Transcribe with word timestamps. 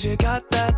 Cause 0.00 0.06
you 0.06 0.16
got 0.16 0.50
that 0.50 0.69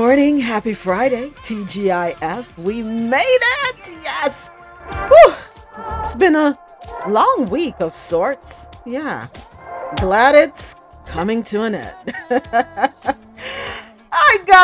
morning. 0.00 0.38
Happy 0.38 0.72
Friday, 0.72 1.28
TGIF. 1.44 2.46
We 2.56 2.82
made 2.82 3.42
it. 3.68 3.90
Yes. 4.02 4.48
Whew. 5.10 5.34
It's 6.00 6.16
been 6.16 6.34
a 6.36 6.58
long 7.06 7.44
week 7.50 7.74
of 7.80 7.94
sorts. 7.94 8.66
Yeah. 8.86 9.26
Glad 9.96 10.36
it's 10.36 10.74
coming 11.04 11.44
to 11.44 11.64
an 11.64 11.74
end. 11.74 12.14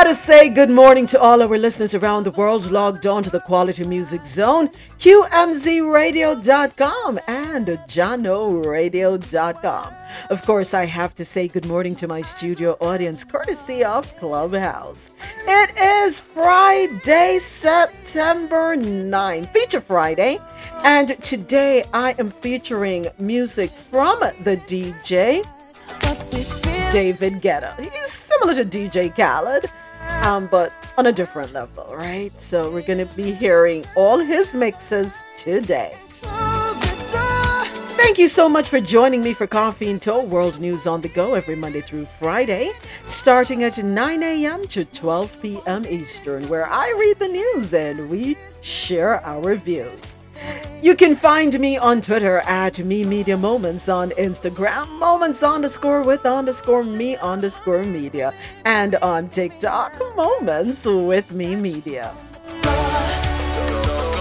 Gotta 0.07 0.19
say 0.19 0.49
good 0.51 0.71
morning 0.71 1.05
to 1.07 1.21
all 1.21 1.43
our 1.43 1.59
listeners 1.59 1.93
around 1.93 2.23
the 2.23 2.31
world 2.31 2.71
logged 2.71 3.09
on 3.09 3.25
to 3.25 3.31
the 3.31 3.41
Quality 3.41 3.83
Music 3.83 4.25
Zone, 4.25 4.69
QMZRadio.com, 5.01 7.19
and 7.27 7.67
JahknoRadio.com. 7.67 9.95
Of 10.31 10.47
course, 10.47 10.75
I 10.75 10.87
have 10.87 11.13
to 11.17 11.25
say 11.25 11.49
good 11.49 11.67
morning 11.67 11.97
to 11.97 12.07
my 12.07 12.21
studio 12.21 12.77
audience, 12.81 13.25
courtesy 13.25 13.83
of 13.83 14.17
Clubhouse. 14.19 15.11
It 15.45 15.77
is 15.77 16.21
Friday, 16.21 17.41
September 17.41 18.77
9, 18.77 19.47
Feature 19.47 19.81
Friday, 19.81 20.39
and 20.85 21.21
today 21.21 21.83
I 21.93 22.15
am 22.21 22.31
featuring 22.31 23.09
music 23.19 23.73
from 23.73 24.21
the 24.21 24.57
DJ. 24.69 25.45
David 26.93 27.43
Guetta. 27.43 27.75
He's 27.81 28.13
similar 28.13 28.55
to 28.55 28.65
DJ 28.65 29.13
Khaled, 29.15 29.67
um, 30.25 30.47
but 30.49 30.73
on 30.99 31.07
a 31.07 31.13
different 31.13 31.53
level, 31.53 31.87
right? 31.95 32.33
So 32.39 32.71
we're 32.71 32.83
going 32.83 33.07
to 33.07 33.17
be 33.17 33.33
hearing 33.33 33.85
all 33.97 34.19
his 34.19 34.55
mixes 34.55 35.23
today. 35.37 35.93
Thank 38.07 38.19
you 38.19 38.29
so 38.29 38.49
much 38.49 38.69
for 38.69 38.81
joining 38.81 39.23
me 39.23 39.35
for 39.35 39.47
Coffee 39.47 39.91
and 39.91 40.01
Toe 40.01 40.25
World 40.25 40.61
News 40.61 40.87
on 40.87 41.01
the 41.01 41.09
Go 41.09 41.35
every 41.35 41.57
Monday 41.57 41.81
through 41.81 42.07
Friday, 42.07 42.73
starting 43.07 43.63
at 43.65 43.77
9 43.77 44.23
a.m. 44.23 44.63
to 44.69 44.85
12 44.85 45.43
p.m. 45.43 45.85
Eastern, 45.85 46.49
where 46.49 46.71
I 46.71 46.95
read 46.99 47.19
the 47.19 47.29
news 47.29 47.75
and 47.75 48.09
we 48.09 48.37
share 48.63 49.21
our 49.27 49.55
views. 49.57 50.17
You 50.87 50.95
can 50.95 51.17
find 51.17 51.59
me 51.59 51.77
on 51.77 52.01
Twitter 52.01 52.39
at 52.47 52.79
Mi 52.79 53.03
Media 53.03 53.37
Moments, 53.37 53.89
on 53.89 54.11
Instagram, 54.11 54.87
Moments 55.01 55.43
underscore 55.43 56.03
with 56.03 56.25
underscore 56.25 56.85
mi 56.85 57.17
underscore 57.17 57.83
media, 57.83 58.33
and 58.65 58.95
on 58.95 59.29
TikTok, 59.29 60.01
Moments 60.15 60.87
with 60.87 61.35
Mi 61.35 61.57
Media. 61.57 62.15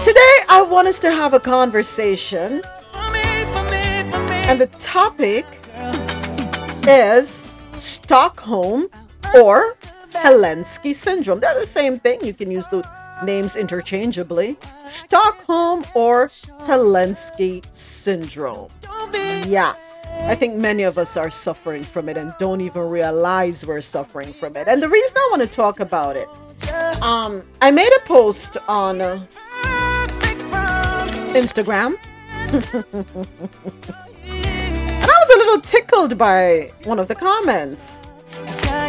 Today, 0.02 0.36
I 0.48 0.66
want 0.68 0.88
us 0.88 0.98
to 0.98 1.12
have 1.12 1.34
a 1.34 1.38
conversation, 1.38 2.60
and 4.48 4.60
the 4.60 4.68
topic 4.76 5.46
is 6.88 7.48
Stockholm 7.76 8.88
or 9.36 9.76
Helsinki 10.10 10.92
syndrome. 10.96 11.38
They're 11.38 11.54
the 11.54 11.64
same 11.64 12.00
thing. 12.00 12.24
You 12.24 12.34
can 12.34 12.50
use 12.50 12.68
the 12.70 12.82
names 13.22 13.56
interchangeably 13.56 14.56
Stockholm 14.84 15.84
or 15.94 16.28
Helsinki 16.66 17.64
syndrome. 17.74 18.70
Yeah, 19.46 19.74
I 20.24 20.34
think 20.34 20.56
many 20.56 20.82
of 20.82 20.98
us 20.98 21.16
are 21.16 21.30
suffering 21.30 21.84
from 21.84 22.08
it 22.08 22.16
and 22.16 22.34
don't 22.38 22.60
even 22.60 22.82
realize 22.82 23.64
we're 23.64 23.80
suffering 23.80 24.32
from 24.32 24.56
it. 24.56 24.66
And 24.68 24.82
the 24.82 24.88
reason 24.88 25.16
I 25.16 25.28
want 25.30 25.42
to 25.42 25.48
talk 25.48 25.80
about 25.80 26.16
it, 26.16 26.28
um, 27.02 27.42
I 27.62 27.70
made 27.70 27.92
a 27.96 28.00
post 28.06 28.56
on 28.68 29.00
uh, 29.00 29.24
Instagram. 31.32 31.96
and 32.48 32.56
I 35.02 35.18
was 35.20 35.30
a 35.34 35.38
little 35.38 35.60
tickled 35.60 36.18
by 36.18 36.72
one 36.84 36.98
of 36.98 37.08
the 37.08 37.14
comments, 37.14 38.06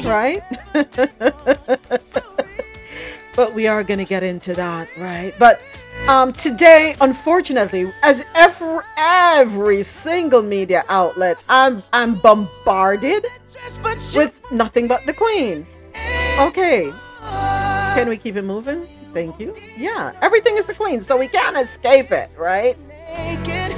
right? 0.05 0.41
but 3.37 3.53
we 3.53 3.67
are 3.67 3.83
going 3.83 3.99
to 3.99 4.05
get 4.05 4.23
into 4.23 4.53
that, 4.55 4.89
right? 4.97 5.33
But 5.39 5.61
um, 6.09 6.33
today, 6.33 6.95
unfortunately, 6.99 7.93
as 8.01 8.25
every 8.35 8.79
every 8.97 9.83
single 9.83 10.41
media 10.41 10.83
outlet, 10.89 11.41
I'm 11.47 11.83
I'm 11.93 12.15
bombarded 12.15 13.25
with 14.15 14.41
nothing 14.51 14.87
but 14.87 15.05
the 15.05 15.13
Queen. 15.13 15.65
Okay, 16.39 16.91
can 17.95 18.09
we 18.09 18.17
keep 18.17 18.35
it 18.35 18.43
moving? 18.43 18.85
Thank 19.13 19.39
you. 19.39 19.55
Yeah, 19.77 20.13
everything 20.21 20.57
is 20.57 20.65
the 20.65 20.73
Queen, 20.73 20.99
so 20.99 21.15
we 21.15 21.27
can't 21.27 21.57
escape 21.57 22.11
it, 22.11 22.35
right? 22.37 22.75
Naked 23.17 23.77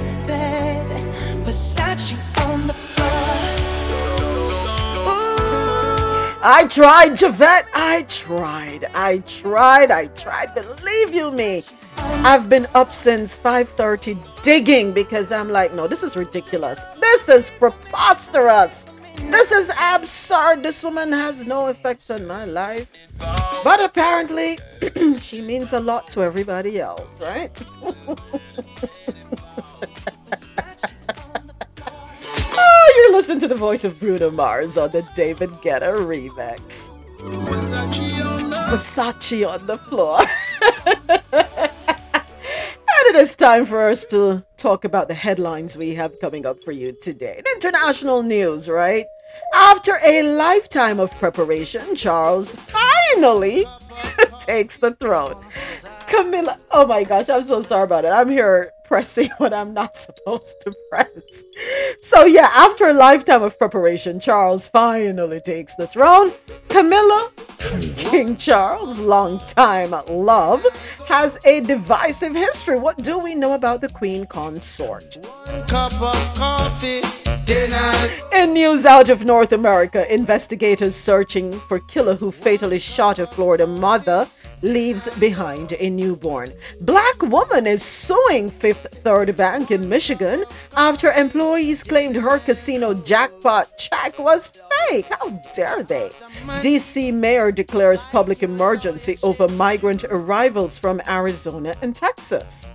I 6.42 6.66
tried, 6.68 7.16
Javette. 7.16 7.66
I 7.74 8.06
tried. 8.08 8.84
I 8.94 9.18
tried. 9.18 9.90
I 9.90 10.06
tried. 10.06 10.54
Believe 10.54 11.14
you 11.14 11.30
me. 11.30 11.62
I've 12.24 12.48
been 12.48 12.66
up 12.74 12.92
since 12.92 13.38
5:30 13.38 14.16
digging 14.42 14.92
because 14.92 15.32
I'm 15.32 15.50
like, 15.50 15.74
no, 15.74 15.86
this 15.86 16.02
is 16.02 16.16
ridiculous. 16.16 16.84
This 16.98 17.28
is 17.28 17.50
preposterous. 17.50 18.86
This 19.16 19.52
is 19.52 19.70
absurd. 19.78 20.62
This 20.62 20.82
woman 20.82 21.12
has 21.12 21.46
no 21.46 21.68
effect 21.68 22.10
on 22.10 22.26
my 22.26 22.46
life. 22.46 22.88
But 23.62 23.82
apparently, 23.84 24.58
she 25.20 25.42
means 25.42 25.74
a 25.74 25.80
lot 25.80 26.10
to 26.12 26.22
everybody 26.22 26.80
else, 26.80 27.20
right? 27.20 27.50
oh, 33.28 33.38
to 33.38 33.48
the 33.48 33.54
voice 33.54 33.84
of 33.84 33.98
Bruno 34.00 34.30
Mars 34.30 34.78
on 34.78 34.90
the 34.92 35.02
David 35.14 35.50
Guetta 35.62 35.92
remix. 35.94 36.92
Versace 38.70 39.46
on 39.46 39.66
the 39.66 39.76
floor. 39.76 40.20
And 43.00 43.16
it 43.16 43.20
is 43.20 43.34
time 43.34 43.64
for 43.64 43.88
us 43.88 44.04
to 44.06 44.44
talk 44.56 44.84
about 44.84 45.08
the 45.08 45.14
headlines 45.14 45.76
we 45.76 45.94
have 45.94 46.20
coming 46.20 46.44
up 46.44 46.62
for 46.62 46.72
you 46.72 46.92
today. 46.92 47.40
International 47.54 48.22
news, 48.22 48.68
right? 48.68 49.06
After 49.54 49.98
a 50.04 50.22
lifetime 50.22 51.00
of 51.00 51.10
preparation, 51.18 51.96
Charles 51.96 52.54
finally 52.54 53.64
takes 54.40 54.78
the 54.78 54.92
throne. 54.92 55.42
Camilla, 56.10 56.58
oh 56.72 56.84
my 56.84 57.04
gosh, 57.04 57.28
I'm 57.28 57.42
so 57.42 57.62
sorry 57.62 57.84
about 57.84 58.04
it. 58.04 58.08
I'm 58.08 58.28
here 58.28 58.72
pressing 58.84 59.30
what 59.38 59.54
I'm 59.54 59.72
not 59.72 59.96
supposed 59.96 60.60
to 60.62 60.74
press. 60.90 61.44
So, 62.02 62.24
yeah, 62.24 62.50
after 62.52 62.88
a 62.88 62.92
lifetime 62.92 63.44
of 63.44 63.56
preparation, 63.58 64.18
Charles 64.18 64.66
finally 64.66 65.40
takes 65.40 65.76
the 65.76 65.86
throne. 65.86 66.32
Camilla, 66.68 67.30
King 67.96 68.36
Charles, 68.36 68.98
longtime 68.98 69.94
love, 70.08 70.66
has 71.06 71.38
a 71.44 71.60
divisive 71.60 72.34
history. 72.34 72.78
What 72.78 72.98
do 72.98 73.18
we 73.18 73.36
know 73.36 73.54
about 73.54 73.80
the 73.80 73.88
Queen 73.88 74.26
consort? 74.26 75.16
cup 75.68 75.92
of 76.02 76.34
coffee. 76.34 77.02
In 78.32 78.52
news 78.52 78.86
out 78.86 79.08
of 79.08 79.24
North 79.24 79.50
America, 79.50 80.12
investigators 80.12 80.94
searching 80.94 81.52
for 81.52 81.80
killer 81.80 82.14
who 82.14 82.30
fatally 82.30 82.78
shot 82.78 83.18
a 83.18 83.26
Florida 83.26 83.66
mother 83.66 84.28
leaves 84.62 85.08
behind 85.18 85.74
a 85.78 85.90
newborn. 85.90 86.52
Black 86.82 87.22
woman 87.22 87.66
is 87.66 87.82
suing 87.82 88.50
Fifth 88.50 88.86
Third 89.02 89.36
Bank 89.36 89.70
in 89.70 89.88
Michigan 89.88 90.44
after 90.76 91.12
employees 91.12 91.84
claimed 91.84 92.16
her 92.16 92.38
casino 92.38 92.94
jackpot 92.94 93.76
check 93.78 94.18
was 94.18 94.52
fake. 94.88 95.06
How 95.10 95.30
dare 95.54 95.82
they? 95.82 96.10
DC 96.62 97.12
mayor 97.12 97.52
declares 97.52 98.04
public 98.06 98.42
emergency 98.42 99.18
over 99.22 99.48
migrant 99.48 100.04
arrivals 100.04 100.78
from 100.78 101.00
Arizona 101.08 101.74
and 101.82 101.94
Texas. 101.94 102.74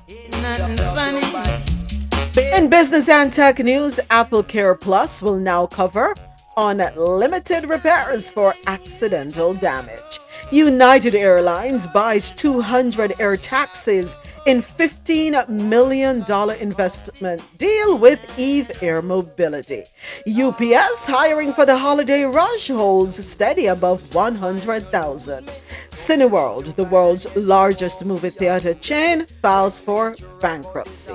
In 2.37 2.69
business 2.69 3.09
and 3.09 3.31
tech 3.31 3.59
news, 3.59 3.99
Apple 4.09 4.43
Care 4.43 4.75
Plus 4.75 5.21
will 5.21 5.39
now 5.39 5.65
cover 5.65 6.13
unlimited 6.57 7.67
repairs 7.67 8.31
for 8.31 8.53
accidental 8.67 9.53
damage. 9.53 10.19
United 10.51 11.15
Airlines 11.15 11.87
buys 11.87 12.31
200 12.31 13.15
air 13.19 13.35
taxis 13.35 14.15
in 14.45 14.61
$15 14.61 15.49
million 15.49 16.23
investment 16.61 17.41
deal 17.57 17.97
with 17.97 18.37
Eve 18.37 18.71
Air 18.81 19.01
Mobility. 19.01 19.83
UPS 20.27 21.07
hiring 21.07 21.51
for 21.51 21.65
the 21.65 21.77
holiday 21.77 22.23
rush 22.23 22.67
holds 22.67 23.23
steady 23.25 23.65
above 23.65 24.13
100,000. 24.13 25.51
Cineworld, 25.89 26.75
the 26.75 26.83
world's 26.83 27.33
largest 27.35 28.05
movie 28.05 28.29
theater 28.29 28.75
chain, 28.75 29.25
files 29.41 29.81
for 29.81 30.15
bankruptcy. 30.39 31.13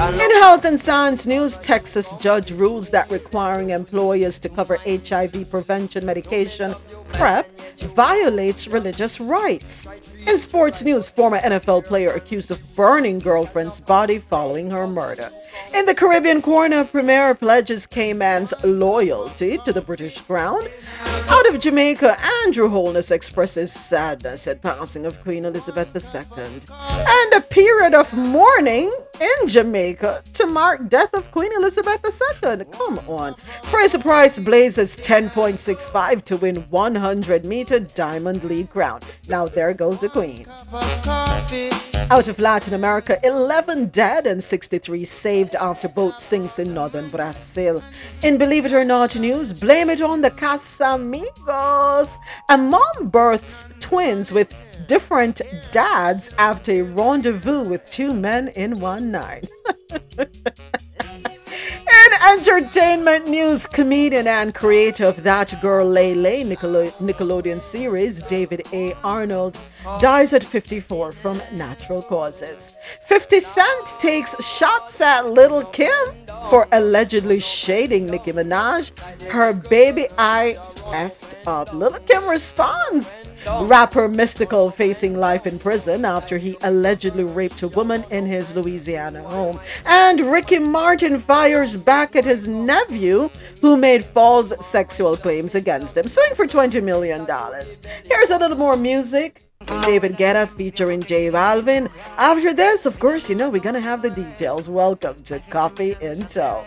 In 0.00 0.30
health 0.40 0.64
and 0.64 0.80
science 0.80 1.26
news, 1.26 1.58
Texas 1.58 2.14
judge 2.14 2.50
rules 2.52 2.90
that 2.90 3.10
requiring 3.10 3.70
employers 3.70 4.38
to 4.40 4.48
cover 4.48 4.78
HIV 4.78 5.48
prevention 5.50 6.04
medication 6.04 6.74
PrEP 7.12 7.46
violates 7.94 8.66
religious 8.66 9.20
rights. 9.20 9.88
In 10.26 10.38
sports 10.38 10.82
news, 10.82 11.08
former 11.08 11.38
NFL 11.38 11.84
player 11.84 12.12
accused 12.12 12.50
of 12.50 12.60
burning 12.76 13.18
girlfriend's 13.18 13.80
body 13.80 14.18
following 14.18 14.70
her 14.70 14.86
murder. 14.86 15.30
In 15.74 15.86
the 15.86 15.94
Caribbean 15.94 16.42
corner, 16.42 16.84
Premier 16.84 17.34
pledges 17.34 17.86
Cayman's 17.86 18.52
loyalty 18.64 19.58
to 19.58 19.72
the 19.72 19.80
British 19.80 20.20
crown. 20.20 20.60
Out 21.28 21.48
of 21.48 21.60
Jamaica, 21.60 22.20
Andrew 22.44 22.68
Holness 22.68 23.10
expresses 23.10 23.72
sadness 23.72 24.46
at 24.46 24.62
passing 24.62 25.06
of 25.06 25.22
Queen 25.22 25.44
Elizabeth 25.44 25.88
II. 25.94 26.60
And 26.68 27.32
a 27.32 27.40
period 27.40 27.94
of 27.94 28.12
mourning 28.12 28.92
in 29.20 29.46
Jamaica 29.46 30.24
to 30.34 30.46
mark 30.46 30.88
death 30.88 31.14
of 31.14 31.30
Queen 31.30 31.52
Elizabeth 31.52 32.04
II. 32.04 32.64
Come 32.72 32.98
on. 33.08 33.34
Fraser-Pryce 33.64 34.38
blazes 34.40 34.96
10.65 34.96 36.24
to 36.24 36.36
win 36.36 36.56
100 36.70 37.44
meter 37.44 37.80
diamond 37.80 38.42
league 38.44 38.70
crown. 38.70 39.00
Now 39.28 39.46
there 39.46 39.72
goes 39.72 40.00
the 40.00 40.08
Queen. 40.08 40.46
Out 42.10 42.26
of 42.26 42.40
Latin 42.40 42.74
America, 42.74 43.20
11 43.22 43.86
dead 43.86 44.26
and 44.26 44.42
63 44.42 45.04
saved 45.04 45.39
after 45.54 45.88
boat 45.88 46.20
sinks 46.20 46.58
in 46.58 46.74
northern 46.74 47.08
Brazil. 47.08 47.82
In 48.22 48.36
Believe 48.36 48.66
It 48.66 48.72
or 48.72 48.84
Not 48.84 49.16
news, 49.16 49.52
blame 49.52 49.88
it 49.88 50.02
on 50.02 50.20
the 50.20 50.30
Casamigos. 50.30 52.18
A 52.48 52.58
mom 52.58 53.08
births 53.08 53.66
twins 53.78 54.32
with 54.32 54.54
different 54.86 55.40
dads 55.70 56.30
after 56.38 56.72
a 56.72 56.82
rendezvous 56.82 57.62
with 57.62 57.88
two 57.90 58.12
men 58.12 58.48
in 58.48 58.78
one 58.80 59.10
night. 59.10 59.48
In 62.06 62.38
entertainment 62.38 63.28
news, 63.28 63.66
comedian 63.66 64.26
and 64.26 64.54
creator 64.54 65.04
of 65.06 65.22
That 65.22 65.52
Girl 65.60 65.86
Lay 65.86 66.14
Lay 66.14 66.44
Nickelode- 66.44 66.92
Nickelodeon 66.94 67.60
series, 67.60 68.22
David 68.22 68.66
A. 68.72 68.94
Arnold, 69.02 69.58
dies 70.00 70.32
at 70.32 70.44
54 70.44 71.12
from 71.12 71.40
natural 71.52 72.02
causes. 72.02 72.74
50 73.02 73.40
Cent 73.40 73.86
takes 73.98 74.34
shots 74.44 75.00
at 75.00 75.26
Lil' 75.26 75.64
Kim 75.66 75.90
for 76.48 76.66
allegedly 76.72 77.38
shading 77.38 78.06
Nicki 78.06 78.32
Minaj. 78.32 78.96
Her 79.28 79.52
baby 79.52 80.06
eye 80.18 80.56
effed 80.92 81.34
up. 81.46 81.72
Lil' 81.72 81.98
Kim 82.00 82.28
responds. 82.28 83.14
Rapper 83.62 84.08
Mystikal 84.08 84.72
facing 84.72 85.16
life 85.16 85.46
in 85.46 85.58
prison 85.58 86.04
after 86.04 86.36
he 86.36 86.58
allegedly 86.62 87.24
raped 87.24 87.62
a 87.62 87.68
woman 87.68 88.04
in 88.10 88.26
his 88.26 88.54
Louisiana 88.54 89.22
home. 89.22 89.58
And 89.86 90.20
Ricky 90.20 90.58
Martin 90.58 91.18
fires 91.18 91.76
back 91.76 92.16
at 92.16 92.24
his 92.26 92.48
nephew 92.48 93.30
who 93.60 93.76
made 93.76 94.04
false 94.04 94.52
sexual 94.64 95.16
claims 95.16 95.54
against 95.54 95.96
him, 95.96 96.06
suing 96.06 96.34
for 96.34 96.46
$20 96.46 96.82
million. 96.82 97.26
Here's 98.04 98.30
a 98.30 98.38
little 98.38 98.58
more 98.58 98.76
music. 98.76 99.49
David 99.66 100.16
Guetta 100.16 100.48
featuring 100.48 101.02
J 101.02 101.30
Balvin. 101.30 101.88
After 102.16 102.54
this, 102.54 102.86
of 102.86 102.98
course, 102.98 103.28
you 103.28 103.36
know 103.36 103.50
we're 103.50 103.60
gonna 103.60 103.80
have 103.80 104.02
the 104.02 104.10
details. 104.10 104.68
Welcome 104.68 105.22
to 105.24 105.38
Coffee 105.50 105.96
in 106.00 106.26
Toe. 106.26 106.64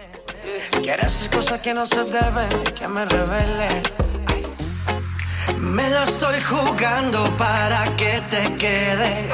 Me 5.59 5.89
la 5.89 6.03
estoy 6.03 6.39
jugando 6.41 7.35
para 7.37 7.95
que 7.97 8.21
te 8.29 8.55
quedes. 8.57 9.33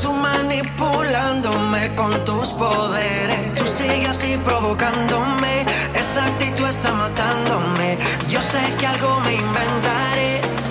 Tú 0.00 0.12
manipulándome 0.12 1.94
con 1.96 2.24
tus 2.24 2.50
poderes. 2.50 3.54
Tú 3.54 3.66
sigues 3.66 4.10
así 4.10 4.36
provocándome. 4.44 5.64
Esa 5.94 6.26
actitud 6.26 6.68
está 6.68 6.92
matándome. 6.92 7.96
Yo 8.28 8.40
sé 8.42 8.60
que 8.78 8.86
algo 8.86 9.20
me 9.20 9.34
inventaré 9.34 10.63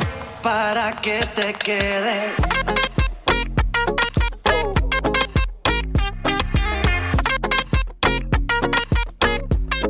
para 0.44 0.92
que 1.00 1.22
te 1.36 1.54
quedes. 1.54 2.34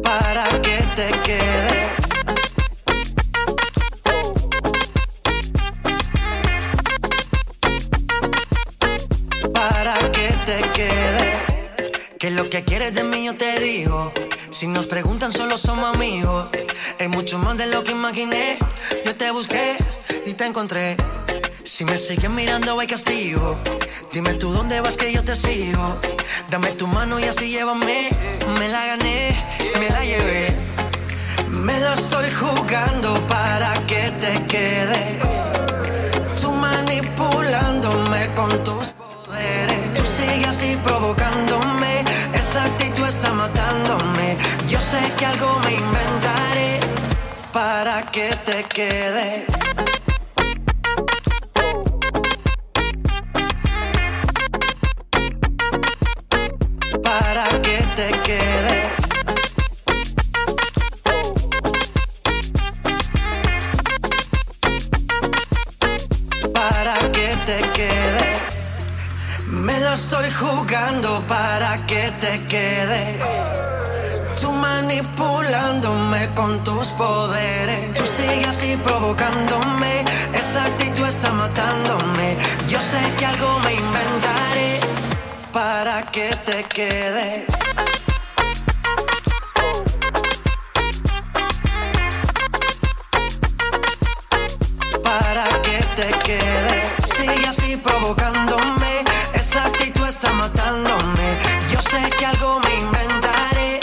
Para 0.03 0.47
que 0.61 0.77
te 0.95 1.07
quedes. 1.23 2.03
para 9.53 9.97
que 10.11 10.27
te 10.45 10.57
quedes. 10.73 11.39
Que 12.19 12.29
lo 12.29 12.49
que 12.51 12.63
quieres 12.63 12.93
de 12.93 13.03
mí 13.03 13.25
yo 13.25 13.35
te 13.35 13.59
digo. 13.59 14.11
Si 14.51 14.67
nos 14.67 14.85
preguntan 14.85 15.31
solo 15.31 15.57
somos 15.57 15.95
amigos. 15.95 16.49
Es 16.99 17.09
mucho 17.09 17.39
más 17.39 17.57
de 17.57 17.65
lo 17.67 17.83
que 17.83 17.91
imaginé. 17.91 18.59
Yo 19.03 19.15
te 19.15 19.31
busqué 19.31 19.77
y 20.25 20.33
te 20.33 20.45
encontré. 20.45 20.97
Si 21.63 21.85
me 21.85 21.97
sigues 21.97 22.29
mirando 22.29 22.79
hay 22.79 22.87
castigo. 22.87 23.55
Dime 24.11 24.33
tú 24.35 24.51
dónde 24.51 24.81
vas 24.81 24.97
que 24.97 25.11
yo 25.11 25.23
te 25.23 25.35
sigo. 25.35 25.95
Dame 26.49 26.71
tu 26.73 26.87
mano 26.87 27.19
y 27.19 27.23
así 27.23 27.49
llévame. 27.49 28.09
Me 28.59 28.69
la 28.69 28.85
gané, 28.85 29.35
me 29.79 29.89
la 29.89 30.03
llevé. 30.03 30.53
Me 31.49 31.79
la 31.79 31.93
estoy 31.93 32.29
jugando 32.31 33.25
para 33.27 33.73
que 33.87 34.11
te 34.21 34.45
quedes. 34.47 35.21
Tú 36.41 36.51
manipulándome 36.51 38.27
con 38.35 38.49
tus 38.63 38.89
poderes. 38.89 39.93
Tú 39.93 40.03
sigues 40.05 40.47
así 40.47 40.77
provocándome. 40.83 42.03
Esa 42.33 42.65
actitud 42.65 43.07
está 43.07 43.31
matándome. 43.33 44.37
Yo 44.69 44.79
sé 44.79 44.99
que 45.17 45.25
algo 45.25 45.59
me 45.65 45.73
inventaré 45.73 46.79
para 47.51 48.03
que 48.11 48.29
te 48.45 48.63
quedes. 48.63 49.45
Para 71.27 71.77
que 71.85 72.11
te 72.19 72.41
quedes. 72.47 73.21
Tú 74.39 74.51
manipulándome 74.51 76.29
con 76.35 76.63
tus 76.63 76.87
poderes. 76.89 77.93
Tú 77.93 78.05
sigues 78.05 78.47
así 78.47 78.77
provocándome. 78.83 80.03
Esa 80.33 80.65
actitud 80.65 81.07
está 81.07 81.31
matándome. 81.31 82.37
Yo 82.69 82.79
sé 82.79 82.99
que 83.17 83.25
algo 83.25 83.59
me 83.59 83.73
inventaré 83.73 84.79
para 85.51 86.03
que 86.11 86.29
te 86.45 86.63
quedes. 86.63 87.45
para 95.03 95.43
que 95.61 95.79
te 95.95 96.07
quedes. 96.25 96.93
Sigue 97.15 97.47
así 97.47 97.77
provocándome, 97.77 98.42
algo 102.33 102.59
me 102.59 102.79
inventaré 102.79 103.79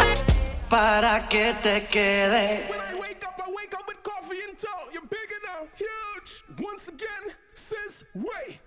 para 0.68 1.28
que 1.28 1.54
te 1.62 1.86
quedes. 1.86 2.68
When 2.68 2.80
I 2.80 3.00
wake 3.00 3.24
up, 3.26 3.40
I 3.44 3.50
wake 3.50 3.74
up 3.74 3.86
with 3.86 4.02
coffee 4.02 4.38
in 4.48 4.56
tow. 4.56 4.90
You're 4.92 5.02
big 5.02 5.30
and 5.32 5.68
huge. 5.76 6.44
Once 6.58 6.88
again, 6.88 7.34
sis, 7.54 8.04
way. 8.14 8.60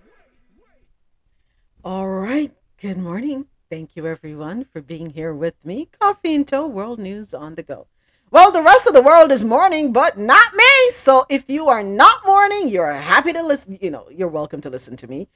All 1.84 2.08
right. 2.08 2.52
Good 2.80 2.98
morning. 2.98 3.46
Thank 3.70 3.96
you, 3.96 4.06
everyone, 4.06 4.66
for 4.72 4.80
being 4.80 5.10
here 5.10 5.34
with 5.34 5.54
me. 5.64 5.88
Coffee 6.00 6.34
and 6.34 6.46
Toe 6.46 6.66
World 6.66 6.98
News 6.98 7.34
on 7.34 7.54
the 7.54 7.62
go. 7.62 7.86
Well, 8.30 8.50
the 8.50 8.62
rest 8.62 8.86
of 8.86 8.94
the 8.94 9.02
world 9.02 9.30
is 9.30 9.44
mourning, 9.44 9.92
but 9.92 10.18
not 10.18 10.54
me. 10.54 10.90
So 10.90 11.24
if 11.28 11.48
you 11.48 11.68
are 11.68 11.82
not 11.82 12.24
mourning, 12.26 12.68
you're 12.68 12.92
happy 12.92 13.32
to 13.32 13.42
listen. 13.42 13.78
You 13.80 13.90
know, 13.90 14.08
you're 14.10 14.28
welcome 14.28 14.60
to 14.62 14.70
listen 14.70 14.96
to 14.96 15.06
me. 15.06 15.28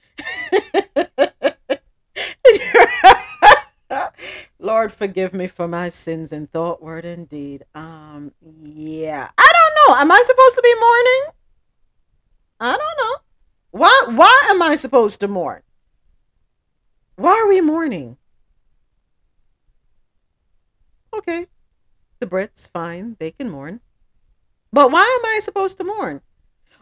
Lord, 4.59 4.93
forgive 4.93 5.33
me 5.33 5.47
for 5.47 5.69
my 5.69 5.89
sins 5.89 6.33
in 6.33 6.47
thought, 6.49 6.83
word, 6.83 7.05
and 7.05 7.29
deed. 7.29 7.65
Um, 7.75 8.33
yeah, 8.61 9.31
I 9.37 9.53
don't 9.53 9.89
know. 9.97 10.01
Am 10.01 10.11
I 10.11 10.23
supposed 10.25 10.57
to 10.57 10.63
be 10.63 10.75
mourning? 10.81 11.25
I 12.61 12.77
don't 12.77 12.99
know. 12.99 13.17
Why? 13.71 14.05
Why 14.15 14.47
am 14.51 14.63
I 14.63 14.77
supposed 14.77 15.21
to 15.21 15.29
mourn? 15.29 15.63
Why 17.17 17.33
are 17.33 17.49
we 17.49 17.61
mourning? 17.61 18.17
Okay. 21.15 21.47
The 22.21 22.27
Brits, 22.27 22.69
fine, 22.71 23.17
they 23.19 23.31
can 23.31 23.51
mourn. 23.51 23.81
But 24.73 24.91
why 24.91 25.03
am 25.03 25.27
I 25.27 25.41
supposed 25.41 25.79
to 25.79 25.85
mourn? 25.85 26.21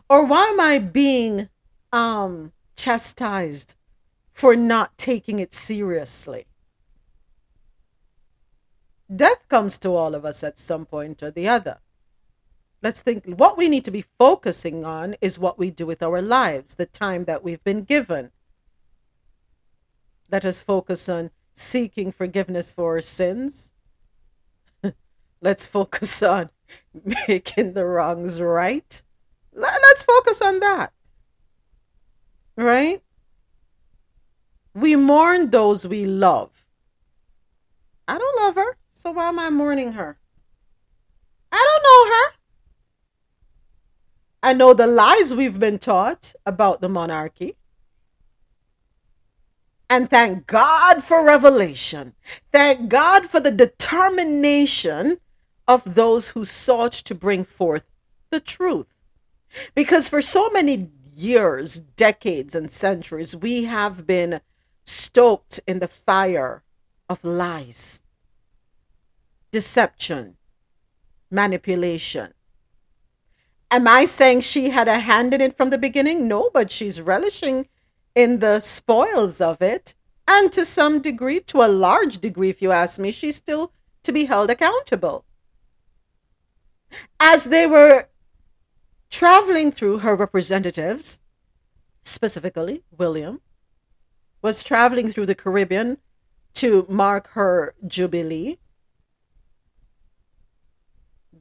Or 0.08 0.24
why 0.24 0.44
am 0.46 0.60
I 0.60 0.78
being 0.78 1.48
um 1.92 2.52
chastised 2.76 3.74
for 4.32 4.56
not 4.56 4.96
taking 4.98 5.38
it 5.38 5.54
seriously? 5.54 6.46
Death 9.14 9.48
comes 9.48 9.78
to 9.78 9.94
all 9.94 10.14
of 10.14 10.24
us 10.24 10.42
at 10.42 10.58
some 10.58 10.84
point 10.84 11.22
or 11.22 11.30
the 11.30 11.48
other. 11.48 11.78
Let's 12.82 13.02
think 13.02 13.24
what 13.24 13.56
we 13.56 13.68
need 13.68 13.84
to 13.84 13.90
be 13.90 14.04
focusing 14.18 14.84
on 14.84 15.16
is 15.20 15.38
what 15.38 15.58
we 15.58 15.70
do 15.70 15.86
with 15.86 16.02
our 16.02 16.20
lives, 16.20 16.74
the 16.74 16.86
time 16.86 17.24
that 17.24 17.42
we've 17.42 17.62
been 17.64 17.82
given. 17.84 18.30
Let 20.30 20.44
us 20.44 20.60
focus 20.60 21.08
on 21.08 21.30
seeking 21.52 22.12
forgiveness 22.12 22.72
for 22.72 22.94
our 22.96 23.00
sins. 23.00 23.72
Let's 25.40 25.66
focus 25.66 26.22
on 26.22 26.50
making 27.28 27.72
the 27.74 27.86
wrongs 27.86 28.40
right. 28.40 29.02
Let- 29.54 29.80
Let's 29.82 30.02
focus 30.02 30.42
on 30.42 30.60
that. 30.60 30.92
Right? 32.56 33.02
We 34.74 34.96
mourn 34.96 35.50
those 35.50 35.86
we 35.86 36.04
love. 36.04 36.66
I 38.06 38.18
don't 38.18 38.36
love 38.44 38.54
her, 38.56 38.76
so 38.96 39.10
why 39.10 39.28
am 39.28 39.38
I 39.38 39.50
mourning 39.50 39.92
her? 39.92 40.16
I 41.52 41.62
don't 41.62 41.82
know 41.82 42.14
her. 42.14 42.32
I 44.42 44.52
know 44.54 44.72
the 44.72 44.86
lies 44.86 45.34
we've 45.34 45.60
been 45.60 45.78
taught 45.78 46.32
about 46.46 46.80
the 46.80 46.88
monarchy. 46.88 47.56
And 49.90 50.08
thank 50.08 50.46
God 50.46 51.04
for 51.04 51.26
revelation. 51.26 52.14
Thank 52.52 52.88
God 52.88 53.26
for 53.26 53.38
the 53.38 53.50
determination 53.50 55.18
of 55.68 55.94
those 55.94 56.28
who 56.28 56.46
sought 56.46 56.92
to 56.92 57.14
bring 57.14 57.44
forth 57.44 57.84
the 58.30 58.40
truth. 58.40 58.94
Because 59.74 60.08
for 60.08 60.22
so 60.22 60.48
many 60.48 60.90
years, 61.14 61.80
decades, 61.80 62.54
and 62.54 62.70
centuries, 62.70 63.36
we 63.36 63.64
have 63.64 64.06
been 64.06 64.40
stoked 64.86 65.60
in 65.66 65.80
the 65.80 65.88
fire 65.88 66.62
of 67.10 67.22
lies, 67.22 68.02
deception, 69.50 70.36
manipulation. 71.30 72.34
Am 73.70 73.88
I 73.88 74.04
saying 74.04 74.40
she 74.40 74.70
had 74.70 74.88
a 74.88 75.00
hand 75.00 75.34
in 75.34 75.40
it 75.40 75.56
from 75.56 75.70
the 75.70 75.78
beginning? 75.78 76.28
No, 76.28 76.50
but 76.52 76.70
she's 76.70 77.00
relishing 77.00 77.66
in 78.14 78.38
the 78.38 78.60
spoils 78.60 79.40
of 79.40 79.60
it. 79.60 79.94
And 80.28 80.52
to 80.52 80.64
some 80.64 81.00
degree, 81.00 81.40
to 81.40 81.62
a 81.62 81.68
large 81.68 82.18
degree, 82.18 82.48
if 82.48 82.60
you 82.60 82.72
ask 82.72 82.98
me, 82.98 83.12
she's 83.12 83.36
still 83.36 83.72
to 84.02 84.12
be 84.12 84.24
held 84.24 84.50
accountable. 84.50 85.24
As 87.20 87.44
they 87.44 87.66
were 87.66 88.08
traveling 89.10 89.70
through 89.72 89.98
her 89.98 90.16
representatives, 90.16 91.20
specifically 92.04 92.84
William, 92.96 93.40
was 94.42 94.62
traveling 94.62 95.10
through 95.10 95.26
the 95.26 95.34
Caribbean 95.34 95.98
to 96.54 96.86
mark 96.88 97.28
her 97.30 97.74
jubilee. 97.86 98.58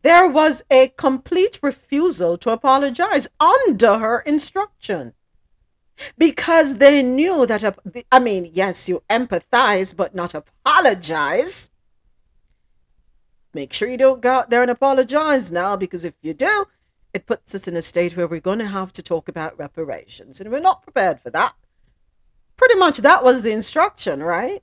There 0.05 0.29
was 0.29 0.61
a 0.69 0.89
complete 0.89 1.57
refusal 1.63 2.37
to 2.37 2.51
apologize 2.51 3.27
under 3.39 3.97
her 3.97 4.19
instruction 4.19 5.13
because 6.15 6.75
they 6.75 7.01
knew 7.01 7.47
that, 7.47 7.75
I 8.11 8.19
mean, 8.19 8.51
yes, 8.53 8.87
you 8.87 9.01
empathize, 9.09 9.95
but 9.95 10.13
not 10.13 10.35
apologize. 10.35 11.71
Make 13.55 13.73
sure 13.73 13.89
you 13.89 13.97
don't 13.97 14.21
go 14.21 14.29
out 14.29 14.51
there 14.51 14.61
and 14.61 14.69
apologize 14.69 15.51
now 15.51 15.75
because 15.75 16.05
if 16.05 16.13
you 16.21 16.35
do, 16.35 16.65
it 17.11 17.25
puts 17.25 17.55
us 17.55 17.67
in 17.67 17.75
a 17.75 17.81
state 17.81 18.15
where 18.15 18.27
we're 18.27 18.39
going 18.39 18.59
to 18.59 18.67
have 18.67 18.93
to 18.93 19.01
talk 19.01 19.27
about 19.27 19.57
reparations. 19.57 20.39
And 20.39 20.51
we're 20.51 20.59
not 20.59 20.83
prepared 20.83 21.19
for 21.19 21.31
that. 21.31 21.55
Pretty 22.57 22.75
much 22.75 22.99
that 22.99 23.23
was 23.23 23.41
the 23.41 23.53
instruction, 23.53 24.21
right? 24.21 24.61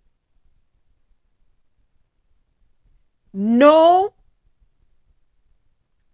No 3.33 4.15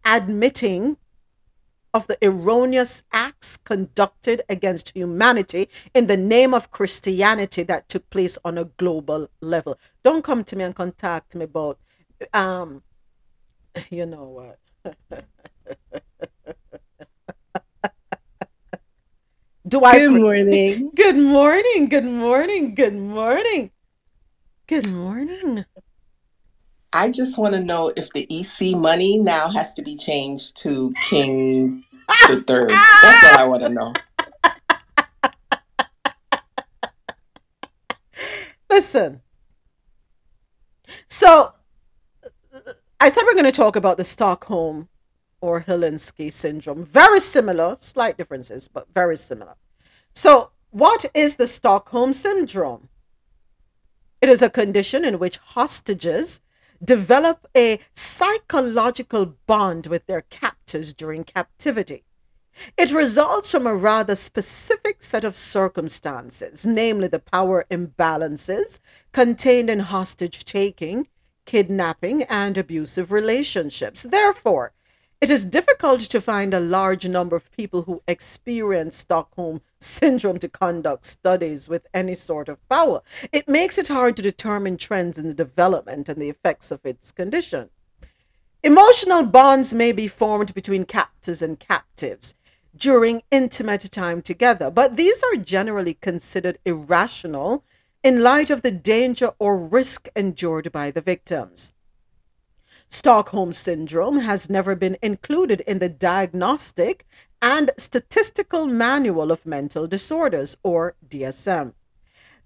admitting 0.08 0.98
of 1.94 2.06
the 2.08 2.18
erroneous 2.26 3.02
acts 3.12 3.56
conducted 3.58 4.42
against 4.48 4.90
humanity 4.96 5.68
in 5.94 6.06
the 6.06 6.16
name 6.16 6.54
of 6.54 6.70
Christianity 6.70 7.64
that 7.64 7.88
took 7.88 8.08
place 8.10 8.38
on 8.44 8.58
a 8.58 8.64
global 8.66 9.28
level. 9.40 9.78
Don't 10.04 10.24
come 10.24 10.44
to 10.44 10.56
me 10.56 10.64
and 10.64 10.74
contact 10.76 11.34
me 11.36 11.44
about, 11.44 11.78
um, 12.34 12.82
you 13.90 14.06
know 14.06 14.24
what? 14.24 14.58
Do 19.68 19.84
I? 19.84 20.00
Good 20.00 20.12
morning. 20.12 20.92
Good 20.96 21.16
morning. 21.18 21.88
Good 21.88 22.04
morning. 22.06 22.74
Good 22.74 22.94
morning. 22.96 23.70
Good 24.68 24.86
morning. 24.86 25.66
I 26.92 27.10
just 27.10 27.36
want 27.36 27.54
to 27.54 27.60
know 27.60 27.92
if 27.96 28.10
the 28.12 28.26
EC 28.30 28.74
money 28.76 29.18
now 29.18 29.48
has 29.48 29.74
to 29.74 29.82
be 29.82 29.94
changed 29.96 30.56
to 30.62 30.92
King 31.08 31.84
the 32.28 32.42
Third. 32.46 32.70
That's 32.70 33.26
all 33.26 33.38
I 33.38 33.44
want 33.46 33.62
to 33.62 33.68
know. 33.68 33.92
Listen. 38.70 39.20
So, 41.08 41.52
I 43.00 43.10
said 43.10 43.24
we're 43.24 43.34
going 43.34 43.44
to 43.44 43.52
talk 43.52 43.76
about 43.76 43.98
the 43.98 44.04
Stockholm 44.04 44.88
or 45.42 45.60
Helsinki 45.60 46.32
syndrome. 46.32 46.82
Very 46.84 47.20
similar, 47.20 47.76
slight 47.80 48.16
differences, 48.16 48.66
but 48.66 48.86
very 48.94 49.16
similar. 49.16 49.54
So, 50.14 50.52
what 50.70 51.04
is 51.14 51.36
the 51.36 51.46
Stockholm 51.46 52.14
syndrome? 52.14 52.88
It 54.22 54.30
is 54.30 54.40
a 54.42 54.50
condition 54.50 55.04
in 55.04 55.18
which 55.18 55.36
hostages 55.36 56.40
develop 56.82 57.46
a 57.56 57.80
psychological 57.94 59.36
bond 59.46 59.86
with 59.86 60.06
their 60.06 60.22
captors 60.22 60.92
during 60.92 61.24
captivity. 61.24 62.04
It 62.76 62.92
results 62.92 63.52
from 63.52 63.66
a 63.66 63.74
rather 63.74 64.16
specific 64.16 65.02
set 65.02 65.24
of 65.24 65.36
circumstances, 65.36 66.66
namely 66.66 67.08
the 67.08 67.20
power 67.20 67.64
imbalances 67.70 68.80
contained 69.12 69.70
in 69.70 69.80
hostage 69.80 70.44
taking, 70.44 71.08
kidnapping, 71.46 72.24
and 72.24 72.58
abusive 72.58 73.12
relationships. 73.12 74.02
Therefore, 74.02 74.72
it 75.20 75.30
is 75.30 75.44
difficult 75.44 76.00
to 76.00 76.20
find 76.20 76.54
a 76.54 76.60
large 76.60 77.08
number 77.08 77.34
of 77.34 77.50
people 77.50 77.82
who 77.82 78.02
experience 78.06 78.96
Stockholm 78.96 79.60
syndrome 79.80 80.38
to 80.38 80.48
conduct 80.48 81.04
studies 81.04 81.68
with 81.68 81.86
any 81.92 82.14
sort 82.14 82.48
of 82.48 82.66
power. 82.68 83.02
It 83.32 83.48
makes 83.48 83.78
it 83.78 83.88
hard 83.88 84.16
to 84.16 84.22
determine 84.22 84.76
trends 84.76 85.18
in 85.18 85.26
the 85.26 85.34
development 85.34 86.08
and 86.08 86.22
the 86.22 86.28
effects 86.28 86.70
of 86.70 86.86
its 86.86 87.10
condition. 87.10 87.70
Emotional 88.62 89.24
bonds 89.24 89.74
may 89.74 89.92
be 89.92 90.06
formed 90.06 90.54
between 90.54 90.84
captors 90.84 91.42
and 91.42 91.58
captives 91.58 92.34
during 92.76 93.22
intimate 93.30 93.90
time 93.90 94.22
together, 94.22 94.70
but 94.70 94.96
these 94.96 95.22
are 95.24 95.36
generally 95.36 95.94
considered 95.94 96.58
irrational 96.64 97.64
in 98.04 98.22
light 98.22 98.50
of 98.50 98.62
the 98.62 98.70
danger 98.70 99.32
or 99.40 99.58
risk 99.58 100.08
endured 100.14 100.70
by 100.70 100.90
the 100.92 101.00
victims. 101.00 101.74
Stockholm 102.90 103.52
Syndrome 103.52 104.20
has 104.20 104.48
never 104.48 104.74
been 104.74 104.96
included 105.02 105.60
in 105.62 105.78
the 105.78 105.90
Diagnostic 105.90 107.06
and 107.42 107.70
Statistical 107.76 108.66
Manual 108.66 109.30
of 109.30 109.44
Mental 109.44 109.86
Disorders, 109.86 110.56
or 110.62 110.94
DSM. 111.06 111.74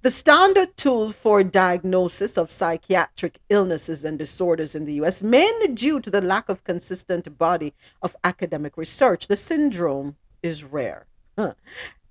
The 0.03 0.11
standard 0.11 0.77
tool 0.77 1.13
for 1.13 1.45
diagnosis 1.45 2.37
of 2.37 2.51
psychiatric 2.51 3.39
illnesses 3.49 4.05
and 4.05 4.19
disorders 4.19 4.75
in 4.75 4.85
the 4.85 4.95
US, 4.95 5.23
mainly 5.23 5.69
due 5.69 6.01
to 6.01 6.11
the 6.11 6.21
lack 6.21 6.49
of 6.49 6.65
consistent 6.65 7.39
body 7.39 7.73
of 8.03 8.17
academic 8.25 8.77
research, 8.77 9.29
the 9.29 9.37
syndrome 9.37 10.17
is 10.43 10.65
rare. 10.65 11.07
Huh. 11.39 11.55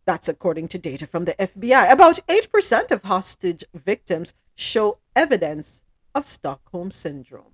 That's 0.06 0.30
according 0.30 0.70
to 0.70 0.78
data 0.78 1.06
from 1.06 1.26
the 1.26 1.34
FBI. 1.34 1.92
About 1.92 2.20
8% 2.28 2.92
of 2.92 3.04
hostage 3.04 3.66
victims 3.74 4.34
show 4.56 5.00
evidence 5.16 5.84
of 6.16 6.26
Stockholm 6.26 6.92
Syndrome. 6.92 7.51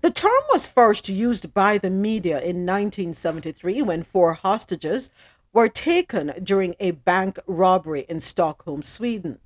The 0.00 0.10
term 0.10 0.42
was 0.50 0.66
first 0.66 1.08
used 1.08 1.54
by 1.54 1.78
the 1.78 1.90
media 1.90 2.36
in 2.36 2.66
1973 2.66 3.82
when 3.82 4.02
four 4.02 4.34
hostages 4.34 5.10
were 5.52 5.68
taken 5.68 6.32
during 6.42 6.74
a 6.80 6.92
bank 6.92 7.38
robbery 7.46 8.06
in 8.08 8.20
Stockholm, 8.20 8.82
Sweden. 8.82 9.38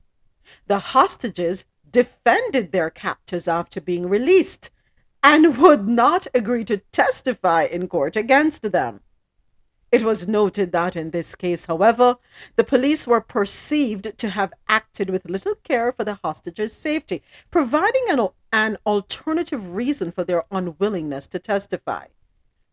The 0.67 0.79
hostages 0.79 1.65
defended 1.91 2.73
their 2.73 2.91
captors 2.91 3.49
after 3.49 3.81
being 3.81 4.09
released 4.09 4.71
and 5.23 5.59
would 5.59 5.89
not 5.89 6.27
agree 6.35 6.65
to 6.65 6.79
testify 6.93 7.65
in 7.65 7.89
court 7.89 8.17
against 8.17 8.71
them. 8.71 9.01
It 9.93 10.03
was 10.03 10.27
noted 10.27 10.73
that 10.73 10.97
in 10.97 11.11
this 11.11 11.35
case, 11.35 11.67
however, 11.67 12.17
the 12.57 12.65
police 12.65 13.07
were 13.07 13.21
perceived 13.21 14.19
to 14.19 14.31
have 14.31 14.53
acted 14.69 15.11
with 15.11 15.31
little 15.31 15.55
care 15.55 15.93
for 15.93 16.03
the 16.05 16.19
hostages' 16.25 16.73
safety, 16.73 17.23
providing 17.51 18.05
an, 18.11 18.29
an 18.53 18.79
alternative 18.85 19.77
reason 19.77 20.11
for 20.11 20.25
their 20.25 20.45
unwillingness 20.51 21.29
to 21.29 21.39
testify. 21.39 22.07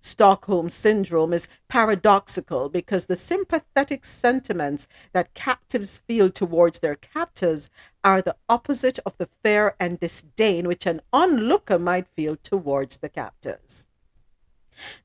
Stockholm 0.01 0.69
Syndrome 0.69 1.31
is 1.31 1.47
paradoxical 1.69 2.67
because 2.67 3.05
the 3.05 3.15
sympathetic 3.15 4.03
sentiments 4.03 4.87
that 5.13 5.33
captives 5.33 5.99
feel 5.99 6.29
towards 6.29 6.79
their 6.79 6.95
captors 6.95 7.69
are 8.03 8.21
the 8.21 8.35
opposite 8.49 8.99
of 9.05 9.17
the 9.17 9.29
fear 9.43 9.75
and 9.79 9.99
disdain 9.99 10.67
which 10.67 10.85
an 10.85 10.99
onlooker 11.13 11.79
might 11.79 12.07
feel 12.07 12.35
towards 12.35 12.97
the 12.97 13.07
captors. 13.07 13.87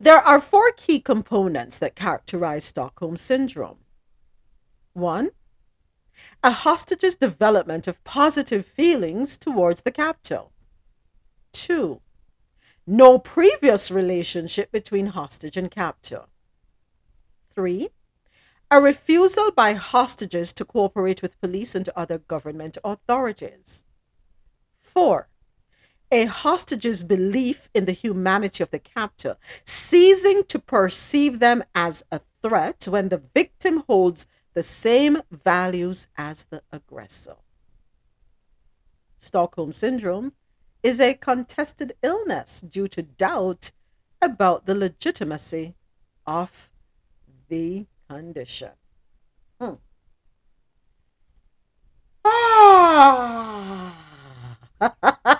There 0.01 0.19
are 0.19 0.41
four 0.41 0.73
key 0.77 1.01
components 1.01 1.79
that 1.79 1.97
characterize 1.97 2.65
Stockholm 2.65 3.17
Syndrome. 3.17 3.79
One, 4.93 5.31
a 6.43 6.51
hostage's 6.51 7.17
development 7.17 7.87
of 7.87 8.03
positive 8.05 8.67
feelings 8.67 9.37
towards 9.37 9.83
the 9.83 9.93
captor. 9.93 10.43
Two, 11.53 12.01
no 12.87 13.19
previous 13.19 13.91
relationship 13.91 14.73
between 14.73 15.09
hostage 15.09 15.57
and 15.57 15.71
captor. 15.71 16.25
Three, 17.51 17.91
a 18.71 18.81
refusal 18.81 19.51
by 19.51 19.73
hostages 19.75 20.53
to 20.55 20.65
cooperate 20.65 21.23
with 21.23 21.41
police 21.41 21.75
and 21.75 21.89
other 21.91 22.19
government 22.19 22.79
authorities. 22.85 23.87
Four, 24.81 25.29
a 26.11 26.25
hostage's 26.25 27.03
belief 27.03 27.69
in 27.75 27.85
the 27.85 27.93
humanity 27.93 28.63
of 28.63 28.71
the 28.71 28.79
captor, 28.79 29.37
ceasing 29.65 30.45
to 30.45 30.59
perceive 30.59 31.39
them 31.39 31.63
as 31.75 32.03
a 32.11 32.21
threat 32.43 32.87
when 32.89 33.09
the 33.09 33.23
victim 33.35 33.85
holds 33.87 34.27
the 34.55 34.63
same 34.63 35.23
values 35.31 36.09
as 36.17 36.45
the 36.47 36.63
aggressor. 36.73 37.37
Stockholm 39.19 39.73
Syndrome 39.73 40.33
is 40.83 41.01
a 41.01 41.15
contested 41.15 41.93
illness 42.03 42.61
due 42.61 42.89
to 42.89 43.03
doubt 43.03 43.73
about 44.23 44.67
the 44.67 44.75
legitimacy 44.75 45.75
of 46.27 46.71
the 47.49 47.87
condition. 48.09 48.71
Hmm. 49.61 49.75
Ah. 52.25 53.95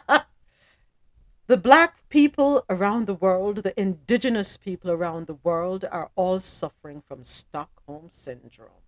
the 1.49 1.57
black 1.57 2.07
people 2.11 2.63
around 2.69 3.07
the 3.07 3.15
world, 3.15 3.57
the 3.57 3.79
indigenous 3.81 4.59
people 4.59 4.91
around 4.91 5.27
the 5.27 5.39
world 5.43 5.87
are 5.91 6.11
all 6.15 6.39
suffering 6.39 7.03
from 7.09 7.25
Stockholm 7.25 8.09
Syndrome. 8.11 8.85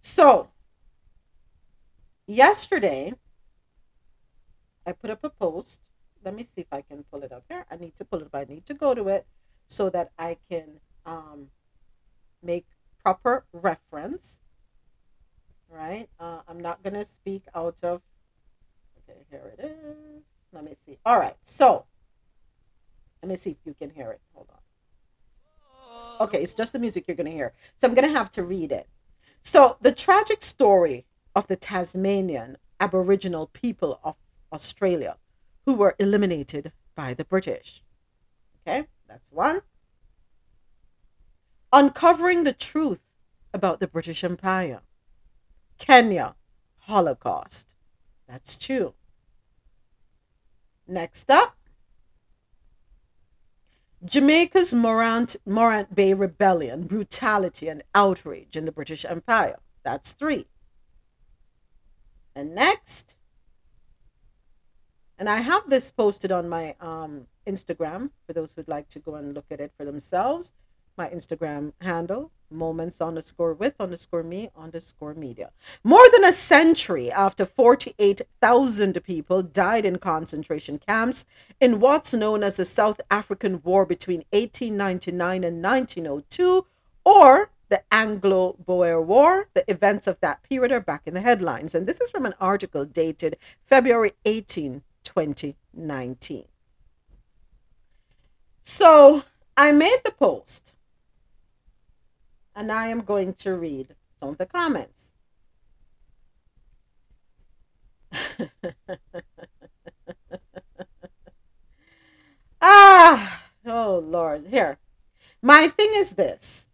So, 0.00 0.48
yesterday, 2.26 3.12
I 4.86 4.92
put 4.92 5.10
up 5.10 5.22
a 5.22 5.28
post. 5.28 5.82
Let 6.24 6.34
me 6.34 6.44
see 6.44 6.62
if 6.62 6.72
I 6.72 6.80
can 6.80 7.04
pull 7.12 7.22
it 7.22 7.30
up 7.30 7.44
here. 7.50 7.66
I 7.70 7.76
need 7.76 7.94
to 7.96 8.06
pull 8.06 8.20
it 8.20 8.26
up. 8.26 8.34
I 8.34 8.44
need 8.44 8.64
to 8.64 8.74
go 8.74 8.94
to 8.94 9.08
it 9.08 9.26
so 9.66 9.90
that 9.90 10.12
I 10.18 10.38
can 10.50 10.80
um, 11.04 11.48
make 12.42 12.64
proper 13.02 13.44
reference. 13.52 14.40
Right? 15.68 16.08
Uh, 16.18 16.40
I'm 16.48 16.60
not 16.60 16.82
going 16.82 16.94
to 16.94 17.04
speak 17.04 17.42
out 17.54 17.76
of. 17.82 18.00
Okay, 18.96 19.26
here 19.30 19.52
it 19.58 19.62
is. 19.62 20.33
Let 20.54 20.64
me 20.64 20.76
see. 20.86 20.98
All 21.04 21.18
right. 21.18 21.36
So, 21.42 21.84
let 23.22 23.28
me 23.28 23.36
see 23.36 23.50
if 23.50 23.56
you 23.64 23.74
can 23.74 23.90
hear 23.90 24.12
it. 24.12 24.20
Hold 24.34 24.48
on. 24.50 24.60
Okay, 26.20 26.40
it's 26.42 26.54
just 26.54 26.72
the 26.72 26.78
music 26.78 27.04
you're 27.08 27.16
going 27.16 27.30
to 27.30 27.36
hear. 27.36 27.52
So, 27.78 27.88
I'm 27.88 27.94
going 27.94 28.06
to 28.06 28.16
have 28.16 28.30
to 28.32 28.44
read 28.44 28.70
it. 28.70 28.88
So, 29.42 29.76
the 29.80 29.90
tragic 29.90 30.42
story 30.42 31.06
of 31.34 31.48
the 31.48 31.56
Tasmanian 31.56 32.56
Aboriginal 32.78 33.48
people 33.48 33.98
of 34.04 34.14
Australia 34.52 35.16
who 35.66 35.74
were 35.74 35.96
eliminated 35.98 36.70
by 36.94 37.14
the 37.14 37.24
British. 37.24 37.82
Okay, 38.66 38.86
that's 39.08 39.32
one. 39.32 39.62
Uncovering 41.72 42.44
the 42.44 42.52
truth 42.52 43.00
about 43.52 43.80
the 43.80 43.88
British 43.88 44.22
Empire. 44.22 44.82
Kenya, 45.78 46.36
Holocaust. 46.80 47.74
That's 48.28 48.56
two. 48.56 48.94
Next 50.86 51.30
up, 51.30 51.56
Jamaica's 54.04 54.72
Morant, 54.74 55.36
Morant 55.46 55.94
Bay 55.94 56.12
Rebellion, 56.12 56.86
brutality 56.86 57.68
and 57.68 57.82
outrage 57.94 58.56
in 58.56 58.66
the 58.66 58.72
British 58.72 59.04
Empire. 59.04 59.56
That's 59.82 60.12
three. 60.12 60.46
And 62.36 62.54
next, 62.54 63.16
and 65.18 65.28
I 65.28 65.38
have 65.38 65.70
this 65.70 65.90
posted 65.90 66.32
on 66.32 66.48
my 66.48 66.74
um, 66.80 67.28
Instagram 67.46 68.10
for 68.26 68.32
those 68.32 68.52
who'd 68.52 68.68
like 68.68 68.88
to 68.90 68.98
go 68.98 69.14
and 69.14 69.34
look 69.34 69.46
at 69.50 69.60
it 69.60 69.72
for 69.76 69.84
themselves. 69.84 70.52
My 70.98 71.08
Instagram 71.08 71.72
handle, 71.80 72.30
moments 72.54 73.00
underscore 73.00 73.52
with 73.54 73.74
underscore 73.80 74.22
mi 74.22 74.50
underscore 74.56 75.14
media. 75.14 75.50
More 75.82 76.04
than 76.12 76.24
a 76.24 76.32
century 76.32 77.10
after 77.10 77.44
48,000 77.44 79.02
people 79.04 79.42
died 79.42 79.84
in 79.84 79.98
concentration 79.98 80.78
camps 80.78 81.24
in 81.60 81.80
what's 81.80 82.14
known 82.14 82.42
as 82.42 82.56
the 82.56 82.64
South 82.64 83.00
African 83.10 83.60
War 83.62 83.84
between 83.84 84.24
1899 84.30 85.44
and 85.44 85.62
1902, 85.62 86.66
or 87.04 87.50
the 87.68 87.82
Anglo 87.90 88.56
Boer 88.64 89.00
War, 89.00 89.48
the 89.54 89.68
events 89.70 90.06
of 90.06 90.20
that 90.20 90.42
period 90.42 90.72
are 90.72 90.80
back 90.80 91.02
in 91.06 91.14
the 91.14 91.20
headlines. 91.20 91.74
And 91.74 91.86
this 91.86 92.00
is 92.00 92.10
from 92.10 92.26
an 92.26 92.34
article 92.40 92.84
dated 92.84 93.36
February 93.64 94.12
18, 94.24 94.82
2019. 95.02 96.44
So 98.62 99.24
I 99.56 99.72
made 99.72 100.00
the 100.04 100.12
post 100.12 100.73
and 102.54 102.70
I 102.70 102.88
am 102.88 103.00
going 103.00 103.34
to 103.34 103.56
read 103.56 103.94
some 104.20 104.30
of 104.30 104.38
the 104.38 104.46
comments. 104.46 105.16
ah, 112.60 113.42
oh 113.66 113.98
Lord. 113.98 114.46
Here. 114.48 114.78
My 115.42 115.68
thing 115.68 115.90
is 115.94 116.12
this 116.12 116.68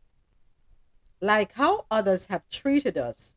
like 1.20 1.52
how 1.52 1.84
others 1.90 2.26
have 2.26 2.48
treated 2.48 2.96
us, 2.96 3.36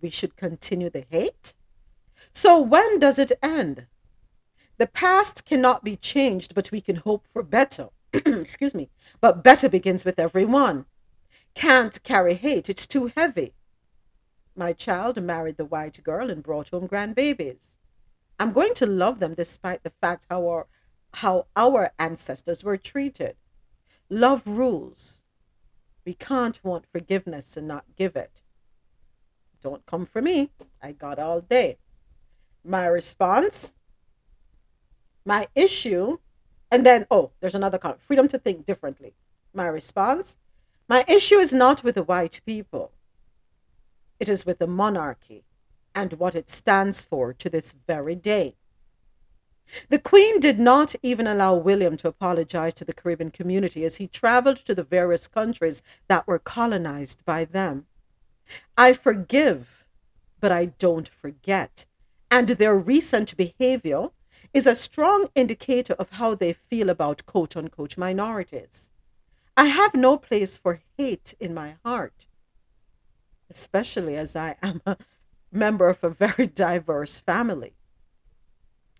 we 0.00 0.10
should 0.10 0.36
continue 0.36 0.88
the 0.88 1.04
hate? 1.10 1.54
So 2.32 2.60
when 2.60 2.98
does 2.98 3.18
it 3.18 3.32
end? 3.42 3.86
The 4.78 4.86
past 4.86 5.44
cannot 5.44 5.82
be 5.84 5.96
changed, 5.96 6.54
but 6.54 6.70
we 6.70 6.80
can 6.80 6.96
hope 6.96 7.26
for 7.26 7.42
better. 7.42 7.88
Excuse 8.12 8.74
me. 8.74 8.90
But 9.20 9.42
better 9.42 9.68
begins 9.68 10.04
with 10.04 10.18
everyone. 10.18 10.84
Can't 11.56 12.02
carry 12.02 12.34
hate, 12.34 12.68
it's 12.68 12.86
too 12.86 13.10
heavy. 13.16 13.54
My 14.54 14.74
child 14.74 15.20
married 15.22 15.56
the 15.56 15.64
white 15.64 16.04
girl 16.04 16.30
and 16.30 16.42
brought 16.42 16.68
home 16.68 16.86
grandbabies. 16.86 17.76
I'm 18.38 18.52
going 18.52 18.74
to 18.74 18.86
love 18.86 19.20
them 19.20 19.32
despite 19.32 19.82
the 19.82 19.92
fact 20.02 20.26
how 20.28 20.46
our, 20.46 20.66
how 21.14 21.46
our 21.56 21.92
ancestors 21.98 22.62
were 22.62 22.76
treated. 22.76 23.36
Love 24.10 24.46
rules. 24.46 25.22
We 26.04 26.12
can't 26.12 26.62
want 26.62 26.84
forgiveness 26.92 27.56
and 27.56 27.66
not 27.66 27.86
give 27.96 28.16
it. 28.16 28.42
Don't 29.62 29.86
come 29.86 30.04
for 30.04 30.20
me. 30.20 30.50
I 30.82 30.92
got 30.92 31.18
all 31.18 31.40
day. 31.40 31.78
My 32.62 32.86
response, 32.86 33.72
my 35.24 35.48
issue, 35.54 36.18
and 36.70 36.84
then, 36.84 37.06
oh, 37.10 37.30
there's 37.40 37.54
another 37.54 37.78
comment 37.78 38.02
freedom 38.02 38.28
to 38.28 38.38
think 38.38 38.66
differently. 38.66 39.14
My 39.54 39.66
response, 39.66 40.36
my 40.88 41.04
issue 41.08 41.36
is 41.36 41.52
not 41.52 41.82
with 41.82 41.94
the 41.96 42.02
white 42.02 42.40
people, 42.46 42.92
it 44.20 44.28
is 44.28 44.46
with 44.46 44.58
the 44.58 44.66
monarchy 44.66 45.44
and 45.94 46.14
what 46.14 46.34
it 46.34 46.48
stands 46.48 47.02
for 47.02 47.32
to 47.32 47.48
this 47.48 47.74
very 47.86 48.14
day. 48.14 48.54
The 49.88 49.98
Queen 49.98 50.38
did 50.38 50.58
not 50.58 50.94
even 51.02 51.26
allow 51.26 51.54
William 51.54 51.96
to 51.98 52.08
apologize 52.08 52.74
to 52.74 52.84
the 52.84 52.94
Caribbean 52.94 53.30
community 53.30 53.84
as 53.84 53.96
he 53.96 54.06
traveled 54.06 54.58
to 54.58 54.74
the 54.74 54.84
various 54.84 55.26
countries 55.26 55.82
that 56.06 56.26
were 56.26 56.38
colonized 56.38 57.24
by 57.24 57.44
them. 57.44 57.86
I 58.78 58.92
forgive, 58.92 59.84
but 60.40 60.52
I 60.52 60.66
don't 60.66 61.08
forget. 61.08 61.86
And 62.30 62.48
their 62.48 62.76
recent 62.76 63.36
behavior 63.36 64.10
is 64.54 64.66
a 64.66 64.74
strong 64.74 65.28
indicator 65.34 65.94
of 65.94 66.12
how 66.12 66.34
they 66.34 66.52
feel 66.52 66.88
about 66.88 67.26
quote 67.26 67.56
unquote 67.56 67.98
minorities. 67.98 68.90
I 69.56 69.66
have 69.66 69.94
no 69.94 70.18
place 70.18 70.56
for 70.58 70.82
hate 70.98 71.34
in 71.40 71.54
my 71.54 71.76
heart, 71.82 72.26
especially 73.48 74.16
as 74.16 74.36
I 74.36 74.56
am 74.62 74.82
a 74.84 74.98
member 75.50 75.88
of 75.88 76.04
a 76.04 76.10
very 76.10 76.46
diverse 76.46 77.20
family. 77.20 77.74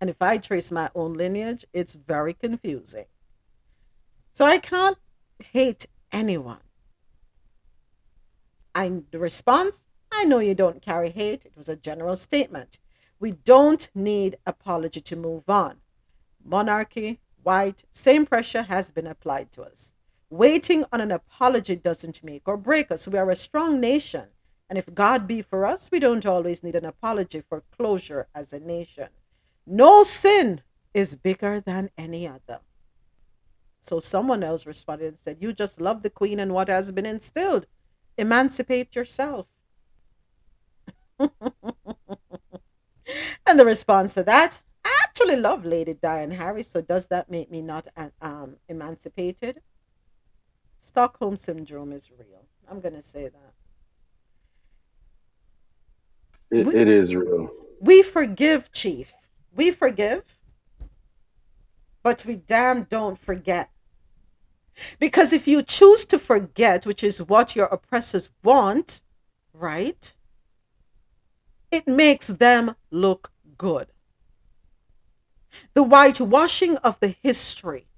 And 0.00 0.08
if 0.08 0.22
I 0.22 0.38
trace 0.38 0.72
my 0.72 0.90
own 0.94 1.14
lineage, 1.14 1.64
it's 1.72 1.94
very 1.94 2.32
confusing. 2.32 3.06
So 4.32 4.44
I 4.44 4.58
can't 4.58 4.98
hate 5.52 5.86
anyone. 6.12 6.60
I 8.74 9.02
the 9.10 9.18
response, 9.18 9.84
I 10.12 10.24
know 10.24 10.38
you 10.38 10.54
don't 10.54 10.82
carry 10.82 11.10
hate. 11.10 11.42
It 11.44 11.52
was 11.56 11.68
a 11.68 11.76
general 11.76 12.16
statement. 12.16 12.78
We 13.18 13.32
don't 13.32 13.88
need 13.94 14.36
apology 14.46 15.00
to 15.00 15.16
move 15.16 15.48
on. 15.48 15.78
Monarchy, 16.44 17.20
white, 17.42 17.84
same 17.92 18.26
pressure 18.26 18.62
has 18.62 18.90
been 18.90 19.06
applied 19.06 19.50
to 19.52 19.62
us. 19.62 19.94
Waiting 20.30 20.84
on 20.92 21.00
an 21.00 21.12
apology 21.12 21.76
doesn't 21.76 22.24
make 22.24 22.42
or 22.46 22.56
break 22.56 22.90
us. 22.90 23.06
We 23.06 23.18
are 23.18 23.30
a 23.30 23.36
strong 23.36 23.80
nation. 23.80 24.24
And 24.68 24.76
if 24.76 24.92
God 24.92 25.28
be 25.28 25.42
for 25.42 25.64
us, 25.64 25.88
we 25.92 26.00
don't 26.00 26.26
always 26.26 26.64
need 26.64 26.74
an 26.74 26.84
apology 26.84 27.42
for 27.48 27.62
closure 27.76 28.26
as 28.34 28.52
a 28.52 28.58
nation. 28.58 29.08
No 29.66 30.02
sin 30.02 30.62
is 30.92 31.14
bigger 31.14 31.60
than 31.60 31.90
any 31.96 32.26
other. 32.26 32.60
So 33.80 34.00
someone 34.00 34.42
else 34.42 34.66
responded 34.66 35.06
and 35.06 35.18
said, 35.18 35.36
You 35.40 35.52
just 35.52 35.80
love 35.80 36.02
the 36.02 36.10
queen 36.10 36.40
and 36.40 36.52
what 36.52 36.68
has 36.68 36.90
been 36.90 37.06
instilled. 37.06 37.66
Emancipate 38.18 38.96
yourself. 38.96 39.46
and 41.20 41.30
the 43.54 43.64
response 43.64 44.14
to 44.14 44.24
that, 44.24 44.60
I 44.84 44.92
actually 45.04 45.36
love 45.36 45.64
Lady 45.64 45.94
Diane 45.94 46.32
Harris, 46.32 46.70
so 46.70 46.80
does 46.80 47.06
that 47.08 47.30
make 47.30 47.50
me 47.50 47.62
not 47.62 47.86
um, 48.20 48.56
emancipated? 48.68 49.60
Stockholm 50.86 51.34
Syndrome 51.36 51.90
is 51.90 52.12
real. 52.16 52.44
I'm 52.70 52.80
going 52.80 52.94
to 52.94 53.02
say 53.02 53.24
that. 53.28 53.54
It, 56.56 56.64
We- 56.64 56.76
it 56.76 56.86
is 56.86 57.12
real. 57.12 57.50
We 57.80 58.04
forgive, 58.04 58.70
Chief. 58.72 59.12
we 59.52 59.72
forgive, 59.72 60.22
but 62.04 62.24
we 62.24 62.36
damn 62.36 62.84
don't 62.84 63.18
forget. 63.18 63.70
Because 65.00 65.32
if 65.32 65.48
you 65.48 65.60
choose 65.62 66.04
to 66.06 66.20
forget, 66.20 66.86
which 66.86 67.02
is 67.02 67.20
what 67.20 67.56
your 67.56 67.66
oppressors 67.66 68.30
want, 68.44 69.00
right? 69.52 70.14
It 71.72 71.88
makes 71.88 72.28
them 72.28 72.76
look 72.92 73.32
good. 73.58 73.88
The 75.74 75.82
whitewashing 75.82 76.76
of 76.78 77.00
the 77.00 77.08
history 77.08 77.88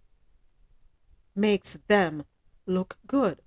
makes 1.36 1.78
them 1.86 2.24
look 2.68 2.96
good. 3.06 3.38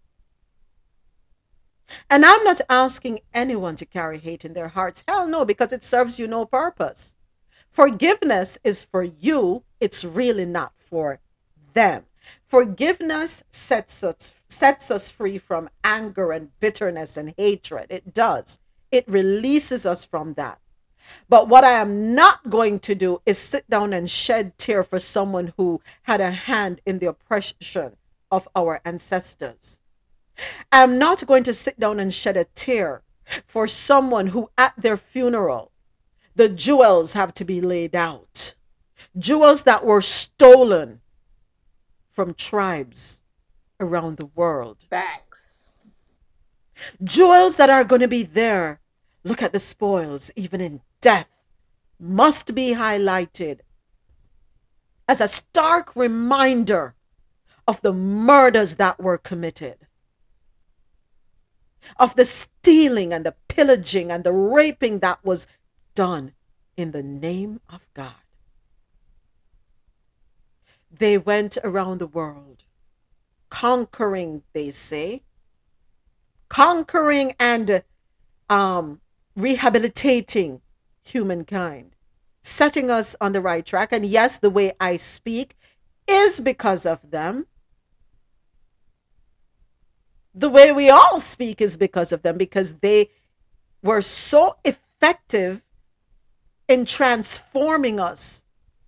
And 2.10 2.26
I'm 2.26 2.44
not 2.44 2.62
asking 2.70 3.20
anyone 3.34 3.76
to 3.78 3.86
carry 3.86 4.18
hate 4.18 4.46
in 4.46 4.54
their 4.54 4.70
hearts. 4.70 5.04
Hell 5.08 5.28
no, 5.28 5.46
because 5.46 5.72
it 5.74 5.84
serves 5.84 6.20
you 6.20 6.28
no 6.28 6.46
purpose. 6.46 7.16
Forgiveness 7.70 8.58
is 8.64 8.84
for 8.84 9.04
you, 9.04 9.64
it's 9.80 10.04
really 10.04 10.46
not 10.46 10.74
for 10.78 11.20
them. 11.74 12.06
Forgiveness 12.48 13.44
sets 13.50 14.04
us, 14.04 14.34
sets 14.48 14.92
us 14.92 15.10
free 15.10 15.38
from 15.38 15.70
anger 15.84 16.32
and 16.32 16.50
bitterness 16.60 17.18
and 17.18 17.34
hatred. 17.38 17.88
It 17.90 18.14
does. 18.14 18.60
It 18.92 19.06
releases 19.08 19.86
us 19.86 20.04
from 20.06 20.34
that. 20.34 20.60
But 21.30 21.48
what 21.48 21.64
I 21.64 21.72
am 21.72 22.14
not 22.14 22.50
going 22.50 22.80
to 22.82 22.96
do 22.96 23.22
is 23.26 23.38
sit 23.38 23.70
down 23.70 23.94
and 23.94 24.10
shed 24.10 24.58
tear 24.58 24.84
for 24.84 25.00
someone 25.00 25.54
who 25.58 25.82
had 26.04 26.22
a 26.22 26.32
hand 26.32 26.82
in 26.86 27.00
the 27.00 27.08
oppression 27.08 27.98
of 28.32 28.48
our 28.56 28.82
ancestors. 28.86 29.80
I'm 30.72 30.98
not 30.98 31.28
going 31.28 31.44
to 31.44 31.54
sit 31.54 31.80
down 31.80 32.00
and 32.00 32.14
shed 32.14 32.38
a 32.38 32.46
tear 32.46 33.04
for 33.46 33.68
someone 33.68 34.28
who, 34.28 34.50
at 34.58 34.74
their 34.78 34.98
funeral, 34.98 35.72
the 36.36 36.50
jewels 36.50 37.14
have 37.14 37.34
to 37.36 37.46
be 37.46 37.62
laid 37.62 37.96
out. 37.96 38.56
Jewels 39.18 39.64
that 39.64 39.86
were 39.86 40.02
stolen 40.02 41.02
from 42.10 42.34
tribes 42.34 43.22
around 43.80 44.18
the 44.18 44.28
world. 44.28 44.86
Facts. 44.90 45.74
Jewels 47.04 47.58
that 47.58 47.70
are 47.70 47.84
going 47.84 48.02
to 48.02 48.08
be 48.08 48.24
there. 48.24 48.80
Look 49.24 49.42
at 49.42 49.54
the 49.54 49.60
spoils, 49.60 50.32
even 50.36 50.62
in 50.62 50.82
death, 51.00 51.28
must 52.00 52.56
be 52.56 52.74
highlighted 52.74 53.60
as 55.08 55.22
a 55.22 55.28
stark 55.28 55.96
reminder 55.96 56.96
of 57.68 57.82
the 57.82 57.94
murders 57.94 58.76
that 58.78 59.00
were 59.00 59.18
committed, 59.18 59.78
of 61.98 62.16
the 62.16 62.26
stealing 62.26 63.14
and 63.14 63.26
the 63.26 63.36
pillaging 63.48 64.12
and 64.12 64.24
the 64.24 64.34
raping 64.34 65.00
that 65.00 65.24
was 65.24 65.48
done 65.96 66.34
in 66.78 66.92
the 66.92 67.04
name 67.04 67.60
of 67.70 67.88
God. 67.94 68.14
They 70.92 71.18
went 71.18 71.58
around 71.64 72.00
the 72.00 72.08
world 72.08 72.64
conquering, 73.50 74.42
they 74.54 74.72
say, 74.72 75.22
conquering 76.50 77.36
and 77.40 77.84
um, 78.50 79.00
rehabilitating 79.36 80.62
humankind, 81.04 81.96
setting 82.42 82.90
us 82.90 83.16
on 83.22 83.34
the 83.34 83.42
right 83.42 83.66
track. 83.66 83.92
And 83.92 84.06
yes, 84.06 84.40
the 84.40 84.50
way 84.50 84.72
I 84.80 84.98
speak 84.98 85.56
is 86.08 86.40
because 86.40 86.86
of 86.86 87.12
them. 87.12 87.46
The 90.34 90.50
way 90.50 90.72
we 90.72 90.90
all 90.90 91.20
speak 91.20 91.62
is 91.62 91.78
because 91.78 92.12
of 92.12 92.22
them, 92.22 92.38
because 92.38 92.76
they 92.76 93.10
were 93.84 94.02
so 94.02 94.56
effective 94.64 95.62
in 96.68 96.86
transforming 96.86 98.00
us, 98.00 98.44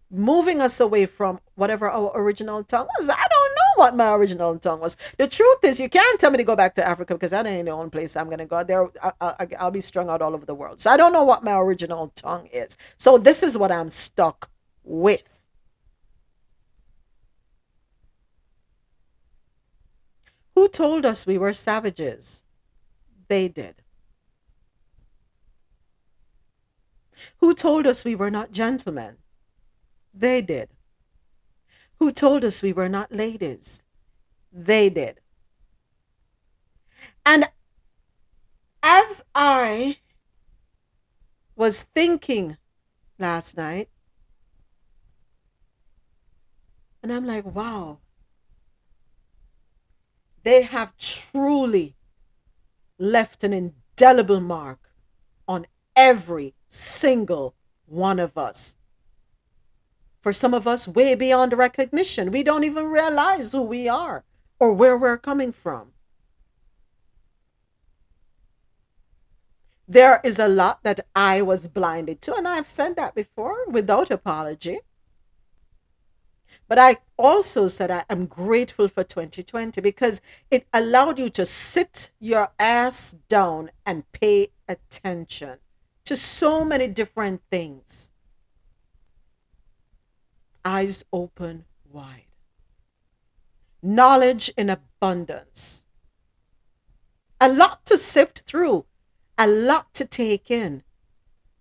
moving 0.10 0.62
us 0.62 0.80
away 0.80 1.06
from 1.06 1.40
whatever 1.56 1.90
our 1.90 2.12
original 2.16 2.64
tongue 2.64 2.88
was. 2.98 3.10
I 3.10 3.16
don't 3.16 3.56
know 3.56 3.84
what 3.84 3.96
my 3.96 4.14
original 4.14 4.58
tongue 4.58 4.80
was. 4.80 4.96
The 5.18 5.28
truth 5.28 5.58
is, 5.64 5.80
you 5.80 5.90
can't 5.90 6.20
tell 6.20 6.32
me 6.32 6.38
to 6.38 6.44
go 6.46 6.56
back 6.56 6.76
to 6.76 6.88
Africa 6.88 7.16
because 7.16 7.32
that 7.32 7.46
ain't 7.46 7.66
the 7.66 7.72
only 7.72 7.90
place 7.90 8.16
I'm 8.16 8.28
going 8.28 8.38
to 8.38 8.46
go. 8.46 8.64
There, 8.64 8.90
I, 9.04 9.12
I, 9.20 9.48
I'll 9.60 9.72
be 9.72 9.82
strung 9.82 10.10
out 10.10 10.22
all 10.22 10.34
over 10.34 10.46
the 10.46 10.56
world. 10.56 10.80
So 10.80 10.92
I 10.92 10.98
don't 10.98 11.12
know 11.12 11.24
what 11.24 11.44
my 11.44 11.58
original 11.58 12.12
tongue 12.16 12.48
is. 12.54 12.78
So 12.98 13.18
this 13.18 13.44
is 13.44 13.58
what 13.58 13.72
I'm 13.72 13.90
stuck 13.90 14.50
with. 14.84 15.42
Who 20.56 20.68
told 20.68 21.06
us 21.06 21.26
we 21.26 21.38
were 21.38 21.54
savages? 21.54 22.44
They 23.28 23.48
did. 23.48 23.76
Who 27.38 27.54
told 27.54 27.88
us 27.88 28.04
we 28.04 28.16
were 28.16 28.32
not 28.32 28.52
gentlemen? 28.52 29.18
They 30.14 30.42
did. 30.42 30.70
Who 32.00 32.12
told 32.12 32.44
us 32.44 32.62
we 32.62 32.74
were 32.74 32.90
not 32.90 33.12
ladies? 33.12 33.84
They 34.52 34.90
did. 34.90 35.20
And 37.26 37.50
as 38.84 39.24
I 39.34 39.98
was 41.56 41.84
thinking 41.84 42.58
last 43.18 43.56
night, 43.58 43.90
and 47.02 47.12
I'm 47.12 47.26
like, 47.26 47.46
wow, 47.46 48.00
they 50.44 50.64
have 50.64 50.98
truly 50.98 51.96
left 53.00 53.44
an 53.44 53.54
indelible 53.54 54.40
mark 54.40 54.92
on 55.48 55.66
every 55.96 56.54
single 56.68 57.56
one 57.86 58.20
of 58.20 58.38
us. 58.38 58.76
For 60.22 60.32
some 60.32 60.54
of 60.54 60.68
us, 60.68 60.88
way 60.88 61.16
beyond 61.16 61.54
recognition. 61.54 62.32
We 62.32 62.44
don't 62.44 62.64
even 62.64 62.86
realize 62.86 63.52
who 63.52 63.62
we 63.62 63.90
are 63.90 64.24
or 64.60 64.72
where 64.72 64.98
we're 64.98 65.18
coming 65.18 65.52
from. 65.52 65.92
There 69.86 70.22
is 70.24 70.40
a 70.40 70.48
lot 70.48 70.84
that 70.84 71.02
I 71.14 71.42
was 71.42 71.68
blinded 71.68 72.22
to, 72.22 72.36
and 72.36 72.48
I've 72.48 72.68
said 72.68 72.96
that 72.96 73.16
before 73.16 73.66
without 73.68 74.10
apology. 74.10 74.80
But 76.74 76.80
I 76.80 76.98
also 77.20 77.68
said 77.68 77.92
I 77.92 78.04
am 78.10 78.26
grateful 78.26 78.88
for 78.88 79.04
2020 79.04 79.80
because 79.80 80.22
it 80.50 80.66
allowed 80.74 81.20
you 81.20 81.30
to 81.30 81.46
sit 81.46 82.10
your 82.20 82.50
ass 82.58 83.16
down 83.28 83.70
and 83.86 84.12
pay 84.12 84.48
attention 84.68 85.60
to 86.06 86.16
so 86.16 86.66
many 86.66 86.88
different 86.88 87.44
things. 87.52 88.12
Eyes 90.66 91.06
open 91.14 91.66
wide. 91.92 92.26
Knowledge 93.84 94.52
in 94.58 94.72
abundance. 94.72 95.86
A 97.40 97.50
lot 97.50 97.86
to 97.86 98.00
sift 98.00 98.40
through, 98.48 98.86
a 99.38 99.46
lot 99.46 99.94
to 99.94 100.06
take 100.06 100.50
in. 100.50 100.82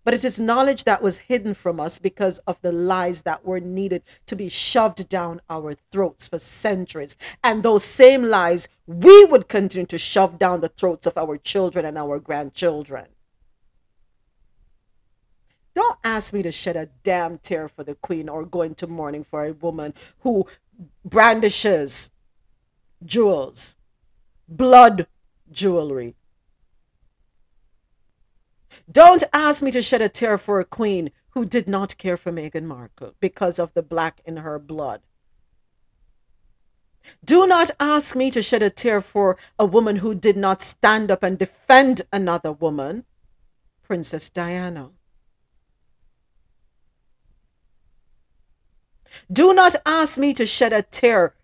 But 0.04 0.14
it 0.14 0.24
is 0.24 0.40
knowledge 0.40 0.84
that 0.84 1.02
was 1.02 1.18
hidden 1.18 1.54
from 1.54 1.78
us 1.78 1.98
because 1.98 2.38
of 2.38 2.60
the 2.60 2.72
lies 2.72 3.22
that 3.22 3.44
were 3.44 3.60
needed 3.60 4.02
to 4.26 4.34
be 4.34 4.48
shoved 4.48 5.08
down 5.08 5.40
our 5.48 5.74
throats 5.92 6.26
for 6.26 6.38
centuries. 6.40 7.16
And 7.44 7.62
those 7.62 7.84
same 7.84 8.24
lies 8.24 8.68
we 8.86 9.24
would 9.26 9.48
continue 9.48 9.86
to 9.86 9.98
shove 9.98 10.38
down 10.38 10.60
the 10.60 10.68
throats 10.68 11.06
of 11.06 11.16
our 11.16 11.36
children 11.36 11.84
and 11.84 11.96
our 11.96 12.18
grandchildren. 12.18 13.06
Don't 15.74 15.98
ask 16.04 16.34
me 16.34 16.42
to 16.42 16.52
shed 16.52 16.76
a 16.76 16.88
damn 17.02 17.38
tear 17.38 17.68
for 17.68 17.84
the 17.84 17.94
queen 17.94 18.28
or 18.28 18.44
go 18.44 18.62
into 18.62 18.86
mourning 18.86 19.24
for 19.24 19.46
a 19.46 19.52
woman 19.52 19.94
who 20.20 20.46
brandishes 21.04 22.10
jewels, 23.04 23.76
blood 24.48 25.06
jewelry. 25.50 26.14
Don't 28.90 29.22
ask 29.32 29.62
me 29.62 29.70
to 29.70 29.82
shed 29.82 30.02
a 30.02 30.08
tear 30.08 30.38
for 30.38 30.60
a 30.60 30.64
queen 30.64 31.10
who 31.30 31.44
did 31.44 31.66
not 31.68 31.96
care 31.98 32.16
for 32.16 32.32
Meghan 32.32 32.64
Markle 32.64 33.14
because 33.20 33.58
of 33.58 33.72
the 33.74 33.82
black 33.82 34.20
in 34.24 34.38
her 34.38 34.58
blood. 34.58 35.00
Do 37.24 37.46
not 37.46 37.70
ask 37.80 38.14
me 38.14 38.30
to 38.30 38.42
shed 38.42 38.62
a 38.62 38.70
tear 38.70 39.00
for 39.00 39.36
a 39.58 39.66
woman 39.66 39.96
who 39.96 40.14
did 40.14 40.36
not 40.36 40.62
stand 40.62 41.10
up 41.10 41.22
and 41.22 41.38
defend 41.38 42.02
another 42.12 42.52
woman, 42.52 43.04
Princess 43.82 44.30
Diana. 44.30 44.90
Do 49.30 49.52
not 49.52 49.74
ask 49.84 50.18
me 50.18 50.32
to 50.34 50.46
shed 50.46 50.72
a 50.72 50.82
tear 50.82 51.34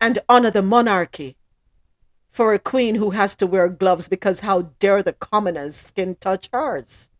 and 0.00 0.18
honor 0.28 0.50
the 0.50 0.62
monarchy 0.62 1.36
for 2.32 2.54
a 2.54 2.58
queen 2.58 2.94
who 2.94 3.10
has 3.10 3.34
to 3.36 3.46
wear 3.46 3.68
gloves 3.68 4.08
because 4.08 4.40
how 4.40 4.62
dare 4.80 5.02
the 5.02 5.12
commoner's 5.12 5.76
skin 5.76 6.16
touch 6.18 6.48
hers? 6.52 7.10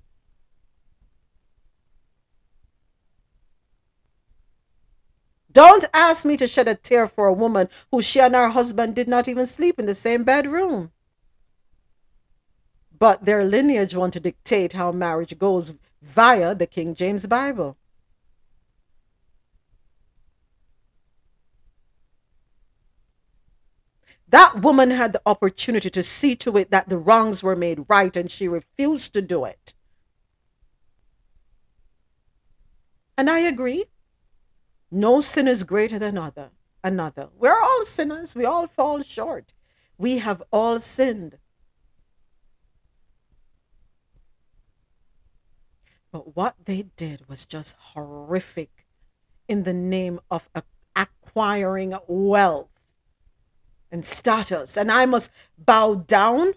Don't 5.52 5.84
ask 5.92 6.24
me 6.24 6.38
to 6.38 6.48
shed 6.48 6.66
a 6.66 6.74
tear 6.74 7.06
for 7.06 7.26
a 7.26 7.32
woman 7.32 7.68
who 7.90 8.00
she 8.00 8.20
and 8.20 8.34
her 8.34 8.48
husband 8.48 8.94
did 8.94 9.06
not 9.06 9.28
even 9.28 9.44
sleep 9.44 9.78
in 9.78 9.84
the 9.84 9.94
same 9.94 10.24
bedroom. 10.24 10.92
But 12.98 13.26
their 13.26 13.44
lineage 13.44 13.94
want 13.94 14.14
to 14.14 14.20
dictate 14.20 14.72
how 14.72 14.92
marriage 14.92 15.38
goes 15.38 15.74
via 16.00 16.54
the 16.54 16.66
King 16.66 16.94
James 16.94 17.26
Bible. 17.26 17.76
That 24.32 24.62
woman 24.62 24.90
had 24.90 25.12
the 25.12 25.22
opportunity 25.26 25.90
to 25.90 26.02
see 26.02 26.34
to 26.36 26.56
it 26.56 26.70
that 26.70 26.88
the 26.88 26.98
wrongs 26.98 27.42
were 27.42 27.54
made 27.54 27.84
right, 27.88 28.16
and 28.16 28.30
she 28.30 28.48
refused 28.48 29.12
to 29.12 29.22
do 29.22 29.44
it. 29.44 29.74
And 33.16 33.28
I 33.28 33.40
agree. 33.40 33.84
No 34.90 35.20
sin 35.20 35.46
is 35.46 35.64
greater 35.64 35.98
than 35.98 36.18
other 36.18 36.50
another. 36.82 37.28
We're 37.38 37.60
all 37.60 37.84
sinners. 37.84 38.34
We 38.34 38.44
all 38.44 38.66
fall 38.66 39.02
short. 39.02 39.52
We 39.98 40.18
have 40.18 40.42
all 40.50 40.80
sinned. 40.80 41.38
But 46.10 46.36
what 46.36 46.56
they 46.64 46.86
did 46.96 47.28
was 47.28 47.44
just 47.44 47.74
horrific 47.78 48.86
in 49.46 49.62
the 49.62 49.72
name 49.72 50.20
of 50.30 50.48
acquiring 50.96 51.94
wealth 52.06 52.71
and 53.92 54.04
status. 54.04 54.76
And 54.76 54.90
I 54.90 55.04
must 55.04 55.30
bow 55.58 55.94
down 55.94 56.54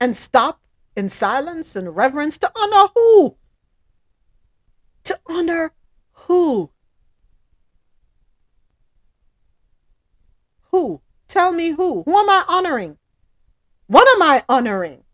and 0.00 0.16
stop 0.16 0.60
in 0.96 1.08
silence 1.08 1.76
and 1.76 1.96
reverence 1.96 2.36
to 2.38 2.52
honor 2.56 2.88
who? 2.94 3.36
To 5.04 5.18
honor 5.26 5.72
who? 6.12 6.70
Who? 10.72 11.00
Tell 11.28 11.52
me 11.52 11.70
who. 11.70 12.02
Who 12.02 12.18
am 12.18 12.28
I 12.28 12.44
honoring? 12.48 12.98
What 13.86 14.08
am 14.08 14.22
I 14.22 14.44
honoring? 14.48 15.04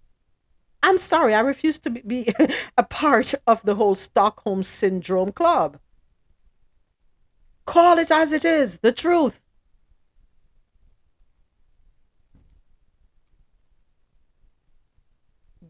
I'm 0.82 0.96
sorry, 0.96 1.34
I 1.34 1.40
refuse 1.40 1.78
to 1.80 1.90
be, 1.90 2.00
be 2.00 2.34
a 2.78 2.82
part 2.82 3.34
of 3.46 3.62
the 3.62 3.74
whole 3.74 3.94
Stockholm 3.94 4.62
Syndrome 4.62 5.32
Club. 5.32 5.78
Call 7.66 7.98
it 7.98 8.10
as 8.10 8.32
it 8.32 8.44
is, 8.44 8.78
the 8.78 8.92
truth. 8.92 9.42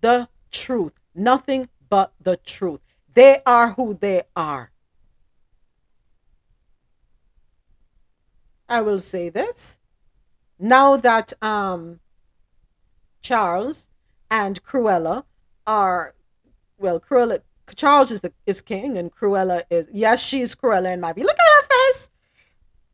The 0.00 0.28
truth. 0.50 0.92
Nothing 1.14 1.68
but 1.88 2.12
the 2.20 2.36
truth. 2.36 2.80
They 3.14 3.42
are 3.44 3.72
who 3.72 3.94
they 3.94 4.22
are. 4.36 4.70
I 8.68 8.80
will 8.82 9.00
say 9.00 9.28
this. 9.28 9.80
Now 10.58 10.96
that 10.96 11.32
um 11.42 12.00
Charles 13.20 13.88
and 14.30 14.62
Cruella 14.62 15.24
are 15.66 16.14
well, 16.78 17.00
Cruella 17.00 17.40
Charles 17.74 18.10
is 18.10 18.20
the 18.20 18.32
is 18.46 18.60
king 18.60 18.96
and 18.96 19.12
Cruella 19.12 19.62
is 19.70 19.86
yes, 19.92 20.24
she's 20.24 20.54
Cruella 20.54 20.92
in 20.94 21.00
my 21.00 21.12
view. 21.12 21.24
Look 21.24 21.36
at 21.36 21.62
her 21.62 21.68
face. 21.68 22.10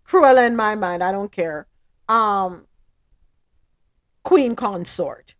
Cruella 0.06 0.46
in 0.46 0.56
my 0.56 0.74
mind, 0.74 1.04
I 1.04 1.12
don't 1.12 1.30
care. 1.30 1.66
Um 2.08 2.66
Queen 4.22 4.56
consort. 4.56 5.34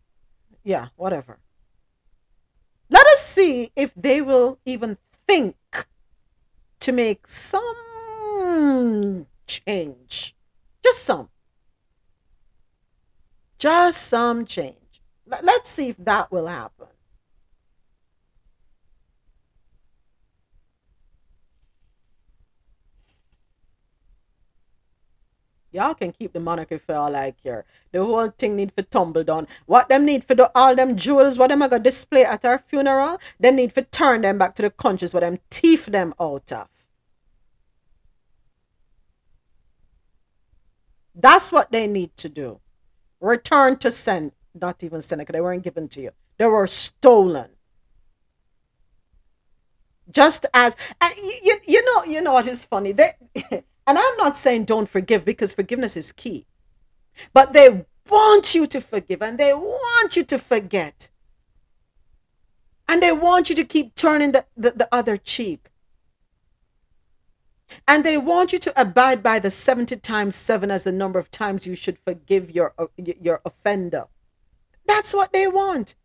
Yeah, 0.63 0.89
whatever. 0.97 1.39
Let 2.89 3.07
us 3.07 3.21
see 3.21 3.73
if 3.75 3.93
they 3.95 4.23
will 4.23 4.59
even 4.65 4.97
think 5.27 5.57
to 6.81 6.93
make 6.93 7.27
some 7.27 9.27
change. 9.47 10.35
Just 10.83 11.03
some. 11.03 11.29
Just 13.59 14.07
some 14.07 14.47
change. 14.47 15.03
Let- 15.27 15.45
Let's 15.45 15.69
see 15.69 15.89
if 15.89 15.97
that 15.99 16.31
will 16.31 16.47
happen. 16.47 16.87
Y'all 25.77 25.93
can 25.95 26.11
keep 26.11 26.33
the 26.33 26.41
monarchy 26.41 26.79
for 26.79 26.95
all 26.95 27.15
I 27.15 27.33
care. 27.33 27.67
The 27.93 28.03
whole 28.03 28.31
thing 28.31 28.57
need 28.57 28.73
for 28.73 28.81
tumble 28.81 29.23
down. 29.23 29.47
What 29.67 29.91
them 29.91 30.07
need 30.07 30.25
for 30.25 30.35
the, 30.35 30.51
all 30.55 30.75
them 30.75 30.97
jewels, 30.97 31.39
what 31.39 31.51
them 31.51 31.63
I 31.63 31.69
got 31.69 31.83
display 31.83 32.25
at 32.25 32.47
our 32.47 32.59
funeral, 32.59 33.21
they 33.39 33.51
need 33.51 33.75
for 33.75 33.83
turn 33.83 34.23
them 34.23 34.39
back 34.39 34.55
to 34.55 34.63
the 34.63 34.71
countries 34.71 35.13
where 35.13 35.21
them 35.21 35.39
thief 35.51 35.85
them 35.85 36.15
out 36.19 36.51
of. 36.51 36.69
That's 41.15 41.53
what 41.53 41.71
they 41.71 41.87
need 41.87 42.17
to 42.17 42.31
do. 42.31 42.61
Return 43.21 43.77
to 43.81 43.91
send, 43.91 44.33
not 44.55 44.83
even 44.83 45.03
Seneca, 45.03 45.33
they 45.33 45.43
weren't 45.43 45.63
given 45.63 45.89
to 45.89 46.01
you. 46.01 46.13
They 46.39 46.47
were 46.47 46.67
stolen. 46.67 47.51
Just 50.11 50.47
as 50.55 50.75
and 51.03 51.15
you, 51.19 51.39
you, 51.43 51.57
you 51.67 51.85
know 51.85 52.05
you 52.05 52.21
know 52.23 52.33
what 52.33 52.47
is 52.47 52.65
funny? 52.65 52.93
They 52.93 53.13
and 53.87 53.99
I'm 53.99 54.17
not 54.17 54.37
saying 54.37 54.65
don't 54.65 54.89
forgive 54.89 55.25
because 55.25 55.53
forgiveness 55.53 55.97
is 55.97 56.13
key. 56.13 56.47
But 57.33 57.53
they 57.53 57.87
want 58.11 58.55
you 58.55 58.67
to 58.67 58.81
forgive 58.81 59.23
and 59.23 59.39
they 59.39 59.55
want 59.55 60.17
you 60.17 60.25
to 60.25 60.39
forget. 60.39 61.11
And 62.89 63.03
they 63.03 63.13
want 63.13 63.51
you 63.51 63.57
to 63.57 63.65
keep 63.65 63.95
turning 63.95 64.33
the, 64.33 64.45
the, 64.57 64.73
the 64.73 64.89
other 64.93 65.17
cheek. 65.17 65.71
And 67.89 68.05
they 68.05 68.17
want 68.17 68.53
you 68.53 68.59
to 68.61 68.81
abide 68.81 69.23
by 69.23 69.39
the 69.41 69.51
70 69.51 69.97
times 69.97 70.37
7 70.37 70.71
as 70.71 70.85
the 70.85 70.93
number 70.93 71.19
of 71.19 71.31
times 71.31 71.67
you 71.67 71.75
should 71.75 71.99
forgive 71.99 72.51
your, 72.51 72.75
uh, 72.79 72.87
your 72.99 73.41
offender. 73.45 74.05
That's 74.87 75.13
what 75.13 75.33
they 75.33 75.49
want. 75.49 75.97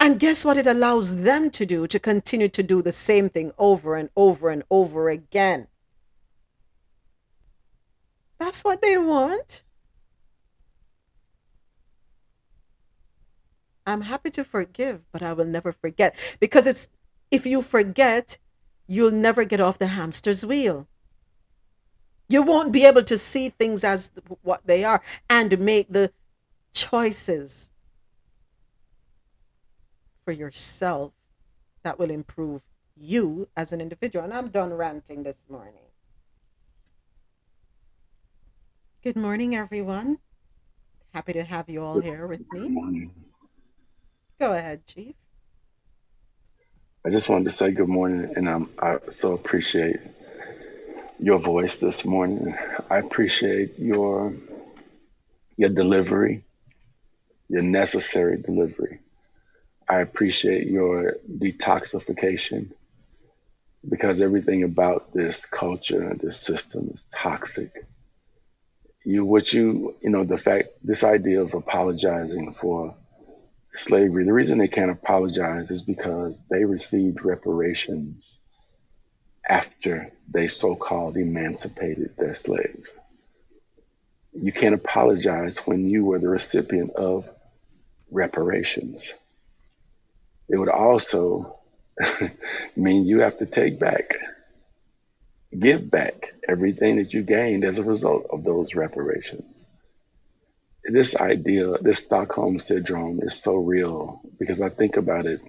And 0.00 0.18
guess 0.18 0.44
what 0.44 0.56
it 0.56 0.66
allows 0.66 1.22
them 1.22 1.50
to 1.50 1.66
do? 1.66 1.86
To 1.86 1.98
continue 1.98 2.48
to 2.48 2.62
do 2.62 2.82
the 2.82 2.92
same 2.92 3.28
thing 3.28 3.52
over 3.58 3.94
and 3.94 4.08
over 4.16 4.48
and 4.48 4.62
over 4.70 5.08
again. 5.08 5.66
That's 8.42 8.64
what 8.64 8.82
they 8.82 8.98
want. 8.98 9.62
I'm 13.86 14.00
happy 14.00 14.30
to 14.30 14.42
forgive, 14.42 15.02
but 15.12 15.22
I 15.22 15.32
will 15.32 15.44
never 15.44 15.70
forget. 15.70 16.16
Because 16.40 16.66
it's 16.66 16.88
if 17.30 17.46
you 17.46 17.62
forget, 17.62 18.38
you'll 18.88 19.12
never 19.12 19.44
get 19.44 19.60
off 19.60 19.78
the 19.78 19.86
hamster's 19.86 20.44
wheel. 20.44 20.88
You 22.28 22.42
won't 22.42 22.72
be 22.72 22.84
able 22.84 23.04
to 23.04 23.16
see 23.16 23.50
things 23.50 23.84
as 23.84 24.10
what 24.42 24.66
they 24.66 24.82
are 24.82 25.00
and 25.30 25.56
make 25.60 25.86
the 25.88 26.12
choices 26.74 27.70
for 30.24 30.32
yourself 30.32 31.12
that 31.84 31.96
will 31.96 32.10
improve 32.10 32.62
you 32.96 33.46
as 33.56 33.72
an 33.72 33.80
individual. 33.80 34.24
And 34.24 34.34
I'm 34.34 34.48
done 34.48 34.72
ranting 34.72 35.22
this 35.22 35.44
morning. 35.48 35.91
Good 39.02 39.16
morning, 39.16 39.56
everyone. 39.56 40.18
Happy 41.12 41.32
to 41.32 41.42
have 41.42 41.68
you 41.68 41.82
all 41.82 41.98
here 41.98 42.28
with 42.28 42.40
me. 42.52 42.60
Good 42.60 42.70
morning. 42.70 43.10
Go 44.38 44.52
ahead, 44.52 44.86
Chief. 44.86 45.16
I 47.04 47.10
just 47.10 47.28
wanted 47.28 47.46
to 47.46 47.50
say 47.50 47.72
good 47.72 47.88
morning, 47.88 48.32
and 48.36 48.48
um, 48.48 48.70
I 48.78 48.98
so 49.10 49.32
appreciate 49.32 49.96
your 51.18 51.40
voice 51.40 51.78
this 51.78 52.04
morning. 52.04 52.54
I 52.88 52.98
appreciate 52.98 53.76
your 53.76 54.34
your 55.56 55.70
delivery, 55.70 56.44
your 57.48 57.62
necessary 57.62 58.36
delivery. 58.40 59.00
I 59.88 59.98
appreciate 59.98 60.68
your 60.68 61.16
detoxification 61.28 62.70
because 63.88 64.20
everything 64.20 64.62
about 64.62 65.12
this 65.12 65.44
culture, 65.44 66.10
and 66.10 66.20
this 66.20 66.38
system 66.38 66.92
is 66.94 67.02
toxic. 67.12 67.84
You, 69.04 69.24
what 69.24 69.52
you, 69.52 69.96
you 70.00 70.10
know, 70.10 70.24
the 70.24 70.38
fact, 70.38 70.68
this 70.82 71.04
idea 71.04 71.40
of 71.42 71.54
apologizing 71.54 72.54
for 72.54 72.94
slavery, 73.74 74.24
the 74.24 74.32
reason 74.32 74.58
they 74.58 74.68
can't 74.68 74.90
apologize 74.90 75.70
is 75.70 75.82
because 75.82 76.40
they 76.50 76.64
received 76.64 77.24
reparations 77.24 78.38
after 79.48 80.12
they 80.32 80.48
so 80.48 80.76
called 80.76 81.16
emancipated 81.16 82.14
their 82.16 82.34
slaves. 82.34 82.88
You 84.32 84.52
can't 84.52 84.74
apologize 84.74 85.58
when 85.58 85.88
you 85.88 86.04
were 86.04 86.18
the 86.18 86.28
recipient 86.28 86.92
of 86.92 87.28
reparations. 88.10 89.12
It 90.48 90.56
would 90.56 90.68
also 90.68 91.58
mean 92.76 93.04
you 93.04 93.20
have 93.20 93.38
to 93.38 93.46
take 93.46 93.78
back, 93.78 94.14
give 95.58 95.90
back 95.90 96.34
everything 96.48 96.96
that 96.96 97.12
you 97.12 97.22
gained 97.22 97.64
as 97.64 97.78
a 97.78 97.82
result 97.82 98.26
of 98.30 98.44
those 98.44 98.74
reparations. 98.74 99.54
This 100.84 101.14
idea, 101.16 101.78
this 101.78 102.00
Stockholm 102.00 102.58
syndrome 102.58 103.20
is 103.22 103.40
so 103.40 103.56
real 103.56 104.20
because 104.38 104.60
I 104.60 104.68
think 104.68 104.96
about 104.96 105.26
it, 105.26 105.40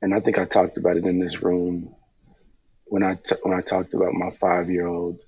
and 0.00 0.14
I 0.14 0.20
think 0.20 0.38
I 0.38 0.44
talked 0.44 0.76
about 0.76 0.96
it 0.96 1.06
in 1.06 1.20
this 1.20 1.42
room 1.42 1.94
when 2.84 3.02
I 3.02 3.14
t- 3.14 3.36
when 3.42 3.56
I 3.56 3.60
talked 3.60 3.94
about 3.94 4.12
my 4.14 4.30
five 4.30 4.68
year 4.70 4.86
old 4.86 5.22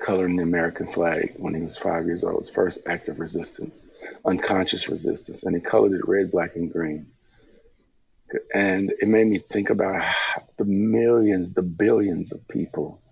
coloring 0.00 0.36
the 0.36 0.42
American 0.42 0.86
flag 0.86 1.34
when 1.36 1.54
he 1.54 1.62
was 1.62 1.76
five 1.76 2.06
years 2.06 2.24
old, 2.24 2.40
his 2.44 2.50
first 2.50 2.78
act 2.86 3.08
of 3.08 3.20
resistance, 3.20 3.76
unconscious 4.24 4.88
resistance, 4.88 5.42
and 5.42 5.54
he 5.54 5.60
colored 5.60 5.92
it 5.92 6.06
red, 6.08 6.30
black, 6.30 6.56
and 6.56 6.72
green. 6.72 7.06
And 8.54 8.92
it 9.00 9.08
made 9.08 9.26
me 9.28 9.38
think 9.38 9.70
about 9.70 10.02
the 10.58 10.64
millions, 10.64 11.52
the 11.52 11.62
billions 11.62 12.32
of 12.32 12.46
people 12.48 13.02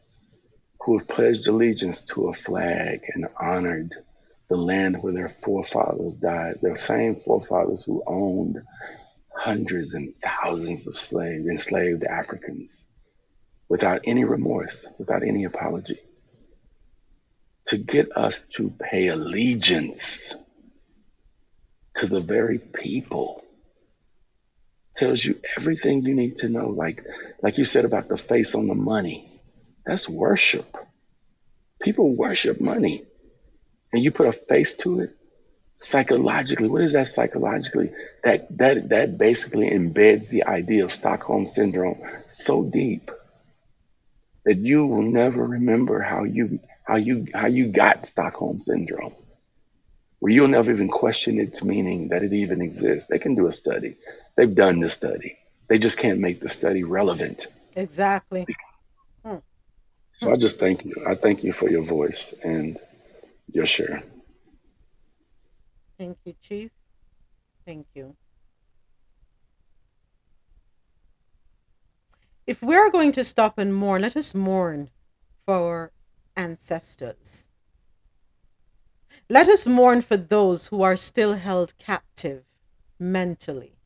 who 0.81 0.99
have 0.99 1.09
pledged 1.09 1.47
allegiance 1.47 2.01
to 2.03 2.29
a 2.29 2.35
flag 2.35 3.03
and 3.15 3.27
honored 3.41 3.95
the 4.49 4.57
land 4.57 5.03
where 5.03 5.13
their 5.13 5.35
forefathers 5.43 6.15
died, 6.15 6.59
their 6.61 6.77
same 6.77 7.17
forefathers 7.17 7.85
who 7.85 8.03
owned 8.07 8.61
hundreds 9.35 9.95
and 9.95 10.15
thousands 10.23 10.87
of 10.87 10.99
slaves, 10.99 11.47
enslaved 11.47 12.05
Africans, 12.05 12.71
without 13.69 14.03
any 14.05 14.25
remorse, 14.25 14.85
without 14.99 15.23
any 15.23 15.45
apology. 15.45 16.01
To 17.69 17.79
get 17.79 18.17
us 18.17 18.41
to 18.57 18.71
pay 18.71 19.09
allegiance 19.09 20.35
to 21.97 22.07
the 22.07 22.21
very 22.21 22.59
people 22.59 23.44
tells 24.97 25.25
you 25.25 25.41
everything 25.57 26.03
you 26.03 26.15
need 26.15 26.39
to 26.39 26.49
know. 26.49 26.69
Like, 26.69 27.05
like 27.43 27.59
you 27.59 27.65
said 27.65 27.85
about 27.85 28.09
the 28.09 28.17
face 28.17 28.55
on 28.55 28.67
the 28.67 28.75
money, 28.75 29.29
that's 29.85 30.09
worship. 30.09 30.77
People 31.83 32.15
worship 32.15 32.61
money, 32.61 33.05
and 33.93 34.03
you 34.03 34.11
put 34.11 34.29
a 34.29 34.33
face 34.33 34.75
to 34.75 35.01
it. 35.01 35.17
Psychologically, 35.79 36.69
what 36.69 36.83
is 36.83 36.93
that 36.93 37.09
psychologically? 37.09 37.93
That 38.23 38.57
that 38.57 38.89
that 38.91 39.19
basically 39.19 39.71
embeds 39.71 40.29
the 40.29 40.45
idea 40.45 40.85
of 40.85 40.93
Stockholm 40.93 41.47
syndrome 41.47 42.01
so 42.31 42.63
deep 42.65 43.11
that 44.45 44.59
you 44.59 44.87
will 44.87 45.03
never 45.03 45.45
remember 45.45 46.01
how 46.01 46.25
you 46.25 46.61
how 46.85 46.97
you 46.97 47.27
how 47.35 47.47
you 47.47 47.69
got 47.69 48.07
Stockholm 48.07 48.61
syndrome. 48.61 49.15
Where 50.25 50.33
you'll 50.33 50.49
never 50.49 50.71
even 50.71 50.89
question 50.89 51.39
its 51.39 51.63
meaning 51.63 52.09
that 52.09 52.23
it 52.23 52.33
even 52.33 52.63
exists. 52.63 53.11
They 53.11 53.19
can 53.19 53.35
do 53.35 53.47
a 53.47 53.53
study. 53.53 53.99
They've 54.37 54.55
done 54.55 54.81
the 54.81 54.89
study. 54.89 55.37
They 55.69 55.77
just 55.77 55.99
can't 55.99 56.19
make 56.19 56.41
the 56.41 56.49
study 56.49 56.83
relevant. 56.83 57.47
Exactly. 57.77 58.47
Hmm. 59.23 59.37
So 60.15 60.33
I 60.33 60.37
just 60.37 60.59
thank 60.59 60.83
you. 60.87 60.95
I 61.07 61.15
thank 61.15 61.45
you 61.45 61.53
for 61.53 61.69
your 61.69 61.83
voice 61.83 62.33
and 62.43 62.79
your 63.53 63.67
share. 63.67 64.03
Thank 65.99 66.17
you, 66.25 66.35
Chief. 66.41 66.71
Thank 67.67 67.87
you. 67.95 68.17
If 72.47 72.63
we're 72.63 72.91
going 72.91 73.13
to 73.13 73.25
stop 73.25 73.59
and 73.59 73.75
mourn, 73.75 74.01
let 74.01 74.17
us 74.17 74.35
mourn 74.35 74.89
for 75.45 75.55
our 75.55 75.93
ancestors. 76.35 77.51
Let 79.29 79.49
us 79.49 79.67
mourn 79.67 80.03
for 80.03 80.17
those 80.17 80.67
who 80.67 80.83
are 80.83 80.97
still 80.97 81.35
held 81.35 81.77
captive 81.79 82.45
mentally. 82.99 83.79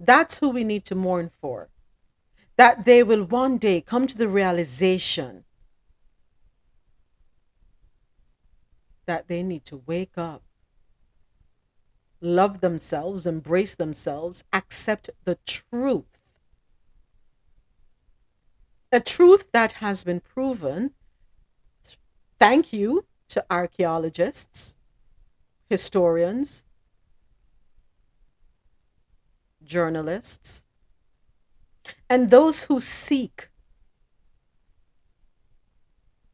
That's 0.00 0.38
who 0.38 0.50
we 0.50 0.64
need 0.64 0.84
to 0.86 0.94
mourn 0.94 1.30
for. 1.40 1.68
That 2.56 2.84
they 2.84 3.02
will 3.02 3.24
one 3.24 3.58
day 3.58 3.80
come 3.80 4.06
to 4.06 4.18
the 4.18 4.28
realization 4.28 5.44
that 9.06 9.28
they 9.28 9.42
need 9.42 9.64
to 9.66 9.82
wake 9.86 10.18
up, 10.18 10.42
love 12.20 12.60
themselves, 12.60 13.24
embrace 13.24 13.76
themselves, 13.76 14.42
accept 14.52 15.10
the 15.24 15.38
truth. 15.46 16.40
A 18.90 18.98
truth 18.98 19.52
that 19.52 19.72
has 19.72 20.02
been 20.02 20.20
proven. 20.20 20.92
Thank 22.40 22.72
you 22.72 23.04
to 23.28 23.44
archaeologists, 23.50 24.76
historians, 25.68 26.64
journalists, 29.62 30.64
and 32.08 32.30
those 32.30 32.64
who 32.64 32.80
seek 32.80 33.50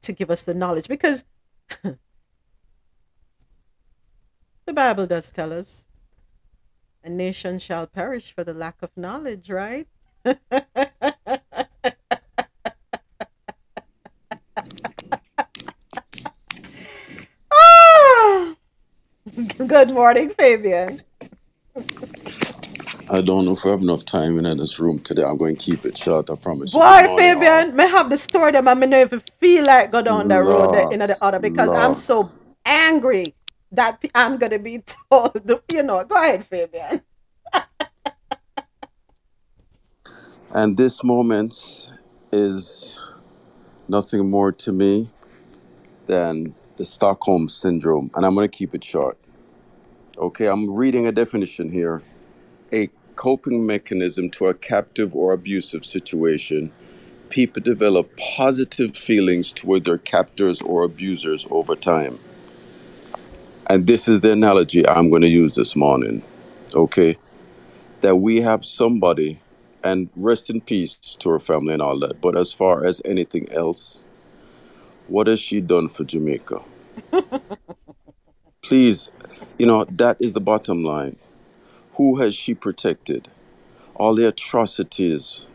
to 0.03 0.13
give 0.13 0.31
us 0.31 0.43
the 0.43 0.55
knowledge. 0.55 0.89
Because 0.89 1.25
the 1.83 1.99
Bible 4.73 5.07
does 5.07 5.31
tell 5.31 5.53
us 5.53 5.87
a 7.05 7.09
nation 7.09 7.59
shall 7.59 7.87
perish 7.87 8.33
for 8.33 8.45
the 8.45 8.55
lack 8.55 8.83
of 8.83 8.97
knowledge, 8.97 9.51
right? 9.51 9.89
Good 19.67 19.91
morning, 19.91 20.31
Fabian. 20.31 21.03
I 23.11 23.21
don't 23.23 23.47
know 23.47 23.53
if 23.53 23.67
I 23.67 23.71
have 23.71 23.83
enough 23.83 24.05
time 24.05 24.39
in 24.45 24.59
this 24.59 24.81
room 24.81 24.99
today. 25.01 25.25
I'm 25.25 25.39
going 25.39 25.57
to 25.57 25.65
keep 25.65 25.87
it 25.87 25.97
short. 25.99 26.31
I 26.31 26.37
promise 26.37 26.77
you. 26.77 26.83
Boy, 26.83 27.03
morning, 27.03 27.37
all. 27.37 27.65
Fabian, 27.65 27.77
may 27.77 27.89
have 27.89 28.11
the 28.11 28.17
story 28.19 28.53
them. 28.53 28.69
I 28.69 28.75
may 28.75 28.87
not 28.87 29.01
even 29.01 29.23
feel 29.41 29.65
like 29.67 29.93
go 29.93 30.03
down 30.03 30.29
the 30.29 30.43
road 30.43 30.75
in 30.91 31.01
the 31.01 31.19
Lots, 31.19 31.23
other 31.23 31.41
because 31.41 31.75
I'm 31.75 31.95
so 31.95 32.33
lots. 32.33 32.39
angry 32.67 33.35
that 33.73 34.01
pe- 34.01 34.11
I'm 34.15 34.39
gonna 34.39 34.59
be 34.61 34.83
told. 35.13 35.63
You 35.71 35.83
know, 35.85 36.05
go 36.05 36.17
ahead, 36.17 36.47
Fabian. 36.47 37.03
And 40.53 40.77
this 40.77 41.05
moment 41.05 41.91
is 42.33 43.01
nothing 43.89 44.31
more 44.31 44.53
to 44.53 44.73
me 44.73 45.11
than 46.07 46.55
the 46.77 46.85
Stockholm 46.85 47.49
syndrome. 47.49 48.11
And 48.15 48.27
I'm 48.27 48.35
going 48.35 48.49
to 48.51 48.57
keep 48.59 48.75
it 48.75 48.85
short. 48.85 49.19
Okay, 50.23 50.47
I'm 50.47 50.73
reading 50.73 51.09
a 51.09 51.11
definition 51.11 51.69
here. 51.69 52.01
A 52.73 52.89
coping 53.17 53.67
mechanism 53.67 54.31
to 54.31 54.47
a 54.47 54.55
captive 54.55 55.17
or 55.17 55.33
abusive 55.33 55.85
situation. 55.85 56.71
People 57.29 57.61
develop 57.61 58.09
positive 58.17 58.97
feelings 58.97 59.51
toward 59.51 59.85
their 59.85 59.99
captors 59.99 60.63
or 60.63 60.85
abusers 60.85 61.49
over 61.51 61.75
time. 61.75 62.21
And 63.67 63.89
this 63.89 64.07
is 64.07 64.21
the 64.21 64.31
analogy 64.31 64.89
I'm 64.89 65.11
going 65.11 65.23
to 65.23 65.29
use 65.29 65.57
this 65.57 65.75
morning. 65.75 66.23
Okay, 66.77 67.17
that 68.03 68.15
we 68.15 68.41
have 68.43 68.65
somebody, 68.65 69.41
and 69.83 70.09
rest 70.15 70.51
in 70.51 70.61
peace 70.61 70.95
to 71.19 71.31
her 71.31 71.41
family 71.41 71.73
and 71.73 71.83
all 71.83 71.99
that. 71.99 72.21
But 72.21 72.37
as 72.37 72.53
far 72.53 72.87
as 72.87 73.03
anything 73.05 73.51
else, 73.51 74.05
what 75.09 75.27
has 75.27 75.41
she 75.41 75.61
done 75.61 75.89
for 75.89 76.05
Jamaica? 76.05 76.63
Please, 78.63 79.11
you 79.59 79.67
know, 79.67 79.85
that 79.87 80.17
is 80.21 80.35
the 80.35 80.41
bottom 80.41 80.85
line. 80.85 81.17
Who 81.95 82.19
has 82.21 82.35
she 82.35 82.55
protected? 82.55 83.29
All 83.97 84.15
the 84.15 84.29
atrocities 84.29 85.47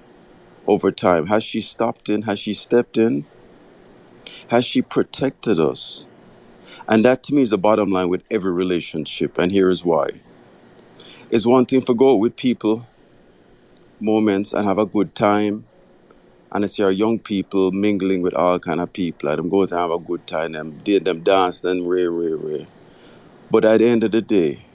over 0.67 0.91
time. 0.91 1.27
Has 1.27 1.43
she 1.43 1.61
stopped 1.61 2.09
in? 2.09 2.23
Has 2.23 2.39
she 2.39 2.53
stepped 2.53 2.97
in? 2.97 3.25
Has 4.49 4.65
she 4.65 4.81
protected 4.81 5.59
us? 5.59 6.05
And 6.87 7.05
that 7.05 7.23
to 7.23 7.33
me 7.35 7.41
is 7.41 7.51
the 7.51 7.57
bottom 7.57 7.91
line 7.91 8.09
with 8.09 8.23
every 8.29 8.51
relationship. 8.51 9.37
And 9.37 9.51
here 9.51 9.69
is 9.69 9.85
why. 9.85 10.09
It's 11.31 11.45
one 11.45 11.65
thing 11.65 11.81
for 11.81 11.95
go 11.95 12.15
with 12.15 12.35
people, 12.35 12.87
moments, 13.99 14.53
and 14.53 14.67
have 14.67 14.79
a 14.79 14.85
good 14.85 15.15
time. 15.15 15.65
And 16.51 16.63
I 16.65 16.67
see 16.67 16.83
our 16.83 16.91
young 16.91 17.19
people 17.19 17.71
mingling 17.71 18.21
with 18.21 18.33
all 18.35 18.59
kind 18.59 18.81
of 18.81 18.93
people. 18.93 19.29
And 19.29 19.39
them 19.39 19.49
go 19.49 19.65
to 19.65 19.77
have 19.77 19.91
a 19.91 19.99
good 19.99 20.27
time. 20.27 20.53
Them, 20.53 20.81
they, 20.85 20.99
them 20.99 21.21
dance, 21.21 21.61
them 21.61 21.87
ray, 21.87 22.07
ray, 22.07 22.33
ray. 22.33 22.67
But 23.49 23.65
at 23.65 23.79
the 23.79 23.87
end 23.87 24.03
of 24.03 24.11
the 24.11 24.21
day, 24.21 24.65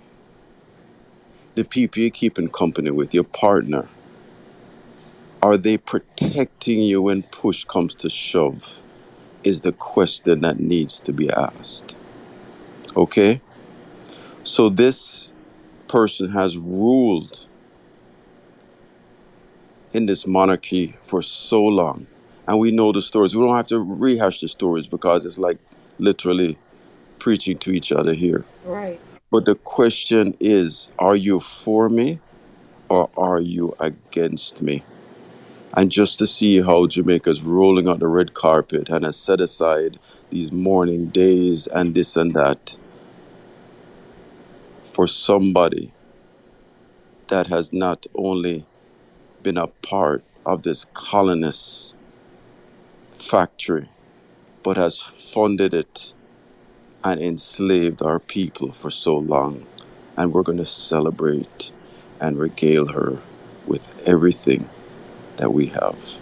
the 1.54 1.64
people 1.64 2.02
you're 2.02 2.10
keeping 2.10 2.48
company 2.48 2.90
with, 2.90 3.12
your 3.12 3.24
partner, 3.24 3.86
are 5.42 5.56
they 5.56 5.76
protecting 5.76 6.80
you 6.80 7.02
when 7.02 7.22
push 7.24 7.64
comes 7.64 7.94
to 7.96 8.08
shove? 8.08 8.82
Is 9.44 9.62
the 9.62 9.72
question 9.72 10.40
that 10.42 10.60
needs 10.60 11.00
to 11.00 11.12
be 11.12 11.28
asked. 11.28 11.96
Okay? 12.96 13.40
So 14.44 14.68
this 14.68 15.32
person 15.88 16.30
has 16.30 16.56
ruled 16.56 17.48
in 19.92 20.06
this 20.06 20.26
monarchy 20.26 20.96
for 21.00 21.22
so 21.22 21.62
long. 21.62 22.06
And 22.46 22.58
we 22.58 22.70
know 22.70 22.92
the 22.92 23.02
stories. 23.02 23.36
We 23.36 23.42
don't 23.42 23.56
have 23.56 23.66
to 23.68 23.80
rehash 23.80 24.40
the 24.40 24.48
stories 24.48 24.86
because 24.86 25.26
it's 25.26 25.38
like 25.38 25.58
literally 25.98 26.56
preaching 27.22 27.56
to 27.56 27.70
each 27.70 27.92
other 27.92 28.14
here. 28.14 28.44
Right. 28.64 28.98
But 29.30 29.44
the 29.44 29.54
question 29.54 30.36
is 30.40 30.88
are 30.98 31.14
you 31.14 31.38
for 31.38 31.88
me 31.88 32.18
or 32.88 33.08
are 33.16 33.40
you 33.40 33.76
against 33.78 34.60
me? 34.60 34.82
And 35.76 35.92
just 35.92 36.18
to 36.18 36.26
see 36.26 36.60
how 36.60 36.88
Jamaica's 36.88 37.42
rolling 37.42 37.88
out 37.88 38.00
the 38.00 38.08
red 38.08 38.34
carpet 38.34 38.88
and 38.88 39.04
has 39.04 39.14
set 39.14 39.40
aside 39.40 40.00
these 40.30 40.50
mourning 40.50 41.06
days 41.10 41.68
and 41.68 41.94
this 41.94 42.16
and 42.16 42.34
that 42.34 42.76
for 44.92 45.06
somebody 45.06 45.92
that 47.28 47.46
has 47.46 47.72
not 47.72 48.04
only 48.16 48.66
been 49.44 49.58
a 49.58 49.68
part 49.68 50.24
of 50.44 50.64
this 50.64 50.86
colonist 50.92 51.94
factory, 53.14 53.88
but 54.64 54.76
has 54.76 55.00
funded 55.00 55.72
it 55.72 56.12
and 57.04 57.20
enslaved 57.20 58.02
our 58.02 58.18
people 58.18 58.72
for 58.72 58.90
so 58.90 59.16
long. 59.16 59.66
And 60.16 60.32
we're 60.32 60.42
going 60.42 60.58
to 60.58 60.66
celebrate 60.66 61.72
and 62.20 62.38
regale 62.38 62.86
her 62.86 63.18
with 63.66 63.92
everything 64.06 64.68
that 65.36 65.52
we 65.52 65.66
have. 65.66 66.18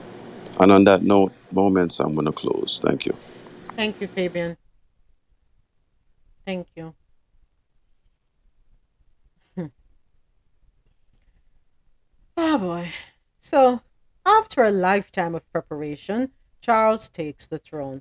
And 0.59 0.73
on 0.73 0.85
that 0.85 1.03
note, 1.03 1.33
moments, 1.53 2.01
I'm 2.01 2.15
going 2.15 2.27
to 2.27 2.33
close. 2.33 2.81
Thank 2.83 3.07
you. 3.07 3.17
Thank 3.77 4.01
you, 4.01 4.07
Fabian. 4.07 4.57
Thank 6.47 6.69
you. 6.77 6.95
Oh 12.43 12.57
boy. 12.57 12.91
So, 13.39 13.83
after 14.25 14.65
a 14.65 14.71
lifetime 14.71 15.35
of 15.35 15.51
preparation, 15.53 16.33
Charles 16.63 17.11
takes 17.11 17.47
the 17.47 17.59
throne. 17.59 18.01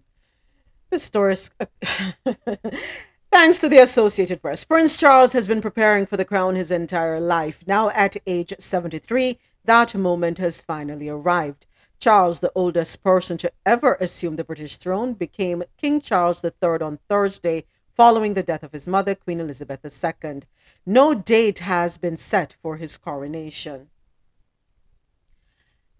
This 0.89 1.03
story 1.03 1.33
is. 1.33 1.51
Thanks 3.31 3.59
to 3.59 3.69
the 3.69 3.77
Associated 3.77 4.41
Press, 4.41 4.63
Prince 4.63 4.97
Charles 4.97 5.33
has 5.33 5.47
been 5.47 5.61
preparing 5.61 6.07
for 6.07 6.17
the 6.17 6.25
crown 6.25 6.55
his 6.55 6.71
entire 6.71 7.19
life. 7.19 7.63
Now, 7.67 7.89
at 7.91 8.17
age 8.25 8.53
73, 8.57 9.37
that 9.65 9.93
moment 9.93 10.39
has 10.39 10.63
finally 10.63 11.07
arrived. 11.07 11.67
Charles, 11.99 12.39
the 12.39 12.51
oldest 12.55 13.03
person 13.03 13.37
to 13.37 13.51
ever 13.67 13.97
assume 14.01 14.35
the 14.35 14.43
British 14.43 14.77
throne, 14.77 15.13
became 15.13 15.63
King 15.77 16.01
Charles 16.01 16.43
III 16.43 16.81
on 16.81 16.97
Thursday 17.07 17.65
following 17.93 18.33
the 18.33 18.41
death 18.41 18.63
of 18.63 18.71
his 18.71 18.87
mother, 18.87 19.13
Queen 19.13 19.39
Elizabeth 19.39 19.85
II. 19.85 20.41
No 20.87 21.13
date 21.13 21.59
has 21.59 21.97
been 21.99 22.17
set 22.17 22.55
for 22.63 22.77
his 22.77 22.97
coronation. 22.97 23.89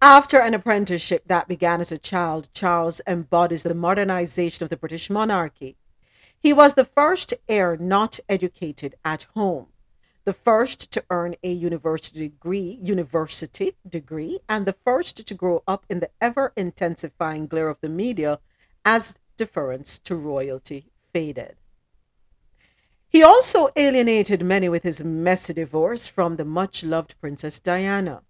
After 0.02 0.40
an 0.40 0.54
apprenticeship 0.54 1.24
that 1.26 1.46
began 1.46 1.82
as 1.82 1.92
a 1.92 1.98
child, 1.98 2.48
Charles 2.54 3.02
embodies 3.06 3.64
the 3.64 3.74
modernization 3.74 4.64
of 4.64 4.70
the 4.70 4.76
British 4.78 5.10
monarchy. 5.10 5.76
He 6.38 6.54
was 6.54 6.72
the 6.72 6.86
first 6.86 7.34
heir 7.50 7.76
not 7.76 8.18
educated 8.26 8.94
at 9.04 9.26
home, 9.34 9.66
the 10.24 10.32
first 10.32 10.90
to 10.92 11.04
earn 11.10 11.34
a 11.42 11.52
university 11.52 12.18
degree, 12.18 12.78
university 12.80 13.76
degree, 13.86 14.40
and 14.48 14.64
the 14.64 14.76
first 14.86 15.26
to 15.26 15.34
grow 15.34 15.62
up 15.68 15.84
in 15.90 16.00
the 16.00 16.08
ever 16.18 16.54
intensifying 16.56 17.46
glare 17.46 17.68
of 17.68 17.82
the 17.82 17.88
media 17.90 18.38
as 18.86 19.18
deference 19.36 19.98
to 19.98 20.16
royalty 20.16 20.86
faded. 21.12 21.56
He 23.06 23.22
also 23.22 23.68
alienated 23.76 24.42
many 24.42 24.70
with 24.70 24.82
his 24.82 25.04
messy 25.04 25.52
divorce 25.52 26.06
from 26.06 26.36
the 26.36 26.46
much 26.46 26.82
loved 26.82 27.20
Princess 27.20 27.60
Diana 27.60 28.22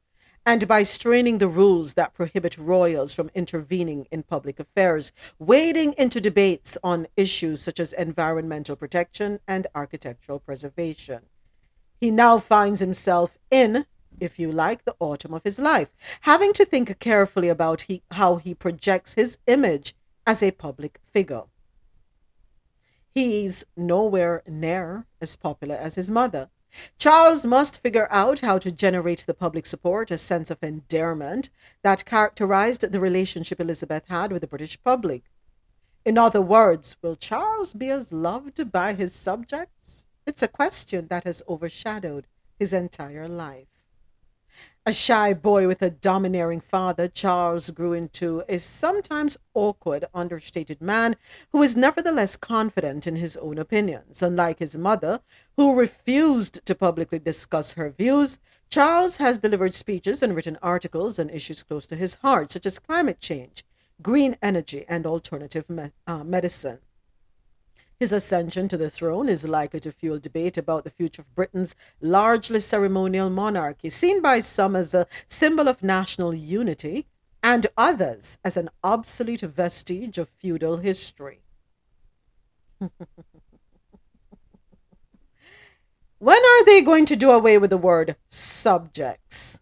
and 0.47 0.67
by 0.67 0.83
straining 0.83 1.39
the 1.39 1.49
rules 1.49 1.95
that 1.95 2.15
prohibit 2.15 2.57
royals 2.57 3.13
from 3.13 3.31
intervening 3.35 4.07
in 4.11 4.23
public 4.23 4.59
affairs, 4.59 5.13
wading 5.39 5.95
into 5.99 6.21
debates 6.21 6.79
on 6.83 7.07
issues 7.17 7.63
such 7.63 7.79
as 7.79 7.93
environmental 7.93 8.75
protection 8.77 9.41
and 9.47 9.67
architectural 9.75 10.39
preservation. 10.39 11.21
He 12.01 12.11
now 12.11 12.39
finds 12.39 12.81
himself 12.81 13.39
in, 13.51 13.85
if 14.19 14.39
you 14.39 14.51
like, 14.51 14.85
the 14.85 14.97
autumn 14.99 15.35
of 15.35 15.45
his 15.45 15.59
life, 15.59 15.91
having 16.23 16.53
to 16.55 16.65
think 16.65 16.99
carefully 16.99 17.49
about 17.49 17.83
he, 17.83 18.03
how 18.13 18.37
he 18.37 18.55
projects 18.55 19.15
his 19.15 19.39
image 19.47 19.95
as 20.27 20.43
a 20.43 20.51
public 20.53 20.99
figure. 21.05 21.43
He's 23.13 23.65
nowhere 23.77 24.43
near 24.47 25.05
as 25.21 25.37
popular 25.37 25.75
as 25.75 25.97
his 25.97 26.11
mother. 26.11 26.49
Charles 26.99 27.45
must 27.45 27.83
figure 27.83 28.07
out 28.11 28.41
how 28.41 28.59
to 28.59 28.71
generate 28.71 29.25
the 29.27 29.35
public 29.35 29.67
support, 29.67 30.11
a 30.11 30.19
sense 30.19 30.51
of 30.51 30.63
endearment 30.63 31.51
that 31.83 32.05
characterized 32.05 32.83
the 32.83 33.01
relationship 33.01 33.61
Elizabeth 33.61 34.05
had 34.09 34.31
with 34.31 34.43
the 34.43 34.47
British 34.47 34.81
public. 34.83 35.25
In 36.05 36.17
other 36.17 36.41
words, 36.41 36.97
will 37.03 37.17
Charles 37.17 37.73
be 37.73 37.91
as 37.91 38.13
loved 38.13 38.71
by 38.71 38.95
his 38.95 39.13
subjects? 39.13 40.07
It's 40.27 40.43
a 40.43 40.49
question 40.49 41.09
that 41.09 41.25
has 41.25 41.43
overshadowed 41.49 42.27
his 42.59 42.73
entire 42.73 43.29
life. 43.29 43.80
A 44.87 44.95
shy 44.95 45.35
boy 45.35 45.67
with 45.67 45.83
a 45.83 45.91
domineering 45.91 46.61
father, 46.63 47.07
Charles 47.07 47.69
grew 47.69 47.93
into 47.93 48.43
a 48.49 48.59
sometimes 48.59 49.37
awkward, 49.53 50.07
understated 50.15 50.81
man 50.81 51.17
who 51.53 51.63
is 51.63 51.77
nevertheless 51.77 52.35
confident 52.35 53.07
in 53.07 53.17
his 53.17 53.37
own 53.37 53.59
opinions. 53.59 54.23
Unlike 54.23 54.59
his 54.61 54.77
mother, 54.77 55.21
who 55.59 55.79
refused 55.79 56.65
to 56.65 56.75
publicly 56.75 57.19
discuss 57.19 57.75
her 57.75 57.91
views, 57.91 58.39
Charles 58.71 59.19
has 59.19 59.39
delivered 59.39 59.75
speeches 59.75 60.23
and 60.23 60.35
written 60.35 60.59
articles 60.63 61.19
on 61.19 61.29
issues 61.29 61.63
close 61.63 61.87
to 61.89 61.97
his 61.97 62.15
heart, 62.15 62.51
such 62.51 62.65
as 62.65 62.79
climate 62.79 63.21
change, 63.21 63.65
green 64.01 64.39
energy, 64.41 64.87
and 64.89 65.05
alternative 65.05 65.69
me- 65.69 65.93
uh, 66.07 66.25
medicine. 66.25 66.79
His 68.01 68.13
ascension 68.13 68.67
to 68.69 68.79
the 68.79 68.89
throne 68.89 69.29
is 69.29 69.47
likely 69.47 69.79
to 69.81 69.93
fuel 69.93 70.19
debate 70.19 70.57
about 70.57 70.85
the 70.85 70.91
future 70.91 71.21
of 71.21 71.35
Britain's 71.35 71.77
largely 72.01 72.59
ceremonial 72.59 73.29
monarchy, 73.29 73.91
seen 73.91 74.23
by 74.23 74.41
some 74.41 74.75
as 74.75 74.95
a 74.95 75.07
symbol 75.29 75.69
of 75.69 75.83
national 75.83 76.35
unity 76.35 77.07
and 77.43 77.67
others 77.77 78.39
as 78.43 78.57
an 78.57 78.71
obsolete 78.83 79.43
vestige 79.43 80.17
of 80.17 80.31
feudal 80.31 80.79
history. 80.79 81.43
when 86.19 86.43
are 86.43 86.65
they 86.65 86.81
going 86.81 87.05
to 87.05 87.17
do 87.17 87.31
away 87.31 87.59
with 87.59 87.69
the 87.69 87.77
word 87.77 88.17
subjects? 88.31 89.61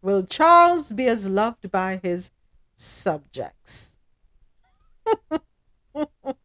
Will 0.00 0.22
Charles 0.22 0.90
be 0.90 1.06
as 1.06 1.28
loved 1.28 1.70
by 1.70 2.00
his 2.02 2.30
subjects? 2.76 3.98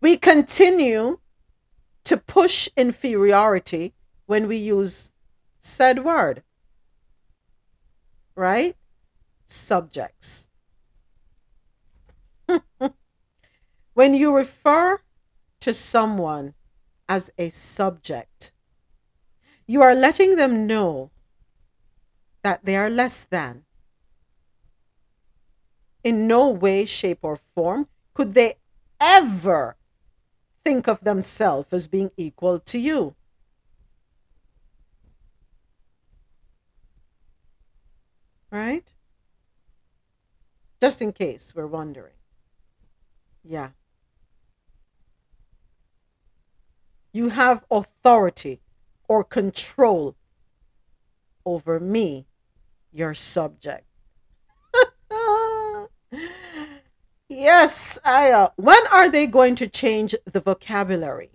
we 0.00 0.16
continue 0.16 1.18
to 2.04 2.16
push 2.16 2.68
inferiority 2.76 3.94
when 4.26 4.48
we 4.48 4.56
use 4.56 5.12
said 5.60 6.04
word. 6.04 6.42
Right? 8.34 8.76
Subjects. 9.44 10.50
when 13.94 14.14
you 14.14 14.34
refer 14.34 15.00
to 15.60 15.74
someone 15.74 16.54
as 17.08 17.30
a 17.38 17.50
subject, 17.50 18.52
you 19.66 19.82
are 19.82 19.94
letting 19.94 20.36
them 20.36 20.66
know 20.66 21.10
that 22.42 22.64
they 22.64 22.76
are 22.76 22.90
less 22.90 23.24
than 23.24 23.64
in 26.02 26.26
no 26.26 26.48
way, 26.48 26.84
shape, 26.84 27.20
or 27.22 27.38
form 27.54 27.88
could 28.14 28.34
they 28.34 28.54
ever 29.00 29.76
think 30.64 30.86
of 30.86 31.00
themselves 31.00 31.72
as 31.72 31.88
being 31.88 32.10
equal 32.16 32.58
to 32.58 32.78
you. 32.78 33.14
Right? 38.50 38.92
Just 40.80 41.00
in 41.02 41.12
case 41.12 41.54
we're 41.54 41.66
wondering. 41.66 42.14
Yeah. 43.44 43.70
You 47.12 47.30
have 47.30 47.64
authority 47.70 48.60
or 49.08 49.24
control 49.24 50.16
over 51.44 51.80
me, 51.80 52.26
your 52.92 53.14
subject. 53.14 53.89
Yes, 57.28 57.96
I. 58.04 58.32
Uh, 58.32 58.48
when 58.56 58.84
are 58.88 59.08
they 59.08 59.28
going 59.28 59.54
to 59.54 59.68
change 59.68 60.16
the 60.24 60.40
vocabulary? 60.40 61.30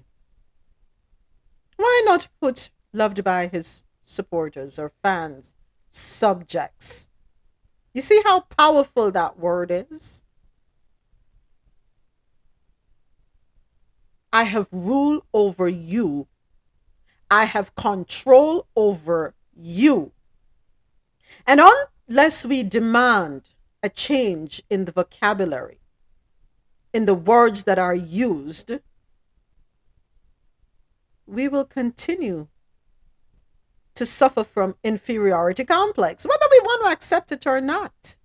Why 1.78 2.04
not 2.06 2.28
put 2.42 2.70
loved 2.92 3.24
by 3.24 3.48
his 3.48 3.86
supporters 4.04 4.78
or 4.78 4.92
fans, 5.02 5.56
subjects? 5.90 7.10
You 7.94 8.02
see 8.02 8.22
how 8.26 8.42
powerful 8.42 9.10
that 9.12 9.40
word 9.40 9.72
is? 9.72 10.24
I 14.34 14.44
have 14.44 14.68
rule 14.74 15.26
over 15.34 15.70
you. 15.70 16.28
I 17.32 17.46
have 17.46 17.74
control 17.76 18.68
over 18.76 19.34
you. 19.56 20.12
And 21.48 21.62
unless 22.10 22.46
we 22.46 22.64
demand 22.64 23.44
a 23.86 23.90
change 23.90 24.64
in 24.68 24.86
the 24.86 24.92
vocabulary, 24.92 25.80
in 26.92 27.06
the 27.06 27.14
words 27.14 27.66
that 27.66 27.78
are 27.78 27.94
used, 27.94 28.72
we 31.28 31.48
will 31.48 31.66
continue 31.66 32.48
to 33.94 34.04
suffer 34.04 34.44
from 34.44 34.74
inferiority 34.84 35.64
complex, 35.64 36.26
whether 36.26 36.48
we 36.50 36.60
want 36.62 36.84
to 36.84 36.92
accept 36.92 37.32
it 37.32 37.46
or 37.46 37.62
not. 37.62 38.18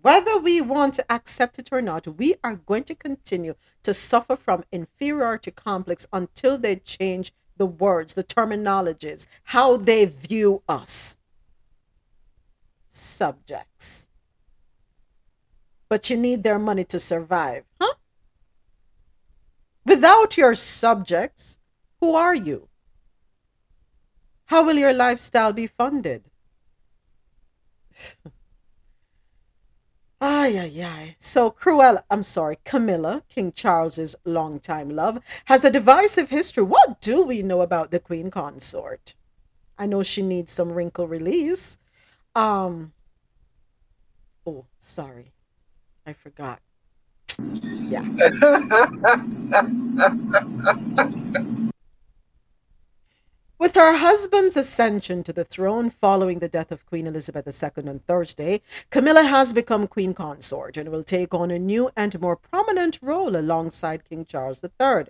Whether 0.00 0.38
we 0.38 0.62
want 0.62 0.94
to 0.94 1.12
accept 1.12 1.58
it 1.58 1.68
or 1.70 1.82
not, 1.82 2.06
we 2.06 2.34
are 2.42 2.56
going 2.56 2.84
to 2.84 2.94
continue 2.94 3.56
to 3.82 3.92
suffer 3.92 4.36
from 4.36 4.64
inferiority 4.72 5.50
complex 5.50 6.06
until 6.14 6.56
they 6.56 6.76
change 6.76 7.34
the 7.56 7.66
words, 7.66 8.14
the 8.14 8.24
terminologies, 8.24 9.26
how 9.44 9.76
they 9.76 10.04
view 10.04 10.62
us 10.68 11.18
subjects. 12.86 14.08
But 15.88 16.10
you 16.10 16.16
need 16.16 16.42
their 16.42 16.58
money 16.58 16.84
to 16.84 16.98
survive, 16.98 17.64
huh? 17.80 17.94
Without 19.84 20.36
your 20.36 20.54
subjects, 20.54 21.58
who 22.00 22.14
are 22.14 22.34
you? 22.34 22.68
How 24.46 24.64
will 24.64 24.76
your 24.76 24.92
lifestyle 24.92 25.52
be 25.52 25.66
funded? 25.66 26.24
Ay, 30.20 30.58
ay, 30.58 30.82
ay. 30.82 31.16
So 31.18 31.50
Cruella, 31.50 32.02
I'm 32.10 32.22
sorry, 32.22 32.58
Camilla, 32.64 33.22
King 33.28 33.52
Charles's 33.52 34.16
longtime 34.24 34.90
love, 34.90 35.20
has 35.46 35.64
a 35.64 35.70
divisive 35.70 36.30
history. 36.30 36.62
What 36.62 37.00
do 37.00 37.22
we 37.24 37.42
know 37.42 37.60
about 37.60 37.90
the 37.90 38.00
Queen 38.00 38.30
Consort? 38.30 39.14
I 39.76 39.86
know 39.86 40.02
she 40.02 40.22
needs 40.22 40.52
some 40.52 40.72
wrinkle 40.72 41.08
release. 41.08 41.78
Um. 42.34 42.92
Oh, 44.46 44.66
sorry, 44.78 45.32
I 46.06 46.12
forgot. 46.12 46.60
Yeah. 47.88 48.04
With 53.64 53.76
her 53.76 53.96
husband's 53.96 54.58
ascension 54.58 55.22
to 55.22 55.32
the 55.32 55.42
throne 55.42 55.88
following 55.88 56.40
the 56.40 56.50
death 56.50 56.70
of 56.70 56.84
Queen 56.84 57.06
Elizabeth 57.06 57.46
II 57.46 57.88
on 57.88 58.00
Thursday, 58.00 58.60
Camilla 58.90 59.22
has 59.22 59.54
become 59.54 59.86
Queen 59.86 60.12
Consort 60.12 60.76
and 60.76 60.90
will 60.90 61.02
take 61.02 61.32
on 61.32 61.50
a 61.50 61.58
new 61.58 61.90
and 61.96 62.20
more 62.20 62.36
prominent 62.36 62.98
role 63.00 63.34
alongside 63.34 64.04
King 64.04 64.26
Charles 64.26 64.62
III. 64.62 65.04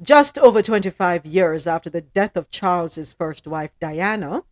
Just 0.00 0.38
over 0.38 0.62
25 0.62 1.26
years 1.26 1.66
after 1.66 1.90
the 1.90 2.02
death 2.02 2.36
of 2.36 2.52
Charles's 2.52 3.12
first 3.12 3.48
wife, 3.48 3.72
Diana, 3.80 4.44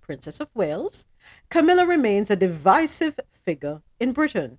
Princess 0.00 0.40
of 0.40 0.48
Wales, 0.54 1.04
Camilla 1.50 1.84
remains 1.84 2.30
a 2.30 2.36
divisive 2.36 3.20
figure 3.34 3.82
in 4.00 4.14
Britain. 4.14 4.56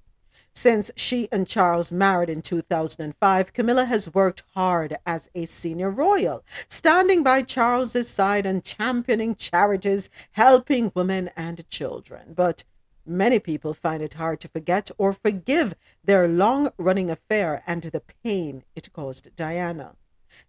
Since 0.57 0.89
she 0.95 1.29
and 1.31 1.47
Charles 1.47 1.91
married 1.91 2.31
in 2.31 2.41
2005, 2.41 3.53
Camilla 3.53 3.85
has 3.85 4.11
worked 4.11 4.41
hard 4.55 4.97
as 5.05 5.29
a 5.35 5.45
senior 5.45 5.91
royal, 5.91 6.43
standing 6.67 7.21
by 7.21 7.43
Charles's 7.43 8.09
side 8.09 8.47
and 8.47 8.63
championing 8.63 9.35
charities 9.35 10.09
helping 10.31 10.91
women 10.95 11.29
and 11.35 11.69
children. 11.69 12.33
But 12.33 12.63
many 13.05 13.37
people 13.37 13.75
find 13.75 14.01
it 14.01 14.15
hard 14.15 14.39
to 14.39 14.47
forget 14.47 14.89
or 14.97 15.13
forgive 15.13 15.75
their 16.03 16.27
long 16.27 16.71
running 16.79 17.11
affair 17.11 17.61
and 17.67 17.83
the 17.83 18.01
pain 18.23 18.63
it 18.75 18.91
caused 18.91 19.35
Diana. 19.35 19.95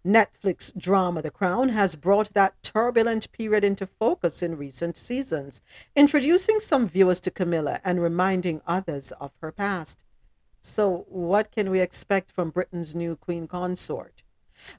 Netflix 0.05 0.75
drama 0.77 1.21
The 1.21 1.31
Crown 1.31 1.69
has 1.69 1.95
brought 1.95 2.33
that 2.33 2.61
turbulent 2.61 3.31
period 3.31 3.63
into 3.63 3.85
focus 3.85 4.43
in 4.43 4.57
recent 4.57 4.97
seasons, 4.97 5.61
introducing 5.95 6.59
some 6.59 6.87
viewers 6.87 7.19
to 7.21 7.31
Camilla 7.31 7.79
and 7.83 8.01
reminding 8.01 8.61
others 8.67 9.11
of 9.13 9.31
her 9.41 9.51
past. 9.51 10.03
So, 10.61 11.05
what 11.09 11.51
can 11.51 11.69
we 11.69 11.79
expect 11.79 12.31
from 12.31 12.49
Britain's 12.49 12.93
new 12.93 13.15
Queen 13.15 13.47
Consort? 13.47 14.23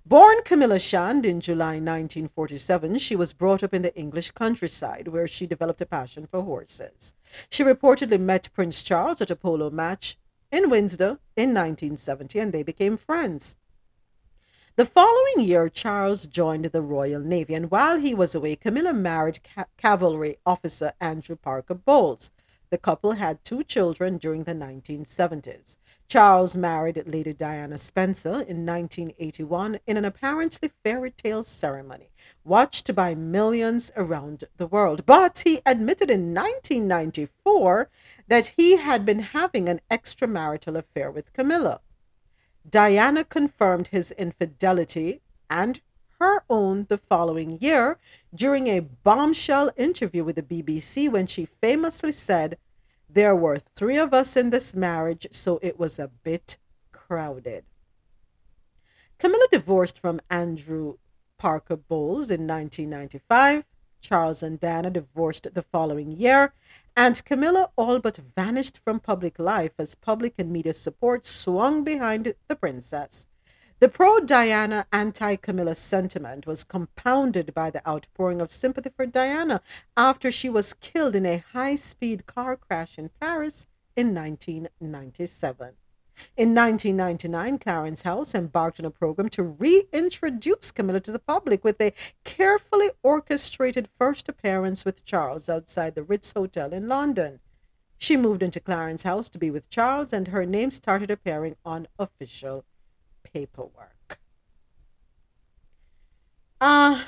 Born 0.04 0.42
Camilla 0.44 0.78
Shand 0.78 1.24
in 1.24 1.40
July 1.40 1.74
1947, 1.74 2.98
she 2.98 3.16
was 3.16 3.32
brought 3.32 3.62
up 3.62 3.72
in 3.72 3.82
the 3.82 3.96
English 3.96 4.30
countryside 4.32 5.08
where 5.08 5.26
she 5.26 5.46
developed 5.46 5.80
a 5.80 5.86
passion 5.86 6.26
for 6.26 6.42
horses. 6.42 7.14
She 7.50 7.64
reportedly 7.64 8.20
met 8.20 8.52
Prince 8.52 8.82
Charles 8.82 9.22
at 9.22 9.30
a 9.30 9.36
polo 9.36 9.70
match 9.70 10.18
in 10.52 10.68
Windsor 10.68 11.18
in 11.36 11.54
1970 11.54 12.38
and 12.38 12.52
they 12.52 12.62
became 12.62 12.96
friends. 12.96 13.56
The 14.80 14.86
following 14.86 15.40
year, 15.40 15.68
Charles 15.68 16.26
joined 16.26 16.64
the 16.64 16.80
Royal 16.80 17.20
Navy, 17.20 17.52
and 17.52 17.70
while 17.70 17.98
he 17.98 18.14
was 18.14 18.34
away, 18.34 18.56
Camilla 18.56 18.94
married 18.94 19.40
ca- 19.44 19.66
cavalry 19.76 20.38
officer 20.46 20.94
Andrew 20.98 21.36
Parker 21.36 21.74
Bowles. 21.74 22.30
The 22.70 22.78
couple 22.78 23.12
had 23.12 23.44
two 23.44 23.62
children 23.62 24.16
during 24.16 24.44
the 24.44 24.54
1970s. 24.54 25.76
Charles 26.08 26.56
married 26.56 27.02
Lady 27.06 27.34
Diana 27.34 27.76
Spencer 27.76 28.30
in 28.30 28.64
1981 28.64 29.80
in 29.86 29.98
an 29.98 30.06
apparently 30.06 30.70
fairy 30.82 31.10
tale 31.10 31.42
ceremony, 31.42 32.08
watched 32.42 32.94
by 32.94 33.14
millions 33.14 33.92
around 33.98 34.44
the 34.56 34.66
world. 34.66 35.04
But 35.04 35.42
he 35.44 35.60
admitted 35.66 36.08
in 36.08 36.32
1994 36.32 37.90
that 38.28 38.54
he 38.56 38.78
had 38.78 39.04
been 39.04 39.20
having 39.20 39.68
an 39.68 39.82
extramarital 39.90 40.78
affair 40.78 41.10
with 41.10 41.34
Camilla. 41.34 41.82
Diana 42.68 43.24
confirmed 43.24 43.88
his 43.88 44.10
infidelity 44.12 45.22
and 45.48 45.80
her 46.18 46.44
own 46.50 46.86
the 46.88 46.98
following 46.98 47.58
year 47.60 47.98
during 48.34 48.66
a 48.66 48.80
bombshell 48.80 49.70
interview 49.76 50.22
with 50.22 50.36
the 50.36 50.42
BBC 50.42 51.10
when 51.10 51.26
she 51.26 51.46
famously 51.46 52.12
said, 52.12 52.58
There 53.08 53.34
were 53.34 53.58
three 53.58 53.96
of 53.96 54.12
us 54.12 54.36
in 54.36 54.50
this 54.50 54.74
marriage, 54.74 55.26
so 55.32 55.58
it 55.62 55.78
was 55.78 55.98
a 55.98 56.08
bit 56.08 56.58
crowded. 56.92 57.64
Camilla 59.18 59.46
divorced 59.50 59.98
from 59.98 60.20
Andrew 60.30 60.96
Parker 61.38 61.76
Bowles 61.76 62.30
in 62.30 62.46
1995. 62.46 63.64
Charles 64.00 64.42
and 64.42 64.58
Diana 64.58 64.90
divorced 64.90 65.52
the 65.54 65.62
following 65.62 66.10
year, 66.10 66.52
and 66.96 67.24
Camilla 67.24 67.70
all 67.76 67.98
but 67.98 68.18
vanished 68.36 68.80
from 68.84 69.00
public 69.00 69.38
life 69.38 69.72
as 69.78 69.94
public 69.94 70.34
and 70.38 70.50
media 70.50 70.74
support 70.74 71.24
swung 71.26 71.84
behind 71.84 72.34
the 72.48 72.56
princess. 72.56 73.26
The 73.80 73.88
pro 73.88 74.20
Diana, 74.20 74.86
anti 74.92 75.36
Camilla 75.36 75.74
sentiment 75.74 76.46
was 76.46 76.64
compounded 76.64 77.54
by 77.54 77.70
the 77.70 77.86
outpouring 77.88 78.42
of 78.42 78.52
sympathy 78.52 78.90
for 78.94 79.06
Diana 79.06 79.62
after 79.96 80.30
she 80.30 80.50
was 80.50 80.74
killed 80.74 81.16
in 81.16 81.24
a 81.24 81.44
high 81.52 81.76
speed 81.76 82.26
car 82.26 82.56
crash 82.56 82.98
in 82.98 83.08
Paris 83.18 83.66
in 83.96 84.14
1997. 84.14 85.76
In 86.36 86.54
1999, 86.54 87.58
Clarence 87.58 88.02
House 88.02 88.34
embarked 88.34 88.78
on 88.78 88.86
a 88.86 88.90
program 88.90 89.28
to 89.30 89.42
reintroduce 89.42 90.72
Camilla 90.72 91.00
to 91.00 91.12
the 91.12 91.18
public 91.18 91.64
with 91.64 91.80
a 91.80 91.92
carefully 92.24 92.90
orchestrated 93.02 93.88
first 93.98 94.28
appearance 94.28 94.84
with 94.84 95.04
Charles 95.04 95.48
outside 95.48 95.94
the 95.94 96.02
Ritz 96.02 96.32
Hotel 96.32 96.72
in 96.72 96.88
London. 96.88 97.40
She 97.98 98.16
moved 98.16 98.42
into 98.42 98.60
Clarence 98.60 99.02
House 99.02 99.28
to 99.28 99.38
be 99.38 99.50
with 99.50 99.68
Charles, 99.68 100.12
and 100.12 100.28
her 100.28 100.46
name 100.46 100.70
started 100.70 101.10
appearing 101.10 101.56
on 101.64 101.86
official 101.98 102.64
paperwork. 103.22 104.18
Uh, 106.60 107.04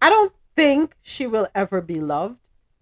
I 0.00 0.10
don't 0.10 0.32
think 0.54 0.96
she 1.02 1.26
will 1.26 1.48
ever 1.54 1.80
be 1.80 2.00
loved. 2.00 2.38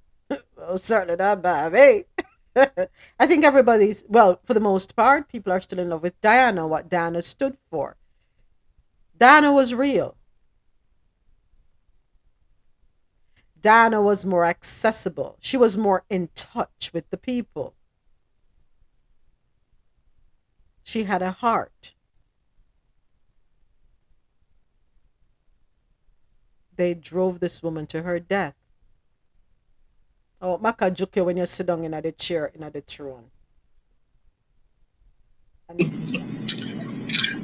well, 0.56 0.78
certainly 0.78 1.16
not 1.16 1.42
by 1.42 1.68
me. 1.68 2.04
I 3.18 3.26
think 3.26 3.44
everybody's, 3.44 4.04
well, 4.08 4.40
for 4.44 4.54
the 4.54 4.60
most 4.60 4.94
part, 4.94 5.28
people 5.28 5.52
are 5.52 5.60
still 5.60 5.78
in 5.78 5.90
love 5.90 6.02
with 6.02 6.20
Diana, 6.20 6.66
what 6.66 6.88
Diana 6.88 7.22
stood 7.22 7.56
for. 7.70 7.96
Diana 9.18 9.52
was 9.52 9.74
real. 9.74 10.16
Diana 13.60 14.02
was 14.02 14.24
more 14.24 14.44
accessible. 14.44 15.36
She 15.40 15.56
was 15.56 15.76
more 15.76 16.04
in 16.10 16.28
touch 16.34 16.90
with 16.92 17.08
the 17.10 17.16
people. 17.16 17.74
She 20.82 21.04
had 21.04 21.22
a 21.22 21.30
heart. 21.30 21.94
They 26.74 26.94
drove 26.94 27.38
this 27.38 27.62
woman 27.62 27.86
to 27.88 28.02
her 28.02 28.18
death. 28.18 28.56
Oh, 30.44 30.58
Maka 30.58 30.90
juke 30.90 31.24
when 31.24 31.36
you 31.36 31.46
sit 31.46 31.68
down 31.68 31.84
in 31.84 31.92
the 31.92 32.10
chair 32.10 32.50
in 32.52 32.62
the 32.62 32.80
throne. 32.80 33.30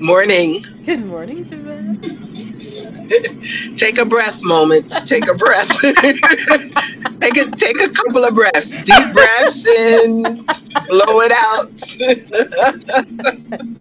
Morning. 0.01 0.64
good 0.84 1.07
morning, 1.07 1.44
Take 3.76 3.99
a 3.99 4.05
breath, 4.05 4.42
moments. 4.42 5.01
Take 5.05 5.30
a 5.30 5.34
breath. 5.34 5.68
take 5.80 7.36
a 7.36 7.49
take 7.53 7.80
a 7.80 7.88
couple 7.88 8.24
of 8.24 8.34
breaths. 8.34 8.82
Deep 8.82 9.12
breaths 9.12 9.64
in, 9.66 10.44
blow 10.88 11.20
it 11.22 11.30
out. 11.30 11.70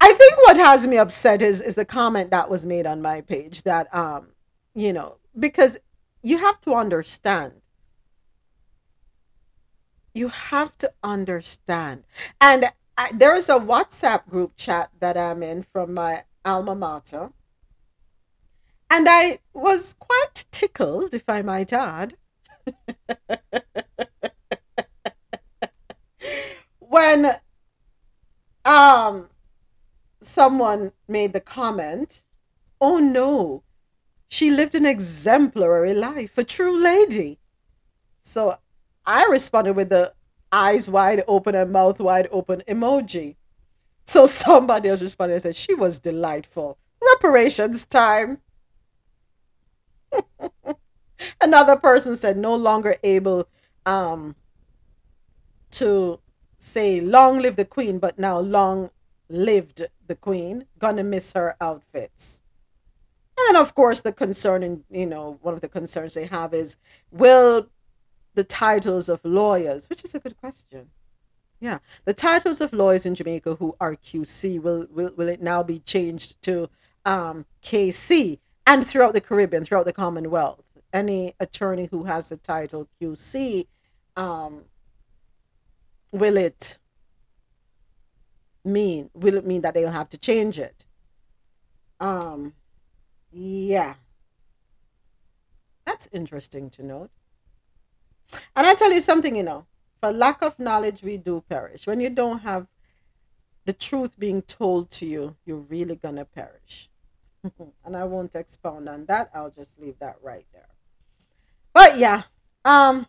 I 0.00 0.12
think 0.12 0.36
what 0.42 0.58
has 0.58 0.86
me 0.86 0.98
upset 0.98 1.40
is 1.40 1.62
is 1.62 1.76
the 1.76 1.86
comment 1.86 2.30
that 2.30 2.50
was 2.50 2.66
made 2.66 2.86
on 2.86 3.00
my 3.00 3.22
page 3.22 3.62
that 3.62 3.88
um 3.94 4.26
you 4.74 4.92
know 4.92 5.16
because 5.38 5.78
you 6.22 6.38
have 6.38 6.60
to 6.62 6.74
understand. 6.74 7.60
You 10.14 10.28
have 10.28 10.76
to 10.78 10.92
understand. 11.02 12.04
And 12.40 12.70
I, 12.96 13.10
there 13.12 13.34
is 13.34 13.48
a 13.48 13.58
WhatsApp 13.58 14.28
group 14.28 14.52
chat 14.56 14.90
that 15.00 15.16
I'm 15.16 15.42
in 15.42 15.62
from 15.62 15.94
my 15.94 16.24
alma 16.44 16.74
mater. 16.74 17.30
And 18.90 19.08
I 19.08 19.38
was 19.54 19.96
quite 19.98 20.44
tickled 20.50 21.14
if 21.14 21.24
I 21.28 21.40
might 21.42 21.72
add 21.72 22.16
when 26.78 27.36
um 28.64 29.28
someone 30.20 30.92
made 31.08 31.32
the 31.32 31.40
comment 31.40 32.22
oh 32.80 32.98
no 32.98 33.62
she 34.36 34.50
lived 34.50 34.74
an 34.74 34.86
exemplary 34.86 35.94
life 35.94 36.38
a 36.38 36.44
true 36.44 36.76
lady 36.82 37.38
so 38.22 38.56
i 39.06 39.24
responded 39.26 39.74
with 39.76 39.88
the 39.90 40.12
eyes 40.52 40.88
wide 40.88 41.22
open 41.26 41.54
and 41.54 41.72
mouth 41.72 42.00
wide 42.00 42.28
open 42.30 42.62
emoji 42.68 43.36
So 44.04 44.26
somebody 44.44 44.88
else 44.88 45.00
responded 45.02 45.34
and 45.34 45.42
said, 45.42 45.56
She 45.56 45.74
was 45.74 45.98
delightful. 45.98 46.78
Reparations 47.14 47.84
time. 47.86 48.38
Another 51.40 51.76
person 51.76 52.16
said, 52.16 52.36
No 52.36 52.54
longer 52.54 52.96
able 53.02 53.48
um, 53.86 54.34
to 55.72 56.20
say, 56.58 57.00
Long 57.00 57.38
live 57.40 57.56
the 57.56 57.64
queen, 57.64 57.98
but 57.98 58.18
now 58.18 58.38
long 58.38 58.90
lived 59.28 59.86
the 60.06 60.16
queen. 60.16 60.66
Gonna 60.78 61.04
miss 61.04 61.32
her 61.32 61.56
outfits. 61.60 62.41
And 63.38 63.54
then, 63.54 63.62
of 63.62 63.74
course, 63.74 64.02
the 64.02 64.12
concern, 64.12 64.62
and 64.62 64.84
you 64.90 65.06
know, 65.06 65.38
one 65.42 65.54
of 65.54 65.60
the 65.60 65.68
concerns 65.68 66.14
they 66.14 66.26
have 66.26 66.52
is, 66.54 66.76
Will 67.10 67.68
the 68.34 68.44
titles 68.44 69.08
of 69.08 69.20
lawyers, 69.24 69.88
which 69.88 70.04
is 70.04 70.14
a 70.14 70.20
good 70.20 70.36
question. 70.38 70.88
Yeah, 71.60 71.78
the 72.04 72.14
titles 72.14 72.60
of 72.60 72.72
lawyers 72.72 73.06
in 73.06 73.14
Jamaica 73.14 73.56
who 73.56 73.76
are 73.78 73.94
QC 73.94 74.60
will 74.60 74.86
will, 74.90 75.12
will 75.16 75.28
it 75.28 75.40
now 75.40 75.62
be 75.62 75.78
changed 75.78 76.42
to 76.42 76.68
um, 77.04 77.46
KC 77.62 78.38
and 78.66 78.86
throughout 78.86 79.14
the 79.14 79.20
Caribbean, 79.20 79.64
throughout 79.64 79.86
the 79.86 79.92
Commonwealth, 79.92 80.64
any 80.92 81.34
attorney 81.38 81.88
who 81.90 82.04
has 82.04 82.28
the 82.28 82.36
title 82.36 82.88
QC, 83.00 83.66
um, 84.16 84.64
will 86.10 86.36
it 86.36 86.78
mean 88.64 89.10
will 89.14 89.36
it 89.36 89.46
mean 89.46 89.60
that 89.62 89.74
they'll 89.74 89.90
have 89.90 90.08
to 90.08 90.18
change 90.18 90.58
it? 90.58 90.84
Um, 92.00 92.54
yeah, 93.32 93.94
that's 95.84 96.08
interesting 96.12 96.70
to 96.70 96.82
note. 96.82 97.10
And 98.56 98.66
I 98.66 98.74
tell 98.74 98.92
you 98.92 99.00
something, 99.00 99.34
you 99.36 99.42
know, 99.42 99.66
for 100.00 100.12
lack 100.12 100.42
of 100.42 100.58
knowledge, 100.58 101.02
we 101.02 101.16
do 101.16 101.42
perish. 101.48 101.86
When 101.86 102.00
you 102.00 102.10
don't 102.10 102.40
have 102.40 102.66
the 103.64 103.72
truth 103.72 104.18
being 104.18 104.42
told 104.42 104.90
to 104.90 105.06
you, 105.06 105.36
you're 105.44 105.58
really 105.58 105.96
gonna 105.96 106.24
perish. 106.24 106.90
and 107.84 107.96
I 107.96 108.04
won't 108.04 108.34
expound 108.34 108.88
on 108.88 109.06
that. 109.06 109.30
I'll 109.34 109.50
just 109.50 109.80
leave 109.80 109.98
that 110.00 110.16
right 110.22 110.46
there. 110.52 110.68
But 111.72 111.98
yeah, 111.98 112.22
um, 112.64 113.06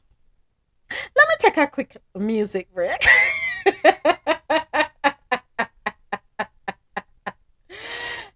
let 0.90 1.28
me 1.28 1.36
take 1.40 1.58
a 1.58 1.68
quick 1.68 1.98
music 2.16 2.74
break. 2.74 3.04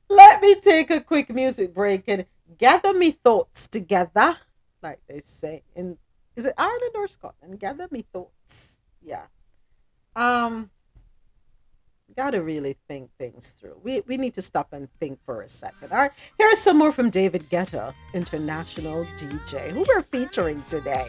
let 0.10 0.37
me 0.48 0.56
take 0.62 0.90
a 0.90 1.02
quick 1.02 1.30
music 1.30 1.74
break 1.74 2.04
and 2.08 2.26
gather 2.58 2.94
me 2.94 3.12
thoughts 3.12 3.68
together, 3.68 4.38
like 4.82 5.00
they 5.08 5.20
say 5.20 5.64
in 5.76 5.98
is 6.36 6.46
it 6.46 6.54
Ireland 6.58 6.92
or 6.96 7.08
Scotland? 7.08 7.60
Gather 7.60 7.88
me 7.92 8.06
thoughts. 8.14 8.78
Yeah. 9.02 9.26
Um 10.16 10.70
gotta 12.16 12.42
really 12.42 12.78
think 12.88 13.10
things 13.18 13.52
through. 13.60 13.80
We 13.84 14.02
we 14.08 14.18
need 14.18 14.34
to 14.36 14.42
stop 14.42 14.70
and 14.72 14.88
think 15.00 15.20
for 15.26 15.42
a 15.42 15.50
second. 15.50 15.92
All 15.92 15.98
right. 15.98 16.12
Here's 16.38 16.60
some 16.60 16.78
more 16.78 16.92
from 16.92 17.10
David 17.10 17.50
Guetta, 17.50 17.94
international 18.14 19.06
DJ, 19.18 19.70
who 19.70 19.86
we're 19.88 20.04
featuring 20.04 20.62
today. 20.70 21.08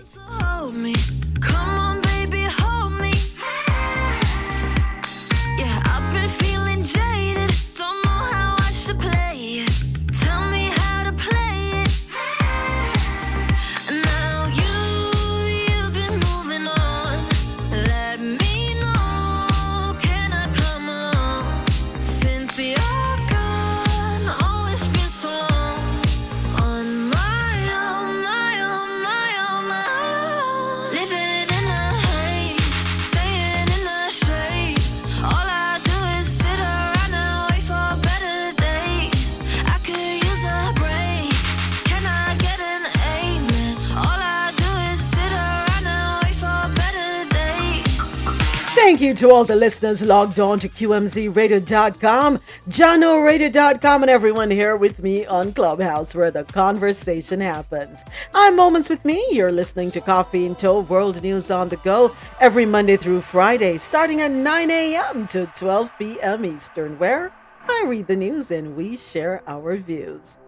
Thank 48.99 49.11
you 49.11 49.29
to 49.29 49.33
all 49.33 49.45
the 49.45 49.55
listeners 49.55 50.03
logged 50.03 50.41
on 50.41 50.59
to 50.59 50.69
QMZRadio.com, 50.69 52.41
JahknoRadio.com, 52.69 54.03
and 54.03 54.11
everyone 54.11 54.51
here 54.51 54.75
with 54.75 54.99
me 54.99 55.25
on 55.25 55.53
Clubhouse 55.53 56.17
where 56.17 56.33
the 56.33 56.43
conversation 56.43 57.41
happens. 57.41 58.05
I'm 58.35 58.57
Moments 58.57 58.89
with 58.89 59.05
Me. 59.05 59.25
You're 59.31 59.53
listening 59.53 59.93
to 59.93 60.01
Coffee 60.01 60.47
in 60.47 60.57
Toe 60.57 60.81
World 60.81 61.23
News 61.23 61.49
on 61.53 61.69
the 61.69 61.77
Go 61.77 62.13
every 62.41 62.67
Monday 62.67 62.97
through 62.97 63.21
Friday, 63.21 63.79
starting 63.79 64.21
at 64.21 64.33
9 64.33 64.69
a.m. 64.69 65.29
to 65.29 65.47
12 65.55 65.93
p.m. 65.97 66.45
Eastern, 66.45 66.99
where 66.99 67.33
I 67.69 67.85
read 67.87 68.09
the 68.09 68.17
news 68.17 68.51
and 68.51 68.75
we 68.75 68.97
share 68.97 69.45
our 69.47 69.77
views. 69.77 70.39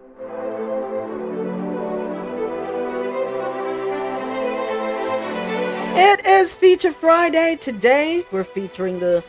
It 5.93 6.25
is 6.25 6.55
Feature 6.55 6.93
Friday. 6.93 7.57
Today, 7.59 8.25
we're 8.31 8.45
featuring 8.45 8.99
the 8.99 9.23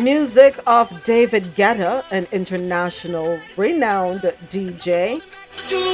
music 0.00 0.58
of 0.66 1.04
David 1.04 1.44
Guetta, 1.54 2.04
an 2.10 2.26
international 2.32 3.38
renowned 3.56 4.22
DJ. 4.22 5.22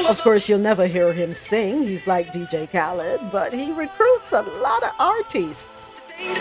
Of 0.09 0.19
course, 0.23 0.49
you'll 0.49 0.61
never 0.61 0.87
hear 0.87 1.13
him 1.13 1.35
sing. 1.35 1.83
He's 1.83 2.07
like 2.07 2.29
DJ 2.29 2.71
Khaled, 2.73 3.31
but 3.31 3.53
he 3.53 3.71
recruits 3.73 4.33
a 4.33 4.41
lot 4.43 4.83
of 4.83 4.93
artists. 4.99 5.95
Show 6.17 6.35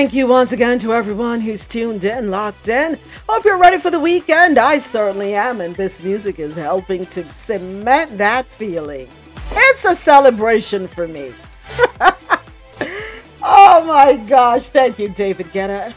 Thank 0.00 0.14
you 0.14 0.28
once 0.28 0.52
again 0.52 0.78
to 0.78 0.94
everyone 0.94 1.42
who's 1.42 1.66
tuned 1.66 2.06
in, 2.06 2.30
locked 2.30 2.68
in. 2.68 2.98
Hope 3.28 3.44
you're 3.44 3.58
ready 3.58 3.76
for 3.76 3.90
the 3.90 4.00
weekend. 4.00 4.56
I 4.56 4.78
certainly 4.78 5.34
am, 5.34 5.60
and 5.60 5.76
this 5.76 6.02
music 6.02 6.38
is 6.38 6.56
helping 6.56 7.04
to 7.04 7.30
cement 7.30 8.16
that 8.16 8.46
feeling. 8.46 9.08
It's 9.50 9.84
a 9.84 9.94
celebration 9.94 10.88
for 10.88 11.06
me. 11.06 11.34
oh 13.42 13.84
my 13.86 14.16
gosh. 14.26 14.70
Thank 14.70 14.98
you, 14.98 15.10
David 15.10 15.48
Guetta. 15.48 15.92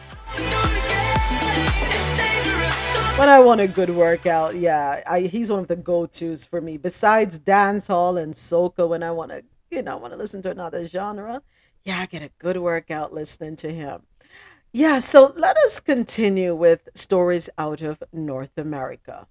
When 3.18 3.30
I 3.30 3.40
want 3.40 3.62
a 3.62 3.70
good 3.70 3.92
workout, 3.92 4.58
yeah, 4.58 5.02
I, 5.08 5.22
he's 5.22 5.50
one 5.50 5.62
of 5.62 5.70
the 5.70 5.78
go-tos 5.78 6.44
for 6.44 6.60
me. 6.60 6.76
Besides 6.76 7.40
dance 7.40 7.88
hall 7.88 8.18
and 8.18 8.34
soca, 8.34 8.86
when 8.86 9.02
I 9.02 9.12
want 9.12 9.32
to, 9.32 9.46
you 9.72 9.82
know, 9.82 9.96
want 9.96 10.12
to 10.12 10.18
listen 10.18 10.42
to 10.42 10.52
another 10.52 10.86
genre, 10.86 11.42
yeah, 11.84 12.00
I 12.00 12.06
get 12.06 12.22
a 12.22 12.32
good 12.40 12.58
workout 12.58 13.14
listening 13.14 13.56
to 13.58 13.74
him. 13.74 14.04
Yeah, 14.72 15.00
so 15.00 15.34
let 15.36 15.58
us 15.58 15.80
continue 15.80 16.56
with 16.56 16.90
stories 16.96 17.50
out 17.58 17.82
of 17.82 18.02
North 18.12 18.58
America. 18.58 19.28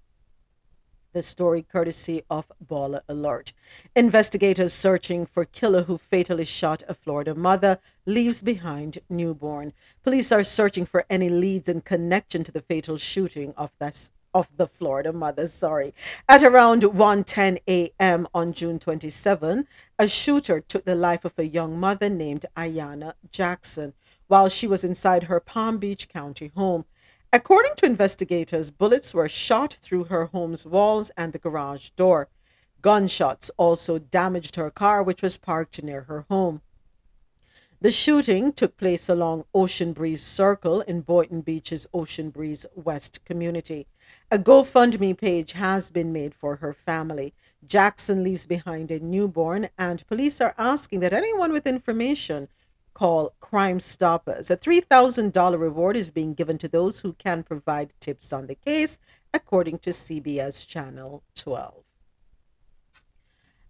The 1.13 1.23
story 1.23 1.61
courtesy 1.63 2.23
of 2.29 2.51
Baller 2.65 3.01
Alert. 3.09 3.53
Investigators 3.95 4.73
searching 4.73 5.25
for 5.25 5.45
killer 5.45 5.83
who 5.83 5.97
fatally 5.97 6.45
shot 6.45 6.81
a 6.87 6.93
Florida 6.93 7.35
mother 7.35 7.79
leaves 8.05 8.41
behind 8.41 8.99
newborn. 9.09 9.73
Police 10.03 10.31
are 10.31 10.43
searching 10.43 10.85
for 10.85 11.05
any 11.09 11.29
leads 11.29 11.67
in 11.67 11.81
connection 11.81 12.43
to 12.43 12.51
the 12.51 12.61
fatal 12.61 12.97
shooting 12.97 13.53
of 13.57 13.71
of 14.33 14.49
the 14.57 14.67
Florida 14.67 15.13
mother, 15.13 15.47
sorry. 15.47 15.93
At 16.27 16.43
around 16.43 16.83
1:10 16.83 17.59
a.m. 17.67 18.27
on 18.33 18.53
June 18.53 18.79
27, 18.79 19.67
a 20.03 20.07
shooter 20.09 20.59
took 20.59 20.83
the 20.83 20.95
life 20.95 21.23
of 21.23 21.31
a 21.37 21.47
young 21.47 21.79
mother 21.79 22.09
named 22.09 22.45
Ayana 22.57 23.13
Jackson 23.31 23.93
while 24.27 24.49
she 24.49 24.67
was 24.67 24.83
inside 24.83 25.23
her 25.23 25.39
Palm 25.39 25.77
Beach 25.77 26.09
County 26.09 26.51
home. 26.57 26.83
According 27.31 27.75
to 27.77 27.85
investigators, 27.85 28.69
bullets 28.69 29.13
were 29.13 29.29
shot 29.29 29.77
through 29.79 30.03
her 30.05 30.25
home's 30.25 30.65
walls 30.65 31.09
and 31.15 31.31
the 31.31 31.39
garage 31.39 31.91
door. 31.91 32.27
Gunshots 32.81 33.49
also 33.55 33.97
damaged 33.97 34.57
her 34.57 34.69
car, 34.69 35.01
which 35.01 35.21
was 35.21 35.37
parked 35.37 35.81
near 35.81 36.01
her 36.01 36.25
home. 36.29 36.59
The 37.79 37.89
shooting 37.89 38.51
took 38.51 38.75
place 38.75 39.07
along 39.07 39.45
Ocean 39.55 39.93
Breeze 39.93 40.21
Circle 40.21 40.81
in 40.81 40.99
Boynton 40.99 41.39
Beach's 41.39 41.87
Ocean 41.93 42.29
Breeze 42.29 42.65
West 42.75 43.23
community. 43.23 43.87
A 44.29 44.37
GoFundMe 44.37 45.17
page 45.17 45.53
has 45.53 45.89
been 45.89 46.11
made 46.11 46.35
for 46.35 46.57
her 46.57 46.73
family. 46.73 47.33
Jackson 47.67 48.23
leaves 48.23 48.45
behind 48.45 48.91
a 48.91 48.99
newborn, 48.99 49.69
and 49.77 50.05
police 50.07 50.41
are 50.41 50.55
asking 50.57 50.99
that 51.01 51.13
anyone 51.13 51.51
with 51.51 51.67
information 51.67 52.47
call 52.93 53.33
Crime 53.39 53.79
Stoppers. 53.79 54.51
A 54.51 54.57
$3,000 54.57 55.59
reward 55.59 55.97
is 55.97 56.11
being 56.11 56.33
given 56.33 56.57
to 56.59 56.67
those 56.67 56.99
who 56.99 57.13
can 57.13 57.43
provide 57.43 57.93
tips 57.99 58.31
on 58.31 58.47
the 58.47 58.55
case, 58.55 58.97
according 59.33 59.79
to 59.79 59.89
CBS 59.89 60.65
Channel 60.67 61.23
12. 61.35 61.83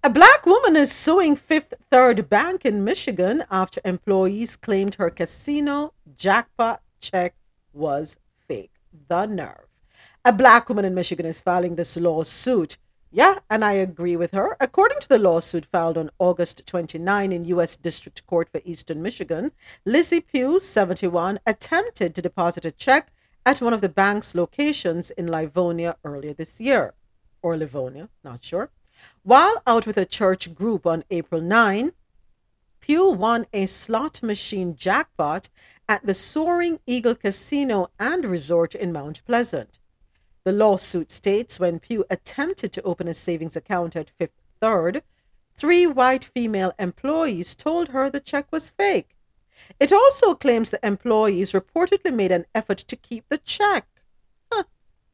A 0.06 0.10
black 0.10 0.46
woman 0.46 0.76
is 0.76 0.92
suing 0.92 1.38
Fifth 1.38 1.74
Third 1.90 2.28
Bank 2.30 2.66
in 2.66 2.84
Michigan 2.84 3.46
after 3.50 3.80
employees 3.86 4.58
claimed 4.58 4.96
her 4.96 5.10
casino 5.10 5.94
jackpot 6.18 6.82
check 7.00 7.36
was 7.72 8.18
fake. 8.46 8.74
The 9.08 9.26
nerve. 9.26 9.68
A 10.26 10.34
black 10.34 10.68
woman 10.68 10.84
in 10.84 10.94
Michigan 10.94 11.26
is 11.26 11.42
filing 11.42 11.76
this 11.76 11.96
lawsuit. 11.96 12.78
Yeah, 13.16 13.42
and 13.48 13.64
I 13.64 13.74
agree 13.74 14.16
with 14.16 14.32
her. 14.32 14.58
According 14.60 14.98
to 15.02 15.08
the 15.08 15.20
lawsuit 15.20 15.68
filed 15.68 16.00
on 16.00 16.10
August 16.18 16.66
29 16.66 17.32
in 17.32 17.44
U.S. 17.44 17.78
District 17.78 18.26
Court 18.26 18.50
for 18.50 18.60
Eastern 18.66 19.04
Michigan, 19.04 19.52
Lizzie 19.86 20.20
Pugh, 20.20 20.60
71, 20.60 21.40
attempted 21.46 22.16
to 22.16 22.24
deposit 22.24 22.66
a 22.66 22.72
check 22.72 23.14
at 23.46 23.62
one 23.62 23.72
of 23.72 23.82
the 23.82 23.90
bank's 23.90 24.34
locations 24.34 25.12
in 25.12 25.30
Livonia 25.30 25.96
earlier 26.04 26.34
this 26.34 26.60
year. 26.60 26.96
Or 27.44 27.56
Livonia, 27.56 28.10
not 28.24 28.44
sure. 28.44 28.72
While 29.22 29.62
out 29.68 29.86
with 29.86 29.98
a 29.98 30.06
church 30.06 30.56
group 30.56 30.88
on 30.88 31.04
April 31.12 31.40
9, 31.40 31.92
Pugh 32.80 33.12
won 33.12 33.46
a 33.54 33.68
slot 33.68 34.24
machine 34.24 34.76
jackpot 34.76 35.50
at 35.88 36.04
the 36.04 36.16
Soaring 36.16 36.80
Eagle 36.88 37.14
Casino 37.14 37.92
and 38.00 38.26
Resort 38.26 38.74
in 38.74 38.92
Mount 38.92 39.24
Pleasant. 39.28 39.78
The 40.46 40.52
lawsuit 40.52 41.10
states 41.10 41.60
when 41.60 41.80
Pugh 41.80 42.06
attempted 42.10 42.74
to 42.74 42.82
open 42.84 43.08
a 43.08 43.14
savings 43.14 43.56
account 43.56 43.96
at 43.96 44.10
Fifth 44.10 44.42
Third, 44.60 45.04
three 45.56 45.88
white 45.88 46.26
female 46.26 46.74
employees 46.78 47.56
told 47.56 47.90
her 47.90 48.10
the 48.10 48.20
check 48.20 48.52
was 48.52 48.70
fake. 48.70 49.16
It 49.80 49.94
also 49.94 50.36
claims 50.36 50.70
the 50.70 50.86
employees 50.86 51.54
reportedly 51.54 52.14
made 52.14 52.32
an 52.32 52.46
effort 52.54 52.80
to 52.80 52.96
keep 52.96 53.30
the 53.30 53.38
check. 53.38 53.88
Huh. 54.52 54.64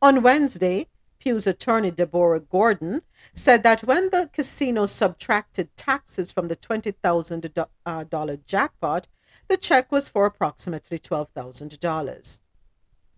On 0.01 0.23
Wednesday, 0.23 0.87
Pugh's 1.19 1.45
attorney, 1.45 1.91
Deborah 1.91 2.39
Gordon, 2.39 3.01
said 3.35 3.61
that 3.63 3.83
when 3.83 4.09
the 4.09 4.29
casino 4.33 4.85
subtracted 4.85 5.75
taxes 5.75 6.31
from 6.31 6.47
the 6.47 6.55
$20,000 6.55 7.67
uh, 7.85 8.37
jackpot, 8.47 9.07
the 9.47 9.57
check 9.57 9.91
was 9.91 10.09
for 10.09 10.25
approximately 10.25 10.97
$12,000. 10.97 12.39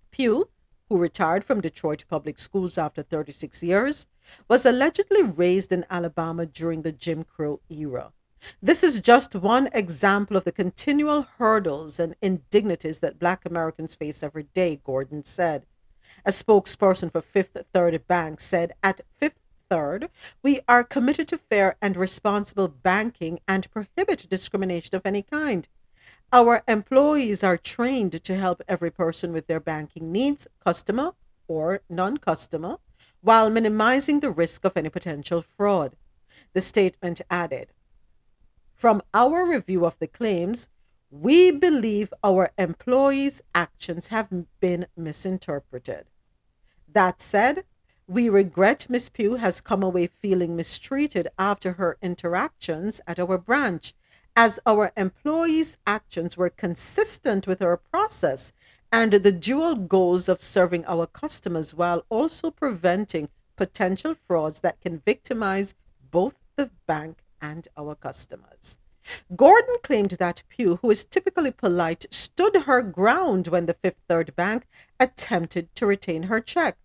Pugh, 0.09 0.49
who 0.91 0.97
retired 0.97 1.45
from 1.45 1.61
Detroit 1.61 2.03
Public 2.09 2.37
Schools 2.37 2.77
after 2.77 3.01
36 3.01 3.63
years, 3.63 4.07
was 4.49 4.65
allegedly 4.65 5.23
raised 5.23 5.71
in 5.71 5.85
Alabama 5.89 6.45
during 6.45 6.81
the 6.81 6.91
Jim 6.91 7.23
Crow 7.23 7.61
era. 7.69 8.11
This 8.61 8.83
is 8.83 8.99
just 8.99 9.33
one 9.33 9.69
example 9.71 10.35
of 10.35 10.43
the 10.43 10.51
continual 10.51 11.21
hurdles 11.37 11.97
and 11.97 12.17
indignities 12.21 12.99
that 12.99 13.19
black 13.19 13.45
Americans 13.45 13.95
face 13.95 14.21
every 14.21 14.43
day, 14.53 14.81
Gordon 14.83 15.23
said. 15.23 15.65
A 16.25 16.31
spokesperson 16.31 17.09
for 17.09 17.21
Fifth 17.21 17.55
Third 17.73 18.05
Bank 18.05 18.41
said, 18.41 18.73
At 18.83 18.99
Fifth 19.13 19.39
Third, 19.69 20.09
we 20.43 20.59
are 20.67 20.83
committed 20.83 21.29
to 21.29 21.37
fair 21.37 21.77
and 21.81 21.95
responsible 21.95 22.67
banking 22.67 23.39
and 23.47 23.71
prohibit 23.71 24.27
discrimination 24.29 24.97
of 24.97 25.05
any 25.05 25.21
kind. 25.21 25.69
Our 26.33 26.63
employees 26.65 27.43
are 27.43 27.57
trained 27.57 28.23
to 28.23 28.37
help 28.37 28.61
every 28.65 28.89
person 28.89 29.33
with 29.33 29.47
their 29.47 29.59
banking 29.59 30.13
needs, 30.13 30.47
customer 30.65 31.11
or 31.45 31.81
non 31.89 32.17
customer, 32.17 32.77
while 33.19 33.49
minimizing 33.49 34.21
the 34.21 34.31
risk 34.31 34.63
of 34.63 34.77
any 34.77 34.87
potential 34.87 35.41
fraud. 35.41 35.97
The 36.53 36.61
statement 36.61 37.19
added 37.29 37.73
From 38.73 39.01
our 39.13 39.45
review 39.45 39.85
of 39.85 39.99
the 39.99 40.07
claims, 40.07 40.69
we 41.09 41.51
believe 41.51 42.13
our 42.23 42.51
employees' 42.57 43.41
actions 43.53 44.07
have 44.07 44.31
been 44.61 44.87
misinterpreted. 44.95 46.05
That 46.87 47.21
said, 47.21 47.65
we 48.07 48.29
regret 48.29 48.87
Miss 48.89 49.09
Pugh 49.09 49.35
has 49.35 49.59
come 49.59 49.83
away 49.83 50.07
feeling 50.07 50.55
mistreated 50.55 51.27
after 51.37 51.73
her 51.73 51.97
interactions 52.01 53.01
at 53.05 53.19
our 53.19 53.37
branch 53.37 53.93
as 54.35 54.59
our 54.65 54.91
employees' 54.95 55.77
actions 55.85 56.37
were 56.37 56.49
consistent 56.49 57.47
with 57.47 57.61
our 57.61 57.77
process 57.77 58.53
and 58.91 59.13
the 59.13 59.31
dual 59.31 59.75
goals 59.75 60.27
of 60.27 60.41
serving 60.41 60.85
our 60.85 61.05
customers 61.07 61.73
while 61.73 62.05
also 62.09 62.51
preventing 62.51 63.29
potential 63.55 64.13
frauds 64.13 64.59
that 64.61 64.81
can 64.81 65.01
victimize 65.05 65.73
both 66.11 66.35
the 66.55 66.69
bank 66.87 67.23
and 67.41 67.67
our 67.77 67.95
customers. 67.95 68.77
Gordon 69.35 69.75
claimed 69.81 70.11
that 70.11 70.43
Pugh, 70.49 70.77
who 70.81 70.91
is 70.91 71.05
typically 71.05 71.51
polite, 71.51 72.05
stood 72.11 72.55
her 72.55 72.81
ground 72.81 73.47
when 73.47 73.65
the 73.65 73.73
Fifth 73.73 73.97
Third 74.07 74.35
Bank 74.35 74.67
attempted 74.99 75.73
to 75.75 75.85
retain 75.85 76.23
her 76.23 76.39
check. 76.39 76.77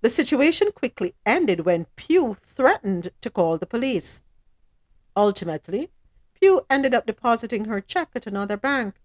The 0.00 0.10
situation 0.10 0.72
quickly 0.72 1.14
ended 1.24 1.60
when 1.60 1.86
Pugh 1.96 2.36
threatened 2.40 3.10
to 3.20 3.30
call 3.30 3.58
the 3.58 3.66
police. 3.66 4.22
Ultimately, 5.16 5.90
Pugh 6.42 6.66
ended 6.68 6.92
up 6.92 7.06
depositing 7.06 7.66
her 7.66 7.80
check 7.80 8.08
at 8.16 8.26
another 8.26 8.56
bank. 8.56 8.96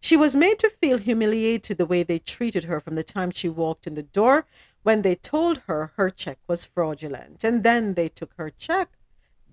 She 0.00 0.16
was 0.16 0.36
made 0.36 0.60
to 0.60 0.70
feel 0.70 0.98
humiliated 0.98 1.76
the 1.76 1.86
way 1.86 2.04
they 2.04 2.20
treated 2.20 2.64
her 2.64 2.78
from 2.78 2.94
the 2.94 3.02
time 3.02 3.32
she 3.32 3.48
walked 3.48 3.88
in 3.88 3.96
the 3.96 4.04
door 4.04 4.46
when 4.84 5.02
they 5.02 5.16
told 5.16 5.58
her 5.66 5.90
her 5.96 6.08
check 6.08 6.38
was 6.46 6.64
fraudulent. 6.64 7.42
And 7.42 7.64
then 7.64 7.94
they 7.94 8.08
took 8.08 8.32
her 8.34 8.50
check. 8.50 8.90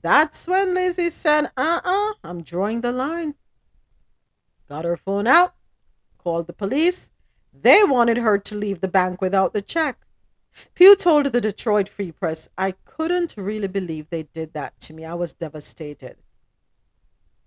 That's 0.03 0.45
when 0.45 0.75
Lizzie 0.75 1.09
said, 1.09 1.45
uh 1.57 1.81
uh-uh, 1.83 2.09
uh, 2.11 2.13
i 2.23 2.29
am 2.29 2.43
drawing 2.43 2.81
the 2.81 2.91
line. 2.91 3.33
Got 4.69 4.85
her 4.85 4.95
phone 4.95 5.25
out, 5.25 5.55
called 6.19 6.45
the 6.45 6.53
police. 6.53 7.09
They 7.51 7.83
wanted 7.83 8.17
her 8.17 8.37
to 8.37 8.55
leave 8.55 8.81
the 8.81 8.87
bank 8.87 9.19
without 9.19 9.53
the 9.53 9.63
check. 9.63 10.05
Pugh 10.75 10.95
told 10.95 11.25
the 11.25 11.41
Detroit 11.41 11.89
Free 11.89 12.11
Press, 12.11 12.49
I 12.55 12.75
couldn't 12.85 13.33
really 13.35 13.67
believe 13.67 14.11
they 14.11 14.23
did 14.23 14.53
that 14.53 14.79
to 14.81 14.93
me. 14.93 15.05
I 15.05 15.15
was 15.15 15.33
devastated. 15.33 16.17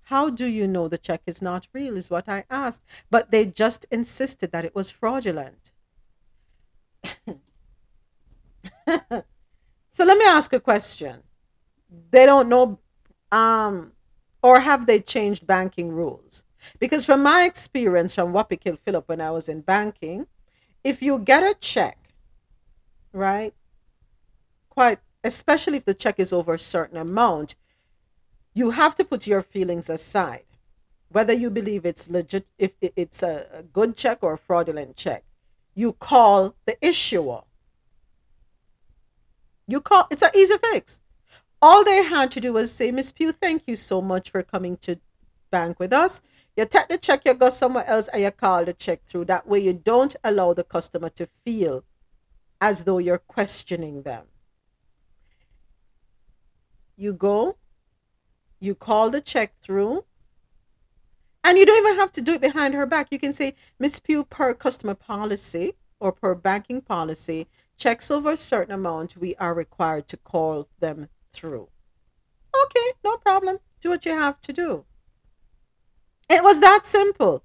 How 0.09 0.31
do 0.31 0.47
you 0.47 0.67
know 0.67 0.89
the 0.89 0.97
check 0.97 1.21
is 1.27 1.43
not 1.43 1.69
real? 1.75 1.95
Is 1.99 2.09
what 2.09 2.31
I 2.31 2.45
asked. 2.49 2.83
But 3.11 3.31
they 3.31 3.45
just 3.45 3.85
insisted 3.91 4.53
that 4.53 4.65
it 4.65 4.75
was 4.75 4.89
fraudulent. 4.89 5.73
so 8.89 9.05
let 9.99 10.17
me 10.17 10.25
ask 10.25 10.55
a 10.55 10.61
question. 10.61 11.23
They 12.11 12.25
don't 12.25 12.49
know, 12.49 12.79
um, 13.31 13.93
or 14.43 14.61
have 14.61 14.87
they 14.87 15.01
changed 15.01 15.47
banking 15.47 15.91
rules? 15.93 16.45
Because 16.79 17.05
from 17.05 17.23
my 17.23 17.45
experience 17.45 18.15
from 18.15 18.33
Wapikil 18.33 18.79
Phillip 18.79 19.07
when 19.11 19.21
I 19.21 19.31
was 19.31 19.47
in 19.47 19.61
banking, 19.61 20.27
if 20.83 21.03
you 21.03 21.19
get 21.19 21.43
a 21.43 21.55
check, 21.61 21.99
right, 23.13 23.53
quite 24.71 25.01
especially 25.23 25.77
if 25.77 25.85
the 25.85 25.93
check 25.93 26.19
is 26.19 26.33
over 26.33 26.55
a 26.55 26.59
certain 26.59 26.97
amount, 26.97 27.57
you 28.55 28.71
have 28.71 28.95
to 28.97 29.05
put 29.05 29.27
your 29.27 29.43
feelings 29.43 29.89
aside 29.91 30.45
whether 31.11 31.33
you 31.33 31.51
believe 31.51 31.87
it's 31.87 32.11
legit 32.11 32.47
if 32.59 32.73
it's 32.81 33.23
a 33.23 33.65
good 33.73 33.97
check 33.97 34.19
or 34.23 34.35
a 34.35 34.39
fraudulent 34.39 34.97
check 34.97 35.25
you 35.75 35.93
call 35.93 36.55
the 36.67 36.77
issuer 36.87 37.43
You 39.69 39.81
call 39.81 40.07
it's 40.11 40.23
an 40.23 40.31
easy 40.35 40.57
fix. 40.59 41.01
All 41.63 41.85
they 41.85 42.03
had 42.03 42.31
to 42.33 42.41
do 42.41 42.53
was 42.55 42.73
say, 42.73 42.91
Miss 42.91 43.13
Pugh, 43.13 43.33
thank 43.33 43.65
you 43.69 43.77
so 43.77 44.01
much 44.01 44.31
for 44.31 44.43
coming 44.43 44.77
to 44.79 44.99
bank 45.51 45.79
with 45.79 45.93
us. 45.93 46.23
You 46.57 46.65
take 46.65 46.89
the 46.89 46.99
check, 46.99 47.23
you 47.25 47.35
go 47.35 47.51
somewhere 47.51 47.87
else 47.87 48.09
and 48.09 48.23
you 48.23 48.31
call 48.31 48.65
the 48.65 48.73
check 48.73 49.05
through. 49.07 49.27
That 49.27 49.47
way 49.47 49.61
you 49.61 49.73
don't 49.75 50.17
allow 50.25 50.55
the 50.55 50.65
customer 50.65 51.11
to 51.11 51.29
feel 51.45 51.85
as 52.61 52.85
though 52.85 52.99
you're 52.99 53.19
questioning 53.19 54.03
them. 54.03 54.27
You 56.97 57.13
go, 57.13 57.57
you 58.61 58.75
call 58.75 59.11
the 59.11 59.21
check 59.21 59.55
through, 59.61 60.05
and 61.45 61.57
you 61.57 61.65
don't 61.65 61.87
even 61.87 61.99
have 61.99 62.13
to 62.13 62.21
do 62.21 62.35
it 62.35 62.41
behind 62.41 62.75
her 62.75 62.87
back. 62.87 63.09
You 63.11 63.19
can 63.19 63.33
say, 63.33 63.55
Miss 63.79 64.01
Pugh, 64.01 64.25
per 64.25 64.55
customer 64.55 64.95
policy 64.95 65.75
or 66.01 66.13
per 66.13 66.35
banking 66.35 66.81
policy, 66.81 67.47
checks 67.77 68.11
over 68.11 68.33
a 68.33 68.37
certain 68.37 68.75
amount, 68.75 69.17
we 69.17 69.35
are 69.37 69.55
required 69.55 70.09
to 70.09 70.17
call 70.17 70.69
them 70.81 71.09
through. 71.33 71.69
Okay, 72.65 72.93
no 73.05 73.17
problem. 73.17 73.59
Do 73.81 73.91
what 73.91 74.05
you 74.05 74.13
have 74.13 74.41
to 74.43 74.53
do. 74.53 74.85
It 76.29 76.43
was 76.43 76.61
that 76.61 76.85
simple. 76.85 77.45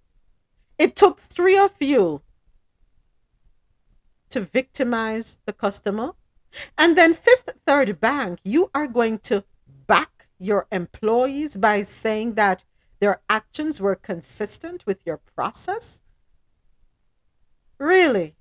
It 0.77 0.95
took 0.95 1.19
three 1.19 1.57
of 1.57 1.75
you 1.79 2.21
to 4.29 4.41
victimize 4.41 5.39
the 5.45 5.53
customer. 5.53 6.13
And 6.77 6.97
then, 6.97 7.13
Fifth 7.13 7.49
Third 7.65 7.99
Bank, 7.99 8.39
you 8.43 8.69
are 8.73 8.87
going 8.87 9.19
to 9.19 9.43
back 9.87 10.09
your 10.39 10.67
employees 10.71 11.57
by 11.57 11.81
saying 11.83 12.33
that 12.35 12.63
their 12.99 13.21
actions 13.29 13.81
were 13.81 13.95
consistent 13.95 14.85
with 14.85 15.05
your 15.05 15.17
process? 15.17 16.01
Really? 17.77 18.35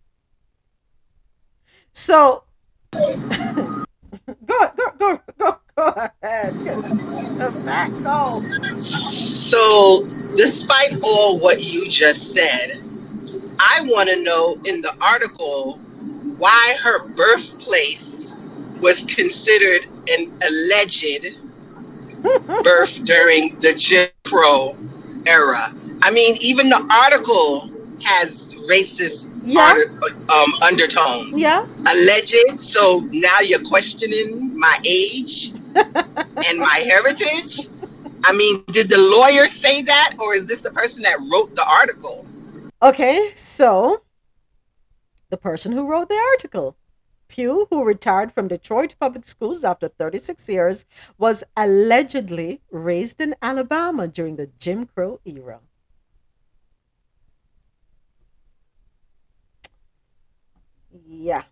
So, 1.93 2.45
go, 2.93 3.83
go, 4.47 4.93
go, 4.99 5.21
go, 5.39 5.59
go 5.77 5.95
ahead. 6.23 6.55
So, 8.83 10.07
despite 10.37 10.95
all 11.03 11.39
what 11.39 11.63
you 11.63 11.89
just 11.89 12.33
said, 12.33 12.83
I 13.59 13.83
want 13.83 14.09
to 14.09 14.17
know 14.17 14.59
in 14.65 14.81
the 14.81 14.95
article 15.01 15.75
why 16.39 16.77
her 16.83 17.07
birthplace 17.09 18.35
was 18.81 19.05
considered 19.05 19.87
an 20.09 20.33
alleged 20.43 21.27
birth 22.63 23.03
during 23.05 23.59
the 23.61 23.73
Jim 23.75 24.09
Crow 24.25 24.77
era. 25.27 25.75
I 26.03 26.11
mean, 26.11 26.37
even 26.41 26.69
the 26.69 26.85
article 26.91 27.71
has 28.03 28.55
racist 28.69 29.29
Yeah. 29.45 29.61
art- 29.61 30.31
um, 30.31 30.53
undertones. 30.63 31.39
Yeah. 31.39 31.67
Alleged. 31.87 32.61
So 32.61 33.01
now 33.13 33.41
you're 33.41 33.63
questioning 33.65 34.59
my 34.59 34.79
age 34.85 35.53
and 35.75 36.59
my 36.59 36.79
heritage. 36.85 37.69
I 38.25 38.33
mean, 38.33 38.63
did 38.69 38.89
the 38.89 38.99
lawyer 38.99 39.47
say 39.47 39.83
that, 39.83 40.15
or 40.21 40.35
is 40.35 40.47
this 40.47 40.61
the 40.61 40.71
person 40.71 41.03
that 41.03 41.19
wrote 41.33 41.55
the 41.57 41.65
article? 41.69 42.25
Okay, 42.81 43.31
so 43.35 44.03
the 45.31 45.37
person 45.37 45.73
who 45.73 45.87
wrote 45.89 46.09
the 46.09 46.21
article, 46.33 46.77
Pugh, 47.33 47.67
who 47.71 47.83
retired 47.83 48.31
from 48.31 48.47
Detroit 48.49 48.95
Public 49.01 49.25
Schools 49.25 49.65
after 49.65 49.89
36 49.89 50.49
years, 50.51 50.85
was 51.17 51.43
allegedly 51.57 52.61
raised 52.71 53.21
in 53.23 53.35
Alabama 53.41 54.07
during 54.07 54.37
the 54.37 54.49
Jim 54.59 54.85
Crow 54.87 55.19
era. 55.25 55.61
Yeah. 61.07 61.45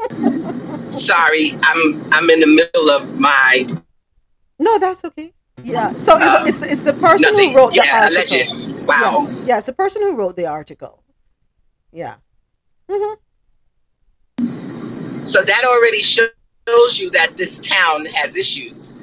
Sorry, 0.90 1.56
I'm 1.62 2.12
I'm 2.12 2.28
in 2.30 2.40
the 2.40 2.46
middle 2.46 2.90
of 2.90 3.18
my 3.18 3.66
No, 4.58 4.78
that's 4.78 5.04
okay. 5.04 5.32
Yeah. 5.62 5.94
So 5.94 6.16
Uh, 6.20 6.44
it's, 6.46 6.58
the, 6.58 6.70
it's 6.70 6.82
the 6.82 6.92
person 6.92 7.32
nothing. 7.32 7.50
who 7.52 7.56
wrote 7.56 7.72
the 7.72 7.88
article. 7.90 8.36
alleged. 8.36 8.86
Wow. 8.86 9.28
Yeah. 9.30 9.44
yeah, 9.46 9.58
it's 9.58 9.66
the 9.66 9.72
person 9.72 10.02
who 10.02 10.14
wrote 10.16 10.36
the 10.36 10.46
article. 10.46 11.02
Yeah. 11.92 12.16
hmm 12.90 13.14
So 15.24 15.42
that 15.42 15.64
already 15.64 16.02
shows 16.02 16.98
you 16.98 17.10
that 17.10 17.36
this 17.36 17.58
town 17.58 18.04
has 18.06 18.36
issues. 18.36 19.02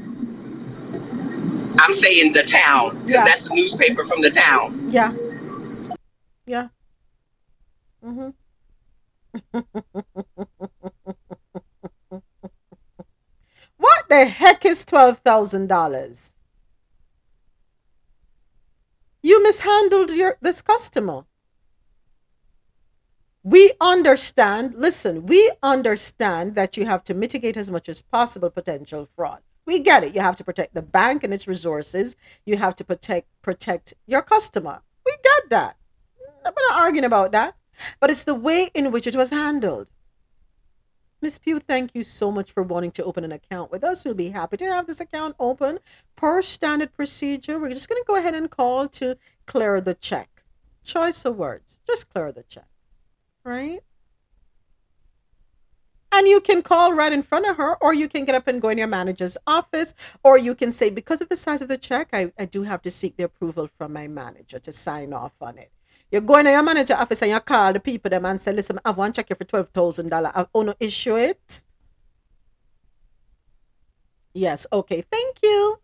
I'm 1.80 1.93
saying 1.93 2.34
the 2.34 2.43
town 2.43 2.97
because 2.99 3.11
Yeah. 3.11 3.26
that's 3.26 3.47
the 3.49 3.55
newspaper 3.55 4.05
from 4.05 4.22
the 4.22 4.30
town. 4.30 4.89
Yeah. 4.89 5.13
Yeah. 6.45 6.69
hmm 8.03 8.30
what 13.78 14.03
the 14.09 14.26
heck 14.26 14.65
is 14.65 14.86
twelve 14.86 15.19
thousand 15.19 15.67
dollars? 15.67 16.36
You 19.24 19.41
mishandled 19.43 20.11
your 20.11 20.38
this 20.41 20.61
customer. 20.61 21.26
We 23.44 23.74
understand, 23.82 24.76
listen, 24.76 25.26
we 25.26 25.52
understand 25.64 26.54
that 26.56 26.78
you 26.78 26.86
have 26.86 27.04
to 27.06 27.16
mitigate 27.16 27.58
as 27.58 27.72
much 27.72 27.89
as 27.89 28.04
possible 28.04 28.52
potential 28.52 29.06
fraud. 29.06 29.39
We 29.66 29.80
get 29.80 30.04
it. 30.04 30.14
You 30.14 30.22
have 30.22 30.36
to 30.36 30.44
protect 30.44 30.76
the 30.76 30.84
bank 30.84 31.24
and 31.24 31.34
its 31.34 31.48
resources. 31.48 32.16
You 32.46 32.58
have 32.58 32.76
to 32.76 32.84
protect 32.84 33.28
protect 33.42 33.94
your 34.06 34.22
customer. 34.22 34.82
We 35.06 35.14
get 35.24 35.50
that. 35.50 35.78
I'm 36.46 36.54
not 36.70 36.82
arguing 36.82 37.06
about 37.06 37.32
that. 37.32 37.56
But 38.00 38.12
it's 38.12 38.24
the 38.24 38.36
way 38.36 38.70
in 38.74 38.92
which 38.92 39.08
it 39.08 39.16
was 39.16 39.30
handled. 39.30 39.88
Miss 41.22 41.38
Pugh, 41.38 41.60
thank 41.60 41.96
you 41.96 42.04
so 42.04 42.32
much 42.32 42.52
for 42.52 42.64
wanting 42.64 42.92
to 42.92 43.04
open 43.04 43.24
an 43.24 43.32
account 43.32 43.72
with 43.72 43.84
us. 43.84 44.04
We'll 44.04 44.16
be 44.16 44.30
happy 44.30 44.58
to 44.58 44.66
have 44.66 44.88
this 44.88 45.00
account 45.00 45.36
open 45.39 45.80
per 46.16 46.42
standard 46.42 46.94
procedure. 46.94 47.60
We're 47.60 47.74
just 47.74 47.89
going 47.89 48.02
to 48.02 48.08
go 48.08 48.16
ahead 48.16 48.34
and 48.34 48.50
call 48.50 48.88
to 48.89 49.18
clear 49.46 49.80
the 49.82 49.94
check. 49.94 50.44
Choice 50.84 51.24
of 51.26 51.38
words. 51.38 51.80
Just 51.88 52.10
clear 52.10 52.32
the 52.32 52.44
check. 52.44 52.70
Right? 53.44 53.80
And 56.14 56.28
you 56.28 56.42
can 56.42 56.62
call 56.62 56.94
right 56.94 57.14
in 57.14 57.24
front 57.24 57.48
of 57.48 57.56
her, 57.56 57.76
or 57.82 57.94
you 57.94 58.10
can 58.10 58.26
get 58.26 58.36
up 58.36 58.48
and 58.48 58.62
go 58.62 58.68
in 58.70 58.78
your 58.78 58.88
manager's 58.88 59.38
office, 59.48 59.94
or 60.24 60.38
you 60.38 60.54
can 60.56 60.72
say, 60.74 60.89
because 60.89 61.22
of 61.22 61.30
the 61.30 61.38
size 61.38 61.62
of 61.62 61.70
the 61.70 61.78
check, 61.78 62.10
I, 62.12 62.34
I 62.38 62.46
do 62.46 62.64
have 62.64 62.82
to 62.82 62.92
seek 62.92 63.16
the 63.16 63.24
approval 63.24 63.70
from 63.78 63.94
my 63.94 64.08
manager 64.08 64.60
to 64.60 64.72
sign 64.74 65.14
off 65.14 65.32
on 65.42 65.58
it. 65.58 65.72
You 66.12 66.20
go 66.20 66.36
in 66.36 66.46
your 66.46 66.62
manager 66.62 66.96
office 66.96 67.22
and 67.22 67.32
you 67.32 67.39
call 67.39 67.72
the 67.72 67.80
people 67.80 68.10
them 68.10 68.26
and 68.26 68.42
say, 68.42 68.52
listen, 68.52 68.78
I 68.84 68.89
have 68.89 68.98
one 68.98 69.14
check 69.14 69.30
here 69.30 69.38
for 69.38 69.46
twelve 69.46 69.70
thousand 69.70 70.10
dollar. 70.10 70.32
I 70.36 70.46
want 70.54 70.68
to 70.68 70.76
issue 70.86 71.16
it. 71.16 71.64
Yes, 74.34 74.68
okay, 74.74 75.04
thank 75.10 75.38
you. 75.42 75.80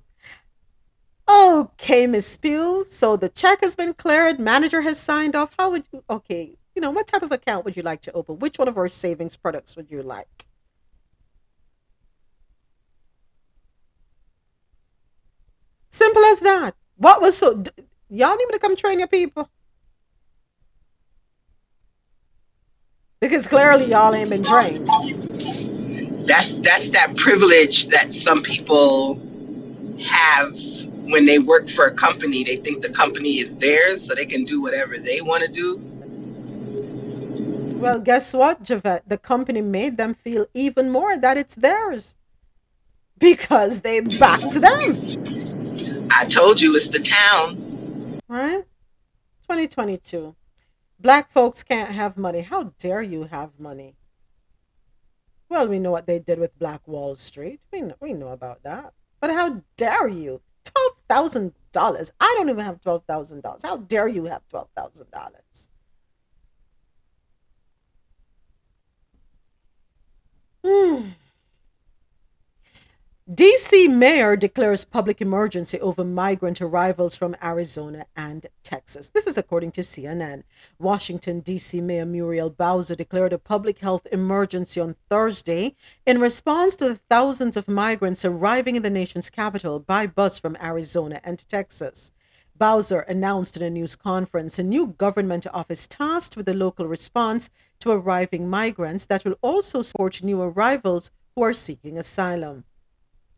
Okay, 1.29 2.07
Miss 2.07 2.35
Pugh. 2.35 2.83
So 2.85 3.15
the 3.15 3.29
check 3.29 3.61
has 3.61 3.75
been 3.77 3.93
cleared. 3.93 4.39
Manager 4.39 4.81
has 4.81 4.99
signed 4.99 5.35
off. 5.35 5.51
How 5.57 5.71
would 5.71 5.85
you? 5.93 6.03
Okay, 6.09 6.57
you 6.77 6.81
know 6.81 6.91
what 6.91 7.07
type 7.07 7.23
of 7.23 7.31
account 7.31 7.65
would 7.65 7.75
you 7.75 7.81
like 7.81 8.01
to 8.01 8.11
open? 8.11 8.37
Which 8.37 8.59
one 8.59 8.67
of 8.67 8.77
our 8.77 8.87
savings 8.87 9.35
products 9.35 9.75
would 9.75 9.89
you 9.89 10.03
like? 10.03 10.45
Simple 15.89 16.23
as 16.25 16.39
that. 16.41 16.75
What 16.97 17.19
was 17.19 17.35
so? 17.35 17.63
Y'all 18.11 18.35
need 18.35 18.45
me 18.45 18.51
to 18.51 18.59
come 18.59 18.75
train 18.75 18.99
your 18.99 19.07
people 19.07 19.49
because 23.19 23.47
clearly 23.47 23.87
y'all 23.87 24.13
ain't 24.13 24.29
been 24.29 24.43
trained. 24.43 24.87
That's 26.27 26.53
that's 26.53 26.91
that 26.91 27.17
privilege 27.17 27.87
that 27.87 28.13
some 28.13 28.43
people 28.43 29.15
have 29.99 30.55
when 31.05 31.25
they 31.25 31.39
work 31.39 31.69
for 31.69 31.85
a 31.85 31.93
company. 31.95 32.43
They 32.43 32.57
think 32.57 32.83
the 32.83 32.89
company 32.89 33.39
is 33.39 33.55
theirs, 33.55 34.05
so 34.05 34.13
they 34.13 34.27
can 34.27 34.45
do 34.45 34.61
whatever 34.61 34.99
they 34.99 35.21
want 35.21 35.41
to 35.43 35.51
do. 35.51 35.96
Well, 37.77 37.99
guess 37.99 38.33
what, 38.33 38.63
Javette? 38.63 39.07
The 39.07 39.19
company 39.19 39.61
made 39.61 39.97
them 39.97 40.15
feel 40.15 40.47
even 40.55 40.89
more 40.89 41.15
that 41.15 41.37
it's 41.37 41.53
theirs 41.53 42.15
because 43.19 43.81
they 43.81 43.99
backed 44.01 44.59
them. 44.59 46.07
I 46.11 46.25
told 46.25 46.59
you 46.59 46.75
it's 46.75 46.87
the 46.87 46.99
town. 46.99 48.19
Right? 48.27 48.65
2022. 49.43 50.35
Black 50.99 51.31
folks 51.31 51.61
can't 51.61 51.91
have 51.91 52.17
money. 52.17 52.41
How 52.41 52.73
dare 52.79 53.03
you 53.03 53.25
have 53.25 53.59
money? 53.59 53.95
Well, 55.47 55.67
we 55.67 55.77
know 55.77 55.91
what 55.91 56.07
they 56.07 56.17
did 56.17 56.39
with 56.39 56.57
Black 56.57 56.87
Wall 56.87 57.15
Street. 57.15 57.61
We 57.71 57.81
know, 57.81 57.95
we 58.01 58.13
know 58.13 58.29
about 58.29 58.63
that. 58.63 58.93
But 59.21 59.29
how 59.29 59.61
dare 59.77 60.07
you? 60.07 60.41
$12,000. 61.09 62.11
I 62.19 62.33
don't 62.37 62.49
even 62.49 62.65
have 62.65 62.81
$12,000. 62.81 63.61
How 63.63 63.77
dare 63.77 64.07
you 64.07 64.25
have 64.25 64.41
$12,000? 64.51 65.69
Hmm. 70.67 71.11
DC 73.33 73.89
mayor 73.89 74.35
declares 74.35 74.83
public 74.83 75.21
emergency 75.21 75.79
over 75.79 76.03
migrant 76.03 76.61
arrivals 76.61 77.15
from 77.15 77.37
Arizona 77.41 78.05
and 78.17 78.47
Texas. 78.63 79.09
This 79.09 79.27
is 79.27 79.37
according 79.37 79.71
to 79.73 79.81
CNN. 79.81 80.43
Washington, 80.77 81.39
D.C. 81.39 81.79
Mayor 81.79 82.05
Muriel 82.05 82.49
Bowser 82.49 82.95
declared 82.95 83.31
a 83.31 83.37
public 83.37 83.79
health 83.79 84.07
emergency 84.11 84.81
on 84.81 84.97
Thursday 85.09 85.77
in 86.05 86.19
response 86.19 86.75
to 86.77 86.89
the 86.89 86.95
thousands 86.95 87.55
of 87.55 87.69
migrants 87.69 88.25
arriving 88.25 88.75
in 88.75 88.83
the 88.83 88.89
nation's 88.89 89.29
capital 89.29 89.79
by 89.79 90.05
bus 90.05 90.37
from 90.37 90.57
Arizona 90.61 91.21
and 91.23 91.47
Texas. 91.47 92.11
Bowser 92.57 93.01
announced 93.01 93.55
in 93.55 93.63
a 93.63 93.69
news 93.69 93.95
conference 93.95 94.57
a 94.57 94.63
new 94.63 94.87
government 94.87 95.45
office 95.53 95.87
tasked 95.87 96.35
with 96.35 96.45
the 96.45 96.53
local 96.53 96.87
response 96.87 97.49
to 97.79 97.91
arriving 97.91 98.49
migrants 98.49 99.05
that 99.05 99.25
will 99.25 99.37
also 99.41 99.81
support 99.81 100.23
new 100.23 100.41
arrivals 100.41 101.11
who 101.35 101.43
are 101.43 101.53
seeking 101.53 101.97
asylum. 101.97 102.63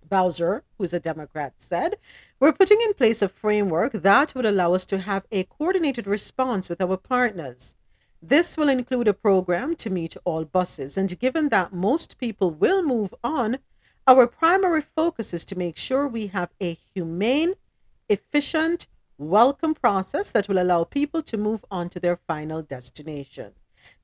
Bowser, 0.08 0.64
who's 0.78 0.94
a 0.94 1.00
Democrat, 1.00 1.54
said, 1.58 1.98
We're 2.40 2.54
putting 2.54 2.82
in 2.82 2.94
place 2.94 3.22
a 3.22 3.30
framework 3.30 3.94
that 3.94 4.34
would 4.34 4.46
allow 4.46 4.74
us 4.74 4.86
to 4.88 5.00
have 5.00 5.26
a 5.32 5.44
coordinated 5.44 6.08
response 6.08 6.70
with 6.70 6.82
our 6.82 6.98
partners. 6.98 7.76
This 8.22 8.58
will 8.58 8.70
include 8.70 9.08
a 9.08 9.14
program 9.14 9.76
to 9.78 9.90
meet 9.90 10.18
all 10.26 10.46
buses, 10.46 10.98
and 10.98 11.18
given 11.20 11.50
that 11.50 11.74
most 11.74 12.18
people 12.18 12.52
will 12.52 12.84
move 12.84 13.14
on, 13.24 13.60
our 14.08 14.28
primary 14.28 14.82
focus 14.82 15.34
is 15.34 15.46
to 15.46 15.58
make 15.58 15.78
sure 15.78 16.08
we 16.08 16.28
have 16.28 16.50
a 16.60 16.78
humane, 16.94 17.54
efficient, 18.10 18.88
welcome 19.18 19.74
process 19.74 20.32
that 20.32 20.50
will 20.50 20.60
allow 20.60 20.84
people 20.84 21.22
to 21.22 21.38
move 21.38 21.64
on 21.70 21.90
to 21.90 22.00
their 22.00 22.18
final 22.28 22.62
destination. 22.62 23.52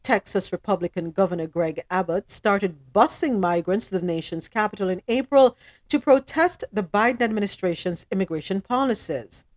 Texas 0.03 0.51
Republican 0.51 1.11
Governor 1.11 1.47
Greg 1.47 1.83
Abbott 1.89 2.29
started 2.29 2.93
busing 2.93 3.39
migrants 3.39 3.87
to 3.87 3.99
the 3.99 4.05
nation's 4.05 4.47
capital 4.47 4.89
in 4.89 5.01
April 5.07 5.57
to 5.89 5.99
protest 5.99 6.63
the 6.71 6.83
Biden 6.83 7.21
administration's 7.21 8.05
immigration 8.11 8.61
policies. 8.61 9.47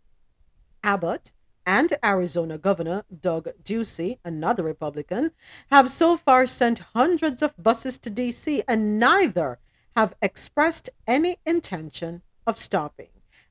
Abbott 0.83 1.33
and 1.67 1.97
Arizona 2.03 2.57
Governor 2.57 3.05
Doug 3.21 3.49
Ducey, 3.63 4.19
another 4.25 4.63
Republican, 4.63 5.33
have 5.71 5.91
so 5.91 6.17
far 6.17 6.47
sent 6.47 6.79
hundreds 6.79 7.43
of 7.43 7.55
buses 7.63 7.99
to 7.99 8.09
D.C., 8.09 8.63
and 8.67 8.99
neither 8.99 9.59
have 9.95 10.15
expressed 10.23 10.89
any 11.07 11.37
intention 11.45 12.23
of 12.47 12.57
stopping. 12.57 13.09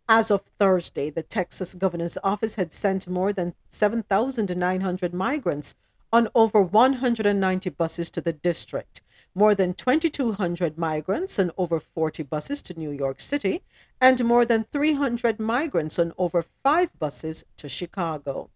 As 0.10 0.32
of 0.32 0.42
Thursday, 0.58 1.10
the 1.10 1.22
Texas 1.22 1.76
governor's 1.76 2.18
office 2.24 2.56
had 2.56 2.72
sent 2.72 3.08
more 3.08 3.34
than 3.34 3.54
7,900 3.68 5.14
migrants 5.14 5.76
on 6.12 6.28
over 6.34 6.62
190 6.62 7.70
buses 7.72 8.10
to 8.12 8.22
the 8.22 8.34
district, 8.34 9.02
more 9.36 9.54
than 9.54 9.74
2,200 9.74 10.78
migrants 10.78 11.38
on 11.38 11.52
over 11.58 11.80
40 11.80 12.24
buses 12.24 12.62
to 12.64 12.78
New 12.78 12.92
York 12.92 13.20
City, 13.20 13.62
and 14.00 14.24
more 14.24 14.46
than 14.46 14.66
300 14.72 15.40
migrants 15.40 16.00
on 16.00 16.14
over 16.18 16.44
five 16.64 16.98
buses 17.00 17.44
to 17.58 17.70
Chicago. 17.70 18.50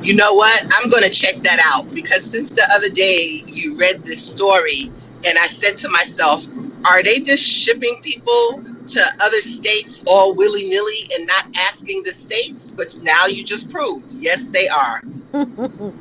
You 0.00 0.14
know 0.14 0.32
what? 0.32 0.62
I'm 0.72 0.88
going 0.88 1.02
to 1.02 1.10
check 1.10 1.42
that 1.42 1.58
out 1.62 1.92
because 1.92 2.24
since 2.24 2.50
the 2.50 2.64
other 2.72 2.88
day 2.88 3.42
you 3.46 3.76
read 3.76 4.04
this 4.04 4.24
story, 4.24 4.92
and 5.24 5.38
I 5.38 5.46
said 5.46 5.76
to 5.78 5.88
myself, 5.88 6.46
are 6.84 7.02
they 7.02 7.18
just 7.20 7.42
shipping 7.42 8.00
people 8.02 8.62
to 8.88 9.00
other 9.20 9.40
states 9.40 10.00
all 10.06 10.34
willy 10.34 10.68
nilly 10.68 11.10
and 11.14 11.26
not 11.26 11.46
asking 11.56 12.02
the 12.04 12.12
states? 12.12 12.70
But 12.70 12.96
now 13.02 13.26
you 13.26 13.42
just 13.44 13.68
proved, 13.70 14.12
yes, 14.12 14.48
they 14.48 14.68
are. 14.68 15.02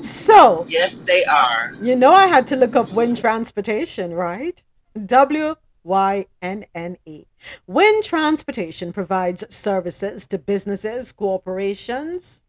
so, 0.00 0.64
Yes, 0.68 0.98
they 1.00 1.22
are. 1.24 1.72
you 1.80 1.94
know, 1.96 2.12
I 2.12 2.26
had 2.26 2.46
to 2.48 2.56
look 2.56 2.74
up 2.76 2.92
Wynne 2.92 3.14
Transportation, 3.14 4.12
right? 4.14 4.62
W 5.06 5.54
Y 5.84 6.26
N 6.40 6.64
N 6.74 6.96
E. 7.06 7.24
Wynne 7.66 8.02
Transportation 8.02 8.92
provides 8.92 9.44
services 9.54 10.26
to 10.28 10.38
businesses, 10.38 11.12
corporations. 11.12 12.42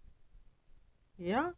Yeah. 1.17 1.51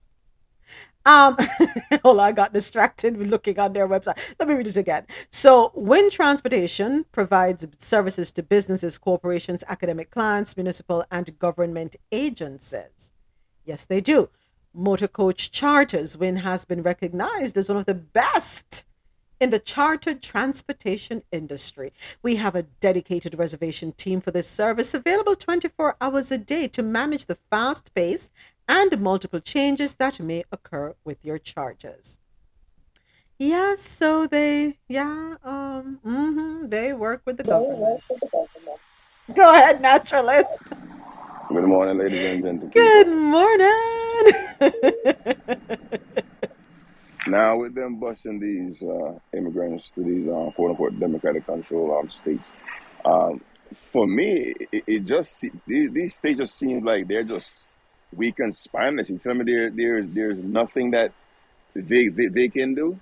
Um, 1.05 1.37
hold 2.03 2.19
on, 2.19 2.25
I 2.25 2.31
got 2.31 2.51
distracted 2.51 3.17
looking 3.17 3.59
on 3.59 3.73
their 3.73 3.87
website. 3.87 4.17
Let 4.39 4.47
me 4.47 4.55
read 4.55 4.67
it 4.67 4.77
again. 4.77 5.05
So, 5.31 5.71
Wynne 5.75 6.09
Transportation 6.09 7.05
provides 7.11 7.65
services 7.77 8.31
to 8.33 8.43
businesses, 8.43 8.97
corporations, 8.97 9.63
academic 9.67 10.09
clients, 10.09 10.57
municipal, 10.57 11.05
and 11.11 11.37
government 11.37 11.95
agencies. 12.11 13.13
Yes, 13.65 13.85
they 13.85 14.01
do. 14.01 14.29
Motor 14.73 15.07
coach 15.07 15.51
charters. 15.51 16.17
Wynne 16.17 16.37
has 16.37 16.65
been 16.65 16.81
recognized 16.81 17.55
as 17.55 17.69
one 17.69 17.77
of 17.77 17.85
the 17.85 17.93
best 17.93 18.85
in 19.39 19.49
the 19.49 19.59
chartered 19.59 20.21
transportation 20.21 21.21
industry. 21.31 21.93
We 22.23 22.37
have 22.37 22.55
a 22.55 22.63
dedicated 22.63 23.37
reservation 23.37 23.91
team 23.91 24.21
for 24.21 24.31
this 24.31 24.47
service 24.47 24.93
available 24.93 25.35
24 25.35 25.97
hours 25.99 26.31
a 26.31 26.37
day 26.37 26.67
to 26.69 26.81
manage 26.81 27.25
the 27.25 27.35
fast 27.35 27.93
pace 27.93 28.29
and 28.67 28.99
multiple 28.99 29.39
changes 29.39 29.95
that 29.95 30.19
may 30.19 30.43
occur 30.51 30.95
with 31.03 31.23
your 31.23 31.37
charges. 31.37 32.19
Yeah, 33.37 33.75
so 33.75 34.27
they, 34.27 34.77
yeah, 34.87 35.35
um, 35.43 35.99
hmm 36.03 36.67
they 36.67 36.93
work 36.93 37.21
with 37.25 37.37
the 37.37 37.43
government. 37.43 38.01
Go 39.33 39.53
ahead, 39.53 39.81
naturalist. 39.81 40.59
Good 41.49 41.65
morning, 41.65 41.97
ladies 41.97 42.23
and 42.23 42.43
gentlemen. 42.43 42.71
Good 42.71 43.07
morning. 43.07 43.71
Now, 47.27 47.57
with 47.57 47.73
them 47.73 47.99
busing 47.99 48.39
these 48.39 48.83
uh, 48.83 49.17
immigrants 49.35 49.91
to 49.93 50.03
these 50.03 50.27
uh, 50.27 50.51
quote 50.55 50.71
unquote 50.71 50.99
democratic 50.99 51.45
control 51.45 51.97
um, 51.97 52.09
states, 52.09 52.45
um, 53.03 53.41
for 53.91 54.05
me, 54.05 54.53
it, 54.71 54.83
it 54.85 55.05
just 55.05 55.43
these, 55.65 55.91
these 55.91 56.15
states 56.15 56.37
just 56.39 56.57
seem 56.57 56.85
like 56.85 57.07
they're 57.07 57.23
just 57.23 57.65
weak 58.13 58.39
and 58.39 58.53
spineless. 58.53 59.09
You 59.09 59.17
tell 59.17 59.33
me 59.33 59.43
there 59.45 59.69
there's 59.69 60.05
there's 60.09 60.37
nothing 60.37 60.91
that 60.91 61.11
they 61.75 62.09
they, 62.09 62.27
they 62.27 62.49
can 62.49 62.73
do. 62.73 62.99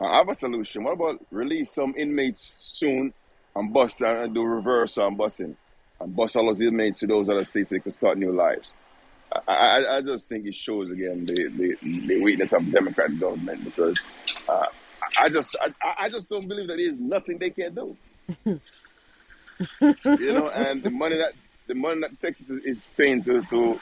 Uh, 0.00 0.06
I 0.06 0.16
have 0.18 0.28
a 0.28 0.34
solution. 0.34 0.84
What 0.84 0.94
about 0.94 1.20
release 1.30 1.74
some 1.74 1.94
inmates 1.96 2.52
soon 2.58 3.12
and 3.54 3.72
bust 3.72 4.00
and 4.00 4.34
do 4.34 4.42
reverse 4.42 4.98
on 4.98 5.16
busing 5.16 5.54
and 6.00 6.16
bust 6.16 6.36
all 6.36 6.46
those 6.46 6.60
inmates 6.60 7.00
to 7.00 7.06
those 7.06 7.28
other 7.28 7.44
states 7.44 7.68
so 7.68 7.76
they 7.76 7.80
can 7.80 7.92
start 7.92 8.18
new 8.18 8.32
lives. 8.32 8.72
I, 9.46 9.52
I, 9.52 9.96
I 9.96 10.00
just 10.02 10.28
think 10.28 10.46
it 10.46 10.54
shows 10.54 10.90
again 10.90 11.24
the, 11.26 11.48
the, 11.48 12.06
the 12.06 12.22
weakness 12.22 12.52
of 12.52 12.70
Democratic 12.70 13.18
government 13.18 13.64
because 13.64 14.04
uh, 14.48 14.66
I 15.18 15.28
just 15.28 15.56
I, 15.60 16.04
I 16.04 16.08
just 16.10 16.28
don't 16.28 16.48
believe 16.48 16.68
that 16.68 16.76
there's 16.76 16.98
nothing 16.98 17.38
they 17.38 17.50
can 17.50 17.74
do. 17.74 17.96
You 20.04 20.32
know, 20.32 20.48
and 20.48 20.82
the 20.82 20.90
money 20.90 21.18
that 21.18 21.34
the 21.68 21.74
money 21.74 22.00
that 22.00 22.20
Texas 22.20 22.50
is 22.50 22.64
is 22.64 22.82
paying 22.96 23.22
to 23.22 23.42
to 23.42 23.80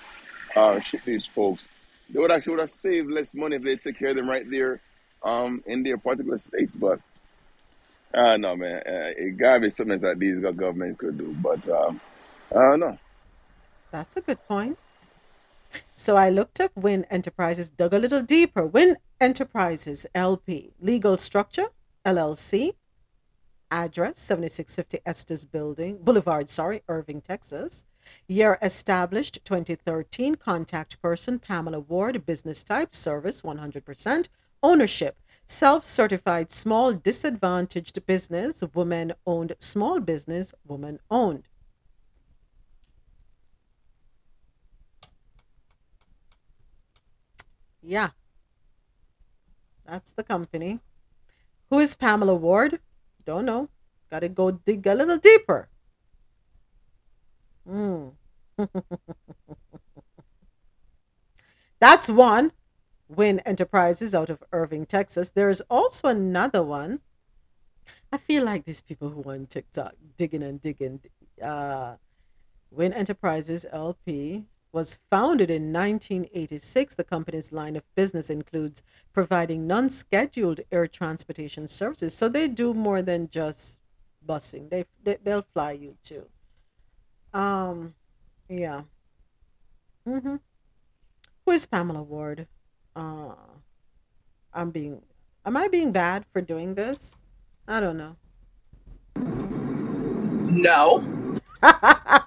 uh, 0.57 0.81
ship 0.81 1.01
these 1.05 1.27
folks, 1.27 1.69
they 2.11 2.21
would 2.21 2.31
actually 2.31 2.53
would 2.53 2.61
have 2.61 2.71
saved 2.71 3.11
less 3.11 3.35
money 3.35 3.57
if 3.57 3.63
they 3.63 3.77
took 3.77 3.99
care 3.99 4.09
of 4.09 4.17
them 4.17 4.29
right 4.29 4.49
there 4.51 4.81
um, 5.23 5.63
in 5.67 5.83
their 5.83 5.99
particular 5.99 6.39
states. 6.39 6.75
But 6.75 7.01
uh, 8.13 8.37
know, 8.37 8.57
man, 8.57 8.79
uh, 8.79 9.13
it 9.17 9.39
gotta 9.39 9.61
be 9.61 9.71
something 9.71 10.01
that 10.01 10.19
these 10.19 10.41
governments 10.41 10.99
could 10.99 11.19
do. 11.19 11.35
But 11.41 11.69
um, 11.69 12.01
I 12.51 12.59
don't 12.59 12.81
know. 12.81 12.99
That's 13.91 14.17
a 14.17 14.21
good 14.21 14.45
point. 14.47 14.79
So 15.95 16.17
I 16.17 16.31
looked 16.31 16.61
up 16.61 16.73
Wynne 16.75 17.07
Enterprises, 17.11 17.71
dug 17.71 17.95
a 17.95 17.99
little 17.99 18.23
deeper. 18.23 18.67
Wynne 18.67 18.97
Enterprises 19.21 20.07
LP, 20.15 20.73
legal 20.81 21.17
structure, 21.17 21.69
LLC, 22.05 22.75
address 23.71 24.19
7650 24.19 24.99
Estes 25.07 25.45
Building, 25.45 25.99
Boulevard, 26.03 26.51
sorry, 26.51 26.83
Irving, 26.89 27.21
Texas. 27.21 27.85
Year 28.27 28.59
established 28.63 29.45
2013. 29.45 30.37
Contact 30.37 31.01
person 31.03 31.39
Pamela 31.39 31.81
Ward. 31.81 32.25
Business 32.27 32.65
type 32.65 32.95
service 32.95 33.43
100%. 33.43 34.29
Ownership 34.63 35.17
self 35.51 35.85
certified 35.85 36.49
small 36.51 36.93
disadvantaged 36.93 38.07
business, 38.07 38.63
woman 38.73 39.13
owned 39.27 39.53
small 39.59 39.99
business, 39.99 40.55
woman 40.65 41.01
owned. 41.11 41.49
Yeah, 47.83 48.11
that's 49.85 50.13
the 50.13 50.23
company. 50.23 50.79
Who 51.71 51.81
is 51.81 51.97
Pamela 51.97 52.37
Ward? 52.37 52.79
Don't 53.25 53.45
know. 53.45 53.69
Got 54.09 54.21
to 54.21 54.29
go 54.29 54.53
dig 54.53 54.87
a 54.87 54.95
little 54.95 55.17
deeper. 55.17 55.69
Hmm. 57.71 58.09
That's 61.81 62.09
one. 62.09 62.51
Wynne 63.09 63.39
Enterprises 63.41 64.13
out 64.15 64.29
of 64.29 64.43
Irving, 64.53 64.87
Texas. 64.87 65.31
There's 65.31 65.61
also 65.63 66.09
another 66.09 66.65
one. 66.65 67.01
I 68.13 68.17
feel 68.17 68.45
like 68.45 68.65
these 68.65 68.81
people 68.81 69.11
who 69.11 69.23
on 69.31 69.47
TikTok 69.47 69.95
digging 70.17 70.43
and 70.43 70.61
digging. 70.61 71.01
Uh, 71.41 71.95
Wynne 72.73 72.93
Enterprises 72.93 73.65
LP 73.73 74.47
was 74.73 74.99
founded 75.11 75.49
in 75.49 75.73
1986. 75.73 76.97
The 76.97 77.05
company's 77.05 77.53
line 77.53 77.77
of 77.77 77.85
business 77.95 78.31
includes 78.31 78.83
providing 79.13 79.69
non 79.69 79.91
scheduled 79.91 80.61
air 80.73 80.89
transportation 80.89 81.69
services. 81.69 82.15
So 82.15 82.29
they 82.29 82.49
do 82.49 82.75
more 82.75 83.01
than 83.01 83.29
just 83.31 83.81
busing, 84.27 84.71
they, 84.71 84.87
they, 85.03 85.19
they'll 85.23 85.47
fly 85.55 85.73
you 85.73 85.97
too. 86.03 86.27
Um, 87.33 87.95
yeah. 88.49 88.83
Mm-hmm. 90.07 90.37
Who 91.47 91.53
is 91.53 91.67
Pamela 91.67 92.03
Ward? 92.03 92.47
Uh, 92.97 93.35
I'm 94.53 94.71
being, 94.71 95.03
am 95.47 95.57
I 95.57 95.69
being 95.69 95.93
bad 95.93 96.25
for 96.33 96.41
doing 96.41 96.75
this? 96.75 97.17
I 97.69 97.81
don't 97.81 97.97
know. 97.97 98.17
No. 100.51 101.05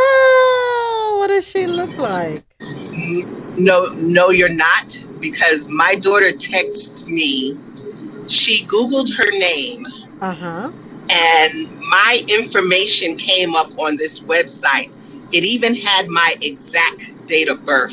Oh, 0.00 1.16
what 1.18 1.28
does 1.28 1.46
she 1.46 1.66
look 1.66 1.96
like? 1.98 2.44
No, 3.56 3.86
no, 3.94 4.30
you're 4.30 4.48
not. 4.48 4.96
Because 5.20 5.68
my 5.68 5.96
daughter 5.96 6.30
texted 6.30 7.08
me. 7.08 7.58
She 8.26 8.64
Googled 8.66 9.12
her 9.16 9.30
name 9.32 9.86
Uh 10.20 10.34
huh. 10.34 10.72
And 11.10 11.70
my 11.80 12.22
information 12.28 13.16
came 13.16 13.54
up 13.54 13.76
on 13.78 13.96
this 13.96 14.20
website. 14.20 14.90
It 15.32 15.44
even 15.44 15.74
had 15.74 16.08
my 16.08 16.34
exact 16.40 17.26
date 17.26 17.48
of 17.48 17.64
birth 17.64 17.92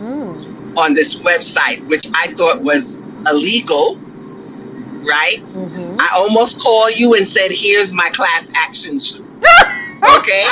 Mm. 0.00 0.76
on 0.76 0.94
this 0.94 1.16
website, 1.16 1.84
which 1.88 2.06
I 2.14 2.32
thought 2.34 2.60
was 2.62 2.98
illegal, 3.26 3.96
right? 3.96 5.42
Mm-hmm. 5.42 5.96
I 5.98 6.08
almost 6.14 6.60
called 6.60 6.96
you 6.96 7.14
and 7.14 7.26
said, 7.26 7.50
here's 7.50 7.92
my 7.92 8.08
class 8.10 8.50
action 8.54 9.00
suit. 9.00 9.26
Okay? 10.18 10.44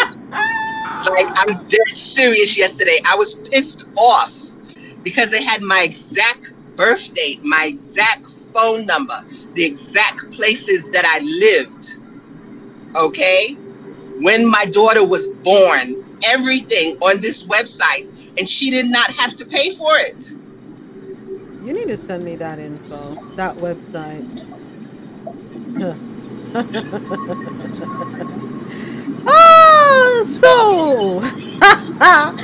like, 1.10 1.28
I'm 1.36 1.64
dead 1.68 1.94
serious 1.96 2.56
yesterday. 2.58 2.98
I 3.04 3.14
was 3.14 3.34
pissed 3.34 3.84
off 3.96 4.34
because 5.04 5.30
they 5.30 5.42
had 5.42 5.62
my 5.62 5.82
exact 5.82 6.52
birth 6.74 7.12
date, 7.12 7.44
my 7.44 7.66
exact 7.66 8.28
phone 8.52 8.86
number, 8.86 9.24
the 9.56 9.64
exact 9.64 10.30
places 10.32 10.88
that 10.90 11.04
I 11.04 11.18
lived. 11.20 11.98
Okay? 12.94 13.54
When 14.20 14.46
my 14.46 14.66
daughter 14.66 15.04
was 15.04 15.26
born, 15.28 16.04
everything 16.24 16.96
on 16.98 17.20
this 17.20 17.42
website, 17.42 18.08
and 18.38 18.48
she 18.48 18.70
did 18.70 18.86
not 18.86 19.10
have 19.10 19.34
to 19.34 19.44
pay 19.44 19.74
for 19.74 19.90
it. 19.92 20.34
You 21.66 21.72
need 21.72 21.88
to 21.88 21.96
send 21.96 22.24
me 22.24 22.36
that 22.36 22.58
info, 22.58 23.14
that 23.34 23.56
website. 23.56 24.24
ah, 29.26 30.22
so 30.24 31.22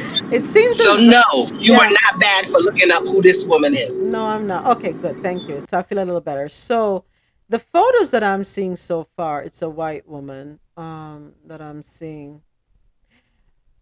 it 0.33 0.45
seems 0.45 0.83
So, 0.83 0.97
no, 0.97 1.23
you 1.55 1.75
are 1.75 1.91
not 1.91 2.19
bad 2.19 2.47
for 2.47 2.59
looking 2.59 2.91
up 2.91 3.05
who 3.05 3.21
this 3.21 3.45
woman 3.45 3.75
is. 3.77 4.07
No, 4.07 4.27
I'm 4.27 4.47
not. 4.47 4.67
Okay, 4.77 4.93
good. 4.93 5.23
Thank 5.23 5.49
you. 5.49 5.65
So 5.69 5.79
I 5.79 5.83
feel 5.83 5.99
a 5.99 6.05
little 6.05 6.21
better. 6.21 6.49
So 6.49 7.05
the 7.49 7.59
photos 7.59 8.11
that 8.13 8.25
I'm 8.25 8.45
seeing 8.45 8.77
so 8.77 9.07
far, 9.17 9.43
it's 9.43 9.63
a 9.63 9.69
white 9.69 10.09
woman 10.09 10.59
um 10.77 11.33
that 11.47 11.61
I'm 11.61 11.83
seeing. 11.83 12.41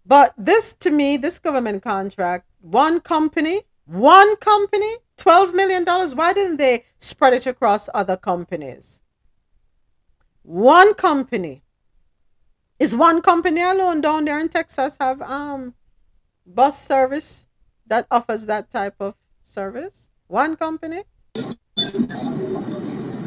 But 0.05 0.35
this 0.37 0.75
to 0.75 0.91
me, 0.91 1.17
this 1.17 1.39
government 1.39 1.83
contract, 1.83 2.47
one 2.61 3.01
company, 3.01 3.63
one 3.85 4.37
company, 4.37 4.97
12 5.19 5.55
million 5.55 5.85
dollars, 5.85 6.15
why 6.15 6.33
didn't 6.33 6.57
they 6.57 6.85
spread 6.99 7.35
it 7.35 7.47
across 7.47 7.89
other 7.95 8.17
companies? 8.17 9.03
One 10.43 10.95
company. 10.95 11.63
Is 12.81 12.97
one 12.97 13.21
company 13.21 13.61
alone 13.63 14.01
down 14.01 14.25
there 14.25 14.41
in 14.41 14.49
Texas 14.49 14.97
have 14.99 15.21
um 15.23 15.75
bus 16.55 16.81
service 16.81 17.47
that 17.87 18.07
offers 18.11 18.47
that 18.47 18.71
type 18.71 18.97
of 19.01 19.15
service? 19.43 20.11
One 20.29 20.57
company? 20.57 21.05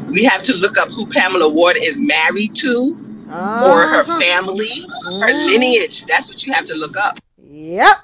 We 0.10 0.24
have 0.24 0.42
to 0.44 0.54
look 0.54 0.78
up 0.78 0.90
who 0.92 1.06
Pamela 1.08 1.50
Ward 1.50 1.78
is 1.78 2.00
married 2.00 2.56
to 2.58 2.96
or 3.28 3.88
her 3.88 4.02
Uh-huh. 4.02 4.20
family, 4.20 4.86
her 5.06 5.34
Mhm. 5.34 5.48
lineage. 5.48 6.04
That's 6.06 6.30
what 6.30 6.46
you 6.46 6.54
have 6.54 6.66
to 6.66 6.76
look 6.76 6.96
up. 6.98 7.20
Yep. 7.38 7.98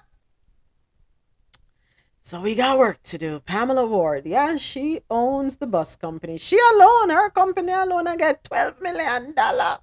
So 2.21 2.41
we 2.41 2.53
got 2.55 2.77
work 2.77 3.01
to 3.03 3.17
do. 3.17 3.39
Pamela 3.39 3.85
Ward, 3.85 4.25
yeah, 4.25 4.55
she 4.57 5.01
owns 5.09 5.57
the 5.57 5.65
bus 5.67 5.95
company. 5.95 6.37
She 6.37 6.59
alone, 6.73 7.09
her 7.09 7.29
company 7.31 7.71
alone, 7.71 8.07
I 8.07 8.15
get 8.15 8.43
twelve 8.43 8.79
million 8.81 9.33
dollar. 9.33 9.79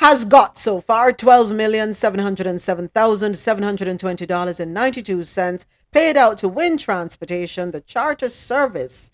Has 0.00 0.24
got 0.24 0.56
so 0.56 0.80
far 0.80 1.12
twelve 1.12 1.52
million 1.52 1.92
seven 1.92 2.20
hundred 2.20 2.46
and 2.46 2.58
seven 2.58 2.88
thousand 2.88 3.36
seven 3.36 3.62
hundred 3.62 3.86
and 3.86 4.00
twenty 4.00 4.24
dollars 4.24 4.58
and 4.58 4.72
ninety 4.72 5.02
two 5.02 5.22
cents 5.22 5.66
paid 5.92 6.16
out 6.16 6.38
to 6.38 6.48
Wynne 6.48 6.78
Transportation, 6.78 7.70
the 7.70 7.82
charter 7.82 8.30
service 8.30 9.12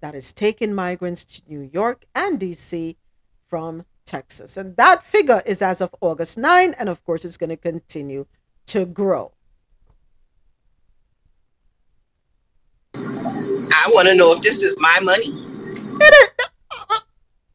that 0.00 0.14
is 0.14 0.32
taking 0.32 0.76
migrants 0.76 1.24
to 1.24 1.42
New 1.48 1.68
York 1.72 2.04
and 2.14 2.38
DC 2.38 2.94
from 3.48 3.84
Texas. 4.06 4.56
And 4.56 4.76
that 4.76 5.02
figure 5.02 5.42
is 5.44 5.60
as 5.60 5.80
of 5.80 5.92
August 6.00 6.38
9, 6.38 6.72
and 6.78 6.88
of 6.88 7.04
course, 7.04 7.24
it's 7.24 7.36
going 7.36 7.50
to 7.50 7.56
continue 7.56 8.26
to 8.66 8.86
grow. 8.86 9.32
I 12.94 13.90
want 13.92 14.06
to 14.06 14.14
know 14.14 14.34
if 14.34 14.42
this 14.42 14.62
is 14.62 14.78
my 14.78 15.00
money. 15.00 15.32
It 16.00 16.14
is. 16.22 16.27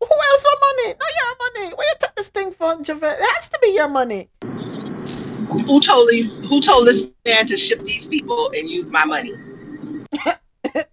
Who 0.10 0.18
else 0.32 0.44
for 0.44 0.58
money? 0.68 0.96
Not 1.00 1.14
your 1.20 1.36
money. 1.44 1.76
Where 1.76 1.88
you 1.88 1.94
take 2.00 2.16
this 2.16 2.30
thing 2.30 2.52
from, 2.52 2.84
Javette? 2.84 3.20
It 3.20 3.30
has 3.36 3.50
to 3.50 3.60
be 3.62 3.70
your 3.70 3.88
money. 3.88 4.30
Who 5.68 5.80
told 5.80 6.10
these? 6.10 6.48
Who 6.50 6.62
told 6.62 6.88
this 6.88 7.10
man 7.26 7.46
to 7.48 7.56
ship 7.56 7.80
these 7.84 8.08
people 8.08 8.52
and 8.56 8.70
use 8.70 8.90
my 8.90 9.06
money? 9.06 9.34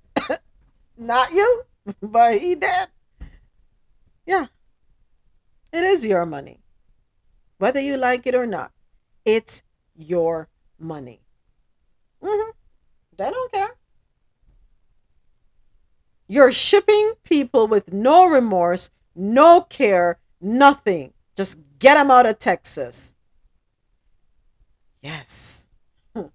Not 0.99 1.33
you, 1.33 1.63
but 2.03 2.39
he 2.39 2.55
did. 2.55 2.89
Yeah. 4.27 4.47
It 5.73 5.85
is 5.85 6.05
your 6.05 6.27
money. 6.27 6.61
Whether 7.59 7.81
you 7.81 7.97
like 7.97 8.27
it 8.27 8.35
or 8.35 8.47
not, 8.47 8.73
it's 9.25 9.63
your 9.95 10.49
money. 10.79 11.21
hmm 12.23 12.51
They 13.17 13.31
don't 13.31 13.53
care. 13.53 13.77
You're 16.27 16.53
shipping 16.53 17.13
people 17.25 17.67
with 17.67 17.93
no 17.93 18.27
remorse, 18.27 18.91
no 19.15 19.63
care, 19.63 20.19
nothing. 20.41 21.13
Just 21.37 21.59
get 21.79 21.95
them 21.95 22.11
out 22.11 22.27
of 22.27 22.39
Texas. 22.39 23.17
Yes. 25.03 25.67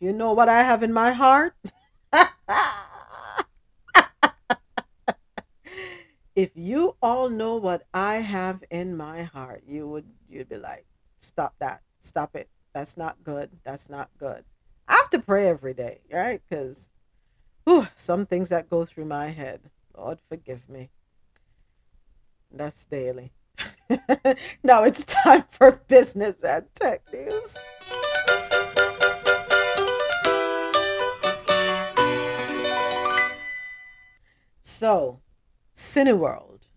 You 0.00 0.12
know 0.12 0.32
what 0.32 0.50
I 0.50 0.62
have 0.64 0.82
in 0.82 0.92
my 0.92 1.12
heart, 1.12 1.54
if 6.36 6.50
you 6.54 6.96
all 7.00 7.30
know 7.30 7.56
what 7.56 7.86
I 7.94 8.14
have 8.14 8.62
in 8.70 8.96
my 8.96 9.22
heart, 9.22 9.62
you 9.66 9.88
would 9.88 10.04
you'd 10.28 10.48
be 10.48 10.56
like, 10.56 10.84
stop 11.18 11.54
that, 11.60 11.82
stop 12.00 12.36
it. 12.36 12.48
That's 12.74 12.96
not 12.96 13.22
good. 13.22 13.50
That's 13.64 13.88
not 13.88 14.10
good. 14.18 14.44
I 14.88 14.96
have 14.96 15.10
to 15.10 15.20
pray 15.20 15.48
every 15.48 15.74
day, 15.74 16.00
right? 16.12 16.42
Because 16.48 16.90
some 17.96 18.26
things 18.26 18.48
that 18.50 18.68
go 18.68 18.84
through 18.84 19.06
my 19.06 19.28
head, 19.28 19.60
Lord 19.96 20.18
forgive 20.28 20.68
me. 20.68 20.90
That's 22.56 22.84
daily. 22.84 23.32
now 24.62 24.84
it's 24.84 25.04
time 25.04 25.44
for 25.50 25.72
business 25.88 26.44
and 26.44 26.66
tech 26.74 27.02
news. 27.12 27.58
So, 34.62 35.20
Cineworld, 35.74 36.68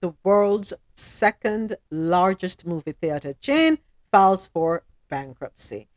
the 0.00 0.14
world's 0.24 0.72
second 0.96 1.76
largest 1.90 2.66
movie 2.66 2.92
theater 2.92 3.32
chain, 3.34 3.78
files 4.10 4.48
for 4.48 4.82
bankruptcy. 5.08 5.89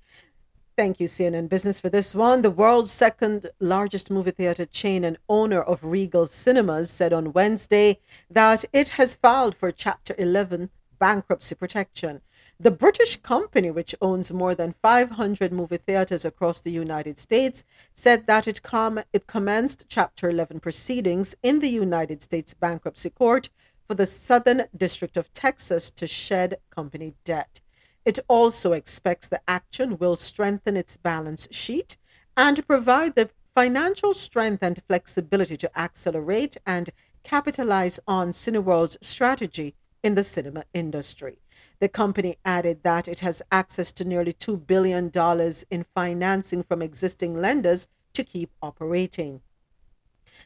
Thank 0.76 1.00
you, 1.00 1.06
CNN 1.06 1.50
Business, 1.50 1.80
for 1.80 1.90
this 1.90 2.16
one. 2.16 2.42
The 2.42 2.50
world's 2.50 2.90
second 2.90 3.52
largest 3.60 4.10
movie 4.10 4.32
theater 4.32 4.66
chain 4.66 5.04
and 5.04 5.20
owner 5.30 5.62
of 5.62 5.84
Regal 5.84 6.26
Cinemas 6.26 6.90
said 6.90 7.14
on 7.14 7.32
Wednesday 7.32 8.00
that 8.32 8.66
it 8.74 8.90
has 8.90 9.14
filed 9.14 9.56
for 9.56 9.72
Chapter 9.72 10.16
11 10.18 10.72
bankruptcy 10.98 11.54
protection. 11.54 12.22
The 12.60 12.72
British 12.72 13.18
company, 13.18 13.70
which 13.70 13.94
owns 14.02 14.32
more 14.32 14.56
than 14.56 14.74
500 14.82 15.54
movie 15.54 15.78
theaters 15.78 16.26
across 16.26 16.60
the 16.60 16.72
United 16.72 17.20
States, 17.20 17.64
said 17.94 18.26
that 18.26 18.48
it, 18.48 18.64
com- 18.64 19.04
it 19.14 19.28
commenced 19.28 19.86
Chapter 19.90 20.28
11 20.28 20.60
proceedings 20.60 21.36
in 21.44 21.60
the 21.60 21.70
United 21.70 22.24
States 22.24 22.56
Bankruptcy 22.56 23.12
Court 23.12 23.52
for 23.88 23.94
the 23.94 24.08
Southern 24.08 24.64
District 24.76 25.18
of 25.18 25.32
Texas 25.34 25.92
to 25.92 26.08
shed 26.08 26.58
company 26.72 27.14
debt. 27.24 27.62
It 28.06 28.20
also 28.28 28.74
expects 28.74 29.28
the 29.28 29.42
action 29.48 29.98
will 29.98 30.16
strengthen 30.16 30.76
its 30.76 30.98
balance 30.98 31.48
sheet 31.52 31.98
and 32.36 32.68
provide 32.68 33.16
the 33.16 33.30
financial 33.56 34.14
strength 34.14 34.62
and 34.62 34.82
flexibility 34.88 35.56
to 35.58 35.80
accelerate 35.80 36.58
and 36.66 36.90
capitalize 37.24 38.00
on 38.08 38.32
Cineworld's 38.32 38.98
strategy 39.02 39.76
in 40.04 40.16
the 40.16 40.24
cinema 40.24 40.66
industry. 40.74 41.38
The 41.80 41.88
company 41.88 42.38
added 42.44 42.84
that 42.84 43.08
it 43.08 43.22
has 43.22 43.42
access 43.52 43.92
to 43.94 44.06
nearly 44.06 44.34
$2 44.34 44.68
billion 44.68 45.12
in 45.70 45.86
financing 45.96 46.64
from 46.64 46.82
existing 46.82 47.40
lenders 47.40 47.88
to 48.14 48.24
keep 48.24 48.52
operating. 48.62 49.42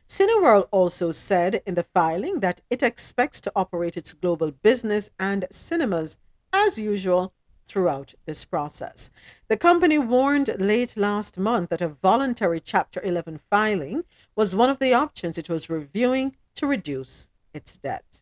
Cineworld 0.08 0.68
also 0.72 1.12
said 1.12 1.62
in 1.66 1.76
the 1.76 1.84
filing 1.84 2.40
that 2.40 2.62
it 2.70 2.84
expects 2.84 3.42
to 3.42 3.52
operate 3.56 3.98
its 3.98 4.14
global 4.14 4.52
business 4.52 5.10
and 5.20 5.46
cinemas 5.52 6.18
as 6.54 6.78
usual 6.78 7.34
throughout 7.68 8.14
this 8.26 8.46
process. 8.46 9.10
The 9.48 9.58
company 9.58 9.98
warned 9.98 10.56
late 10.58 10.96
last 10.96 11.38
month 11.38 11.70
that 11.70 11.82
a 11.82 11.90
voluntary 11.90 12.60
Chapter 12.60 13.02
11 13.04 13.40
filing 13.50 14.04
was 14.36 14.56
one 14.56 14.70
of 14.70 14.80
the 14.80 14.94
options 14.94 15.38
it 15.38 15.50
was 15.50 15.70
reviewing 15.70 16.36
to 16.56 16.66
reduce 16.66 17.30
its 17.54 17.78
debt. 17.78 18.22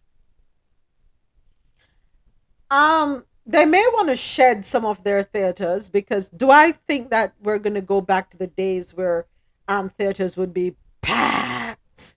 Um, 2.72 3.26
they 3.46 3.66
may 3.66 3.86
want 3.94 4.10
to 4.10 4.16
shed 4.16 4.66
some 4.66 4.86
of 4.86 5.04
their 5.04 5.22
theaters 5.24 5.88
because 5.90 6.30
do 6.30 6.50
I 6.50 6.72
think 6.72 7.12
that 7.12 7.34
we're 7.42 7.60
going 7.60 7.76
to 7.76 7.82
go 7.82 8.02
back 8.02 8.32
to 8.32 8.38
the 8.38 8.48
days 8.48 8.94
where 8.94 9.28
um 9.68 9.90
theaters 9.90 10.36
would 10.36 10.54
be 10.54 10.76
packed? 11.02 12.16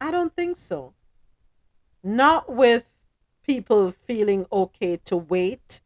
I 0.00 0.10
don't 0.10 0.34
think 0.34 0.56
so. 0.56 0.94
Not 2.02 2.52
with 2.52 2.86
people 3.42 3.90
feeling 3.90 4.46
okay 4.52 4.96
to 5.04 5.16
wait 5.16 5.80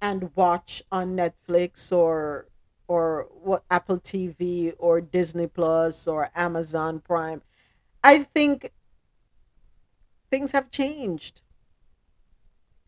and 0.00 0.30
watch 0.34 0.82
on 0.90 1.16
Netflix 1.16 1.92
or 1.92 2.46
or 2.88 3.28
what 3.30 3.62
Apple 3.70 3.98
TV 4.00 4.74
or 4.78 5.00
Disney 5.00 5.46
Plus 5.46 6.08
or 6.08 6.30
Amazon 6.34 7.00
Prime. 7.00 7.42
I 8.02 8.24
think 8.24 8.72
things 10.30 10.52
have 10.52 10.70
changed. 10.70 11.42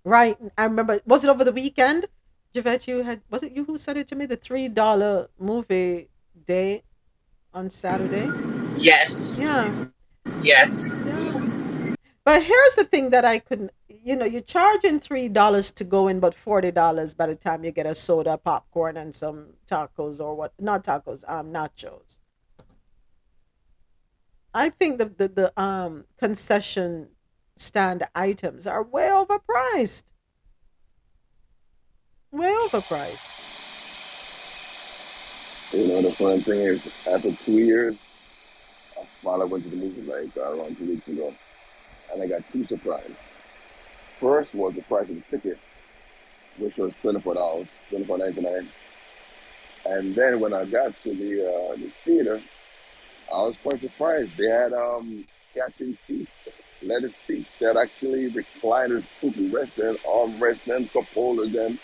Right. 0.04 0.36
I 0.58 0.64
remember 0.64 1.00
was 1.06 1.22
it 1.24 1.30
over 1.30 1.44
the 1.44 1.52
weekend? 1.52 2.06
Javette, 2.54 2.88
you 2.88 3.02
had 3.02 3.22
was 3.30 3.42
it 3.42 3.52
you 3.52 3.64
who 3.64 3.78
said 3.78 3.96
it 3.96 4.08
to 4.08 4.16
me? 4.16 4.26
The 4.26 4.36
three 4.36 4.68
dollar 4.68 5.28
movie 5.38 6.08
day 6.46 6.82
on 7.54 7.70
Saturday? 7.70 8.28
Yes. 8.76 9.38
Yeah. 9.40 9.84
Yes. 10.42 10.94
Yeah. 11.06 11.31
But 12.24 12.44
here's 12.44 12.76
the 12.76 12.84
thing 12.84 13.10
that 13.10 13.24
I 13.24 13.40
couldn't 13.40 13.72
you 14.04 14.16
know, 14.16 14.24
you're 14.24 14.40
charging 14.40 14.98
three 15.00 15.28
dollars 15.28 15.70
to 15.72 15.84
go 15.84 16.08
in, 16.08 16.18
but 16.20 16.34
forty 16.34 16.70
dollars 16.70 17.14
by 17.14 17.26
the 17.26 17.34
time 17.34 17.64
you 17.64 17.70
get 17.70 17.86
a 17.86 17.94
soda, 17.94 18.36
popcorn, 18.36 18.96
and 18.96 19.14
some 19.14 19.54
tacos 19.66 20.20
or 20.20 20.34
what 20.34 20.52
not 20.58 20.84
tacos, 20.84 21.24
um 21.28 21.52
nachos. 21.52 22.18
I 24.54 24.68
think 24.68 24.98
the 24.98 25.06
the, 25.06 25.28
the 25.28 25.60
um 25.60 26.04
concession 26.18 27.08
stand 27.56 28.04
items 28.14 28.66
are 28.66 28.82
way 28.82 29.08
overpriced. 29.08 30.04
Way 32.32 32.56
overpriced. 32.62 33.38
You 35.72 35.88
know, 35.88 36.02
the 36.02 36.12
fun 36.12 36.40
thing 36.40 36.60
is, 36.60 36.86
after 37.06 37.32
two 37.32 37.52
years, 37.52 37.98
while 39.22 39.36
I 39.36 39.48
finally 39.48 39.50
went 39.50 39.64
to 39.64 39.70
the 39.70 39.76
movie 39.76 40.02
like 40.02 40.36
around 40.36 40.76
two 40.76 40.86
weeks 40.86 41.08
ago, 41.08 41.32
and 42.12 42.22
I 42.22 42.26
got 42.26 42.42
two 42.50 42.64
surprises. 42.64 43.24
First 44.20 44.54
was 44.54 44.74
the 44.74 44.82
price 44.82 45.08
of 45.08 45.16
the 45.16 45.22
ticket, 45.22 45.58
which 46.58 46.76
was 46.76 46.96
twenty-four 46.98 47.34
dollars, 47.34 47.68
twenty-four 47.90 48.18
ninety-nine. 48.18 48.68
And 49.84 50.14
then 50.14 50.38
when 50.38 50.54
I 50.54 50.64
got 50.64 50.96
to 50.98 51.14
the 51.14 51.48
uh, 51.48 51.76
the 51.76 51.90
theater, 52.04 52.40
I 53.32 53.38
was 53.38 53.56
quite 53.62 53.80
surprised. 53.80 54.36
They 54.36 54.48
had 54.48 54.72
um 54.72 55.24
captain 55.54 55.94
seats, 55.94 56.36
leather 56.82 57.10
seats 57.10 57.56
that 57.56 57.76
actually 57.76 58.30
recliners, 58.30 59.04
footrest 59.20 59.78
and 59.78 59.98
armrests 60.00 60.74
and 60.74 60.90
cup 60.92 61.04
holders, 61.14 61.54
and 61.54 61.78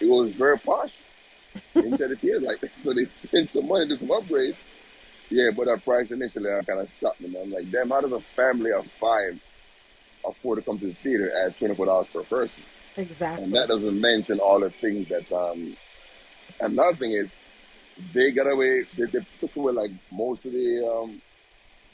it 0.00 0.06
was 0.06 0.32
very 0.34 0.58
posh 0.58 0.94
inside 1.74 2.08
the 2.08 2.16
theater. 2.16 2.40
Like 2.40 2.58
so, 2.82 2.92
they 2.92 3.04
spent 3.04 3.52
some 3.52 3.68
money 3.68 3.88
to 3.88 3.98
some 3.98 4.10
upgrade. 4.10 4.56
Yeah, 5.30 5.50
but 5.56 5.66
that 5.66 5.84
price 5.84 6.10
initially, 6.10 6.50
I 6.50 6.62
kind 6.62 6.80
of 6.80 6.88
shocked 7.00 7.20
me. 7.20 7.34
I'm 7.40 7.50
like, 7.50 7.70
damn, 7.70 7.90
how 7.90 8.00
does 8.00 8.12
a 8.12 8.20
family 8.20 8.72
of 8.72 8.86
five 9.00 9.40
afford 10.26 10.58
to 10.58 10.64
come 10.64 10.78
to 10.78 10.86
the 10.86 10.94
theater 10.94 11.32
at 11.44 11.58
twenty 11.58 11.74
four 11.74 11.86
dollars 11.86 12.06
per 12.12 12.22
person? 12.24 12.62
Exactly. 12.96 13.44
And 13.44 13.54
that 13.54 13.68
doesn't 13.68 14.00
mention 14.00 14.38
all 14.40 14.60
the 14.60 14.70
things 14.70 15.08
that 15.08 15.30
um. 15.32 15.76
Another 16.60 16.96
thing 16.96 17.12
is 17.12 17.30
they 18.12 18.30
got 18.30 18.46
away. 18.46 18.84
They, 18.96 19.06
they 19.06 19.26
took 19.40 19.56
away 19.56 19.72
like 19.72 19.90
most 20.12 20.46
of 20.46 20.52
the 20.52 20.86
um 20.86 21.20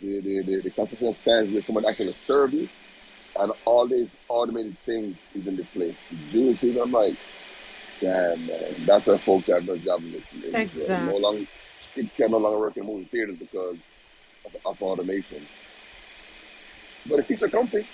the 0.01 0.21
the 0.21 0.43
the, 0.43 0.61
the 0.63 0.71
concession 0.71 1.13
stands 1.15 1.53
where 1.53 1.63
someone 1.63 1.87
actually 1.87 2.13
serve 2.13 2.53
you, 2.53 2.69
and 3.39 3.53
all 3.65 3.87
these 3.87 4.11
automated 4.29 4.77
things 4.85 5.17
is 5.35 5.47
in 5.47 5.57
the 5.57 5.65
place. 5.65 5.97
Juices, 6.31 6.77
I'm 6.77 6.93
like, 6.93 7.17
damn 8.01 8.47
man, 8.47 8.75
that's 8.85 9.09
a 9.09 9.19
folks 9.19 9.47
that 9.47 9.65
does 9.65 9.81
job 9.83 10.01
in 10.01 10.13
this 10.13 10.25
industry. 10.33 10.53
No 10.53 10.61
Exactly. 10.61 11.21
longer, 11.21 11.47
kids 11.95 12.15
can 12.15 12.31
no 12.31 12.39
longer 12.39 12.59
work 12.59 12.77
in 12.77 12.85
movie 12.87 13.05
theaters 13.05 13.39
because 13.39 13.89
of, 14.45 14.57
of 14.67 14.83
automation. 14.83 15.47
But 17.07 17.17
the 17.17 17.23
seats 17.23 17.43
are 17.43 17.49
comfy, 17.49 17.87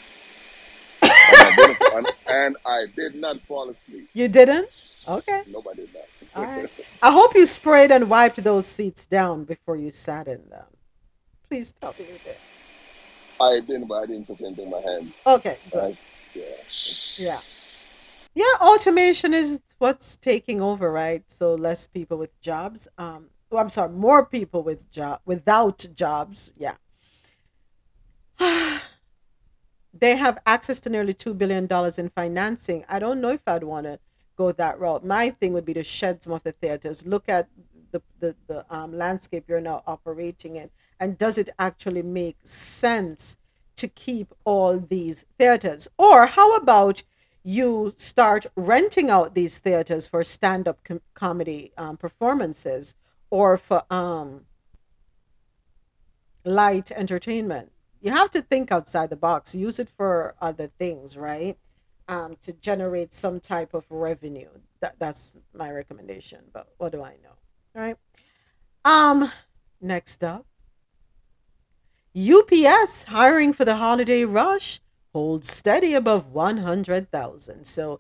and 1.59 1.77
I, 1.81 2.01
did, 2.01 2.15
and, 2.29 2.57
I 2.67 2.87
did 2.97 3.15
not 3.15 3.41
fall 3.43 3.71
asleep. 3.71 4.09
You 4.13 4.29
didn't? 4.29 5.05
Okay. 5.09 5.43
Nobody 5.49 5.87
did. 5.87 6.03
All 6.35 6.45
right. 6.45 6.71
I 7.03 7.11
hope 7.11 7.35
you 7.35 7.47
sprayed 7.47 7.91
and 7.91 8.11
wiped 8.11 8.43
those 8.43 8.67
seats 8.67 9.07
down 9.07 9.45
before 9.45 9.77
you 9.77 9.91
sat 9.91 10.29
in 10.29 10.49
them. 10.51 10.67
Please 11.49 11.73
tell 11.73 11.95
me 11.99 12.07
you 12.07 12.19
did. 12.25 12.37
I 13.41 13.61
didn't, 13.61 13.87
but 13.87 14.03
I 14.03 14.07
didn't 14.07 14.27
put 14.27 14.41
anything 14.41 14.65
in 14.65 14.71
my 14.71 14.81
hands. 14.81 15.15
Okay, 15.27 15.59
good. 15.71 15.97
That's, 16.35 17.21
yeah. 17.21 17.29
Yeah. 17.29 17.39
Yeah, 18.35 18.67
automation 18.67 19.33
is 19.33 19.61
what's 19.79 20.17
taking 20.17 20.61
over, 20.61 20.93
right? 20.93 21.23
So 21.31 21.55
less 21.55 21.87
people 21.87 22.19
with 22.19 22.39
jobs. 22.43 22.87
Um, 22.99 23.29
oh, 23.51 23.57
I'm 23.57 23.71
sorry, 23.71 23.91
more 23.91 24.27
people 24.27 24.63
with 24.63 24.91
job 24.91 25.21
without 25.25 25.87
jobs. 25.95 26.53
Yeah. 26.59 26.75
they 30.01 30.17
have 30.17 30.39
access 30.47 30.81
to 30.81 30.91
nearly 30.91 31.13
two 31.13 31.35
billion 31.35 31.67
dollars 31.67 31.99
in 31.99 32.09
financing. 32.11 32.85
I 32.89 32.99
don't 32.99 33.21
know 33.21 33.31
if 33.31 33.43
I'd 33.47 33.65
want 33.65 33.87
to 33.87 33.99
go 34.37 34.53
that 34.53 34.79
route. 34.79 35.05
My 35.05 35.31
thing 35.31 35.53
would 35.53 35.65
be 35.65 35.75
to 35.75 35.83
shed 35.83 36.23
some 36.23 36.33
of 36.33 36.43
the 36.43 36.53
theaters. 36.53 37.07
Look 37.07 37.29
at 37.29 37.49
the 37.93 38.03
the, 38.21 38.35
the 38.47 38.67
um, 38.75 38.97
landscape 38.97 39.45
you're 39.49 39.61
now 39.61 39.83
operating 39.87 40.57
in, 40.57 40.71
and 41.01 41.17
does 41.19 41.39
it 41.39 41.51
actually 41.59 42.03
make 42.03 42.37
sense 42.45 43.37
to 43.77 43.89
keep 43.89 44.35
all 44.45 44.79
these 44.79 45.25
theaters? 45.39 45.89
Or 45.99 46.27
how 46.27 46.57
about 46.57 47.03
you 47.43 47.93
start 47.97 48.47
renting 48.57 49.11
out 49.11 49.35
these 49.35 49.59
theaters 49.59 50.07
for 50.07 50.25
stand-up 50.25 50.83
com- 50.83 51.03
comedy 51.15 51.73
um, 51.77 51.97
performances 51.97 52.95
or 53.31 53.57
for 53.57 53.85
um, 53.93 54.47
light 56.45 56.91
entertainment? 56.91 57.71
You 58.07 58.13
have 58.13 58.31
to 58.31 58.41
think 58.41 58.71
outside 58.71 59.11
the 59.11 59.17
box. 59.17 59.53
Use 59.53 59.81
it 59.81 59.89
for 59.89 60.37
other 60.41 60.69
things, 60.69 61.17
right? 61.17 61.59
Um, 62.07 62.37
to 62.43 62.53
generate 62.53 63.13
some 63.13 63.41
type 63.41 63.75
of 63.75 63.85
revenue. 63.91 64.49
That, 64.79 64.95
that's 65.01 65.35
my 65.53 65.73
recommendation. 65.73 66.39
But 66.53 66.69
what 66.79 66.93
do 66.93 67.03
I 67.03 67.17
know? 67.25 67.35
Right. 67.75 67.97
Um, 68.85 69.33
next 69.81 70.23
up, 70.23 70.47
UPS 72.17 73.03
hiring 73.09 73.53
for 73.53 73.65
the 73.65 73.75
holiday 73.75 74.25
rush 74.25 74.81
holds 75.13 75.51
steady 75.51 75.93
above 75.93 76.29
100,000. 76.29 77.65
So, 77.67 77.99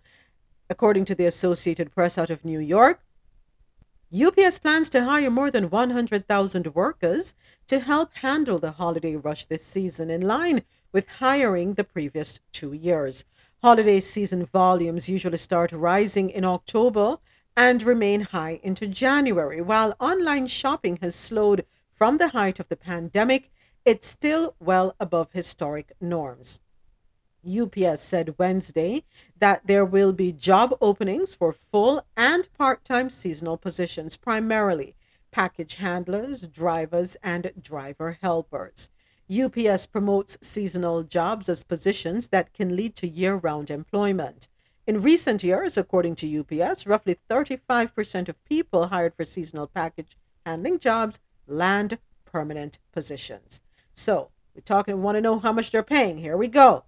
according 0.70 1.04
to 1.06 1.16
the 1.16 1.26
Associated 1.26 1.90
Press 1.90 2.16
out 2.16 2.30
of 2.30 2.44
New 2.44 2.60
York, 2.60 3.00
UPS 4.14 4.60
plans 4.60 4.88
to 4.90 5.04
hire 5.04 5.30
more 5.30 5.50
than 5.50 5.68
100,000 5.68 6.74
workers 6.76 7.34
to 7.66 7.80
help 7.80 8.14
handle 8.14 8.60
the 8.60 8.72
holiday 8.72 9.16
rush 9.16 9.46
this 9.46 9.64
season, 9.64 10.10
in 10.10 10.20
line 10.20 10.62
with 10.92 11.08
hiring 11.18 11.74
the 11.74 11.82
previous 11.82 12.38
two 12.52 12.72
years. 12.72 13.24
Holiday 13.62 13.98
season 13.98 14.46
volumes 14.46 15.08
usually 15.08 15.38
start 15.38 15.72
rising 15.72 16.30
in 16.30 16.44
October 16.44 17.18
and 17.56 17.82
remain 17.82 18.20
high 18.20 18.60
into 18.62 18.86
January. 18.86 19.60
While 19.60 19.96
online 19.98 20.46
shopping 20.46 20.98
has 21.02 21.16
slowed 21.16 21.66
from 21.92 22.18
the 22.18 22.28
height 22.28 22.60
of 22.60 22.68
the 22.68 22.76
pandemic, 22.76 23.50
it's 23.84 24.06
still 24.06 24.54
well 24.60 24.94
above 25.00 25.32
historic 25.32 25.92
norms. 26.00 26.60
UPS 27.46 28.02
said 28.02 28.34
Wednesday 28.38 29.04
that 29.38 29.66
there 29.66 29.84
will 29.84 30.12
be 30.12 30.32
job 30.32 30.76
openings 30.80 31.34
for 31.34 31.52
full 31.52 32.04
and 32.16 32.48
part 32.54 32.84
time 32.84 33.10
seasonal 33.10 33.56
positions, 33.56 34.16
primarily 34.16 34.94
package 35.30 35.74
handlers, 35.76 36.46
drivers, 36.46 37.16
and 37.22 37.52
driver 37.60 38.18
helpers. 38.22 38.88
UPS 39.30 39.86
promotes 39.86 40.38
seasonal 40.40 41.02
jobs 41.02 41.48
as 41.48 41.64
positions 41.64 42.28
that 42.28 42.52
can 42.54 42.74
lead 42.74 42.94
to 42.96 43.08
year 43.08 43.34
round 43.36 43.70
employment. 43.70 44.48
In 44.86 45.02
recent 45.02 45.42
years, 45.42 45.76
according 45.76 46.14
to 46.16 46.40
UPS, 46.40 46.86
roughly 46.86 47.18
35% 47.28 48.28
of 48.28 48.44
people 48.44 48.88
hired 48.88 49.14
for 49.14 49.24
seasonal 49.24 49.66
package 49.66 50.16
handling 50.44 50.78
jobs 50.78 51.18
land 51.46 51.98
permanent 52.24 52.78
positions. 52.92 53.60
So, 53.92 54.30
we're 54.54 54.62
talking, 54.62 55.02
want 55.02 55.16
to 55.16 55.20
know 55.20 55.38
how 55.38 55.52
much 55.52 55.70
they're 55.70 55.82
paying. 55.82 56.18
Here 56.18 56.36
we 56.36 56.48
go. 56.48 56.84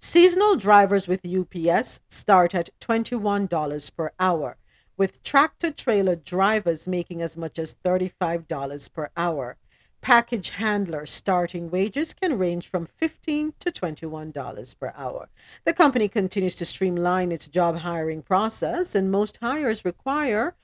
Seasonal 0.00 0.54
drivers 0.54 1.08
with 1.08 1.26
UPS 1.26 2.00
start 2.08 2.54
at 2.54 2.70
$21 2.80 3.96
per 3.96 4.12
hour, 4.20 4.56
with 4.96 5.20
tractor 5.24 5.72
trailer 5.72 6.14
drivers 6.14 6.86
making 6.86 7.20
as 7.20 7.36
much 7.36 7.58
as 7.58 7.74
$35 7.84 8.92
per 8.92 9.10
hour. 9.16 9.56
Package 10.00 10.50
handler 10.50 11.04
starting 11.04 11.68
wages 11.68 12.12
can 12.14 12.38
range 12.38 12.68
from 12.68 12.86
15 12.86 13.54
to 13.58 13.72
$21 13.72 14.78
per 14.78 14.92
hour. 14.96 15.28
The 15.64 15.72
company 15.72 16.06
continues 16.06 16.54
to 16.56 16.64
streamline 16.64 17.32
its 17.32 17.48
job 17.48 17.78
hiring 17.78 18.22
process, 18.22 18.94
and 18.94 19.10
most 19.10 19.38
hires 19.38 19.84
require 19.84 20.54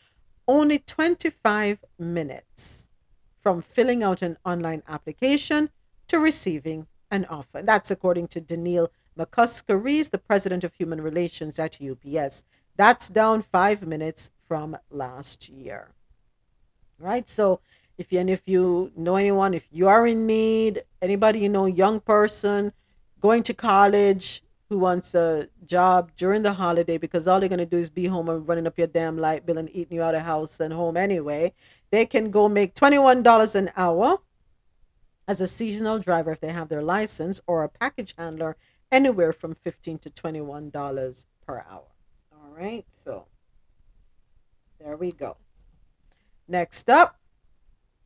only 0.46 0.78
25 0.78 1.84
minutes 1.98 2.88
from 3.40 3.62
filling 3.62 4.04
out 4.04 4.22
an 4.22 4.38
online 4.44 4.84
application 4.86 5.70
to 6.06 6.20
receiving 6.20 6.86
an 7.10 7.24
offer. 7.24 7.62
That's 7.62 7.90
according 7.90 8.28
to 8.28 8.40
Daniil 8.40 8.92
McCusker 9.18 10.10
the 10.10 10.18
president 10.18 10.64
of 10.64 10.74
human 10.74 11.00
relations 11.00 11.58
at 11.58 11.78
UPS. 11.80 12.42
That's 12.76 13.08
down 13.08 13.42
five 13.42 13.86
minutes 13.86 14.30
from 14.46 14.76
last 14.90 15.48
year. 15.48 15.92
Right? 16.98 17.28
So 17.28 17.60
if 17.96 18.12
you 18.12 18.20
and 18.20 18.30
if 18.30 18.42
you 18.46 18.90
know 18.96 19.16
anyone, 19.16 19.54
if 19.54 19.68
you 19.70 19.88
are 19.88 20.06
in 20.06 20.26
need, 20.26 20.82
anybody 21.00 21.40
you 21.40 21.48
know, 21.48 21.66
young 21.66 22.00
person 22.00 22.72
going 23.20 23.42
to 23.44 23.54
college 23.54 24.42
who 24.68 24.78
wants 24.78 25.14
a 25.14 25.48
job 25.66 26.10
during 26.16 26.42
the 26.42 26.52
holiday 26.52 26.98
because 26.98 27.28
all 27.28 27.38
they're 27.38 27.48
gonna 27.48 27.66
do 27.66 27.78
is 27.78 27.90
be 27.90 28.06
home 28.06 28.28
and 28.28 28.48
running 28.48 28.66
up 28.66 28.78
your 28.78 28.86
damn 28.86 29.18
light 29.18 29.46
bill 29.46 29.58
and 29.58 29.70
eating 29.72 29.96
you 29.96 30.02
out 30.02 30.14
of 30.14 30.22
house 30.22 30.58
and 30.58 30.72
home 30.72 30.96
anyway, 30.96 31.52
they 31.90 32.06
can 32.06 32.30
go 32.30 32.48
make 32.48 32.74
twenty 32.74 32.98
one 32.98 33.22
dollars 33.22 33.54
an 33.54 33.70
hour 33.76 34.18
as 35.28 35.40
a 35.40 35.46
seasonal 35.46 35.98
driver 35.98 36.32
if 36.32 36.40
they 36.40 36.52
have 36.52 36.68
their 36.68 36.82
license 36.82 37.40
or 37.46 37.62
a 37.62 37.68
package 37.68 38.14
handler 38.18 38.56
anywhere 38.94 39.32
from 39.32 39.54
15 39.54 39.98
to 39.98 40.10
21 40.10 40.70
dollars 40.70 41.26
per 41.44 41.64
hour 41.68 41.88
all 42.32 42.50
right 42.56 42.86
so 42.90 43.26
there 44.78 44.96
we 44.96 45.10
go 45.10 45.36
next 46.46 46.88
up 46.88 47.18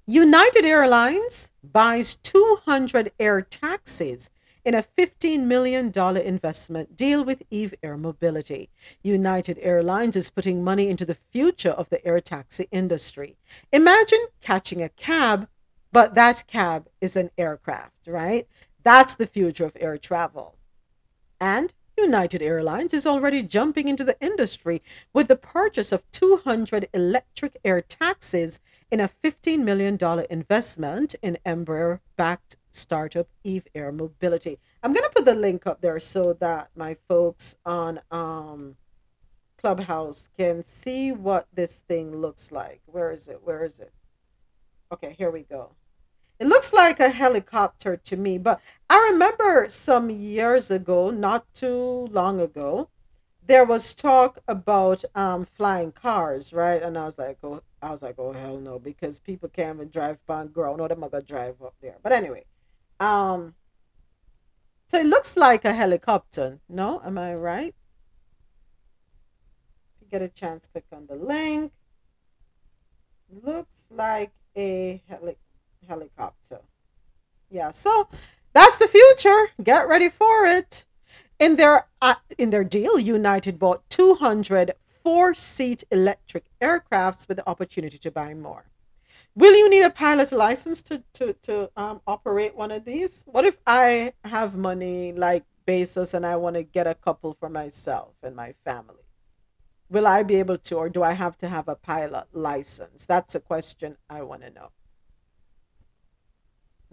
united 0.06 0.64
airlines 0.64 1.50
buys 1.62 2.16
200 2.16 3.12
air 3.20 3.42
taxis 3.42 4.30
in 4.64 4.74
a 4.74 4.82
$15 4.82 5.44
million 5.44 5.90
investment 6.18 6.94
deal 6.94 7.24
with 7.24 7.42
Eve 7.50 7.72
Air 7.82 7.96
Mobility. 7.96 8.68
United 9.02 9.58
Airlines 9.62 10.14
is 10.14 10.30
putting 10.30 10.62
money 10.62 10.90
into 10.90 11.06
the 11.06 11.14
future 11.14 11.70
of 11.70 11.88
the 11.88 12.04
air 12.06 12.20
taxi 12.20 12.68
industry. 12.70 13.38
Imagine 13.72 14.26
catching 14.42 14.82
a 14.82 14.90
cab, 14.90 15.48
but 15.90 16.14
that 16.16 16.44
cab 16.46 16.86
is 17.00 17.16
an 17.16 17.30
aircraft, 17.38 18.06
right? 18.06 18.46
That's 18.82 19.14
the 19.14 19.26
future 19.26 19.64
of 19.64 19.74
air 19.80 19.96
travel. 19.96 20.57
And 21.40 21.72
United 21.96 22.42
Airlines 22.42 22.94
is 22.94 23.06
already 23.06 23.42
jumping 23.42 23.88
into 23.88 24.04
the 24.04 24.16
industry 24.20 24.82
with 25.12 25.28
the 25.28 25.36
purchase 25.36 25.92
of 25.92 26.08
200 26.12 26.88
electric 26.94 27.58
air 27.64 27.80
taxis 27.80 28.60
in 28.90 29.00
a 29.00 29.10
$15 29.22 29.58
million 29.60 29.98
investment 30.30 31.14
in 31.22 31.38
Embraer 31.44 32.00
backed 32.16 32.56
startup 32.70 33.28
Eve 33.44 33.66
Air 33.74 33.92
Mobility. 33.92 34.58
I'm 34.82 34.92
going 34.92 35.04
to 35.04 35.14
put 35.14 35.24
the 35.24 35.34
link 35.34 35.66
up 35.66 35.80
there 35.80 35.98
so 36.00 36.32
that 36.34 36.70
my 36.76 36.96
folks 37.08 37.56
on 37.66 38.00
um, 38.10 38.76
Clubhouse 39.60 40.28
can 40.38 40.62
see 40.62 41.12
what 41.12 41.48
this 41.52 41.80
thing 41.88 42.16
looks 42.20 42.52
like. 42.52 42.80
Where 42.86 43.10
is 43.10 43.28
it? 43.28 43.40
Where 43.42 43.64
is 43.64 43.80
it? 43.80 43.92
Okay, 44.92 45.14
here 45.18 45.30
we 45.30 45.42
go. 45.42 45.72
It 46.38 46.46
looks 46.46 46.72
like 46.72 47.00
a 47.00 47.08
helicopter 47.08 47.96
to 47.96 48.16
me, 48.16 48.38
but 48.38 48.60
I 48.88 49.10
remember 49.12 49.66
some 49.68 50.08
years 50.08 50.70
ago, 50.70 51.10
not 51.10 51.52
too 51.52 52.06
long 52.12 52.40
ago, 52.40 52.90
there 53.44 53.64
was 53.64 53.94
talk 53.94 54.38
about 54.46 55.04
um, 55.16 55.44
flying 55.44 55.90
cars, 55.90 56.52
right? 56.52 56.80
And 56.80 56.96
I 56.96 57.06
was 57.06 57.18
like, 57.18 57.38
oh, 57.42 57.62
I 57.82 57.90
was 57.90 58.02
like, 58.02 58.16
oh 58.18 58.32
hell 58.32 58.58
no, 58.58 58.78
because 58.78 59.18
people 59.18 59.48
can't 59.48 59.76
even 59.76 59.88
drive 59.88 60.18
by 60.26 60.46
ground. 60.46 60.78
No, 60.78 60.86
they're 60.86 60.96
not 60.96 61.10
gonna 61.10 61.24
drive 61.24 61.60
up 61.60 61.74
there. 61.80 61.96
But 62.02 62.12
anyway, 62.12 62.44
um, 63.00 63.54
so 64.86 64.98
it 65.00 65.06
looks 65.06 65.36
like 65.36 65.64
a 65.64 65.72
helicopter. 65.72 66.60
No, 66.68 67.00
am 67.04 67.18
I 67.18 67.34
right? 67.34 67.74
If 69.96 70.02
you 70.02 70.08
get 70.10 70.22
a 70.22 70.28
chance, 70.28 70.66
click 70.66 70.84
on 70.92 71.06
the 71.06 71.16
link. 71.16 71.72
Looks 73.42 73.88
like 73.90 74.32
a 74.56 75.02
helicopter 75.08 75.47
helicopter. 75.88 76.60
Yeah, 77.50 77.70
so 77.70 78.08
that's 78.52 78.78
the 78.78 78.88
future. 78.88 79.48
Get 79.62 79.88
ready 79.88 80.08
for 80.08 80.44
it. 80.44 80.84
In 81.38 81.56
their 81.56 81.86
uh, 82.02 82.16
in 82.36 82.50
their 82.50 82.64
deal, 82.64 82.98
United 82.98 83.58
bought 83.58 83.88
200 83.90 84.72
four-seat 84.84 85.84
electric 85.90 86.44
aircrafts 86.60 87.26
with 87.28 87.38
the 87.38 87.48
opportunity 87.48 87.96
to 87.98 88.10
buy 88.10 88.34
more. 88.34 88.64
Will 89.34 89.54
you 89.54 89.70
need 89.70 89.82
a 89.82 89.90
pilot 89.90 90.32
license 90.32 90.82
to 90.82 91.02
to 91.14 91.32
to 91.42 91.70
um, 91.76 92.00
operate 92.06 92.56
one 92.56 92.70
of 92.72 92.84
these? 92.84 93.24
What 93.26 93.44
if 93.44 93.58
I 93.66 94.12
have 94.24 94.56
money 94.56 95.12
like 95.12 95.44
Bezos 95.66 96.14
and 96.14 96.26
I 96.26 96.36
want 96.36 96.56
to 96.56 96.62
get 96.62 96.86
a 96.86 96.94
couple 96.94 97.34
for 97.38 97.48
myself 97.48 98.14
and 98.22 98.34
my 98.34 98.54
family? 98.64 99.04
Will 99.90 100.06
I 100.06 100.22
be 100.22 100.36
able 100.36 100.58
to, 100.58 100.76
or 100.76 100.88
do 100.88 101.02
I 101.02 101.12
have 101.12 101.38
to 101.38 101.48
have 101.48 101.68
a 101.68 101.74
pilot 101.74 102.26
license? 102.32 103.06
That's 103.06 103.34
a 103.34 103.40
question 103.40 103.96
I 104.10 104.22
want 104.22 104.42
to 104.42 104.50
know. 104.50 104.70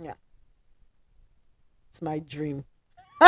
Yeah. 0.02 0.16
It's 1.90 2.02
my 2.02 2.20
dream. 2.20 2.66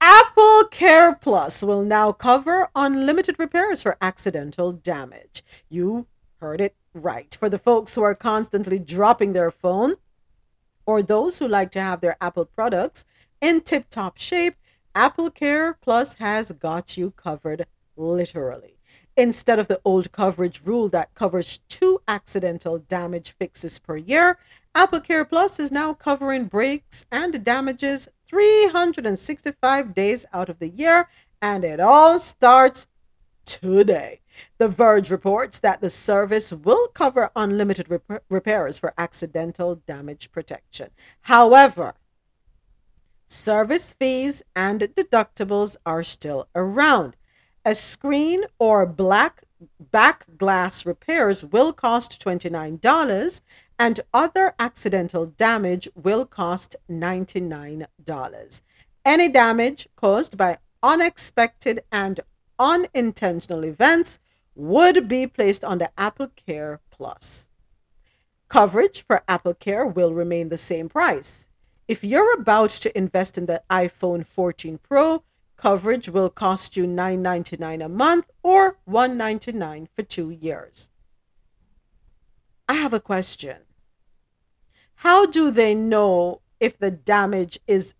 AppleCare 0.00 1.20
Plus 1.20 1.62
will 1.62 1.84
now 1.84 2.12
cover 2.12 2.68
unlimited 2.74 3.38
repairs 3.38 3.82
for 3.82 3.96
accidental 4.00 4.72
damage. 4.72 5.42
You 5.68 6.06
heard 6.40 6.60
it 6.60 6.74
right. 6.94 7.36
For 7.38 7.48
the 7.48 7.58
folks 7.58 7.94
who 7.94 8.02
are 8.02 8.14
constantly 8.14 8.78
dropping 8.78 9.32
their 9.32 9.50
phone 9.50 9.94
or 10.86 11.02
those 11.02 11.38
who 11.38 11.46
like 11.46 11.70
to 11.72 11.80
have 11.80 12.00
their 12.00 12.16
Apple 12.20 12.46
products 12.46 13.04
in 13.40 13.60
tip 13.60 13.90
top 13.90 14.18
shape, 14.18 14.56
AppleCare 14.94 15.74
Plus 15.80 16.14
has 16.14 16.50
got 16.52 16.96
you 16.96 17.12
covered 17.12 17.66
literally 17.96 18.77
instead 19.18 19.58
of 19.58 19.66
the 19.66 19.80
old 19.84 20.12
coverage 20.12 20.62
rule 20.64 20.88
that 20.88 21.12
covers 21.12 21.58
two 21.68 22.00
accidental 22.06 22.78
damage 22.78 23.32
fixes 23.32 23.80
per 23.80 23.96
year. 23.96 24.38
AppleCare 24.76 25.28
Plus 25.28 25.58
is 25.58 25.72
now 25.72 25.92
covering 25.92 26.44
breaks 26.44 27.04
and 27.10 27.44
damages 27.44 28.08
365 28.28 29.92
days 29.92 30.24
out 30.32 30.48
of 30.48 30.60
the 30.60 30.68
year, 30.68 31.08
and 31.42 31.64
it 31.64 31.80
all 31.80 32.20
starts 32.20 32.86
today. 33.44 34.20
The 34.58 34.68
Verge 34.68 35.10
reports 35.10 35.58
that 35.58 35.80
the 35.80 35.90
service 35.90 36.52
will 36.52 36.86
cover 36.88 37.32
unlimited 37.34 37.90
rep- 37.90 38.22
repairs 38.30 38.78
for 38.78 38.94
accidental 38.96 39.82
damage 39.84 40.30
protection. 40.30 40.90
However, 41.22 41.94
service 43.26 43.92
fees 43.92 44.44
and 44.54 44.80
deductibles 44.80 45.74
are 45.84 46.04
still 46.04 46.46
around. 46.54 47.16
A 47.68 47.74
screen 47.74 48.46
or 48.58 48.86
black 48.86 49.42
back 49.78 50.24
glass 50.38 50.86
repairs 50.86 51.44
will 51.44 51.74
cost 51.74 52.18
$29 52.18 53.42
and 53.78 54.00
other 54.14 54.54
accidental 54.58 55.26
damage 55.26 55.86
will 55.94 56.24
cost 56.24 56.76
$99. 56.90 58.60
Any 59.04 59.28
damage 59.28 59.86
caused 59.96 60.38
by 60.38 60.56
unexpected 60.82 61.82
and 61.92 62.20
unintentional 62.58 63.66
events 63.66 64.18
would 64.54 65.06
be 65.06 65.26
placed 65.26 65.62
under 65.62 65.88
AppleCare 65.98 66.78
Plus. 66.88 67.50
Coverage 68.48 69.02
for 69.02 69.22
Apple 69.28 69.52
Care 69.52 69.84
will 69.84 70.14
remain 70.14 70.48
the 70.48 70.56
same 70.56 70.88
price. 70.88 71.50
If 71.86 72.02
you're 72.02 72.40
about 72.40 72.70
to 72.70 72.96
invest 72.96 73.36
in 73.36 73.44
the 73.44 73.62
iPhone 73.68 74.24
14 74.24 74.78
Pro, 74.78 75.22
Coverage 75.58 76.08
will 76.08 76.30
cost 76.30 76.76
you 76.76 76.86
$9.99 76.86 77.84
a 77.84 77.88
month 77.88 78.30
or 78.44 78.78
$1.99 78.88 79.88
for 79.92 80.02
two 80.04 80.30
years. 80.30 80.90
I 82.68 82.74
have 82.74 82.92
a 82.92 83.00
question. 83.00 83.56
How 84.94 85.26
do 85.26 85.50
they 85.50 85.74
know 85.74 86.42
if 86.60 86.78
the 86.78 86.92
damage 86.92 87.58
is 87.66 87.94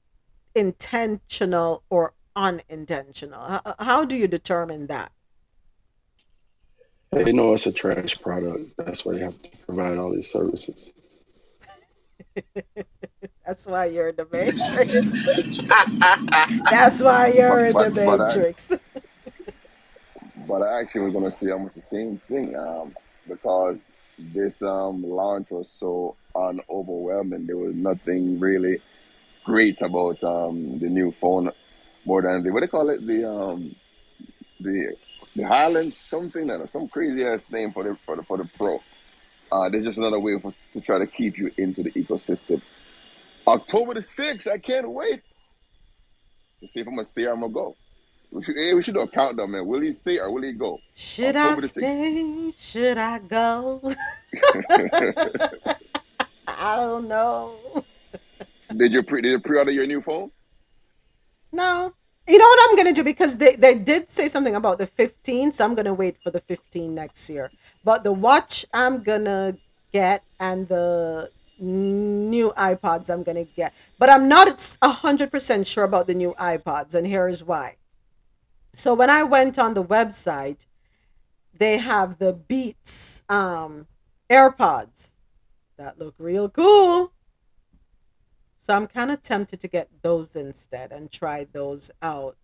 intentional 0.55 1.83
or 1.91 2.15
unintentional? 2.37 3.41
How, 3.41 3.75
how 3.81 4.05
do 4.05 4.15
you 4.15 4.29
determine 4.29 4.87
that? 4.87 5.11
They 7.11 7.33
know 7.33 7.55
it's 7.55 7.67
a 7.67 7.73
trash 7.73 8.21
product. 8.21 8.77
That's 8.77 9.05
why 9.05 9.15
they 9.15 9.21
have 9.21 9.43
to 9.43 9.49
provide 9.67 9.99
all 9.99 10.13
these 10.13 10.31
services. 10.31 10.91
That's 13.49 13.65
why 13.67 13.87
you're 13.87 14.11
in 14.11 14.17
the 14.17 14.29
matrix. 14.31 15.19
That's 16.71 17.01
why 17.03 17.29
you're 17.29 17.65
in 17.69 17.73
But 17.73 17.79
the 17.79 17.91
but 18.05 18.21
I 18.21 18.37
matrix. 18.37 18.71
but 20.47 20.63
I 20.63 20.81
actually 20.81 21.03
was 21.03 21.15
gonna 21.15 21.31
say 21.31 21.51
almost 21.51 21.77
the 21.77 21.81
same 21.81 22.21
thing. 22.29 22.55
Um, 22.55 22.95
because 23.27 23.81
this 24.19 24.61
um 24.63 25.03
launch 25.03 25.49
was 25.51 25.71
so 25.71 26.17
unoverwhelming. 26.35 27.47
There 27.47 27.57
was 27.57 27.75
nothing 27.75 28.39
really 28.39 28.83
great 29.45 29.81
about 29.81 30.23
um 30.25 30.79
the 30.79 30.89
new 30.91 31.15
phone 31.19 31.51
more 32.05 32.21
than 32.21 32.43
the 32.43 32.51
what 32.53 32.61
do 32.61 32.67
they 32.67 32.71
call 32.71 32.91
it? 32.91 33.07
The 33.07 33.31
um 33.31 33.75
the 34.61 34.95
the 35.37 35.45
Highlands 35.49 35.97
something 35.97 36.49
that 36.49 36.69
some 36.69 36.89
crazy 36.89 37.25
ass 37.25 37.51
name 37.51 37.73
for 37.73 37.85
the 37.85 37.97
for 38.05 38.17
the 38.17 38.23
for 38.25 38.37
the 38.37 38.45
Pro. 38.59 38.83
Uh, 39.51 39.71
there's 39.71 39.85
just 39.85 39.99
another 39.99 40.21
way 40.21 40.39
for, 40.39 40.53
to 40.75 40.81
try 40.83 40.99
to 40.99 41.07
keep 41.07 41.39
you 41.39 41.51
into 41.57 41.83
the 41.83 41.91
ecosystem. 41.93 42.61
October 43.49 43.95
the 43.95 44.03
sixth, 44.03 44.47
I 44.47 44.59
can't 44.59 44.89
wait 44.91 45.23
to 46.61 46.67
see 46.67 46.81
if 46.81 46.87
I'm 46.87 46.95
gonna 46.95 47.05
stay 47.05 47.25
or 47.25 47.33
I'm 47.33 47.41
gonna 47.41 47.53
go. 47.53 47.77
We 48.31 48.43
should, 48.43 48.57
hey, 48.57 48.75
we 48.75 48.83
should 48.83 48.95
do 48.95 49.01
a 49.01 49.09
countdown, 49.09 49.53
man. 49.53 49.67
Will 49.67 49.81
he 49.81 49.91
stay 49.93 50.19
or 50.19 50.31
will 50.31 50.43
he 50.43 50.53
go? 50.53 50.79
Should 50.95 51.35
I 51.35 51.49
October 51.49 51.63
sixth. 51.63 51.79
stay? 51.79 52.53
Should 52.59 52.99
I 52.99 53.19
go? 53.21 53.81
I 56.47 56.77
don't 56.77 57.09
know. 57.09 57.57
did 58.77 58.93
you 58.93 59.03
pre 59.03 59.23
did 59.23 59.31
you 59.31 59.41
pre-order 59.41 59.71
your 59.71 59.87
new 59.87 60.03
phone? 60.03 60.31
No. 61.53 61.95
You 62.27 62.37
know 62.37 62.45
what 62.45 62.69
I'm 62.69 62.77
gonna 62.77 62.93
do 62.93 63.03
because 63.03 63.39
they, 63.39 63.57
they 63.57 63.75
did 63.75 64.11
say 64.11 64.29
something 64.29 64.55
about 64.55 64.77
the 64.77 64.87
15, 64.87 65.53
so 65.53 65.65
I'm 65.65 65.75
gonna 65.75 65.95
wait 65.95 66.17
for 66.23 66.31
the 66.31 66.41
15 66.41 66.95
next 66.95 67.31
year. 67.31 67.51
But 67.83 68.05
the 68.05 68.13
watch 68.13 68.67
I'm 68.75 69.03
gonna 69.03 69.57
get 69.95 70.23
and 70.39 70.69
the 70.69 71.31
new 71.61 72.53
iPods 72.57 73.11
I'm 73.11 73.23
gonna 73.23 73.45
get. 73.45 73.75
But 73.99 74.11
I'm 74.11 74.29
not 74.29 74.77
a 74.83 74.91
hundred 74.91 75.31
percent 75.31 75.67
sure 75.67 75.85
about 75.85 76.07
the 76.07 76.15
new 76.15 76.35
iPods, 76.35 76.95
and 76.95 77.07
here's 77.07 77.43
why. 77.43 77.77
So 78.75 78.95
when 78.95 79.11
I 79.11 79.23
went 79.23 79.59
on 79.59 79.75
the 79.75 79.85
website, 79.85 80.67
they 81.53 81.79
have 81.79 82.19
the 82.19 82.33
Beats 82.33 83.25
um 83.29 83.87
AirPods 84.31 85.11
that 85.77 85.99
look 85.99 86.15
real 86.19 86.49
cool. 86.49 87.13
So 88.59 88.75
I'm 88.75 88.87
kind 88.87 89.11
of 89.11 89.23
tempted 89.23 89.61
to 89.61 89.69
get 89.69 89.89
those 90.03 90.37
instead 90.37 90.93
and 90.93 91.11
try 91.11 91.47
those 91.51 91.91
out 92.03 92.37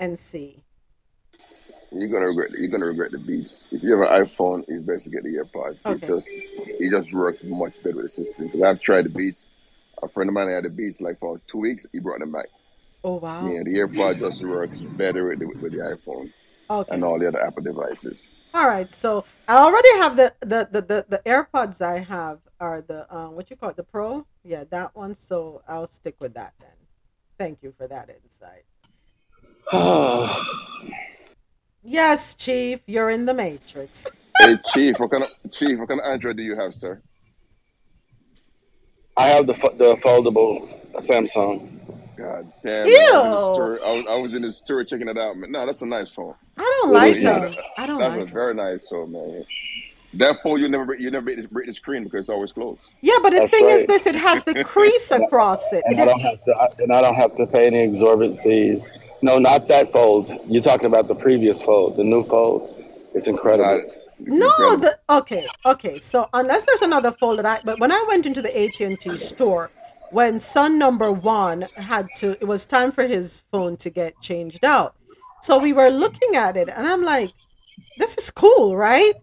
and 0.00 0.18
see. 0.18 0.64
You're 1.94 2.08
gonna 2.08 2.26
regret 2.26 2.50
you're 2.52 2.68
gonna 2.68 2.86
regret 2.86 3.12
the 3.12 3.18
beats. 3.18 3.66
If 3.70 3.82
you 3.82 3.98
have 3.98 4.10
an 4.10 4.24
iPhone, 4.24 4.64
it's 4.68 4.82
best 4.82 5.04
to 5.04 5.10
get 5.10 5.24
the 5.24 5.30
AirPods. 5.30 5.80
It 5.84 6.06
just 6.06 6.28
it 6.30 6.90
just 6.90 7.12
works 7.12 7.42
much 7.44 7.82
better 7.82 7.96
with 7.96 8.06
the 8.06 8.08
system. 8.08 8.46
Because 8.46 8.62
I've 8.62 8.80
tried 8.80 9.04
the 9.06 9.10
beats. 9.10 9.46
A 10.02 10.08
friend 10.08 10.28
of 10.28 10.34
mine 10.34 10.48
had 10.48 10.64
the 10.64 10.70
beats 10.70 11.00
like 11.00 11.18
for 11.20 11.40
two 11.46 11.58
weeks. 11.58 11.86
He 11.92 12.00
brought 12.00 12.20
them 12.20 12.32
back. 12.32 12.46
Oh 13.04 13.16
wow. 13.16 13.46
Yeah, 13.46 13.62
the 13.64 13.72
AirPod 13.80 14.18
just 14.18 14.44
works 14.44 14.80
better 14.80 15.28
with 15.28 15.40
the, 15.40 15.46
with 15.46 15.72
the 15.72 15.78
iPhone 15.78 16.32
Okay. 16.70 16.94
and 16.94 17.04
all 17.04 17.18
the 17.18 17.28
other 17.28 17.44
Apple 17.44 17.62
devices. 17.62 18.28
All 18.54 18.66
right. 18.66 18.90
So 18.92 19.24
I 19.46 19.56
already 19.56 19.88
have 19.98 20.16
the 20.16 20.34
the 20.40 20.68
the 20.70 20.80
the, 20.82 21.06
the 21.08 21.18
AirPods 21.26 21.80
I 21.82 21.98
have 21.98 22.38
are 22.58 22.80
the 22.80 23.12
um 23.14 23.34
what 23.34 23.50
you 23.50 23.56
call 23.56 23.70
it 23.70 23.76
the 23.76 23.82
Pro. 23.82 24.26
Yeah, 24.44 24.64
that 24.70 24.96
one. 24.96 25.14
So 25.14 25.62
I'll 25.68 25.88
stick 25.88 26.16
with 26.20 26.34
that 26.34 26.54
then. 26.58 26.70
Thank 27.38 27.62
you 27.62 27.74
for 27.76 27.86
that 27.88 28.08
insight. 28.08 28.64
Yes, 31.82 32.34
Chief, 32.34 32.80
you're 32.86 33.10
in 33.10 33.26
the 33.26 33.34
Matrix. 33.34 34.10
hey, 34.38 34.56
Chief, 34.72 34.98
what 34.98 35.10
kind 35.10 35.24
of 35.24 35.30
Chief? 35.52 35.78
What 35.78 35.88
kind 35.88 36.00
of 36.00 36.06
Android 36.06 36.36
do 36.36 36.42
you 36.42 36.54
have, 36.54 36.74
sir? 36.74 37.02
I 39.16 39.28
have 39.28 39.46
the 39.46 39.52
the 39.52 39.96
foldable 39.96 40.68
Samsung. 41.00 41.78
God 42.16 42.52
damn! 42.62 42.86
it, 42.86 42.92
I 42.94 43.16
was 43.16 43.24
in 43.24 43.30
the 43.32 43.38
Ew. 43.38 43.54
store. 43.54 43.80
I 43.84 43.92
was, 43.92 44.06
I 44.08 44.14
was 44.14 44.34
in 44.34 44.42
the 44.42 44.52
store 44.52 44.84
checking 44.84 45.08
it 45.08 45.18
out. 45.18 45.36
Man, 45.36 45.50
no, 45.50 45.66
that's 45.66 45.82
a 45.82 45.86
nice 45.86 46.10
phone. 46.10 46.34
I 46.56 46.62
don't 46.82 46.90
It 46.90 46.94
like 46.94 47.10
is 47.16 47.18
Yeah, 47.22 47.40
them. 47.40 47.42
that, 47.42 47.64
I 47.78 47.86
don't 47.86 47.98
that's 47.98 48.10
like 48.12 48.22
a 48.22 48.24
them. 48.26 48.34
very 48.34 48.54
nice 48.54 48.88
phone, 48.88 49.12
man. 49.12 49.44
That 50.14 50.36
phone 50.42 50.60
you 50.60 50.68
never 50.68 50.84
break- 50.84 51.00
you 51.00 51.10
never 51.10 51.24
break 51.24 51.40
the, 51.40 51.48
break 51.48 51.66
the 51.66 51.72
screen 51.74 52.04
because 52.04 52.20
it's 52.20 52.28
always 52.28 52.52
closed. 52.52 52.90
Yeah, 53.00 53.16
but 53.22 53.30
the 53.30 53.40
That's 53.40 53.50
thing 53.50 53.68
is 53.68 53.86
this, 53.86 54.06
it 54.06 54.14
has 54.14 54.44
the 54.44 54.54
crease 54.64 55.10
across 55.10 55.72
it. 55.72 55.82
And 55.86 56.00
I 56.00 56.04
don't 56.04 56.20
have 56.20 56.44
to. 56.44 56.68
And 56.78 56.92
I 56.92 57.00
don't 57.02 57.14
have 57.16 57.34
to 57.36 57.46
pay 57.46 57.66
any 57.66 57.80
exorbitant 57.80 58.40
fees. 58.42 58.90
No, 59.22 59.38
not 59.38 59.68
that 59.68 59.92
fold. 59.92 60.36
You're 60.46 60.62
talking 60.62 60.86
about 60.86 61.08
the 61.08 61.14
previous 61.14 61.62
fold, 61.62 61.96
the 61.96 62.04
new 62.04 62.24
fold. 62.24 62.84
It's 63.14 63.26
incredible. 63.28 63.84
Not 64.18 64.38
No, 64.38 64.46
incredible. 64.48 64.82
the 64.82 64.98
okay, 65.14 65.46
okay. 65.64 65.98
So 65.98 66.28
unless 66.34 66.64
there's 66.66 66.82
another 66.82 67.12
fold 67.12 67.38
that 67.38 67.46
I, 67.46 67.60
but 67.64 67.78
when 67.78 67.92
I 67.92 68.04
went 68.08 68.26
into 68.26 68.42
the 68.42 68.56
AT 68.64 68.80
and 68.80 68.98
T 69.00 69.16
store, 69.16 69.70
when 70.10 70.40
son 70.40 70.78
number 70.78 71.12
one 71.12 71.66
had 71.76 72.08
to, 72.16 72.32
it 72.32 72.44
was 72.46 72.66
time 72.66 72.92
for 72.92 73.04
his 73.04 73.42
phone 73.52 73.76
to 73.78 73.90
get 73.90 74.20
changed 74.20 74.64
out. 74.64 74.94
So 75.42 75.58
we 75.58 75.72
were 75.72 75.90
looking 75.90 76.36
at 76.36 76.56
it, 76.56 76.68
and 76.68 76.86
I'm 76.86 77.02
like, 77.02 77.32
this 77.98 78.16
is 78.16 78.30
cool, 78.30 78.76
right? 78.76 79.14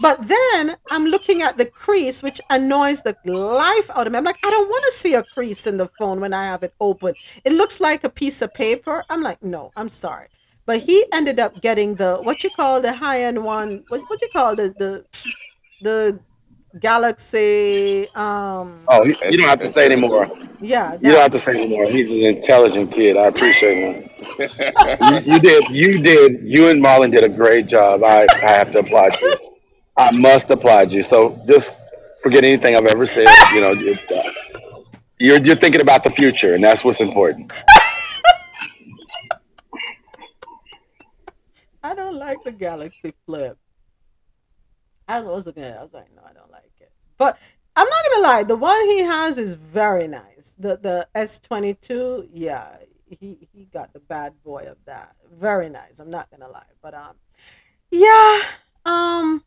But 0.00 0.28
then 0.28 0.76
I'm 0.90 1.06
looking 1.06 1.42
at 1.42 1.58
the 1.58 1.66
crease, 1.66 2.22
which 2.22 2.40
annoys 2.50 3.02
the 3.02 3.16
life 3.24 3.90
out 3.90 4.06
of 4.06 4.12
me. 4.12 4.18
I'm 4.18 4.24
like, 4.24 4.38
I 4.44 4.50
don't 4.50 4.68
want 4.68 4.84
to 4.86 4.92
see 4.92 5.14
a 5.14 5.22
crease 5.22 5.66
in 5.66 5.76
the 5.76 5.88
phone 5.98 6.20
when 6.20 6.32
I 6.32 6.44
have 6.44 6.62
it 6.62 6.74
open. 6.80 7.14
It 7.44 7.52
looks 7.52 7.80
like 7.80 8.04
a 8.04 8.08
piece 8.08 8.40
of 8.42 8.54
paper. 8.54 9.04
I'm 9.10 9.22
like, 9.22 9.42
no, 9.42 9.72
I'm 9.76 9.88
sorry. 9.88 10.28
But 10.66 10.80
he 10.80 11.04
ended 11.12 11.40
up 11.40 11.60
getting 11.60 11.94
the 11.96 12.16
what 12.16 12.44
you 12.44 12.50
call 12.50 12.80
the 12.80 12.92
high 12.92 13.22
end 13.24 13.42
one. 13.42 13.84
What 13.88 14.02
what 14.08 14.20
you 14.22 14.28
call 14.28 14.54
the 14.54 14.74
the 14.78 15.04
the 15.80 16.20
Galaxy? 16.78 18.06
Um, 18.14 18.84
Oh, 18.88 19.04
you 19.04 19.14
don't 19.36 19.48
have 19.48 19.60
to 19.60 19.72
say 19.72 19.86
anymore. 19.86 20.30
yeah, 20.60 20.92
You 20.94 21.12
don't 21.12 21.22
have 21.22 21.32
to 21.32 21.38
say 21.38 21.52
anymore. 21.52 21.86
He's 21.86 22.10
an 22.12 22.18
intelligent 22.18 22.92
kid. 22.92 23.16
I 23.16 23.26
appreciate 23.26 23.76
him. 23.76 24.04
You, 25.00 25.32
you 25.34 25.38
did. 25.40 25.68
You 25.70 25.98
did. 26.02 26.40
You 26.42 26.68
and 26.68 26.82
Marlon 26.82 27.10
did 27.10 27.24
a 27.24 27.28
great 27.28 27.66
job. 27.66 28.02
I, 28.04 28.26
I 28.42 28.50
have 28.50 28.72
to 28.72 28.80
applaud 28.80 29.20
you. 29.20 29.47
I 29.98 30.16
must 30.16 30.50
applaud 30.50 30.92
you. 30.92 31.02
So 31.02 31.40
just 31.46 31.80
forget 32.22 32.44
anything 32.44 32.74
I've 32.76 32.86
ever 32.86 33.04
said. 33.06 33.26
You 33.54 33.60
know, 33.60 33.72
you- 33.72 33.96
you're 35.20 35.38
you're 35.40 35.56
thinking 35.56 35.80
about 35.80 36.04
the 36.04 36.10
future, 36.10 36.54
and 36.54 36.62
that's 36.62 36.84
what's 36.84 37.00
important. 37.00 37.50
I 41.82 41.94
don't 41.94 42.14
like 42.16 42.42
the 42.44 42.52
Galaxy 42.52 43.14
Flip. 43.26 43.58
I 45.08 45.20
was 45.20 45.46
looking 45.46 45.62
at 45.64 45.72
it. 45.72 45.76
I 45.78 45.82
was 45.82 45.92
like, 45.92 46.14
no, 46.14 46.22
I 46.28 46.32
don't 46.32 46.50
like 46.50 46.70
it. 46.80 46.92
But 47.16 47.38
I'm 47.74 47.88
not 47.88 48.04
gonna 48.10 48.22
lie, 48.22 48.42
the 48.44 48.56
one 48.56 48.80
he 48.86 49.00
has 49.00 49.38
is 49.38 49.52
very 49.54 50.06
nice. 50.08 50.54
The 50.58 50.76
the 50.76 51.08
S22, 51.14 52.28
yeah, 52.32 52.76
he 53.06 53.48
he 53.52 53.64
got 53.64 53.92
the 53.92 54.00
bad 54.00 54.34
boy 54.44 54.66
of 54.68 54.76
that. 54.86 55.14
Very 55.32 55.68
nice. 55.68 55.98
I'm 55.98 56.10
not 56.10 56.30
gonna 56.30 56.48
lie, 56.50 56.66
but 56.82 56.94
um, 56.94 57.14
yeah, 57.90 58.40
um, 58.84 59.42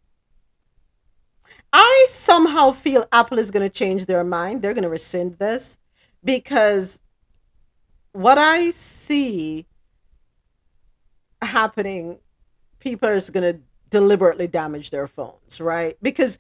I 1.74 2.08
somehow 2.10 2.72
feel 2.72 3.06
Apple 3.12 3.40
is 3.40 3.52
gonna 3.52 3.70
change 3.70 4.06
their 4.06 4.24
mind. 4.24 4.62
They're 4.62 4.74
gonna 4.74 4.90
rescind 4.90 5.38
this 5.40 5.78
because 6.24 7.02
what 8.14 8.38
I 8.38 8.72
see 8.72 9.66
happening, 11.42 12.20
people 12.80 13.10
are 13.10 13.20
going 13.32 13.54
to 13.54 13.60
deliberately 13.90 14.48
damage 14.48 14.90
their 14.90 15.08
phones, 15.08 15.60
right? 15.60 15.98
Because 16.02 16.40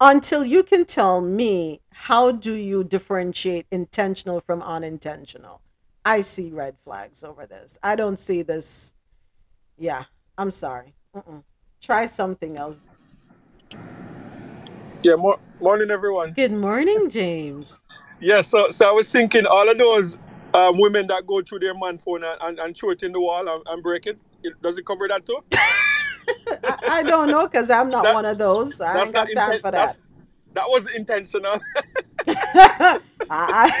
until 0.00 0.44
you 0.44 0.62
can 0.62 0.84
tell 0.84 1.20
me 1.20 1.80
how 1.92 2.32
do 2.32 2.54
you 2.54 2.84
differentiate 2.84 3.66
intentional 3.70 4.40
from 4.40 4.62
unintentional, 4.62 5.60
I 6.04 6.22
see 6.22 6.50
red 6.50 6.76
flags 6.84 7.22
over 7.22 7.46
this. 7.46 7.78
I 7.82 7.96
don't 7.96 8.18
see 8.18 8.42
this. 8.42 8.94
Yeah, 9.78 10.04
I'm 10.38 10.50
sorry. 10.50 10.94
Mm-mm. 11.14 11.42
Try 11.80 12.06
something 12.06 12.56
else. 12.56 12.82
Yeah, 15.02 15.14
mor- 15.16 15.40
morning 15.62 15.90
everyone. 15.90 16.34
Good 16.34 16.52
morning, 16.52 17.08
James. 17.08 17.82
Yeah, 18.20 18.42
so 18.42 18.68
so 18.70 18.86
I 18.86 18.92
was 18.92 19.08
thinking 19.08 19.46
all 19.46 19.70
of 19.70 19.78
those 19.78 20.16
um, 20.52 20.78
women 20.78 21.06
that 21.06 21.26
go 21.26 21.40
through 21.40 21.60
their 21.60 21.74
man 21.74 21.96
phone 21.96 22.22
and, 22.22 22.36
and, 22.42 22.58
and 22.58 22.76
throw 22.76 22.90
it 22.90 23.02
in 23.02 23.12
the 23.12 23.20
wall 23.20 23.48
and, 23.48 23.62
and 23.66 23.82
break 23.82 24.06
it, 24.06 24.18
it, 24.42 24.60
does 24.62 24.76
it 24.76 24.84
cover 24.84 25.08
that 25.08 25.24
too? 25.24 25.38
I, 26.62 26.76
I 26.86 27.02
don't 27.02 27.30
know 27.30 27.46
because 27.46 27.70
I'm 27.70 27.90
not 27.90 28.04
That 28.04 28.14
one 28.14 28.26
of 28.26 28.36
those. 28.36 28.78
I 28.80 29.04
ain't 29.04 29.12
got 29.14 29.32
time 29.32 29.52
intent. 29.52 29.62
for 29.62 29.70
that. 29.70 29.96
that 30.52 30.68
was 30.68 30.86
intentional. 30.94 31.60
I, 32.52 33.00
I, 33.30 33.72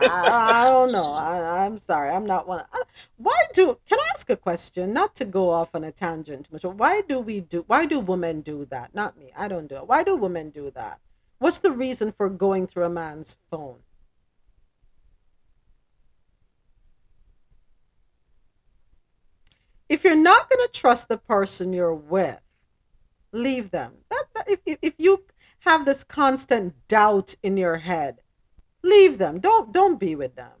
I, 0.00 0.64
don't 0.64 0.92
know. 0.92 1.12
I, 1.12 1.66
am 1.66 1.78
sorry. 1.78 2.10
I'm 2.10 2.26
not 2.26 2.48
one. 2.48 2.64
I, 2.72 2.82
why 3.16 3.38
do? 3.52 3.78
Can 3.88 3.98
I 3.98 4.10
ask 4.14 4.28
a 4.30 4.36
question? 4.36 4.92
Not 4.92 5.14
to 5.16 5.24
go 5.24 5.50
off 5.50 5.74
on 5.74 5.84
a 5.84 5.92
tangent, 5.92 6.48
but 6.50 6.64
why 6.64 7.02
do 7.02 7.20
we 7.20 7.40
do? 7.40 7.64
Why 7.66 7.86
do 7.86 7.98
women 8.00 8.40
do 8.40 8.64
that? 8.66 8.94
Not 8.94 9.18
me. 9.18 9.32
I 9.36 9.48
don't 9.48 9.66
do 9.66 9.76
it. 9.76 9.86
Why 9.86 10.02
do 10.02 10.16
women 10.16 10.50
do 10.50 10.70
that? 10.72 11.00
What's 11.38 11.58
the 11.58 11.70
reason 11.70 12.12
for 12.12 12.28
going 12.30 12.66
through 12.66 12.84
a 12.84 12.90
man's 12.90 13.36
phone? 13.50 13.78
If 19.88 20.02
you're 20.02 20.16
not 20.16 20.50
going 20.50 20.66
to 20.66 20.72
trust 20.72 21.08
the 21.08 21.18
person 21.18 21.72
you're 21.72 21.94
with, 21.94 22.40
leave 23.32 23.70
them. 23.70 23.92
That, 24.10 24.24
that 24.34 24.48
if, 24.48 24.60
if, 24.66 24.78
if 24.82 24.94
you 24.98 25.24
have 25.66 25.84
this 25.84 26.04
constant 26.04 26.74
doubt 26.88 27.34
in 27.42 27.56
your 27.56 27.78
head, 27.78 28.18
leave 28.82 29.18
them. 29.18 29.40
Don't 29.40 29.72
don't 29.72 29.98
be 30.00 30.14
with 30.14 30.36
them. 30.36 30.52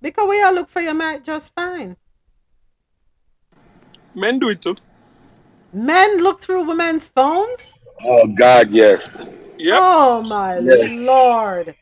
Because 0.00 0.28
we 0.28 0.42
all 0.42 0.54
look 0.54 0.68
for 0.68 0.80
your 0.80 0.94
mate 0.94 1.24
just 1.24 1.54
fine. 1.54 1.96
Men 4.14 4.38
do 4.38 4.48
it 4.48 4.62
too. 4.62 4.76
Men 5.72 6.22
look 6.22 6.40
through 6.40 6.64
women's 6.64 7.08
phones? 7.08 7.76
Oh 8.04 8.26
God, 8.26 8.70
yes. 8.70 9.24
Yep. 9.58 9.78
Oh 9.82 10.22
my 10.22 10.58
Yes. 10.58 10.90
lord. 10.90 11.74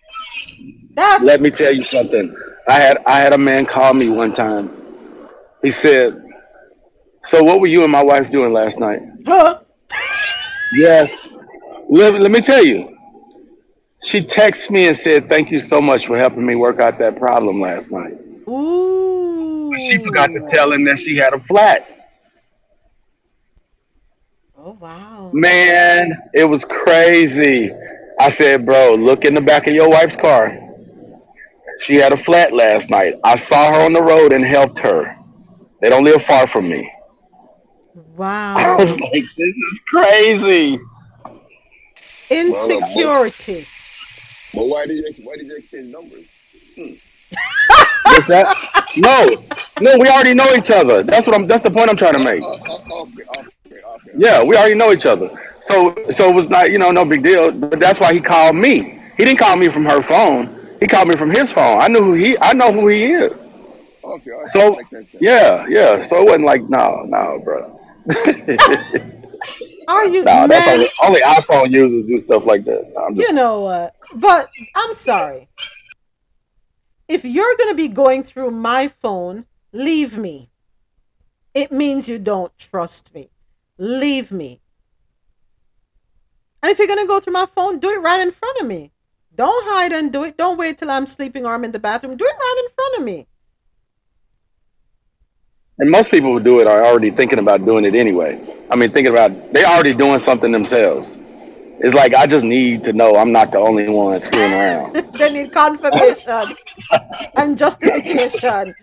That's 0.95 1.25
Let 1.25 1.41
me 1.41 1.51
tell 1.51 1.73
you 1.73 1.83
something. 1.83 2.35
I 2.69 2.81
had 2.81 2.99
I 3.07 3.21
had 3.21 3.33
a 3.33 3.39
man 3.39 3.67
call 3.67 3.95
me 3.95 4.09
one 4.09 4.33
time. 4.33 4.71
He 5.63 5.71
said, 5.71 6.23
"So 7.27 7.43
what 7.43 7.61
were 7.61 7.67
you 7.67 7.83
and 7.83 7.93
my 7.93 8.03
wife 8.03 8.31
doing 8.31 8.53
last 8.53 8.81
night?" 8.81 9.01
huh? 9.27 9.61
Yes. 10.75 11.28
Let, 11.89 12.21
let 12.21 12.31
me 12.31 12.41
tell 12.41 12.65
you. 12.65 12.97
She 14.05 14.23
texted 14.23 14.71
me 14.71 14.87
and 14.87 14.97
said, 14.97 15.29
"Thank 15.29 15.51
you 15.51 15.59
so 15.59 15.81
much 15.81 16.07
for 16.07 16.17
helping 16.17 16.47
me 16.47 16.55
work 16.55 16.81
out 16.81 16.99
that 16.99 17.19
problem 17.19 17.61
last 17.61 17.91
night." 17.91 18.17
Ooh. 18.49 19.71
But 19.71 19.81
she 19.81 19.99
forgot 19.99 20.29
to 20.29 20.41
tell 20.47 20.73
him 20.73 20.85
that 20.85 20.99
she 20.99 21.17
had 21.17 21.35
a 21.35 21.41
flat. 21.41 21.87
Oh 24.57 24.77
wow. 24.81 25.31
Man, 25.33 26.13
it 26.35 26.45
was 26.45 26.65
crazy. 26.65 27.73
I 28.21 28.31
said, 28.31 28.65
"Bro, 28.65 28.97
look 28.97 29.25
in 29.25 29.35
the 29.35 29.41
back 29.41 29.67
of 29.67 29.75
your 29.75 29.89
wife's 29.89 30.17
car. 30.17 30.57
She 31.81 31.97
had 31.97 32.13
a 32.13 32.17
flat 32.17 32.53
last 32.53 32.91
night. 32.91 33.15
I 33.25 33.37
saw 33.37 33.73
her 33.73 33.81
on 33.81 33.93
the 33.93 34.03
road 34.03 34.33
and 34.33 34.45
helped 34.45 34.79
her. 34.81 35.17
They 35.81 35.89
don't 35.89 36.05
live 36.05 36.23
far 36.23 36.47
from 36.47 36.69
me." 36.69 36.91
Wow. 38.17 38.57
I 38.57 38.77
was 38.77 38.99
like, 39.01 39.11
"This 39.11 39.37
is 39.39 39.81
crazy." 39.89 40.79
Insecurity. 42.31 43.67
But 44.55 44.67
why 44.67 44.87
did 44.87 44.99
you 44.99 45.25
why 45.25 45.37
did 45.37 45.47
you 45.47 45.57
exchange 45.57 45.93
numbers? 45.93 46.25
What's 48.05 48.27
that? 48.29 48.57
No, 48.97 49.27
no, 49.81 49.99
we 49.99 50.09
already 50.09 50.35
know 50.35 50.53
each 50.55 50.71
other. 50.71 51.03
That's 51.03 51.27
what 51.27 51.37
I'm. 51.37 51.47
That's 51.47 51.63
the 51.63 51.71
point 51.71 51.91
I'm 51.91 51.97
trying 51.97 52.21
to 52.21 52.25
make. 52.31 52.43
Uh, 52.43 52.49
uh, 52.49 53.03
okay, 53.03 53.23
okay, 53.39 53.49
okay. 53.67 54.11
Yeah, 54.17 54.43
we 54.43 54.57
already 54.57 54.75
know 54.75 54.93
each 54.93 55.07
other. 55.07 55.31
So, 55.63 55.95
so 56.11 56.29
it 56.29 56.35
was 56.35 56.49
not, 56.49 56.71
you 56.71 56.79
know, 56.79 56.91
no 56.91 57.05
big 57.05 57.23
deal. 57.23 57.53
But 57.53 57.79
that's 57.79 58.01
why 58.01 58.15
he 58.15 58.21
called 58.21 58.57
me. 58.57 59.01
He 59.17 59.25
didn't 59.25 59.39
call 59.39 59.57
me 59.57 59.69
from 59.69 59.85
her 59.85 60.01
phone. 60.01 60.77
He 60.81 60.87
called 60.87 61.09
me 61.09 61.17
from 61.17 61.31
his 61.31 61.53
phone. 61.53 61.81
I 61.81 61.89
knew 61.89 62.03
who 62.03 62.15
he. 62.15 62.39
I 62.41 62.53
know 62.55 62.73
who 62.73 62.89
he 62.89 63.13
is. 63.13 63.47
Okay. 64.03 64.31
So, 64.49 64.71
makes 64.73 64.91
sense 64.91 65.09
then. 65.11 65.21
yeah, 65.23 65.67
yeah. 65.69 66.03
So 66.03 66.23
it 66.23 66.25
wasn't 66.25 66.45
like, 66.45 66.63
no, 66.63 67.03
no, 67.07 67.41
bro. 67.45 67.79
Are 69.89 70.05
you 70.05 70.23
no, 70.23 70.47
that's 70.47 70.67
men? 70.67 70.75
only, 70.75 70.89
only 71.03 71.21
iPhone 71.23 71.71
users 71.71 72.05
do 72.05 72.19
stuff 72.19 72.45
like 72.45 72.65
that. 72.67 72.93
No, 72.95 73.09
just, 73.15 73.27
You 73.27 73.35
know 73.35 73.61
what? 73.61 73.97
But 74.15 74.51
I'm 74.75 74.93
sorry. 74.93 75.49
If 77.09 77.25
you're 77.25 77.57
going 77.57 77.71
to 77.71 77.75
be 77.75 77.89
going 77.89 78.23
through 78.23 78.51
my 78.51 78.89
phone, 78.89 79.47
leave 79.73 80.19
me. 80.19 80.51
It 81.55 81.73
means 81.73 82.07
you 82.07 82.19
don't 82.19 82.57
trust 82.59 83.15
me. 83.15 83.31
Leave 83.79 84.31
me. 84.31 84.61
And 86.63 86.71
if 86.71 86.79
you're 86.79 86.87
going 86.87 87.01
to 87.01 87.07
go 87.07 87.19
through 87.19 87.33
my 87.33 87.47
phone, 87.47 87.79
do 87.79 87.91
it 87.91 88.03
right 88.03 88.21
in 88.21 88.31
front 88.31 88.61
of 88.61 88.67
me. 88.67 88.93
Don't 89.35 89.67
hide 89.67 89.93
and 89.93 90.13
do 90.13 90.25
it. 90.25 90.37
Don't 90.37 90.59
wait 90.59 90.77
till 90.77 90.91
I'm 90.91 91.07
sleeping 91.07 91.47
or 91.47 91.55
I'm 91.55 91.65
in 91.65 91.73
the 91.73 91.79
bathroom. 91.79 92.17
Do 92.17 92.27
it 92.27 92.37
right 92.37 92.65
in 92.67 92.75
front 92.75 92.99
of 92.99 93.05
me. 93.05 93.27
And 95.79 95.91
most 95.91 96.11
people 96.11 96.33
who 96.33 96.41
do 96.41 96.61
it 96.61 96.67
are 96.67 96.85
already 96.85 97.11
thinking 97.11 97.39
about 97.39 97.65
doing 97.65 97.85
it 97.85 97.95
anyway. 97.95 98.41
I 98.71 98.77
mean, 98.77 98.91
thinking 98.91 99.13
about 99.13 99.53
they're 99.53 99.67
already 99.67 99.95
doing 99.95 100.19
something 100.19 100.51
themselves. 100.51 101.17
It's 101.81 101.95
like 101.95 102.15
I 102.15 102.27
just 102.27 102.45
need 102.45 102.83
to 102.85 102.93
know 102.93 103.17
I'm 103.17 103.31
not 103.31 103.53
the 103.53 103.59
only 103.59 103.89
one 103.89 104.21
screwing 104.21 104.53
around. 104.53 104.95
they 105.15 105.33
need 105.33 105.53
confirmation 105.53 106.41
and 107.37 107.57
justification. 107.57 108.75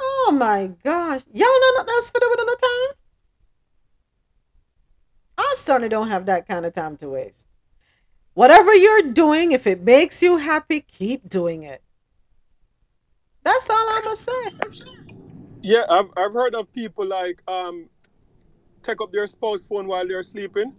Oh 0.00 0.36
my 0.38 0.70
gosh. 0.84 1.22
Y'all 1.32 1.48
know 1.48 1.72
nothing 1.78 1.94
else 1.94 2.10
for 2.10 2.20
with 2.20 2.40
another 2.40 2.60
time? 2.60 2.96
I 5.38 5.54
certainly 5.56 5.88
don't 5.88 6.08
have 6.08 6.26
that 6.26 6.46
kind 6.46 6.66
of 6.66 6.74
time 6.74 6.96
to 6.98 7.08
waste. 7.08 7.48
Whatever 8.34 8.74
you're 8.74 9.02
doing, 9.12 9.52
if 9.52 9.66
it 9.66 9.80
makes 9.82 10.22
you 10.22 10.36
happy, 10.36 10.80
keep 10.80 11.28
doing 11.28 11.62
it. 11.62 11.82
That's 13.42 13.70
all 13.70 13.86
I'm 13.88 14.02
gonna 14.02 14.16
say. 14.16 15.03
Yeah, 15.64 15.84
I've 15.88 16.10
I've 16.14 16.34
heard 16.34 16.54
of 16.54 16.70
people 16.74 17.06
like 17.06 17.42
um 17.48 17.88
take 18.82 19.00
up 19.00 19.10
their 19.12 19.26
spouse 19.26 19.64
phone 19.64 19.86
while 19.86 20.06
they're 20.06 20.22
sleeping. 20.22 20.74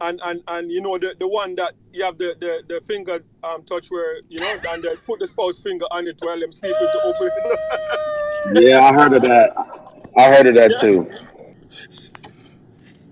And, 0.00 0.18
and, 0.24 0.42
and 0.48 0.72
you 0.72 0.80
know 0.80 0.98
the, 0.98 1.14
the 1.20 1.28
one 1.28 1.54
that 1.56 1.74
you 1.92 2.02
have 2.04 2.18
the, 2.18 2.34
the, 2.40 2.62
the 2.66 2.80
finger 2.80 3.22
um 3.44 3.62
touch 3.62 3.88
where 3.88 4.20
you 4.28 4.40
know 4.40 4.58
and 4.70 4.82
they 4.82 4.96
put 5.06 5.20
the 5.20 5.28
spouse 5.28 5.60
finger 5.60 5.84
on 5.92 6.08
it 6.08 6.16
while 6.22 6.40
them 6.40 6.50
sleeping 6.50 6.88
to 6.92 7.00
open 7.04 7.30
it. 7.34 8.62
yeah, 8.64 8.80
I 8.80 8.92
heard 8.92 9.12
of 9.12 9.22
that. 9.22 9.54
I 10.16 10.34
heard 10.34 10.46
of 10.46 10.54
that 10.56 10.80
too. 10.80 11.06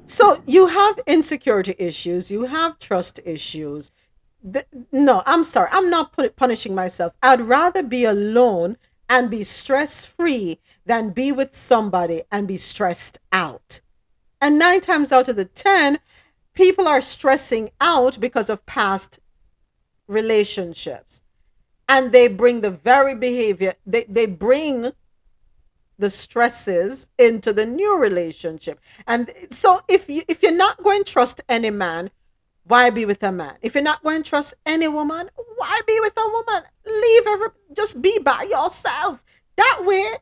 So 0.06 0.42
you 0.46 0.66
have 0.66 0.98
insecurity 1.06 1.76
issues, 1.78 2.28
you 2.28 2.46
have 2.46 2.80
trust 2.80 3.20
issues. 3.24 3.92
Th- 4.52 4.66
no, 4.90 5.22
I'm 5.26 5.44
sorry. 5.44 5.68
I'm 5.70 5.90
not 5.90 6.12
put- 6.12 6.34
punishing 6.34 6.74
myself. 6.74 7.12
I'd 7.22 7.42
rather 7.42 7.84
be 7.84 8.04
alone 8.04 8.76
and 9.08 9.30
be 9.30 9.44
stress 9.44 10.04
free 10.04 10.58
than 10.88 11.10
be 11.10 11.30
with 11.30 11.54
somebody 11.54 12.22
and 12.32 12.48
be 12.48 12.56
stressed 12.56 13.18
out. 13.30 13.80
And 14.40 14.58
nine 14.58 14.80
times 14.80 15.12
out 15.12 15.28
of 15.28 15.36
the 15.36 15.44
10, 15.44 15.98
people 16.54 16.88
are 16.88 17.02
stressing 17.02 17.70
out 17.80 18.18
because 18.18 18.48
of 18.48 18.64
past 18.64 19.20
relationships. 20.06 21.22
And 21.88 22.10
they 22.10 22.26
bring 22.26 22.62
the 22.62 22.70
very 22.70 23.14
behavior, 23.14 23.74
they, 23.86 24.04
they 24.08 24.26
bring 24.26 24.92
the 25.98 26.10
stresses 26.10 27.10
into 27.18 27.52
the 27.52 27.66
new 27.66 27.98
relationship. 27.98 28.80
And 29.06 29.30
so 29.50 29.80
if 29.88 30.08
you 30.08 30.22
if 30.28 30.42
you're 30.42 30.52
not 30.52 30.82
going 30.82 31.04
to 31.04 31.12
trust 31.12 31.40
any 31.48 31.70
man, 31.70 32.10
why 32.64 32.90
be 32.90 33.04
with 33.04 33.22
a 33.22 33.32
man? 33.32 33.56
If 33.62 33.74
you're 33.74 33.82
not 33.82 34.02
going 34.02 34.22
to 34.22 34.28
trust 34.28 34.54
any 34.64 34.86
woman, 34.88 35.28
why 35.56 35.80
be 35.86 35.98
with 36.00 36.16
a 36.16 36.28
woman? 36.28 36.62
Leave 36.86 37.26
every 37.26 37.48
just 37.74 38.00
be 38.00 38.18
by 38.20 38.42
yourself. 38.42 39.24
That 39.56 39.80
way 39.84 40.18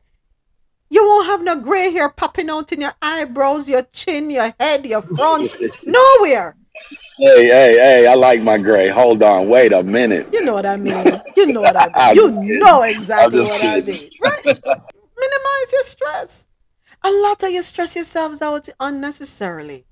you 0.89 1.05
won't 1.05 1.27
have 1.27 1.43
no 1.43 1.55
gray 1.59 1.91
hair 1.91 2.09
popping 2.09 2.49
out 2.49 2.71
in 2.71 2.81
your 2.81 2.93
eyebrows, 3.01 3.69
your 3.69 3.83
chin, 3.91 4.29
your 4.29 4.53
head, 4.59 4.85
your 4.85 5.01
front, 5.01 5.57
nowhere. 5.85 6.55
Hey, 7.17 7.47
hey, 7.47 7.77
hey! 7.77 8.07
I 8.07 8.13
like 8.13 8.41
my 8.41 8.57
gray. 8.59 8.87
Hold 8.89 9.23
on, 9.23 9.49
wait 9.49 9.73
a 9.73 9.81
minute. 9.81 10.27
You 10.31 10.43
know 10.43 10.53
what 10.53 10.65
I 10.65 10.77
mean. 10.77 11.19
You 11.35 11.47
know 11.47 11.61
what 11.61 11.75
I 11.75 11.87
mean. 12.13 12.15
You 12.15 12.29
kidding. 12.29 12.59
know 12.59 12.83
exactly 12.83 13.41
what 13.41 13.63
I 13.63 13.79
mean. 13.79 14.09
Right? 14.21 14.45
Minimize 15.17 15.71
your 15.73 15.81
stress. 15.81 16.47
A 17.03 17.09
lot 17.09 17.41
of 17.43 17.49
you 17.51 17.61
stress 17.63 17.95
yourselves 17.95 18.41
out 18.41 18.69
unnecessarily. 18.79 19.85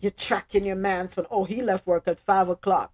You're 0.00 0.12
tracking 0.12 0.64
your 0.64 0.76
man's 0.76 1.14
phone. 1.14 1.26
Oh, 1.30 1.44
he 1.44 1.60
left 1.60 1.86
work 1.86 2.08
at 2.08 2.18
five 2.18 2.48
o'clock. 2.48 2.92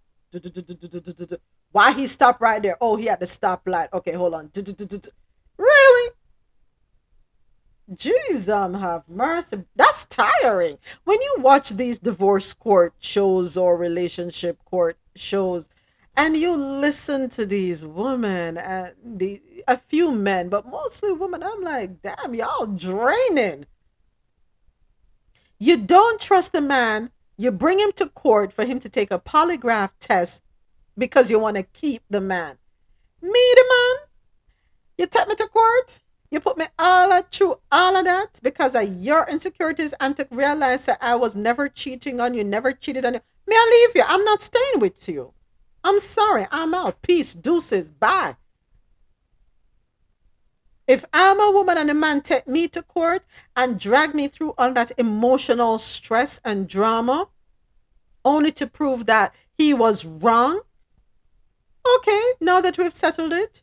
Why 1.71 1.93
he 1.93 2.07
stopped 2.07 2.41
right 2.41 2.61
there? 2.63 2.77
Oh, 2.81 2.97
he 2.97 3.07
had 3.07 3.21
the 3.21 3.27
stoplight. 3.27 3.89
Okay, 3.93 4.13
hold 4.13 4.35
on. 4.35 4.51
Really? 5.59 6.11
Jeez, 7.93 8.53
um, 8.53 8.75
have 8.75 9.09
mercy. 9.09 9.65
That's 9.75 10.05
tiring. 10.05 10.79
When 11.05 11.21
you 11.21 11.37
watch 11.39 11.71
these 11.71 11.99
divorce 11.99 12.53
court 12.53 12.93
shows 12.99 13.57
or 13.57 13.77
relationship 13.77 14.63
court 14.65 14.99
shows, 15.17 15.71
and 16.15 16.37
you 16.37 16.55
listen 16.55 17.31
to 17.31 17.47
these 17.47 17.85
women 17.85 18.59
and 18.59 18.93
the 19.03 19.41
a 19.67 19.77
few 19.77 20.11
men, 20.11 20.49
but 20.49 20.67
mostly 20.67 21.13
women, 21.13 21.43
I'm 21.43 21.63
like, 21.63 22.03
damn, 22.03 22.35
y'all 22.35 22.67
draining. 22.67 23.67
You 25.59 25.77
don't 25.77 26.21
trust 26.21 26.53
the 26.53 26.61
man. 26.61 27.11
You 27.37 27.53
bring 27.53 27.79
him 27.79 27.93
to 27.93 28.07
court 28.07 28.53
for 28.53 28.65
him 28.65 28.79
to 28.81 28.89
take 28.89 29.11
a 29.11 29.19
polygraph 29.19 29.93
test 30.01 30.43
because 30.97 31.31
you 31.31 31.39
want 31.39 31.57
to 31.57 31.63
keep 31.63 32.03
the 32.11 32.21
man. 32.21 32.59
Me, 33.23 33.31
the 33.31 33.65
man, 33.69 34.09
you 34.99 35.07
take 35.07 35.29
me 35.29 35.35
to 35.37 35.47
court. 35.47 36.01
You 36.31 36.41
put 36.41 36.59
me 36.59 36.67
all 36.79 37.13
of- 37.13 37.31
through 37.31 37.59
all 37.73 37.97
of 37.97 38.05
that 38.05 38.39
because 38.43 38.75
of 38.75 38.89
your 38.89 39.27
insecurities 39.29 39.95
and 39.99 40.17
to 40.17 40.29
realize 40.31 40.85
that 40.87 40.99
I 41.01 41.15
was 41.15 41.35
never 41.35 41.69
cheating 41.69 42.21
on 42.21 42.35
you, 42.35 42.45
never 42.45 42.73
cheated 42.73 43.05
on 43.05 43.15
you. 43.15 43.21
May 43.47 43.57
I 43.57 43.87
leave 43.87 43.97
you? 43.97 44.03
I'm 44.07 44.25
not 44.25 44.43
staying 44.43 44.81
with 44.81 45.09
you. 45.09 45.33
I'm 45.83 46.01
sorry. 46.01 46.47
I'm 46.51 46.75
out. 46.75 47.01
Peace. 47.01 47.33
Deuces. 47.33 47.91
Bye. 47.91 48.37
If 50.87 51.05
I'm 51.13 51.41
a 51.41 51.51
woman 51.51 51.79
and 51.79 51.91
a 51.91 51.95
man 51.95 52.23
take 52.23 52.47
me 52.47 52.69
to 52.69 52.83
court 52.83 53.25
and 53.55 53.79
drag 53.79 54.15
me 54.15 54.29
through 54.29 54.55
all 54.57 54.73
that 54.73 54.93
emotional 54.99 55.79
stress 55.79 56.41
and 56.45 56.69
drama, 56.69 57.29
only 58.25 58.53
to 58.53 58.67
prove 58.67 59.07
that 59.07 59.35
he 59.57 59.73
was 59.73 60.05
wrong, 60.05 60.61
okay, 61.97 62.33
now 62.41 62.61
that 62.61 62.79
we've 62.79 62.95
settled 62.95 63.33
it, 63.33 63.63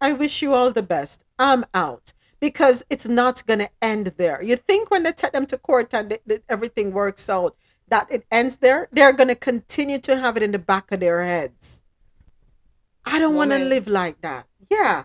I 0.00 0.12
wish 0.12 0.42
you 0.42 0.54
all 0.54 0.70
the 0.70 0.82
best. 0.82 1.23
I'm 1.38 1.64
out. 1.74 2.12
because 2.40 2.84
it's 2.90 3.08
not 3.08 3.46
going 3.46 3.60
to 3.60 3.70
end 3.80 4.08
there. 4.18 4.42
You 4.42 4.56
think 4.56 4.90
when 4.90 5.02
they 5.02 5.12
take 5.12 5.32
them 5.32 5.46
to 5.46 5.56
court 5.56 5.94
and 5.94 6.10
th- 6.10 6.20
th- 6.28 6.42
everything 6.48 6.92
works 6.92 7.30
out 7.30 7.56
that 7.88 8.06
it 8.10 8.26
ends 8.30 8.58
there? 8.58 8.88
They're 8.92 9.14
going 9.14 9.28
to 9.28 9.34
continue 9.34 9.98
to 10.00 10.20
have 10.20 10.36
it 10.36 10.42
in 10.42 10.52
the 10.52 10.58
back 10.58 10.92
of 10.92 11.00
their 11.00 11.24
heads. 11.24 11.82
I 13.06 13.18
don't 13.18 13.34
want 13.34 13.52
to 13.52 13.58
live 13.58 13.88
like 13.88 14.20
that. 14.20 14.46
Yeah. 14.70 15.04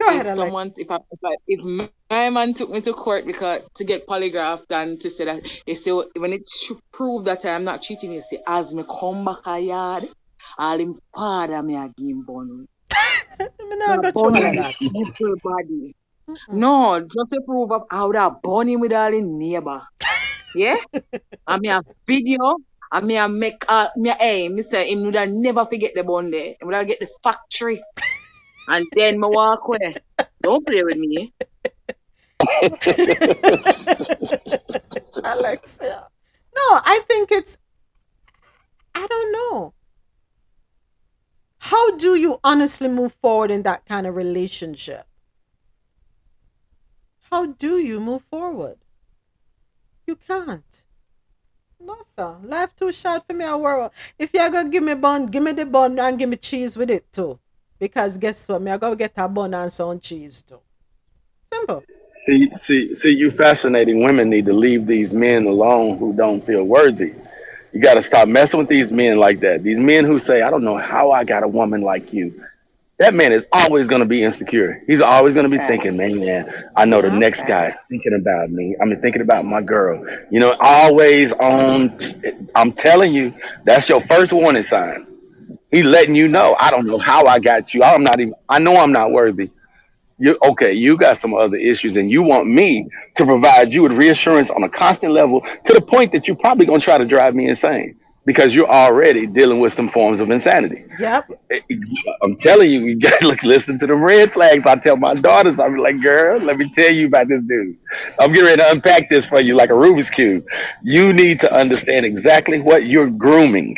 Go 0.00 0.08
ahead, 0.08 0.22
if 0.22 0.26
Alex. 0.28 0.36
someone 0.36 0.72
if 0.76 0.90
I, 0.90 0.96
if, 1.10 1.20
I, 1.24 1.36
if 1.48 1.90
my 2.10 2.30
man 2.30 2.54
took 2.54 2.70
me 2.70 2.80
to 2.82 2.92
court 2.94 3.26
because 3.26 3.62
to 3.74 3.84
get 3.84 4.06
polygraphed 4.06 4.70
and 4.70 5.00
to 5.00 5.10
say 5.10 5.24
that 5.26 5.42
they 5.66 5.74
say 5.74 5.90
when 5.90 6.32
it's 6.32 6.64
sh- 6.66 6.72
prove 6.92 7.24
that 7.26 7.44
I'm 7.44 7.64
not 7.64 7.82
cheating, 7.82 8.12
they 8.12 8.20
say 8.20 8.42
as 8.46 8.74
me 8.74 8.84
come 8.88 9.24
back 9.24 9.38
a 9.46 9.58
yard, 9.60 10.08
all 10.56 10.78
him 10.80 10.94
father 11.14 11.62
me 11.62 11.76
a 11.76 11.92
give 11.96 12.08
him 12.08 12.68
not 13.78 14.02
go 14.02 14.10
through 14.10 14.22
all 14.22 14.28
of 14.28 14.34
that. 14.34 14.74
Everybody. 14.82 15.94
No, 16.48 17.00
just 17.00 17.36
prove 17.46 17.72
up 17.72 17.86
how 17.90 18.12
that 18.12 18.42
bunny 18.42 18.76
with 18.76 18.92
all 18.92 19.12
his 19.12 19.22
neighbor. 19.24 19.82
Yeah? 20.54 20.76
I 21.46 21.58
me 21.58 21.68
a 21.68 21.82
video. 22.06 22.56
I 22.90 23.00
me 23.00 23.16
a 23.16 23.28
make 23.28 23.64
uh 23.68 23.88
me 23.96 24.10
a, 24.10 24.14
hey, 24.14 24.48
me 24.48 24.62
say 24.62 24.90
him 24.90 25.04
would 25.04 25.14
have 25.14 25.30
never 25.30 25.64
forget 25.64 25.94
the 25.94 26.02
bun 26.02 26.30
there. 26.30 26.54
Him 26.60 26.66
would 26.66 26.74
have 26.74 26.86
get 26.86 27.00
the 27.00 27.08
factory. 27.22 27.82
And 28.70 28.84
then 28.94 29.18
me 29.18 29.26
walk 29.26 29.60
away. 29.66 29.94
Don't 30.42 30.66
play 30.66 30.82
with 30.82 30.98
me. 30.98 31.32
Alexia. 35.24 36.06
No, 36.54 36.80
I 36.84 37.00
think 37.08 37.32
it's 37.32 37.56
I 38.94 39.06
don't 39.06 39.32
know. 39.32 39.72
How 41.58 41.96
do 41.96 42.14
you 42.14 42.38
honestly 42.44 42.88
move 42.88 43.14
forward 43.20 43.50
in 43.50 43.62
that 43.62 43.84
kind 43.84 44.06
of 44.06 44.14
relationship? 44.16 45.06
How 47.30 47.46
do 47.46 47.78
you 47.78 48.00
move 48.00 48.22
forward? 48.22 48.78
You 50.06 50.16
can't. 50.16 50.64
No, 51.80 51.96
sir. 52.16 52.36
Life 52.42 52.74
too 52.74 52.92
short 52.92 53.26
for 53.26 53.34
me 53.34 53.44
I 53.44 53.54
world. 53.56 53.92
If 54.18 54.32
you're 54.32 54.50
gonna 54.50 54.68
give 54.68 54.82
me 54.82 54.94
bun, 54.94 55.26
give 55.26 55.42
me 55.42 55.52
the 55.52 55.66
bun 55.66 55.98
and 55.98 56.18
give 56.18 56.28
me 56.28 56.36
cheese 56.36 56.76
with 56.76 56.90
it 56.90 57.12
too. 57.12 57.38
Because 57.78 58.16
guess 58.16 58.48
what? 58.48 58.62
Me 58.62 58.70
I 58.70 58.76
gotta 58.78 58.96
get 58.96 59.12
a 59.16 59.28
bun 59.28 59.54
and 59.54 59.72
some 59.72 60.00
cheese 60.00 60.42
too. 60.42 60.60
Simple. 61.52 61.84
See, 62.26 62.50
see, 62.58 62.94
see, 62.94 63.10
you 63.10 63.30
fascinating 63.30 64.02
women 64.02 64.28
need 64.28 64.46
to 64.46 64.52
leave 64.52 64.86
these 64.86 65.14
men 65.14 65.46
alone 65.46 65.98
who 65.98 66.12
don't 66.12 66.44
feel 66.44 66.64
worthy. 66.64 67.14
You 67.72 67.80
got 67.80 67.94
to 67.94 68.02
stop 68.02 68.28
messing 68.28 68.58
with 68.58 68.68
these 68.68 68.90
men 68.90 69.18
like 69.18 69.40
that. 69.40 69.62
These 69.62 69.78
men 69.78 70.04
who 70.04 70.18
say, 70.18 70.42
I 70.42 70.50
don't 70.50 70.64
know 70.64 70.78
how 70.78 71.10
I 71.10 71.24
got 71.24 71.42
a 71.42 71.48
woman 71.48 71.82
like 71.82 72.12
you. 72.12 72.44
That 72.98 73.14
man 73.14 73.32
is 73.32 73.46
always 73.52 73.86
going 73.86 74.00
to 74.00 74.06
be 74.06 74.24
insecure. 74.24 74.82
He's 74.86 75.00
always 75.00 75.34
going 75.34 75.48
to 75.48 75.56
be 75.56 75.64
thinking, 75.68 75.96
man, 75.96 76.18
man, 76.18 76.44
I 76.74 76.84
know 76.84 77.00
the 77.00 77.10
next 77.10 77.46
guy 77.46 77.68
is 77.68 77.76
thinking 77.88 78.14
about 78.14 78.50
me. 78.50 78.74
I 78.80 78.86
mean, 78.86 79.00
thinking 79.00 79.22
about 79.22 79.44
my 79.44 79.62
girl. 79.62 80.04
You 80.30 80.40
know, 80.40 80.56
always 80.58 81.32
on. 81.34 81.96
I'm 82.56 82.72
telling 82.72 83.12
you, 83.14 83.34
that's 83.64 83.88
your 83.88 84.00
first 84.00 84.32
warning 84.32 84.64
sign. 84.64 85.06
He 85.70 85.82
letting 85.84 86.16
you 86.16 86.26
know, 86.26 86.56
I 86.58 86.70
don't 86.70 86.86
know 86.86 86.98
how 86.98 87.26
I 87.26 87.38
got 87.38 87.72
you. 87.72 87.84
I'm 87.84 88.02
not 88.02 88.18
even, 88.18 88.34
I 88.48 88.58
know 88.58 88.76
I'm 88.76 88.90
not 88.92 89.12
worthy. 89.12 89.50
You 90.18 90.36
okay? 90.42 90.72
You 90.72 90.96
got 90.96 91.18
some 91.18 91.34
other 91.34 91.56
issues, 91.56 91.96
and 91.96 92.10
you 92.10 92.22
want 92.22 92.46
me 92.46 92.88
to 93.16 93.24
provide 93.24 93.72
you 93.72 93.84
with 93.84 93.92
reassurance 93.92 94.50
on 94.50 94.64
a 94.64 94.68
constant 94.68 95.12
level 95.12 95.40
to 95.40 95.72
the 95.72 95.80
point 95.80 96.12
that 96.12 96.26
you're 96.26 96.36
probably 96.36 96.66
gonna 96.66 96.80
try 96.80 96.98
to 96.98 97.04
drive 97.04 97.34
me 97.34 97.48
insane 97.48 97.96
because 98.28 98.54
you're 98.54 98.70
already 98.70 99.24
dealing 99.26 99.58
with 99.58 99.72
some 99.72 99.88
forms 99.88 100.20
of 100.20 100.30
insanity. 100.30 100.84
Yep. 100.98 101.30
Eh, 101.50 101.60
I'm 102.22 102.36
telling 102.36 102.70
you, 102.70 102.80
you 102.80 103.00
gotta 103.00 103.26
look, 103.26 103.42
listen 103.42 103.78
to 103.78 103.86
the 103.86 103.94
red 103.94 104.30
flags. 104.32 104.66
I 104.66 104.76
tell 104.76 104.96
my 104.96 105.14
daughters, 105.14 105.58
I'm 105.58 105.76
like, 105.76 106.02
girl, 106.02 106.38
let 106.38 106.58
me 106.58 106.70
tell 106.74 106.92
you 106.92 107.06
about 107.06 107.28
this 107.28 107.40
dude. 107.48 107.78
I'm 108.20 108.30
getting 108.30 108.44
ready 108.44 108.60
to 108.60 108.70
unpack 108.70 109.08
this 109.08 109.24
for 109.24 109.40
you 109.40 109.54
like 109.54 109.70
a 109.70 109.72
Rubik's 109.72 110.10
cube. 110.10 110.44
You 110.82 111.14
need 111.14 111.40
to 111.40 111.54
understand 111.54 112.04
exactly 112.04 112.60
what 112.60 112.84
you're 112.86 113.08
grooming. 113.08 113.76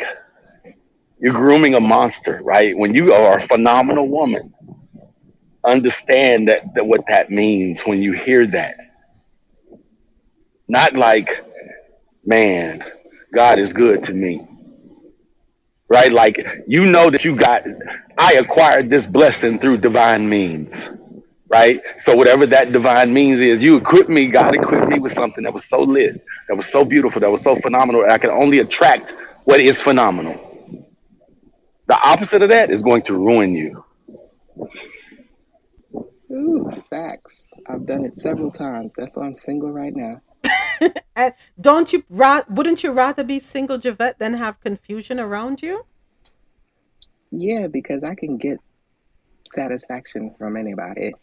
You're 1.21 1.33
grooming 1.33 1.75
a 1.75 1.79
monster, 1.79 2.41
right? 2.43 2.77
When 2.77 2.93
you 2.93 3.13
are 3.13 3.37
a 3.37 3.41
phenomenal 3.41 4.09
woman, 4.09 4.53
understand 5.63 6.47
that, 6.47 6.73
that 6.75 6.85
what 6.85 7.01
that 7.07 7.29
means 7.29 7.81
when 7.81 8.01
you 8.01 8.13
hear 8.13 8.47
that. 8.47 8.75
Not 10.67 10.93
like, 10.93 11.43
man, 12.25 12.83
God 13.33 13.59
is 13.59 13.73
good 13.73 14.03
to 14.05 14.13
me. 14.13 14.47
Right? 15.89 16.11
Like 16.11 16.63
you 16.67 16.85
know 16.85 17.09
that 17.09 17.25
you 17.25 17.35
got 17.35 17.63
I 18.17 18.33
acquired 18.33 18.89
this 18.89 19.05
blessing 19.05 19.59
through 19.59 19.77
divine 19.77 20.27
means. 20.29 20.89
Right? 21.49 21.81
So 21.99 22.15
whatever 22.15 22.45
that 22.45 22.71
divine 22.71 23.13
means 23.13 23.41
is, 23.41 23.61
you 23.61 23.75
equip 23.75 24.07
me, 24.07 24.27
God 24.27 24.55
equipped 24.55 24.87
me 24.87 24.99
with 24.99 25.11
something 25.11 25.43
that 25.43 25.53
was 25.53 25.65
so 25.65 25.81
lit, 25.81 26.23
that 26.47 26.55
was 26.55 26.67
so 26.67 26.85
beautiful, 26.85 27.19
that 27.19 27.29
was 27.29 27.41
so 27.41 27.57
phenomenal, 27.57 28.05
I 28.09 28.17
can 28.17 28.29
only 28.29 28.59
attract 28.59 29.13
what 29.43 29.59
is 29.59 29.81
phenomenal. 29.81 30.47
The 31.87 31.99
opposite 32.07 32.41
of 32.41 32.49
that 32.49 32.71
is 32.71 32.81
going 32.81 33.01
to 33.03 33.15
ruin 33.15 33.53
you. 33.53 33.83
Ooh, 36.31 36.71
facts. 36.89 37.51
I've 37.67 37.85
done 37.85 38.05
it 38.05 38.17
several 38.17 38.51
times. 38.51 38.93
That's 38.95 39.17
why 39.17 39.25
I'm 39.25 39.35
single 39.35 39.71
right 39.71 39.93
now. 39.95 40.21
Don't 41.61 41.91
you 41.93 42.03
ra- 42.09 42.43
wouldn't 42.49 42.83
you 42.83 42.91
rather 42.91 43.23
be 43.23 43.39
single 43.39 43.77
Javette 43.77 44.17
than 44.19 44.33
have 44.35 44.59
confusion 44.61 45.19
around 45.19 45.61
you? 45.61 45.85
Yeah, 47.31 47.67
because 47.67 48.03
I 48.03 48.15
can 48.15 48.37
get 48.37 48.59
satisfaction 49.53 50.33
from 50.37 50.57
anybody. 50.57 51.13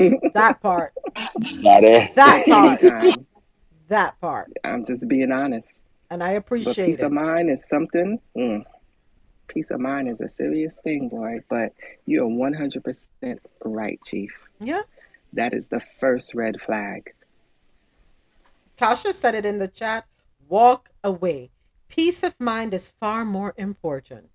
That 0.34 0.60
part. 0.60 0.92
Not 1.60 1.84
it. 1.84 2.14
That 2.16 2.44
part. 2.46 2.82
Anytime. 2.82 3.26
That 3.88 4.20
part. 4.20 4.52
I'm 4.64 4.84
just 4.84 5.08
being 5.08 5.30
honest. 5.30 5.82
And 6.10 6.22
I 6.22 6.30
But 6.30 6.36
appreciate 6.38 6.86
peace 6.86 7.00
it. 7.00 7.06
of 7.06 7.12
mind 7.12 7.48
is 7.50 7.68
something. 7.68 8.18
Mm, 8.36 8.64
peace 9.46 9.70
of 9.70 9.78
mind 9.80 10.08
is 10.08 10.20
a 10.20 10.28
serious 10.28 10.76
thing, 10.82 11.08
boy. 11.08 11.38
But 11.48 11.72
you're 12.06 12.26
100% 12.28 13.38
right, 13.64 14.00
Chief. 14.04 14.32
Yeah. 14.60 14.82
That 15.32 15.52
is 15.52 15.68
the 15.68 15.82
first 16.00 16.34
red 16.34 16.60
flag. 16.60 17.12
Tasha 18.76 19.12
said 19.12 19.34
it 19.34 19.44
in 19.44 19.58
the 19.58 19.68
chat. 19.68 20.06
Walk 20.48 20.90
away. 21.04 21.50
Peace 21.88 22.22
of 22.22 22.34
mind 22.38 22.72
is 22.74 22.92
far 23.00 23.24
more 23.24 23.54
important. 23.56 24.30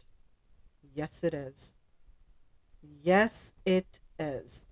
Yes, 0.94 1.24
it 1.24 1.34
is. 1.34 1.76
Yes, 3.02 3.54
it 3.66 4.00
is. 4.20 4.68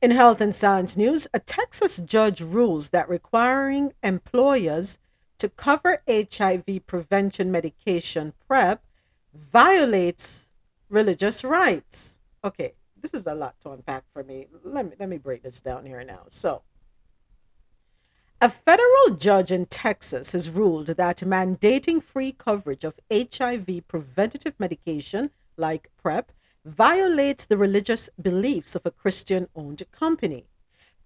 In 0.00 0.10
health 0.10 0.40
and 0.40 0.54
science 0.54 0.96
news, 0.96 1.26
a 1.32 1.38
Texas 1.38 1.96
judge 1.96 2.40
rules 2.40 2.90
that 2.90 3.08
requiring 3.08 3.92
employers 4.02 4.98
to 5.38 5.48
cover 5.48 6.02
HIV 6.08 6.86
prevention 6.86 7.50
medication 7.50 8.34
PrEP 8.46 8.84
violates 9.34 10.48
religious 10.88 11.42
rights. 11.42 12.20
Okay, 12.44 12.74
this 13.04 13.12
is 13.12 13.26
a 13.26 13.34
lot 13.34 13.54
to 13.60 13.70
unpack 13.70 14.02
for 14.14 14.24
me. 14.24 14.46
Let 14.64 14.86
me 14.86 14.92
let 14.98 15.10
me 15.10 15.18
break 15.18 15.42
this 15.42 15.60
down 15.60 15.84
here 15.84 16.02
now. 16.04 16.22
So, 16.30 16.62
a 18.40 18.48
federal 18.48 19.16
judge 19.18 19.52
in 19.52 19.66
Texas 19.66 20.32
has 20.32 20.48
ruled 20.48 20.86
that 20.86 21.18
mandating 21.18 22.02
free 22.02 22.32
coverage 22.32 22.82
of 22.82 22.98
HIV 23.12 23.86
preventative 23.88 24.54
medication 24.58 25.30
like 25.58 25.90
PrEP 26.02 26.32
violates 26.64 27.44
the 27.44 27.58
religious 27.58 28.08
beliefs 28.20 28.74
of 28.74 28.86
a 28.86 28.90
Christian 28.90 29.48
owned 29.54 29.82
company. 29.92 30.46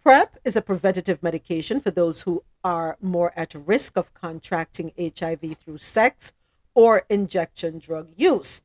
PrEP 0.00 0.36
is 0.44 0.54
a 0.54 0.62
preventative 0.62 1.20
medication 1.20 1.80
for 1.80 1.90
those 1.90 2.22
who 2.22 2.44
are 2.62 2.96
more 3.00 3.32
at 3.34 3.54
risk 3.54 3.96
of 3.96 4.14
contracting 4.14 4.92
HIV 4.96 5.56
through 5.56 5.78
sex 5.78 6.32
or 6.76 7.04
injection 7.08 7.80
drug 7.80 8.10
use. 8.16 8.62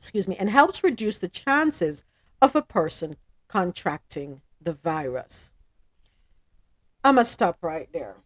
Excuse 0.00 0.26
me, 0.26 0.36
and 0.36 0.50
helps 0.50 0.82
reduce 0.82 1.18
the 1.18 1.28
chances 1.28 2.02
of 2.46 2.56
a 2.56 2.62
person 2.62 3.16
contracting 3.48 4.40
the 4.62 4.72
virus. 4.72 5.52
I'm 7.04 7.16
going 7.16 7.26
to 7.26 7.30
stop 7.30 7.58
right 7.60 7.88
there. 7.92 8.16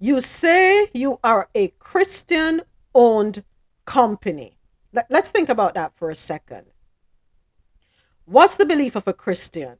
You 0.00 0.20
say 0.20 0.88
you 0.92 1.20
are 1.22 1.48
a 1.54 1.68
Christian 1.78 2.62
owned 2.94 3.44
company. 3.84 4.58
Let, 4.92 5.10
us 5.12 5.30
think 5.30 5.48
about 5.48 5.74
that 5.74 5.94
for 5.94 6.10
a 6.10 6.14
second. 6.14 6.66
What's 8.24 8.56
the 8.56 8.66
belief 8.66 8.96
of 8.96 9.06
a 9.06 9.12
Christian? 9.12 9.76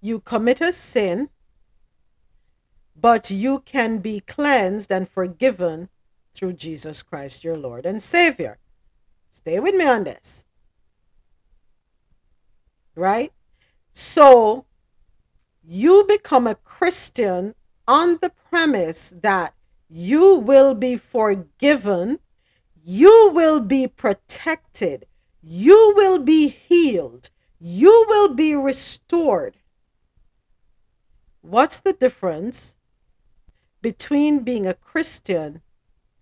You 0.00 0.20
commit 0.20 0.60
a 0.60 0.72
sin, 0.72 1.28
but 2.96 3.30
you 3.30 3.60
can 3.60 3.98
be 3.98 4.20
cleansed 4.20 4.90
and 4.90 5.08
forgiven 5.08 5.88
through 6.38 6.54
Jesus 6.54 7.02
Christ, 7.02 7.44
your 7.44 7.56
Lord 7.56 7.84
and 7.84 8.02
Savior. 8.02 8.58
Stay 9.28 9.58
with 9.58 9.74
me 9.74 9.86
on 9.86 10.04
this 10.04 10.46
right? 12.98 13.32
So 13.92 14.66
you 15.64 16.04
become 16.06 16.46
a 16.46 16.56
Christian 16.56 17.54
on 17.86 18.18
the 18.20 18.30
premise 18.50 19.14
that 19.22 19.54
you 19.88 20.34
will 20.34 20.74
be 20.74 20.96
forgiven, 20.96 22.18
You 22.84 23.30
will 23.34 23.60
be 23.60 23.86
protected. 23.86 25.06
You 25.42 25.92
will 25.94 26.18
be 26.18 26.48
healed. 26.48 27.28
You 27.60 28.06
will 28.08 28.34
be 28.34 28.54
restored. 28.54 29.58
What's 31.42 31.80
the 31.80 31.92
difference 31.92 32.76
between 33.82 34.40
being 34.40 34.66
a 34.66 34.72
Christian 34.72 35.60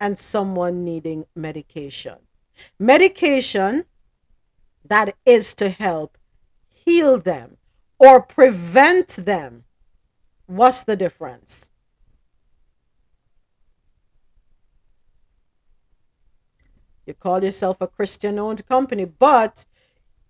and 0.01 0.19
someone 0.19 0.85
needing 0.85 1.27
medication? 1.35 2.17
Medication 2.79 3.85
that 4.85 5.15
is 5.25 5.55
to 5.55 5.69
help 5.69 6.17
heal 6.71 7.19
them 7.19 7.57
or 7.99 8.23
prevent 8.23 9.09
them. 9.09 9.65
What's 10.47 10.85
the 10.85 10.97
difference? 10.97 11.71
You 17.07 17.15
call 17.15 17.43
yourself 17.43 17.81
a 17.81 17.87
Christian 17.87 18.39
owned 18.39 18.67
company, 18.67 19.05
but 19.05 19.65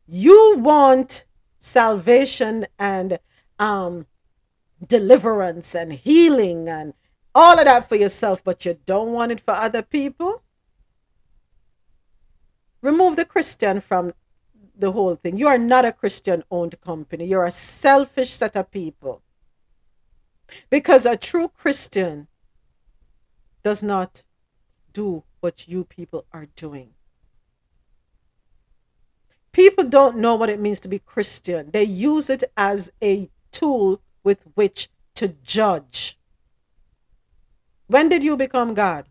you 0.06 0.56
want 0.58 1.24
salvation 1.58 2.66
and 2.78 3.18
um, 3.58 4.06
deliverance 4.86 5.74
and 5.74 5.92
healing 5.92 6.68
and 6.68 6.92
all 7.36 7.58
of 7.58 7.66
that 7.66 7.86
for 7.86 7.96
yourself, 7.96 8.42
but 8.42 8.64
you 8.64 8.78
don't 8.86 9.12
want 9.12 9.30
it 9.30 9.40
for 9.40 9.52
other 9.52 9.82
people. 9.82 10.42
Remove 12.80 13.16
the 13.16 13.26
Christian 13.26 13.82
from 13.82 14.14
the 14.74 14.92
whole 14.92 15.14
thing. 15.16 15.36
You 15.36 15.46
are 15.46 15.58
not 15.58 15.84
a 15.84 15.92
Christian 15.92 16.42
owned 16.50 16.80
company. 16.80 17.26
You're 17.26 17.44
a 17.44 17.50
selfish 17.50 18.30
set 18.30 18.56
of 18.56 18.70
people. 18.70 19.20
Because 20.70 21.04
a 21.04 21.16
true 21.16 21.48
Christian 21.48 22.28
does 23.62 23.82
not 23.82 24.22
do 24.94 25.24
what 25.40 25.68
you 25.68 25.84
people 25.84 26.24
are 26.32 26.46
doing. 26.56 26.94
People 29.52 29.84
don't 29.84 30.16
know 30.16 30.36
what 30.36 30.48
it 30.48 30.60
means 30.60 30.80
to 30.80 30.88
be 30.88 31.00
Christian. 31.00 31.70
They 31.70 31.84
use 31.84 32.30
it 32.30 32.44
as 32.56 32.90
a 33.02 33.28
tool 33.50 34.00
with 34.24 34.42
which 34.54 34.88
to 35.16 35.28
judge. 35.44 36.18
When 37.86 38.08
did 38.08 38.22
you 38.22 38.36
become 38.36 38.74
God? 38.74 39.06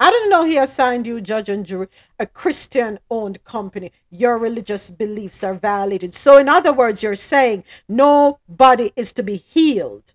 I 0.00 0.10
didn't 0.10 0.30
know 0.30 0.44
he 0.44 0.58
assigned 0.58 1.06
you 1.06 1.20
judge 1.20 1.48
and 1.48 1.64
jury, 1.64 1.86
a 2.18 2.26
Christian 2.26 2.98
owned 3.10 3.44
company. 3.44 3.92
Your 4.10 4.38
religious 4.38 4.90
beliefs 4.90 5.44
are 5.44 5.54
violated. 5.54 6.12
So, 6.12 6.36
in 6.36 6.48
other 6.48 6.72
words, 6.72 7.02
you're 7.02 7.14
saying 7.14 7.64
nobody 7.88 8.92
is 8.96 9.12
to 9.14 9.22
be 9.22 9.36
healed 9.36 10.14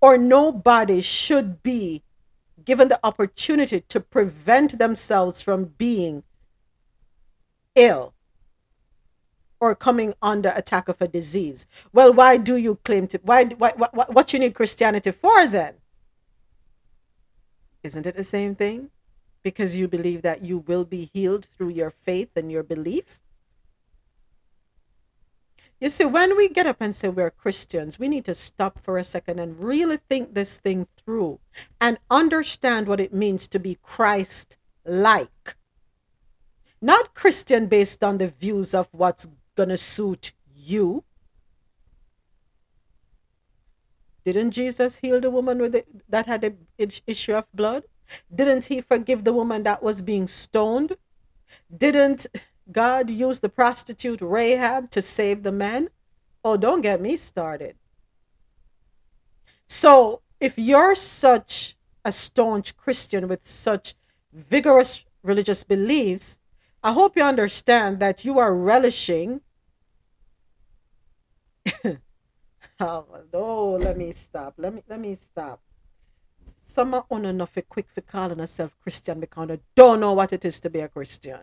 or 0.00 0.18
nobody 0.18 1.00
should 1.00 1.62
be 1.62 2.02
given 2.64 2.88
the 2.88 3.00
opportunity 3.02 3.80
to 3.80 4.00
prevent 4.00 4.78
themselves 4.78 5.40
from 5.40 5.64
being 5.78 6.24
ill 7.74 8.12
or 9.60 9.74
coming 9.74 10.14
under 10.20 10.50
attack 10.50 10.88
of 10.88 11.00
a 11.00 11.08
disease. 11.08 11.66
Well, 11.92 12.12
why 12.12 12.36
do 12.36 12.56
you 12.56 12.76
claim 12.84 13.06
to 13.08 13.20
why, 13.22 13.44
why 13.44 13.72
what, 13.76 14.12
what 14.12 14.32
you 14.32 14.38
need 14.38 14.54
Christianity 14.54 15.10
for 15.12 15.46
then? 15.46 15.74
Isn't 17.86 18.04
it 18.04 18.16
the 18.16 18.24
same 18.24 18.56
thing? 18.56 18.90
Because 19.44 19.76
you 19.76 19.86
believe 19.86 20.22
that 20.22 20.44
you 20.44 20.58
will 20.58 20.84
be 20.84 21.08
healed 21.14 21.44
through 21.44 21.68
your 21.68 21.90
faith 21.90 22.30
and 22.34 22.50
your 22.50 22.64
belief? 22.64 23.20
You 25.80 25.90
see, 25.90 26.04
when 26.04 26.36
we 26.36 26.48
get 26.48 26.66
up 26.66 26.78
and 26.80 26.96
say 26.96 27.08
we're 27.08 27.30
Christians, 27.30 27.96
we 27.96 28.08
need 28.08 28.24
to 28.24 28.34
stop 28.34 28.80
for 28.80 28.98
a 28.98 29.04
second 29.04 29.38
and 29.38 29.62
really 29.62 29.98
think 29.98 30.34
this 30.34 30.58
thing 30.58 30.88
through 30.96 31.38
and 31.80 31.98
understand 32.10 32.88
what 32.88 32.98
it 32.98 33.14
means 33.14 33.46
to 33.48 33.60
be 33.60 33.78
Christ 33.82 34.56
like. 34.84 35.54
Not 36.82 37.14
Christian 37.14 37.66
based 37.66 38.02
on 38.02 38.18
the 38.18 38.28
views 38.28 38.74
of 38.74 38.88
what's 38.90 39.28
going 39.54 39.68
to 39.68 39.76
suit 39.76 40.32
you. 40.56 41.04
Didn't 44.26 44.50
Jesus 44.50 44.96
heal 44.96 45.20
the 45.20 45.30
woman 45.30 45.60
with 45.60 45.70
the, 45.70 45.84
that 46.08 46.26
had 46.26 46.42
an 46.42 46.58
issue 47.06 47.34
of 47.34 47.46
blood? 47.54 47.84
Didn't 48.34 48.64
he 48.64 48.80
forgive 48.80 49.22
the 49.22 49.32
woman 49.32 49.62
that 49.62 49.84
was 49.84 50.00
being 50.00 50.26
stoned? 50.26 50.96
Didn't 51.74 52.26
God 52.72 53.08
use 53.08 53.38
the 53.38 53.48
prostitute 53.48 54.20
Rahab 54.20 54.90
to 54.90 55.00
save 55.00 55.44
the 55.44 55.52
man? 55.52 55.90
Oh, 56.44 56.56
don't 56.56 56.80
get 56.80 57.00
me 57.00 57.16
started. 57.16 57.76
So, 59.68 60.22
if 60.40 60.58
you're 60.58 60.96
such 60.96 61.76
a 62.04 62.10
staunch 62.10 62.76
Christian 62.76 63.28
with 63.28 63.46
such 63.46 63.94
vigorous 64.32 65.04
religious 65.22 65.62
beliefs, 65.62 66.40
I 66.82 66.92
hope 66.92 67.16
you 67.16 67.22
understand 67.22 68.00
that 68.00 68.24
you 68.24 68.40
are 68.40 68.52
relishing. 68.52 69.42
oh, 72.80 73.78
let 73.80 73.96
me 73.96 74.12
stop. 74.12 74.54
Let 74.56 74.74
me 74.74 74.82
let 74.88 75.00
me 75.00 75.14
stop. 75.14 75.60
Some 76.62 76.94
are 76.94 77.06
on 77.10 77.24
enough 77.24 77.56
quick 77.68 77.86
for 77.88 78.00
calling 78.00 78.38
herself 78.38 78.76
Christian 78.82 79.20
because 79.20 79.48
they 79.48 79.60
don't 79.74 80.00
know 80.00 80.12
what 80.12 80.32
it 80.32 80.44
is 80.44 80.60
to 80.60 80.70
be 80.70 80.80
a 80.80 80.88
Christian. 80.88 81.40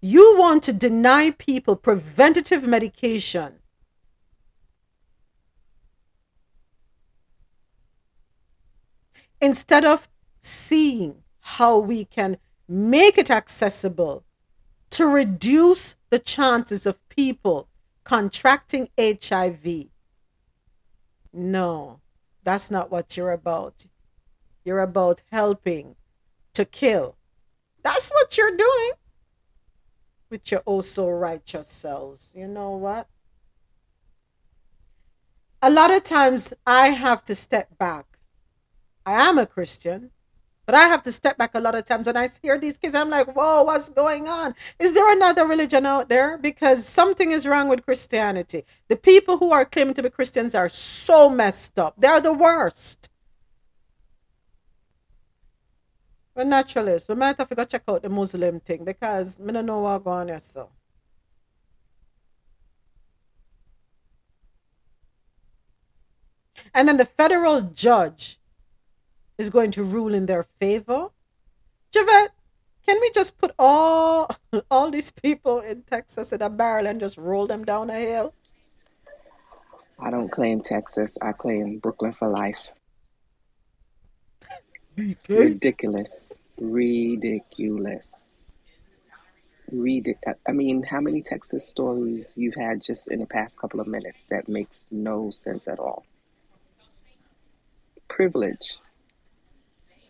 You 0.00 0.36
want 0.36 0.64
to 0.64 0.72
deny 0.72 1.30
people 1.30 1.76
preventative 1.76 2.66
medication. 2.66 3.60
Instead 9.40 9.84
of 9.84 10.08
seeing 10.40 11.22
how 11.40 11.78
we 11.78 12.04
can 12.04 12.38
make 12.68 13.16
it 13.16 13.30
accessible 13.30 14.24
to 14.92 15.06
reduce 15.06 15.96
the 16.10 16.18
chances 16.18 16.86
of 16.86 17.06
people 17.08 17.68
contracting 18.04 18.88
HIV. 18.98 19.86
No, 21.32 22.00
that's 22.44 22.70
not 22.70 22.90
what 22.90 23.16
you're 23.16 23.32
about. 23.32 23.86
You're 24.64 24.80
about 24.80 25.22
helping 25.30 25.96
to 26.54 26.64
kill. 26.64 27.16
That's 27.82 28.10
what 28.10 28.36
you're 28.36 28.56
doing 28.56 28.90
with 30.30 30.50
your 30.50 30.62
oh 30.66 30.82
so 30.82 31.08
righteous 31.08 31.68
selves. 31.68 32.32
You 32.34 32.46
know 32.46 32.70
what? 32.72 33.08
A 35.62 35.70
lot 35.70 35.90
of 35.90 36.02
times 36.02 36.52
I 36.66 36.88
have 36.88 37.24
to 37.26 37.34
step 37.34 37.78
back. 37.78 38.18
I 39.06 39.28
am 39.28 39.38
a 39.38 39.46
Christian, 39.46 40.10
but 40.64 40.74
I 40.74 40.82
have 40.82 41.02
to 41.02 41.12
step 41.12 41.36
back 41.38 41.54
a 41.54 41.60
lot 41.60 41.74
of 41.74 41.84
times 41.84 42.06
when 42.06 42.16
I 42.16 42.28
hear 42.40 42.58
these 42.58 42.78
kids. 42.78 42.94
I'm 42.94 43.10
like, 43.10 43.34
whoa, 43.34 43.64
what's 43.64 43.88
going 43.88 44.28
on? 44.28 44.54
Is 44.78 44.94
there 44.94 45.10
another 45.10 45.44
religion 45.46 45.86
out 45.86 46.08
there? 46.08 46.38
Because 46.38 46.86
something 46.86 47.32
is 47.32 47.46
wrong 47.46 47.68
with 47.68 47.84
Christianity. 47.84 48.64
The 48.88 48.96
people 48.96 49.38
who 49.38 49.52
are 49.52 49.64
claiming 49.64 49.94
to 49.94 50.02
be 50.02 50.10
Christians 50.10 50.54
are 50.54 50.68
so 50.68 51.28
messed 51.28 51.78
up. 51.78 51.94
They're 51.98 52.20
the 52.20 52.32
worst. 52.32 53.08
We're 56.34 56.44
naturalists. 56.44 57.08
We 57.08 57.14
might 57.16 57.36
have 57.36 57.48
to 57.48 57.54
go 57.54 57.64
check 57.64 57.82
out 57.88 58.02
the 58.02 58.08
Muslim 58.08 58.60
thing 58.60 58.84
because 58.84 59.38
I 59.40 59.50
don't 59.50 59.66
know 59.66 59.80
what 59.80 60.04
going 60.04 60.20
on 60.20 60.26
there. 60.28 60.40
So. 60.40 60.70
And 66.72 66.88
then 66.88 66.96
the 66.96 67.04
federal 67.04 67.60
judge 67.60 68.38
is 69.38 69.50
going 69.50 69.70
to 69.72 69.82
rule 69.82 70.14
in 70.14 70.26
their 70.26 70.44
favor. 70.60 71.08
Javette, 71.92 72.32
can 72.86 73.00
we 73.00 73.10
just 73.10 73.38
put 73.38 73.52
all 73.58 74.30
all 74.70 74.90
these 74.90 75.10
people 75.10 75.60
in 75.60 75.82
Texas 75.82 76.32
in 76.32 76.42
a 76.42 76.50
barrel 76.50 76.86
and 76.86 77.00
just 77.00 77.18
roll 77.18 77.46
them 77.46 77.64
down 77.64 77.90
a 77.90 77.98
hill? 77.98 78.34
I 79.98 80.10
don't 80.10 80.30
claim 80.30 80.62
Texas. 80.62 81.16
I 81.22 81.32
claim 81.32 81.78
Brooklyn 81.78 82.12
for 82.12 82.28
life. 82.28 82.70
BK. 84.96 85.28
Ridiculous. 85.28 86.32
Ridiculous. 86.58 88.52
Ridic- 89.72 90.34
I 90.46 90.52
mean, 90.52 90.82
how 90.82 91.00
many 91.00 91.22
Texas 91.22 91.66
stories 91.66 92.36
you've 92.36 92.54
had 92.54 92.82
just 92.82 93.08
in 93.08 93.20
the 93.20 93.26
past 93.26 93.56
couple 93.56 93.80
of 93.80 93.86
minutes 93.86 94.26
that 94.26 94.48
makes 94.48 94.86
no 94.90 95.30
sense 95.30 95.66
at 95.66 95.78
all? 95.78 96.04
Privilege. 98.08 98.78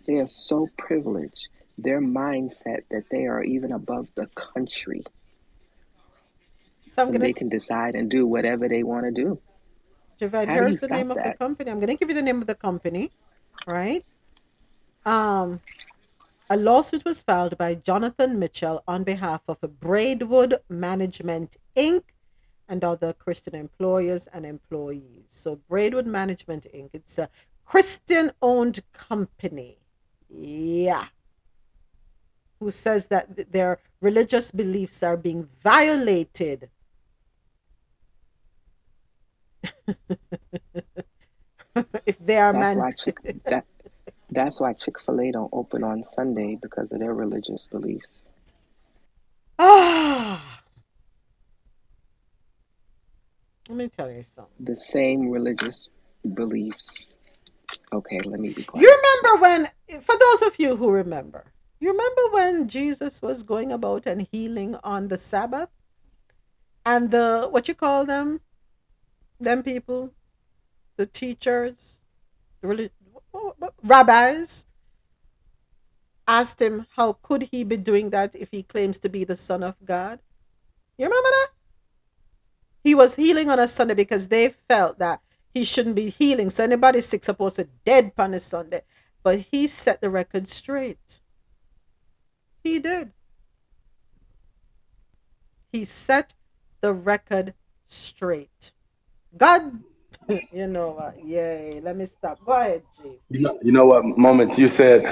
They 0.07 0.19
are 0.19 0.27
so 0.27 0.69
privileged. 0.77 1.49
Their 1.79 2.01
mindset 2.01 2.83
that 2.91 3.05
they 3.11 3.27
are 3.27 3.43
even 3.43 3.73
above 3.73 4.09
the 4.15 4.27
country. 4.29 5.05
So 6.91 7.07
gonna 7.07 7.19
they 7.21 7.33
can 7.33 7.49
decide 7.49 7.95
and 7.95 8.11
do 8.11 8.27
whatever 8.27 8.69
they 8.69 8.83
want 8.83 9.07
to 9.07 9.13
do. 9.13 9.41
Javette, 10.19 10.49
How 10.49 10.55
do 10.55 10.61
you 10.61 10.67
here's 10.67 10.81
the 10.81 10.89
name 10.89 11.11
of 11.11 11.17
the 11.17 11.35
company. 11.39 11.71
I'm 11.71 11.81
gonna 11.81 11.97
give 11.97 12.11
you 12.11 12.15
the 12.15 12.23
name 12.23 12.41
of 12.41 12.47
the 12.47 12.55
company, 12.55 13.11
right? 13.67 14.05
Um, 15.07 15.61
a 16.51 16.57
lawsuit 16.57 17.05
was 17.05 17.23
filed 17.23 17.57
by 17.57 17.75
Jonathan 17.77 18.39
Mitchell 18.39 18.83
on 18.87 19.05
behalf 19.05 19.41
of 19.49 19.59
Braidwood 19.81 20.59
Management 20.69 21.57
Inc. 21.77 22.03
and 22.69 22.85
other 22.85 23.15
Christian 23.15 23.55
employers 23.55 24.29
and 24.35 24.45
employees. 24.45 25.25
So 25.29 25.61
Braidwood 25.69 26.07
Management 26.07 26.67
Inc. 26.75 26.91
It's 26.93 27.17
a 27.17 27.31
Christian 27.65 28.33
owned 28.43 28.81
company. 28.93 29.79
Yeah. 30.35 31.07
Who 32.61 32.71
says 32.71 33.09
that 33.09 33.53
their 33.53 33.81
religious 34.01 34.51
beliefs 34.51 35.03
are 35.03 35.17
being 35.17 35.49
violated. 35.63 36.71
if 42.07 42.19
they 42.19 42.39
are 42.39 42.53
That's 42.53 42.75
man 42.75 42.79
why 42.79 42.93
Chick 42.93 43.19
that 43.45 43.65
that's 44.31 44.61
why 44.61 44.73
Chick 44.73 45.01
Fil 45.01 45.21
A 45.21 45.33
don't 45.33 45.51
open 45.53 45.85
on 45.85 46.03
Sunday 46.03 46.59
because 46.61 46.91
of 46.93 47.01
their 47.01 47.15
religious 47.15 47.67
beliefs. 47.67 48.23
Ah. 49.59 50.61
Let 53.69 53.79
me 53.79 53.89
tell 53.89 54.11
you 54.11 54.23
something. 54.23 54.53
The 54.61 54.77
same 54.77 55.29
religious 55.29 55.89
beliefs. 56.35 57.15
Okay, 57.93 58.21
let 58.21 58.41
me 58.41 58.51
be 58.51 58.65
quiet. 58.65 58.83
You 58.83 58.89
remember 58.97 59.43
when, 59.43 60.01
for 60.01 60.17
those 60.19 60.43
of 60.43 60.59
you 60.59 60.77
who 60.77 60.91
remember, 60.91 61.45
you 61.81 61.91
remember 61.91 62.23
when 62.33 62.69
Jesus 62.69 63.21
was 63.21 63.43
going 63.43 63.73
about 63.73 64.07
and 64.07 64.27
healing 64.31 64.77
on 64.85 65.09
the 65.09 65.19
Sabbath? 65.19 65.69
And 66.85 67.11
the, 67.11 67.49
what 67.51 67.69
you 67.69 67.75
call 67.75 68.05
them? 68.05 68.41
Them 69.41 69.63
people? 69.63 70.13
The 70.97 71.07
teachers? 71.07 72.03
The 72.61 72.69
relig- 72.69 72.93
what- 73.31 73.59
what- 73.59 73.75
rabbis? 73.83 74.67
Asked 76.27 76.63
him, 76.63 76.87
how 76.97 77.15
could 77.15 77.49
he 77.51 77.65
be 77.65 77.77
doing 77.77 78.11
that 78.11 78.35
if 78.35 78.51
he 78.53 78.63
claims 78.63 78.99
to 79.01 79.09
be 79.09 79.25
the 79.25 79.37
Son 79.37 79.63
of 79.63 79.75
God? 79.85 80.21
You 80.97 81.07
remember 81.07 81.29
that? 81.29 81.49
He 82.85 82.95
was 82.95 83.17
healing 83.17 83.51
on 83.51 83.59
a 83.59 83.69
Sunday 83.69 83.95
because 83.95 84.29
they 84.29 84.49
felt 84.49 84.99
that 84.99 85.21
he 85.53 85.65
shouldn't 85.65 85.97
be 85.97 86.09
healing. 86.09 86.51
So 86.51 86.65
anybody 86.65 87.01
sick 87.01 87.25
supposed 87.25 87.57
to 87.57 87.69
dead 87.85 88.13
on 88.19 88.35
a 88.35 88.41
Sunday. 88.41 88.83
But 89.23 89.39
he 89.39 89.67
set 89.67 90.01
the 90.01 90.11
record 90.11 90.49
straight. 90.49 91.21
He 92.63 92.79
did. 92.79 93.13
He 95.73 95.85
set 95.85 96.35
the 96.81 96.93
record 96.93 97.55
straight. 97.87 98.73
God, 99.37 99.81
you 100.53 100.67
know 100.67 100.91
what? 100.91 101.23
Yay. 101.25 101.81
Let 101.83 101.97
me 101.97 102.05
stop. 102.05 102.45
Go 102.45 102.53
ahead, 102.53 102.83
G. 103.03 103.19
You 103.31 103.41
know, 103.41 103.59
you 103.63 103.73
know 103.73 103.87
what? 103.87 104.05
Moments 104.05 104.59
you 104.59 104.69
said 104.69 105.03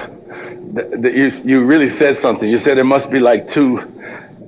that, 0.73 1.01
that 1.01 1.13
you 1.13 1.31
you 1.43 1.63
really 1.63 1.89
said 1.89 2.17
something. 2.17 2.49
You 2.49 2.59
said 2.59 2.77
it 2.77 2.83
must 2.83 3.09
be 3.09 3.19
like 3.19 3.51
two. 3.51 3.79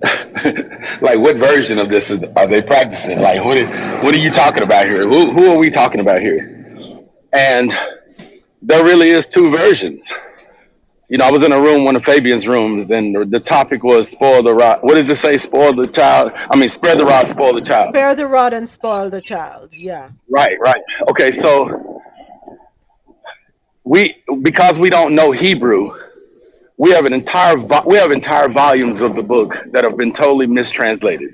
like 1.01 1.19
what 1.19 1.38
version 1.38 1.80
of 1.80 1.89
this 1.89 2.09
is, 2.09 2.21
are 2.35 2.47
they 2.47 2.61
practicing? 2.61 3.19
Like 3.19 3.43
what 3.43 3.57
is 3.57 3.69
what 4.03 4.13
are 4.13 4.19
you 4.19 4.31
talking 4.31 4.63
about 4.63 4.85
here? 4.85 5.07
Who 5.07 5.31
who 5.31 5.51
are 5.51 5.57
we 5.57 5.69
talking 5.69 6.01
about 6.01 6.21
here? 6.21 6.49
And 7.34 7.75
there 8.61 8.84
really 8.84 9.09
is 9.09 9.25
two 9.27 9.49
versions. 9.49 10.11
You 11.09 11.17
know, 11.17 11.25
I 11.25 11.31
was 11.31 11.43
in 11.43 11.51
a 11.51 11.61
room, 11.61 11.85
one 11.85 11.95
of 11.95 12.03
Fabian's 12.03 12.47
rooms, 12.47 12.89
and 12.91 13.31
the 13.31 13.39
topic 13.39 13.84
was 13.84 14.09
spoil 14.09 14.41
the 14.41 14.53
rod. 14.55 14.80
What 14.81 14.95
does 14.95 15.09
it 15.09 15.17
say? 15.17 15.38
Spoil 15.38 15.73
the 15.73 15.88
child. 15.88 16.31
I 16.35 16.55
mean, 16.55 16.69
spare 16.69 16.95
the 16.95 17.05
rod, 17.05 17.27
spoil 17.27 17.53
the 17.53 17.61
child. 17.61 17.89
Spare 17.89 18.15
the 18.15 18.27
rod 18.27 18.53
and 18.53 18.67
spoil 18.67 19.09
the 19.09 19.21
child. 19.21 19.75
Yeah. 19.75 20.09
Right, 20.30 20.57
right. 20.59 20.81
Okay, 21.09 21.31
so 21.31 22.01
we 23.84 24.23
because 24.41 24.80
we 24.80 24.89
don't 24.89 25.13
know 25.13 25.31
Hebrew, 25.31 25.95
we 26.78 26.91
have 26.91 27.06
an 27.06 27.14
entire 27.14 27.58
vo- 27.58 27.84
we 27.86 27.98
have 27.98 28.12
entire 28.12 28.48
volumes 28.50 29.02
of 29.02 29.16
the 29.16 29.24
book 29.24 29.56
that 29.72 29.84
have 29.84 29.98
been 29.98 30.14
totally 30.14 30.48
mistranslated. 30.48 31.34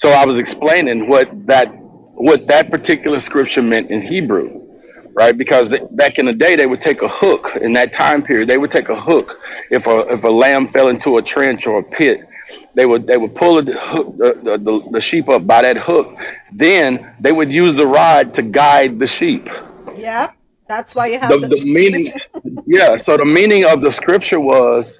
So 0.00 0.10
I 0.10 0.24
was 0.24 0.38
explaining 0.38 1.08
what 1.08 1.46
that 1.46 1.66
what 2.14 2.46
that 2.48 2.70
particular 2.70 3.20
scripture 3.20 3.62
meant 3.62 3.90
in 3.90 4.00
Hebrew, 4.02 4.60
right? 5.14 5.36
Because 5.36 5.74
back 5.92 6.18
in 6.18 6.26
the 6.26 6.32
day, 6.32 6.56
they 6.56 6.66
would 6.66 6.80
take 6.80 7.02
a 7.02 7.08
hook 7.08 7.56
in 7.60 7.72
that 7.74 7.92
time 7.92 8.22
period. 8.22 8.48
They 8.48 8.58
would 8.58 8.70
take 8.70 8.88
a 8.88 9.00
hook 9.00 9.38
if 9.70 9.86
a 9.86 10.00
if 10.08 10.24
a 10.24 10.30
lamb 10.30 10.68
fell 10.68 10.88
into 10.88 11.18
a 11.18 11.22
trench 11.22 11.66
or 11.66 11.78
a 11.80 11.82
pit. 11.84 12.28
They 12.74 12.86
would 12.86 13.06
they 13.06 13.16
would 13.16 13.34
pull 13.34 13.62
the, 13.62 13.72
hook, 13.78 14.16
the, 14.16 14.58
the, 14.58 14.88
the 14.92 15.00
sheep 15.00 15.28
up 15.28 15.46
by 15.46 15.62
that 15.62 15.76
hook. 15.76 16.14
Then 16.52 17.14
they 17.20 17.32
would 17.32 17.52
use 17.52 17.74
the 17.74 17.86
rod 17.86 18.34
to 18.34 18.42
guide 18.42 18.98
the 18.98 19.06
sheep 19.06 19.48
Yeah. 19.96 20.32
That's 20.72 20.94
why 20.94 21.06
you 21.08 21.18
have 21.18 21.30
the, 21.30 21.38
the, 21.40 21.48
the 21.48 21.64
meaning 21.78 22.12
yeah 22.66 22.96
so 22.96 23.16
the 23.16 23.24
meaning 23.24 23.64
of 23.66 23.82
the 23.82 23.92
scripture 23.92 24.40
was 24.40 24.98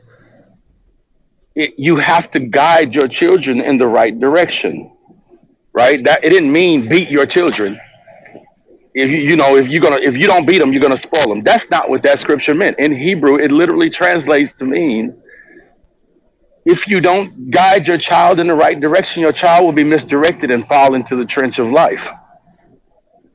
it, 1.54 1.74
you 1.78 1.96
have 1.96 2.30
to 2.32 2.40
guide 2.40 2.94
your 2.94 3.08
children 3.08 3.60
in 3.60 3.78
the 3.78 3.86
right 3.86 4.18
direction 4.26 4.92
right? 5.72 6.02
That 6.04 6.22
it 6.24 6.30
didn't 6.30 6.52
mean 6.52 6.88
beat 6.88 7.10
your 7.10 7.26
children. 7.26 7.80
If 8.94 9.10
you, 9.10 9.18
you 9.18 9.36
know 9.36 9.56
if 9.56 9.68
you're 9.68 9.80
gonna 9.80 10.00
if 10.00 10.16
you 10.16 10.26
don't 10.26 10.46
beat 10.46 10.60
them 10.60 10.72
you're 10.72 10.82
gonna 10.82 10.96
spoil 10.98 11.28
them 11.28 11.42
that's 11.42 11.70
not 11.70 11.88
what 11.88 12.02
that 12.02 12.18
scripture 12.18 12.54
meant. 12.54 12.78
In 12.78 12.94
hebrew 12.94 13.36
it 13.38 13.50
literally 13.50 13.88
translates 13.88 14.52
to 14.54 14.66
mean 14.66 15.16
if 16.66 16.86
you 16.86 17.00
don't 17.00 17.50
guide 17.50 17.88
your 17.88 17.96
child 17.96 18.38
in 18.38 18.46
the 18.48 18.54
right 18.54 18.78
direction 18.78 19.22
your 19.22 19.32
child 19.32 19.64
will 19.64 19.72
be 19.72 19.84
misdirected 19.84 20.50
and 20.50 20.66
fall 20.68 20.94
into 20.94 21.16
the 21.16 21.24
trench 21.24 21.58
of 21.58 21.70
life. 21.70 22.06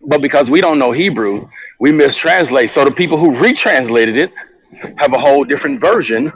But 0.02 0.22
because 0.22 0.50
we 0.50 0.62
don't 0.62 0.80
know 0.80 0.92
Hebrew, 0.92 1.50
we 1.80 1.92
mistranslate. 1.92 2.70
So 2.70 2.84
the 2.86 2.92
people 2.92 3.18
who 3.18 3.36
retranslated 3.36 4.18
it 4.18 4.32
have 4.98 5.14
a 5.14 5.20
whole 5.20 5.44
different 5.44 5.80
version 5.80 6.32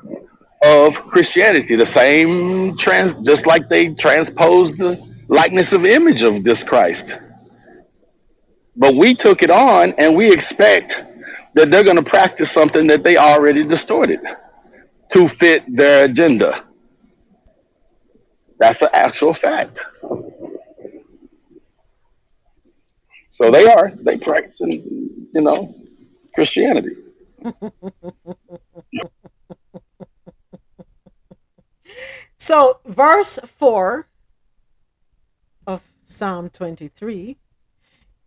of 0.64 0.96
Christianity. 0.96 1.76
The 1.76 1.86
same 1.86 2.78
trans, 2.78 3.16
just 3.26 3.46
like 3.48 3.68
they 3.70 3.94
transposed 3.94 4.78
the 4.78 5.02
likeness 5.28 5.74
of 5.74 5.86
image 5.86 6.24
of 6.24 6.44
this 6.44 6.64
Christ. 6.64 7.16
But 8.76 8.96
we 8.96 9.16
took 9.16 9.44
it 9.44 9.50
on, 9.50 9.94
and 9.98 10.16
we 10.16 10.32
expect 10.32 10.96
that 11.56 11.72
they're 11.72 11.84
going 11.84 11.98
to 11.98 12.04
practice 12.04 12.52
something 12.52 12.88
that 12.88 13.04
they 13.04 13.18
already 13.18 13.64
distorted 13.64 14.20
to 15.12 15.28
fit 15.28 15.64
their 15.68 16.06
agenda. 16.06 16.64
That's 18.60 18.82
an 18.82 18.90
actual 18.94 19.34
fact. 19.34 19.82
So 23.32 23.50
they 23.50 23.66
are. 23.66 23.92
They 23.96 24.18
practicing, 24.18 25.01
you 25.34 25.42
know, 25.42 25.76
Christianity. 26.34 26.96
So, 32.42 32.80
verse 32.86 33.38
4 33.46 34.08
of 35.68 35.94
Psalm 36.04 36.50
23 36.50 37.38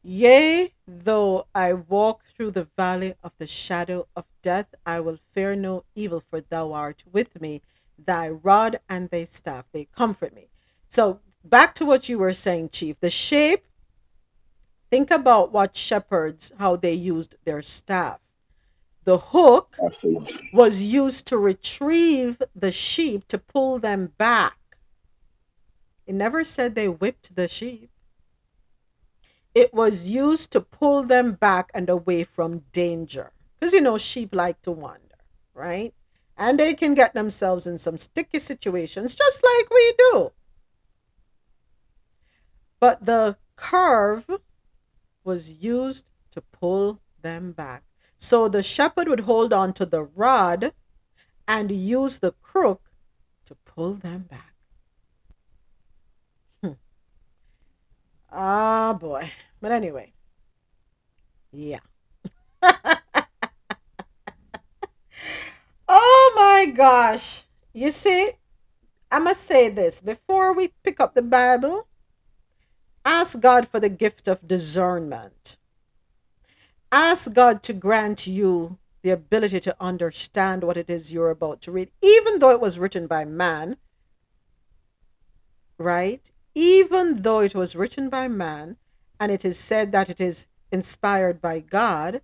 Yea, 0.04 0.72
though 0.86 1.48
I 1.52 1.72
walk 1.72 2.22
through 2.24 2.52
the 2.52 2.68
valley 2.76 3.16
of 3.24 3.32
the 3.38 3.46
shadow 3.48 4.06
of 4.14 4.26
death, 4.40 4.72
I 4.86 5.00
will 5.00 5.18
fear 5.32 5.56
no 5.56 5.84
evil, 5.96 6.22
for 6.30 6.40
thou 6.40 6.72
art 6.72 7.02
with 7.10 7.40
me. 7.40 7.62
Thy 7.98 8.28
rod 8.28 8.78
and 8.88 9.10
thy 9.10 9.24
staff, 9.24 9.64
they 9.72 9.86
comfort 9.86 10.32
me. 10.32 10.48
So, 10.86 11.18
back 11.42 11.74
to 11.74 11.84
what 11.84 12.08
you 12.08 12.18
were 12.18 12.32
saying, 12.32 12.68
Chief. 12.68 13.00
The 13.00 13.10
shape, 13.10 13.66
think 14.94 15.10
about 15.10 15.50
what 15.50 15.76
shepherds, 15.76 16.52
how 16.60 16.76
they 16.76 16.92
used 16.92 17.34
their 17.44 17.60
staff. 17.60 18.20
The 19.02 19.18
hook 19.18 19.76
Absolutely. 19.84 20.50
was 20.52 20.84
used 20.84 21.26
to 21.26 21.36
retrieve 21.36 22.40
the 22.54 22.70
sheep 22.70 23.26
to 23.26 23.38
pull 23.38 23.80
them 23.80 24.12
back. 24.18 24.56
It 26.06 26.14
never 26.14 26.44
said 26.44 26.76
they 26.76 26.86
whipped 26.88 27.34
the 27.34 27.48
sheep. 27.48 27.90
It 29.52 29.74
was 29.74 30.06
used 30.06 30.52
to 30.52 30.60
pull 30.60 31.02
them 31.02 31.32
back 31.32 31.72
and 31.74 31.90
away 31.90 32.22
from 32.22 32.62
danger. 32.70 33.32
Because 33.58 33.74
you 33.74 33.80
know, 33.80 33.98
sheep 33.98 34.32
like 34.32 34.62
to 34.62 34.70
wander, 34.70 35.18
right? 35.54 35.92
And 36.36 36.60
they 36.60 36.74
can 36.74 36.94
get 36.94 37.14
themselves 37.14 37.66
in 37.66 37.78
some 37.78 37.98
sticky 37.98 38.38
situations 38.38 39.16
just 39.16 39.42
like 39.42 39.70
we 39.70 39.94
do. 39.98 40.30
But 42.78 43.04
the 43.04 43.38
curve 43.56 44.26
was 45.24 45.50
used 45.50 46.06
to 46.30 46.40
pull 46.40 47.00
them 47.22 47.52
back. 47.52 47.82
So 48.18 48.48
the 48.48 48.62
shepherd 48.62 49.08
would 49.08 49.20
hold 49.20 49.52
on 49.52 49.72
to 49.74 49.86
the 49.86 50.04
rod 50.04 50.72
and 51.48 51.70
use 51.70 52.18
the 52.18 52.32
crook 52.42 52.90
to 53.46 53.54
pull 53.64 53.94
them 53.94 54.26
back. 54.30 54.54
Hmm. 56.62 56.72
Ah, 58.32 58.94
boy. 58.94 59.30
But 59.60 59.72
anyway, 59.72 60.12
yeah. 61.52 61.80
oh 65.88 66.32
my 66.36 66.66
gosh. 66.66 67.44
You 67.72 67.90
see, 67.90 68.30
I 69.10 69.18
must 69.18 69.42
say 69.42 69.68
this 69.68 70.00
before 70.00 70.52
we 70.52 70.72
pick 70.82 71.00
up 71.00 71.14
the 71.14 71.22
Bible, 71.22 71.88
ask 73.04 73.40
God 73.40 73.68
for 73.68 73.80
the 73.80 73.88
gift 73.88 74.28
of 74.28 74.46
discernment. 74.46 75.56
Ask 76.90 77.32
God 77.32 77.62
to 77.64 77.72
grant 77.72 78.26
you 78.26 78.78
the 79.02 79.10
ability 79.10 79.60
to 79.60 79.76
understand 79.80 80.64
what 80.64 80.76
it 80.76 80.88
is 80.88 81.12
you're 81.12 81.30
about 81.30 81.60
to 81.62 81.70
read, 81.70 81.90
even 82.00 82.38
though 82.38 82.50
it 82.50 82.60
was 82.60 82.78
written 82.78 83.06
by 83.06 83.24
man, 83.24 83.76
right? 85.76 86.30
Even 86.54 87.22
though 87.22 87.40
it 87.40 87.54
was 87.54 87.76
written 87.76 88.08
by 88.08 88.28
man 88.28 88.76
and 89.20 89.30
it 89.30 89.44
is 89.44 89.58
said 89.58 89.92
that 89.92 90.08
it 90.08 90.20
is 90.20 90.46
inspired 90.72 91.42
by 91.42 91.60
God, 91.60 92.22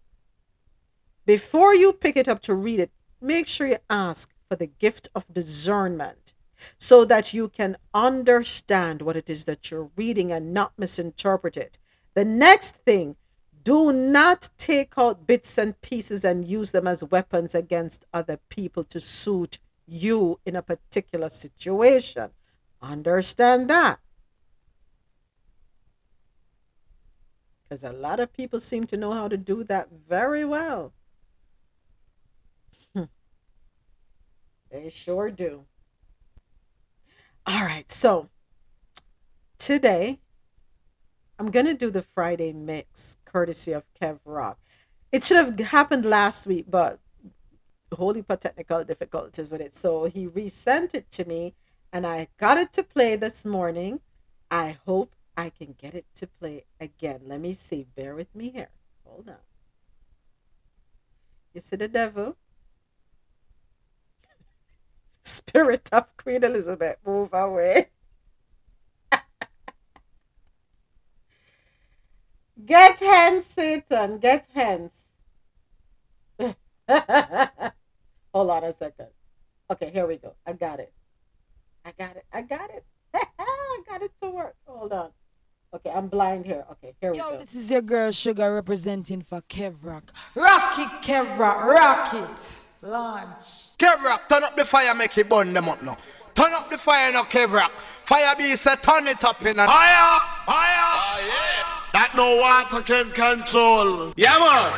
before 1.27 1.75
you 1.75 1.93
pick 1.93 2.17
it 2.17 2.29
up 2.29 2.41
to 2.43 2.55
read 2.55 2.81
it, 2.81 2.91
make 3.21 3.47
sure 3.47 3.67
you 3.67 3.79
ask 3.91 4.33
for 4.49 4.57
the 4.57 4.67
gift 4.67 5.09
of 5.15 5.33
discernment 5.33 6.30
so 6.79 7.05
that 7.05 7.33
you 7.33 7.49
can 7.49 7.77
understand 7.95 9.03
what 9.03 9.17
it 9.17 9.31
is 9.31 9.45
that 9.45 9.71
you're 9.71 9.91
reading 9.97 10.31
and 10.31 10.53
not 10.53 10.73
misinterpret 10.79 11.57
it. 11.57 11.79
The 12.15 12.25
next 12.25 12.77
thing, 12.77 13.17
do 13.63 13.93
not 13.93 14.49
take 14.57 14.95
out 14.97 15.27
bits 15.27 15.59
and 15.59 15.81
pieces 15.81 16.25
and 16.25 16.47
use 16.47 16.71
them 16.71 16.87
as 16.87 17.05
weapons 17.05 17.55
against 17.55 18.07
other 18.13 18.39
people 18.49 18.85
to 18.85 19.01
suit 19.01 19.59
you 19.87 20.41
in 20.47 20.57
a 20.57 20.63
particular 20.63 21.29
situation. 21.29 22.31
Understand 22.81 23.69
that. 23.69 24.01
Because 27.69 27.85
a 27.85 27.93
lot 27.93 28.19
of 28.19 28.33
people 28.33 28.59
seem 28.59 28.87
to 28.87 28.97
know 28.97 29.13
how 29.13 29.29
to 29.29 29.37
do 29.37 29.63
that 29.65 29.89
very 30.09 30.45
well. 30.45 30.93
Hmm. 32.95 33.05
They 34.71 34.89
sure 34.89 35.31
do. 35.31 35.67
All 37.53 37.65
right, 37.65 37.91
so 37.91 38.29
today 39.59 40.21
I'm 41.37 41.51
gonna 41.51 41.75
do 41.75 41.91
the 41.91 42.03
Friday 42.03 42.53
mix 42.53 43.17
courtesy 43.25 43.73
of 43.73 43.83
Kev 44.01 44.21
Rock. 44.25 44.61
It 45.11 45.25
should 45.25 45.39
have 45.39 45.59
happened 45.59 46.05
last 46.05 46.47
week, 46.47 46.67
but 46.71 47.01
holy 47.93 48.23
technical 48.23 48.85
difficulties 48.85 49.51
with 49.51 49.61
it. 49.61 49.75
So 49.75 50.05
he 50.05 50.29
resent 50.29 50.95
it 50.95 51.11
to 51.11 51.25
me 51.25 51.55
and 51.93 52.07
I 52.07 52.29
got 52.39 52.57
it 52.57 52.73
to 52.75 52.85
play 52.85 53.17
this 53.17 53.45
morning. 53.45 53.99
I 54.49 54.79
hope 54.87 55.17
I 55.37 55.51
can 55.51 55.75
get 55.77 55.95
it 55.95 56.07
to 56.17 56.29
play 56.29 56.67
again. 56.79 57.23
Let 57.27 57.41
me 57.41 57.55
see. 57.55 57.85
Bear 57.97 58.15
with 58.15 58.33
me 58.33 58.51
here. 58.51 58.71
Hold 59.05 59.29
on. 59.29 59.43
You 61.53 61.61
see 61.61 61.75
the 61.75 61.89
devil? 61.89 62.37
Spirit 65.25 65.89
of 65.93 66.17
Queen 66.17 66.43
Elizabeth, 66.45 66.97
move 67.07 67.33
away. 67.33 67.89
Get 72.67 72.99
hence, 72.99 73.47
Satan. 73.47 74.19
Get 74.19 74.47
hence. 74.55 74.93
Hold 78.33 78.51
on 78.51 78.65
a 78.65 78.73
second. 78.73 79.09
Okay, 79.71 79.91
here 79.91 80.07
we 80.07 80.17
go. 80.17 80.35
I 80.47 80.53
got 80.53 80.81
it. 80.81 80.93
I 81.85 81.93
got 81.93 82.17
it. 82.17 82.25
I 82.33 82.43
got 82.43 82.71
it. 82.71 82.85
I 83.15 83.83
got 83.89 84.03
it 84.03 84.13
to 84.23 84.31
work. 84.31 84.57
Hold 84.67 84.93
on. 84.93 85.11
Okay, 85.73 85.91
I'm 85.91 86.09
blind 86.09 86.47
here. 86.47 86.65
Okay, 86.73 86.95
here 87.01 87.13
we 87.13 87.19
Yo, 87.19 87.31
go. 87.31 87.39
this 87.39 87.55
is 87.55 87.71
your 87.71 87.83
girl 87.83 88.11
Sugar 88.11 88.53
representing 88.53 89.23
for 89.23 89.41
Kev 89.43 89.77
Rock. 89.83 90.13
Rock 90.35 90.79
it, 90.79 90.89
Kev 91.03 91.39
Rock, 91.39 91.65
rock 91.65 92.13
it. 92.15 92.61
Launch. 92.83 93.77
Kev 93.79 94.03
Rock, 94.03 94.27
turn 94.29 94.43
up 94.43 94.57
the 94.57 94.65
fire, 94.65 94.95
make 94.95 95.17
it 95.19 95.29
burn 95.29 95.53
them 95.53 95.69
up 95.69 95.83
now. 95.83 95.99
Turn 96.35 96.55
up 96.55 96.71
the 96.71 96.79
fire 96.79 97.13
now, 97.13 97.25
Kev 97.25 97.53
Rock. 97.53 97.71
Fire 98.05 98.35
be 98.37 98.57
say 98.57 98.75
turn 98.77 99.07
it 99.07 99.23
up 99.23 99.45
in 99.45 99.59
a 99.59 99.67
Fire! 99.67 100.21
Fire! 100.47 100.81
Ah, 100.83 101.91
that 101.93 102.13
no 102.17 102.37
water 102.37 102.81
can 102.83 103.11
control. 103.11 104.15
Yeah 104.17 104.31
man. 104.39 104.73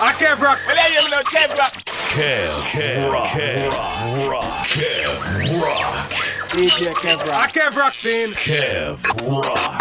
I 0.00 0.12
Kev 0.16 0.40
Rock. 0.40 0.58
Well, 0.66 0.76
there 0.76 1.02
you 1.02 1.08
know 1.10 1.22
Kev 1.24 1.56
Rock. 1.58 1.72
Kev, 2.14 2.62
Kev, 2.70 3.12
Rock, 3.12 3.26
Kev, 3.28 4.30
Rock, 4.30 4.44
Kev, 4.68 5.60
Rock. 5.60 6.10
DJ 6.50 6.94
Kev 6.94 7.18
Rock. 7.18 7.28
Ah, 7.32 7.42
I 7.42 7.48
Kev 7.48 7.76
Rock 7.76 7.92
scene. 7.92 8.28
Kev, 8.28 9.02
Rock, 9.30 9.80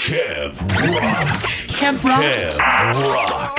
Kev, 0.00 0.58
Rock. 0.90 1.42
Kev 1.68 2.02
Rock. 2.02 2.22
Kev, 2.22 2.58
Rock, 3.04 3.58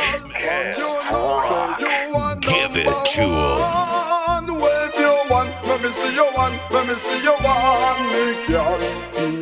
Kev, 1.80 2.14
Rock. 2.14 2.31
Give 2.52 2.76
it 2.76 3.06
to 3.15 3.22
him. 3.22 4.60
Wave 4.60 4.95
your 4.99 5.26
one, 5.30 5.48
let 5.65 5.82
me 5.82 5.90
see 5.90 6.14
your 6.14 6.30
one, 6.34 6.60
let 6.69 6.86
me 6.86 6.95
see 6.95 7.23
your 7.23 7.38
one, 7.38 8.02
me 8.11 8.45
girl. 8.45 8.78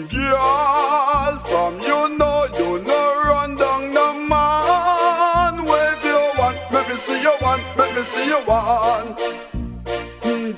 Girl, 0.07 1.39
from 1.49 1.81
you 1.81 2.17
know 2.17 2.45
you 2.53 2.83
know 2.83 3.23
run 3.25 3.55
down 3.55 3.93
the 3.95 4.13
man. 4.13 5.65
Wave 5.65 6.03
your 6.05 6.35
one, 6.35 6.55
let 6.71 6.87
me 6.87 6.97
see 6.97 7.19
your 7.19 7.37
one, 7.39 7.61
let 7.77 7.95
me 7.95 8.03
see 8.03 8.27
your 8.27 8.43
one. 8.45 9.48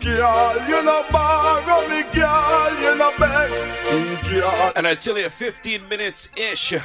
Girl, 0.02 0.56
you 0.68 0.82
know 0.84 1.06
borrow 1.12 1.88
me, 1.88 2.02
girl, 2.14 2.80
you 2.82 2.96
know 2.96 3.12
beg, 3.20 3.52
girl. 4.32 4.72
And 4.76 4.88
until 4.88 5.18
you're 5.18 5.30
15 5.30 5.88
minutes 5.88 6.30
ish 6.36 6.72
You 6.72 6.80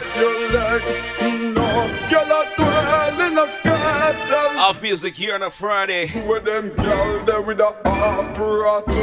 like 0.52 0.82
no, 1.22 1.88
girl, 2.10 2.30
I 2.30 2.52
dwell 2.56 3.20
in 3.26 3.38
a 3.38 3.48
skirt. 3.48 4.70
of 4.70 4.82
music 4.82 5.14
here 5.14 5.34
on 5.34 5.42
a 5.42 5.50
Friday. 5.50 6.10
With 6.26 6.44
them 6.44 6.68
girl 6.70 7.24
there 7.24 7.40
with 7.40 7.56
the 7.56 7.68
apparatus. 7.86 8.96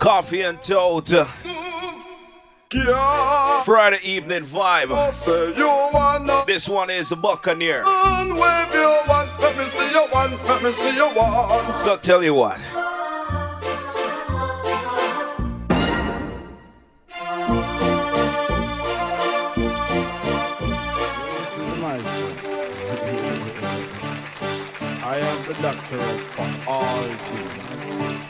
Coffee 0.00 0.42
in 0.42 0.58
Toe. 0.58 1.02
Yeah. 2.72 3.62
Friday 3.62 3.98
evening 4.04 4.44
vibe. 4.44 4.90
You 5.56 6.44
This 6.46 6.68
one 6.68 6.88
is 6.90 7.12
Buccaneer. 7.12 7.82
Run, 9.42 9.56
wave 9.56 9.56
your 9.56 9.56
one. 9.56 9.56
Let 9.56 9.56
me 9.58 9.66
see 9.66 9.90
your 9.90 10.08
one. 10.08 10.30
Let 10.46 10.62
me 10.62 10.72
see 10.72 10.96
your 10.96 11.14
one. 11.14 11.76
So 11.76 11.96
tell 11.96 12.22
you 12.22 12.34
what. 12.34 12.58
This 21.38 21.58
is 21.58 21.78
my 21.80 21.98
story. 21.98 22.34
I 25.02 25.16
am 25.18 25.46
the 25.46 25.54
doctor 25.62 25.98
for 25.98 26.48
all 26.70 27.04
things. 27.04 28.26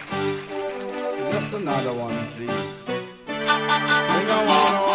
Just 1.32 1.54
another 1.54 1.92
one, 1.92 2.16
please. 2.36 2.86
We 2.86 4.26
don't 4.26 4.46
want 4.46 4.89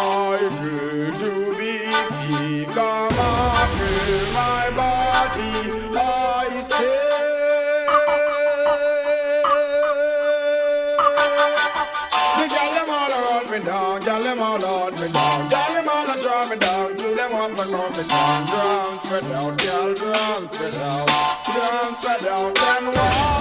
all 16.46 16.52
me 16.52 16.58
down, 16.58 16.96
do 16.98 17.16
them 17.16 17.34
all 17.34 17.50
to 17.50 17.56
come 17.56 17.92
me 17.94 18.04
down, 18.08 18.46
drum 18.46 19.00
spread 19.04 19.24
out, 19.34 19.58
gal 19.58 19.94
drum 19.94 20.48
spread 20.48 20.76
out, 20.76 21.08
drum 21.46 21.96
spread 22.00 22.26
out 22.30 22.60
and 22.70 22.86
wine. 22.86 23.36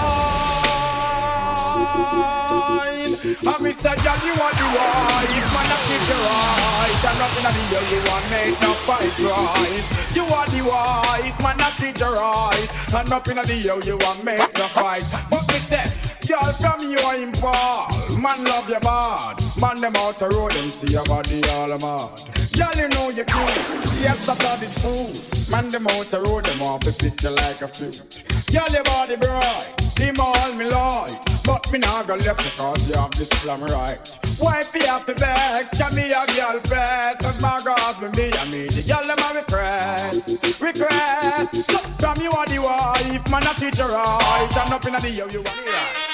I 3.46 3.58
miss 3.60 3.84
a 3.84 3.92
gal 3.96 4.18
you 4.24 4.34
want 4.40 4.56
the 4.56 4.66
wife, 4.72 5.48
man 5.52 5.68
I 5.68 5.78
keep 5.84 6.02
the 6.08 6.16
right, 6.24 7.04
and 7.04 7.18
nothing 7.18 7.44
of 7.44 7.52
the 7.52 7.62
girl 7.70 7.84
you 7.92 8.00
want 8.08 8.24
make 8.30 8.56
no 8.62 8.72
fight 8.74 9.18
right. 9.20 9.84
You 10.14 10.24
want 10.24 10.50
the 10.50 10.62
wife, 10.64 11.36
man 11.42 11.60
I 11.60 11.72
keep 11.76 11.96
the 11.96 12.08
right, 12.08 12.68
and 12.94 13.10
nothing 13.10 13.38
of 13.38 13.46
the 13.46 13.62
girl 13.62 13.80
you 13.84 13.98
want 13.98 14.24
make 14.24 14.54
no 14.56 14.68
fight. 14.68 15.04
But 15.30 15.46
me 15.48 15.54
say. 15.54 16.03
Girl 16.26 16.52
from 16.56 16.80
you 16.80 16.96
are 17.04 17.16
impal 17.16 17.88
Man 18.20 18.44
love 18.44 18.68
you 18.68 18.80
bad. 18.80 19.36
Man 19.60 19.80
them 19.80 19.92
out 19.96 20.18
the 20.18 20.28
road 20.32 20.52
Them 20.52 20.68
see 20.68 20.92
your 20.92 21.04
body 21.04 21.42
all 21.60 21.68
mad 21.68 22.16
Girl 22.56 22.74
you 22.80 22.88
know 22.88 23.10
you 23.10 23.24
cute 23.24 23.66
Yes 24.00 24.24
that's 24.24 24.40
how 24.40 24.56
it 24.56 24.72
food 24.80 25.12
Man 25.50 25.68
them 25.68 25.86
out 25.86 26.06
the 26.08 26.22
road 26.24 26.44
Them 26.44 26.62
off 26.62 26.80
the 26.80 26.92
picture 26.96 27.30
like 27.30 27.60
a 27.60 27.68
fruit 27.68 28.24
Girl 28.54 28.70
your 28.70 28.84
body 28.84 29.16
bright. 29.16 29.66
Them 29.96 30.14
all 30.20 30.54
me 30.54 30.66
light. 30.66 31.18
But 31.44 31.70
me 31.72 31.78
not 31.80 32.06
go 32.06 32.14
left 32.14 32.38
Because 32.38 32.88
you 32.88 32.96
have 32.96 33.10
this 33.12 33.28
slam 33.28 33.62
right. 33.62 33.98
Wife 34.40 34.74
you 34.74 34.86
have 34.86 35.04
to 35.06 35.14
vex 35.14 35.76
Can 35.76 35.94
me 35.94 36.08
a 36.10 36.24
girl 36.34 36.60
best 36.70 37.22
As 37.22 37.40
my 37.42 37.60
God 37.64 38.00
me 38.00 38.08
me 38.16 38.32
I 38.32 38.44
mean 38.46 38.70
the 38.70 38.82
girl 38.86 39.04
them 39.04 39.18
a 39.18 39.28
request 39.38 40.62
Request 40.62 41.70
So 41.70 41.78
from 42.00 42.22
you 42.22 42.30
are 42.30 42.46
the 42.46 42.58
wife. 42.62 43.30
Man 43.30 43.46
a 43.46 43.54
teach 43.54 43.78
you 43.78 43.86
right. 43.86 44.56
And 44.56 44.72
up 44.72 44.84
in 44.86 44.92
the 44.94 45.10
yo 45.10 45.28
you 45.28 45.40
are 45.40 45.64
right 45.66 46.13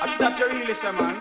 that 0.00 0.38
you 0.38 0.46
really 0.48 0.74
say, 0.74 0.92
man. 0.92 1.20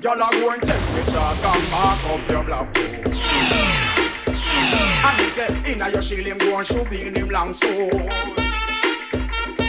Y'all 0.00 0.22
are 0.22 0.30
going 0.30 0.60
to 0.60 0.66
temperature, 0.66 1.18
come 1.42 1.64
back 1.70 2.04
up 2.04 2.30
your 2.30 2.44
block. 2.44 2.68
And 5.04 5.32
said, 5.32 5.66
inna 5.66 5.90
your 5.90 6.00
shield, 6.00 6.26
him 6.26 6.38
go 6.38 6.56
and 6.56 6.66
shoot 6.66 6.92
in 6.92 7.14
him 7.14 7.28
long 7.28 7.52
so. 7.52 8.47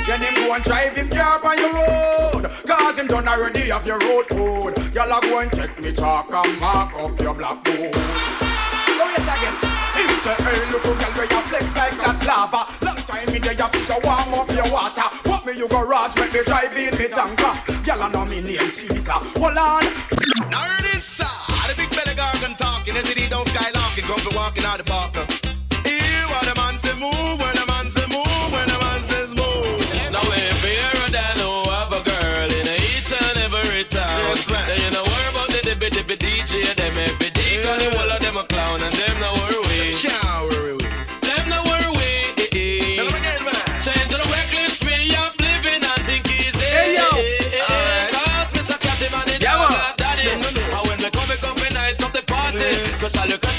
Then 0.10 0.22
him 0.22 0.34
go 0.42 0.56
and 0.56 0.64
drive 0.64 0.98
him 0.98 1.08
car 1.10 1.38
on 1.46 1.58
your 1.60 1.72
road 1.72 2.50
Cause 2.66 2.98
him 2.98 3.06
done 3.06 3.28
already 3.28 3.70
have 3.70 3.86
your 3.86 4.00
road 4.00 4.26
code 4.28 4.74
Y'all 4.92 5.14
are 5.14 5.22
go 5.22 5.38
and 5.38 5.54
check 5.54 5.80
me 5.80 5.94
chalk 5.94 6.34
and 6.34 6.60
mark 6.60 6.96
up 6.96 7.14
your 7.20 7.36
blackboard 7.36 7.94
Oh 7.94 9.06
yes 9.06 9.22
again 9.22 9.54
He 9.94 10.10
say, 10.18 10.34
hey, 10.34 10.72
look 10.72 10.82
who 10.82 10.98
girl 10.98 11.14
where 11.14 11.30
you 11.30 11.42
flex 11.46 11.76
like 11.76 11.94
that 12.02 12.26
lava. 12.26 12.66
Long 12.84 12.98
time 13.06 13.32
me 13.32 13.38
there, 13.38 13.54
you 13.54 13.68
figure 13.70 14.02
warm 14.04 14.34
up 14.34 14.50
your 14.50 14.72
water. 14.74 15.08
What 15.30 15.46
me 15.46 15.54
you 15.54 15.68
garage, 15.68 16.16
make 16.16 16.34
me 16.34 16.42
drive 16.44 16.76
in 16.76 16.98
me 16.98 17.08
tanker. 17.08 17.54
Girl, 17.86 18.02
I 18.02 18.10
know 18.12 18.26
me 18.26 18.42
name 18.42 18.68
Caesar. 18.68 19.14
Hold 19.14 19.58
on. 19.58 19.84
Now 20.50 20.66
hear 20.74 20.92
this, 20.92 21.06
sir. 21.06 21.26
The 21.68 21.76
big 21.78 21.90
belly 21.92 22.18
gargan 22.18 22.58
talking, 22.58 22.98
and 22.98 23.06
the 23.06 23.28
don't 23.30 23.48
skylarking, 23.48 24.08
come 24.10 24.20
for 24.20 24.36
walking 24.36 24.66
out 24.66 24.80
the 24.80 24.84
park. 24.86 25.49
Party. 53.00 53.06
Especially 53.06 53.38
cause 53.40 53.59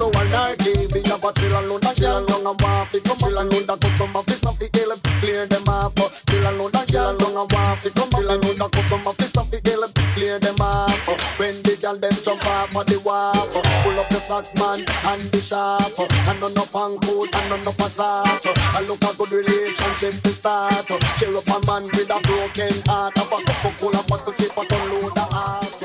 so 0.00 0.08
it. 0.08 0.92
Be 0.96 1.00
a 1.04 1.16
battle 1.20 1.56
and 1.60 1.68
load 1.68 1.84
a 1.84 1.92
chill 1.92 2.16
and 2.16 2.28
long 2.32 2.46
a 2.48 2.52
waffy. 2.64 3.04
Come 3.04 3.18
chill 3.20 3.38
and 3.38 3.52
load 3.52 3.68
a 3.68 3.76
custom 3.76 4.16
of 4.16 4.24
piece 4.24 4.46
of 4.46 4.56
the 4.58 4.66
hill. 4.72 4.96
Clear 5.20 5.44
them 5.46 5.68
off. 5.68 5.92
Chill 6.24 6.46
and 6.46 6.56
load 6.56 6.74
a 6.74 6.80
chill 6.88 7.08
and 7.08 7.20
long 7.20 7.36
a 7.36 7.44
waffy. 7.52 7.92
Come 7.92 8.08
chill 8.08 8.30
and 8.32 8.40
load 8.40 8.60
a 8.64 8.68
custom 8.72 9.06
of 9.06 9.16
piece 9.18 9.36
of 9.36 9.50
the 9.52 9.60
hill. 9.60 9.84
Clear 10.16 10.38
them 10.40 10.60
off. 10.60 10.96
When 11.38 11.52
the 11.62 11.76
girl 11.76 11.96
them 12.00 12.16
jump 12.24 12.46
off 12.46 12.74
of 12.74 12.86
the 12.88 12.96
wharf. 13.04 13.52
Pull 13.84 14.00
up 14.00 14.08
the 14.08 14.20
socks 14.20 14.54
man 14.56 14.80
and 14.88 15.20
the 15.20 15.40
sharp. 15.40 15.92
And 16.00 16.40
none 16.40 16.56
up 16.56 16.74
on 16.74 16.96
coat 17.04 17.34
and 17.36 17.68
up 17.68 17.80
a 17.80 17.88
soft. 17.92 18.48
I 18.56 18.80
look 18.80 19.04
a 19.04 19.12
good 19.20 19.32
relationship 19.44 20.16
to 20.24 20.32
start. 20.32 20.88
Cheer 21.20 21.36
up 21.36 21.48
a 21.52 21.58
man 21.68 21.84
with 21.92 22.08
a 22.08 22.18
broken 22.24 22.72
heart. 22.88 23.12
Have 23.20 23.32
a 23.32 23.36
of 23.36 24.06
bottle 24.08 24.32
chip 24.32 24.52
but 24.56 24.72
unload 24.72 25.12
the 25.12 25.26
ass. 25.28 25.84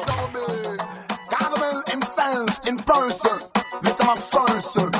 Gargamel 1.27 1.83
himself 1.91 2.63
in 2.63 2.77
person. 2.79 3.54
Mr. 4.05 4.37
McPherson. 4.45 4.91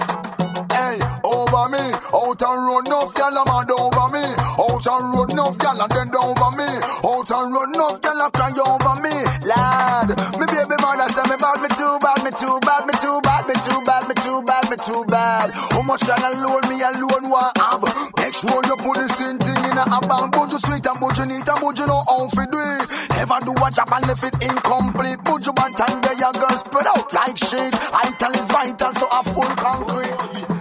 Hey, 0.71 0.97
over 1.23 1.69
me. 1.69 1.83
Out 2.13 2.41
on 2.41 2.57
road, 2.65 2.87
enough 2.87 3.13
gal 3.13 3.37
a 3.37 3.43
mad 3.45 3.71
over 3.71 4.09
me. 4.09 4.25
Out 4.57 4.87
on 4.87 5.13
road, 5.13 5.31
enough 5.31 5.57
gal 5.59 5.79
a 5.79 5.87
bend 5.87 6.15
over 6.15 6.51
me. 6.57 6.69
Out 7.05 7.31
on 7.31 7.53
road, 7.53 7.69
enough 7.75 8.01
gal 8.01 8.21
a 8.25 8.31
cry 8.31 8.49
over 8.49 8.95
me. 9.05 9.15
Lad, 9.45 10.09
me 10.39 10.45
baby 10.49 10.77
mother 10.81 11.09
say 11.13 11.25
me 11.29 11.37
bad, 11.37 11.61
me 11.61 11.69
too 11.69 11.97
bad, 12.01 12.19
me 12.25 12.31
too 12.33 12.57
bad, 12.65 12.83
me 12.85 12.93
too 12.97 13.19
bad, 13.21 13.45
me 13.47 13.53
too 13.61 13.79
bad, 13.85 14.03
me 14.09 14.15
too 14.25 14.41
bad, 14.41 14.65
me 14.69 14.77
too 14.77 15.05
bad. 15.05 15.49
How 15.53 15.81
much 15.85 16.01
gal 16.05 16.17
alone 16.17 16.65
me 16.65 16.81
alone 16.81 17.29
want 17.29 17.53
have? 17.61 17.85
Make 18.17 18.33
sure 18.33 18.61
you 18.65 18.75
put 18.81 18.97
the 18.97 19.07
same 19.09 19.37
thing 19.37 19.61
in 19.69 19.77
a 19.77 19.99
bank. 20.09 20.33
But 20.33 20.49
you 20.49 20.59
sweet 20.59 20.85
and 20.85 20.97
but 20.97 21.13
you 21.17 21.25
neat 21.29 21.45
and 21.45 21.59
but 21.61 21.77
you 21.77 21.85
know 21.85 22.01
how 22.09 22.25
to 22.25 22.43
do 22.49 22.57
it. 22.57 22.83
Never 23.15 23.39
do 23.47 23.53
a 23.53 23.67
job 23.69 23.91
and 23.93 24.05
left 24.09 24.25
it 24.25 24.35
incomplete. 24.43 25.19
But 25.23 25.45
you 25.45 25.53
bad 25.53 25.71
time 25.77 26.01
there, 26.01 26.17
your 26.17 26.33
girl 26.33 26.57
spread 26.57 26.87
out 26.89 27.07
like 27.13 27.37
shit. 27.37 27.73
Vital 27.75 28.33
is 28.33 28.47
vital, 28.49 28.84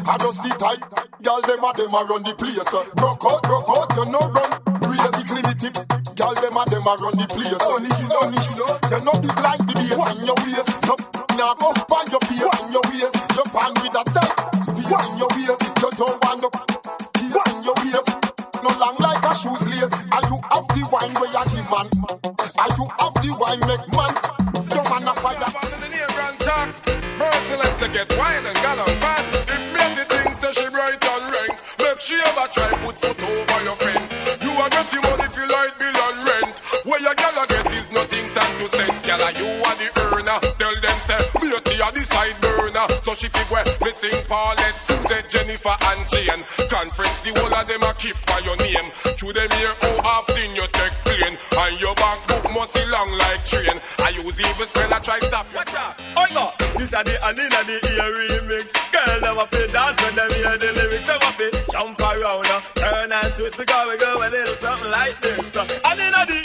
I 0.04 0.18
just 0.20 0.44
the 0.44 0.52
tight, 0.60 0.84
girl 1.24 1.40
them 1.40 1.64
a 1.64 1.72
them 1.72 1.96
a 1.96 2.00
run 2.04 2.20
the 2.28 2.36
place. 2.36 2.60
Broke 3.00 3.24
out, 3.24 3.40
broke 3.48 3.72
out, 3.72 3.88
you 3.96 4.04
know 4.12 4.28
run. 4.36 4.50
Raise 4.84 5.00
the 5.16 5.24
clinic, 5.24 5.74
girl 6.12 6.36
them 6.36 6.60
a 6.60 6.62
them 6.68 6.84
a 6.84 6.92
run 7.00 7.16
the 7.16 7.24
place. 7.32 7.56
Only 7.64 7.88
you 7.96 8.08
know, 8.12 8.28
you 8.28 9.00
know 9.00 9.16
big 9.16 9.32
like 9.40 9.64
the 9.64 9.74
bass 9.80 9.96
in 10.20 10.28
your 10.28 10.36
waist. 10.44 10.84
No, 10.84 10.94
now 11.40 11.56
go 11.56 11.72
find 11.88 12.08
your 12.12 12.20
face 12.28 12.44
in 12.68 12.76
your 12.76 12.84
waist. 12.92 13.16
Your 13.32 13.48
pan 13.48 13.72
with 13.80 13.96
a 13.96 14.04
tight 14.12 14.32
speed 14.60 14.92
in 14.92 15.14
your 15.16 15.32
waist. 15.40 15.72
You 15.80 15.90
don't 15.96 16.20
want 16.20 16.38
no 16.44 16.48
in 17.24 17.32
your 17.64 17.76
waist. 17.80 18.12
No 18.60 18.70
long 18.76 19.00
like 19.00 19.24
a 19.24 19.32
shoes 19.32 19.64
lace. 19.72 20.04
Are 20.12 20.24
you 20.28 20.36
have 20.52 20.68
the 20.68 20.84
wine 20.92 21.16
where 21.16 21.32
you 21.32 21.44
give 21.48 21.68
man? 21.72 21.88
Are 22.60 22.72
you 22.76 22.84
have 23.00 23.16
the 23.24 23.30
wine 23.40 23.62
make 23.64 23.88
man? 23.96 24.12
Your 24.68 24.84
man 24.84 25.08
a 25.08 25.16
fire. 25.16 25.48
In 25.64 25.80
the 25.80 25.88
neighborhood, 25.88 26.36
merciless 27.16 27.76
to 27.80 27.88
get 27.88 28.08
wild 28.20 28.43
she 32.04 32.20
ever 32.20 32.44
try 32.52 32.68
put 32.84 33.00
foot 33.00 33.16
over 33.16 33.60
your 33.64 33.76
fence. 33.80 34.12
You 34.44 34.52
a 34.52 34.68
get 34.68 34.92
your 34.92 35.00
if 35.24 35.32
you 35.40 35.48
like 35.48 35.72
bill 35.80 35.96
and 35.96 36.20
rent. 36.20 36.60
Where 36.84 37.00
your 37.00 37.16
gal 37.16 37.32
a 37.40 37.48
get 37.48 37.64
is 37.72 37.88
nothing 37.96 38.28
stand 38.28 38.52
to 38.60 38.68
sense. 38.76 39.00
Gal 39.08 39.24
a 39.24 39.32
you 39.32 39.48
are 39.64 39.76
the 39.80 39.88
earner. 40.12 40.36
Tell 40.60 40.76
them 40.84 40.98
say 41.00 41.16
beauty 41.40 41.80
a 41.80 41.88
the 41.88 42.04
side 42.04 42.36
burner. 42.44 42.84
So 43.00 43.16
she 43.16 43.32
fig 43.32 43.48
where 43.48 43.64
missing 43.80 44.20
Paulette, 44.28 44.76
Suzette, 44.76 45.32
Jennifer 45.32 45.72
and 45.72 46.04
Jane. 46.12 46.44
Conference 46.68 47.24
the 47.24 47.32
whole 47.40 47.54
of 47.56 47.64
them 47.64 47.80
a 47.80 47.96
keep 47.96 48.20
by 48.28 48.44
your 48.44 48.60
name. 48.60 48.92
Through 49.16 49.32
them 49.32 49.48
here 49.56 49.72
how 49.80 50.20
often 50.20 50.52
you 50.52 50.68
take 50.76 50.96
plane 51.08 51.40
and 51.40 51.80
your 51.80 51.96
back 51.96 52.20
book 52.28 52.44
must 52.52 52.76
be 52.76 52.84
long 52.84 53.16
like 53.16 53.48
train. 53.48 53.80
I 54.04 54.12
use 54.12 54.36
even 54.36 54.68
spell 54.68 54.92
I 54.92 55.00
try 55.00 55.24
stop. 55.24 55.48
Watch 55.56 55.72
out. 55.72 55.96
Oigo. 56.20 56.52
This 56.76 56.92
a 56.92 57.00
the 57.00 57.16
Anila 57.24 57.64
the 57.64 57.80
ear 57.96 58.12
remix. 58.12 58.76
Girl 58.92 59.20
never 59.24 59.46
fit 59.48 59.72
dance 59.72 59.96
when 60.04 60.14
them 60.20 60.28
hear 60.36 60.58
the 60.60 60.73
because 63.56 63.88
we 63.88 63.96
go 63.98 64.18
a 64.18 64.28
little 64.30 64.54
something 64.56 64.90
like 64.90 65.20
this. 65.20 65.54
Uh. 65.54 65.66
And 65.84 66.00
in 66.00 66.12
the 66.12 66.43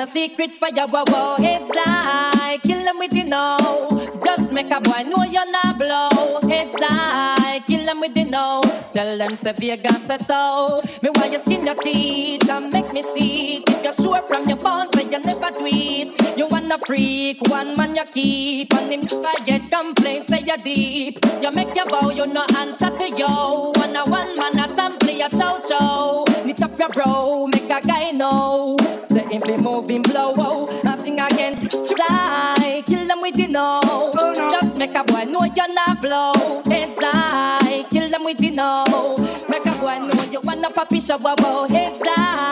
no 0.00 0.06
secret 0.06 0.52
for 0.52 0.68
you. 0.68 0.86
Whoa, 0.88 1.04
whoa, 1.08 1.36
it's 1.38 1.72
I 1.76 2.58
kill 2.62 2.82
them 2.82 2.96
with 2.98 3.12
you 3.12 3.24
know. 3.24 3.86
Just 4.24 4.50
make 4.50 4.70
a 4.70 4.80
boy 4.80 5.02
know 5.04 5.24
you're 5.24 5.50
not 5.52 5.76
blow. 5.76 6.38
It's 6.44 6.76
I 6.80 7.62
kill 7.66 7.84
them 7.84 8.00
with 8.00 8.16
you 8.16 8.30
know. 8.30 8.62
Tell 8.94 9.18
them 9.18 9.36
say 9.36 9.52
Vegas 9.52 10.02
say 10.06 10.16
so. 10.16 10.80
Me 11.02 11.10
why 11.12 11.26
you 11.26 11.38
skin 11.40 11.66
your 11.66 11.74
teeth 11.74 12.48
and 12.48 12.72
make 12.72 12.90
me 12.94 13.02
see 13.02 13.58
it. 13.58 13.68
If 13.68 13.84
you're 13.84 13.92
sure 13.92 14.22
from 14.22 14.44
your 14.44 14.56
bones 14.56 14.88
say 14.94 15.04
you 15.04 15.18
never 15.18 15.50
tweet. 15.50 16.16
You 16.38 16.46
wanna 16.48 16.78
freak, 16.78 17.42
one 17.48 17.76
man 17.76 17.94
you 17.94 18.04
keep. 18.04 18.72
And 18.72 18.90
him 18.90 19.00
I 19.22 19.34
get 19.44 19.70
complaints 19.70 20.28
say 20.32 20.40
you 20.40 20.56
deep. 20.64 21.18
You 21.42 21.50
make 21.50 21.76
your 21.76 21.84
bow, 21.84 22.08
you 22.08 22.26
no 22.26 22.46
answer 22.56 22.88
to 22.88 23.06
yo. 23.18 23.72
One 23.76 23.94
a 23.94 24.02
one 24.08 24.34
man 24.38 24.64
assembly 24.64 25.16
a 25.16 25.18
your 25.18 25.28
chow 25.28 25.60
chow. 25.68 26.24
Knit 26.46 26.62
up 26.62 26.78
your 26.78 26.88
bro, 26.88 27.48
make 27.48 27.68
a 27.68 27.82
guy 27.82 28.12
know. 28.12 28.79
Him 29.30 29.42
be 29.46 29.56
moving 29.56 30.02
blow. 30.02 30.34
I 30.84 30.96
sing 30.96 31.20
again. 31.20 31.54
Die, 31.54 32.82
kill 32.84 33.06
them 33.06 33.20
with 33.20 33.38
you 33.38 33.46
know. 33.48 34.10
Just 34.50 34.76
make 34.76 34.94
a 34.96 35.04
boy 35.04 35.24
know 35.24 35.44
you're 35.44 35.72
not 35.72 36.00
blow. 36.00 36.32
It's 36.66 36.98
I, 37.00 37.86
kill 37.90 38.10
them 38.10 38.24
with 38.24 38.38
the 38.38 38.50
know. 38.50 39.14
Make 39.48 39.66
a 39.66 39.72
boy 39.78 39.98
know 40.00 40.24
you 40.32 40.40
wanna 40.42 40.70
papi 40.70 41.00
show. 41.06 41.18
Whoa, 41.18 41.66
it's 41.70 42.02
I, 42.04 42.49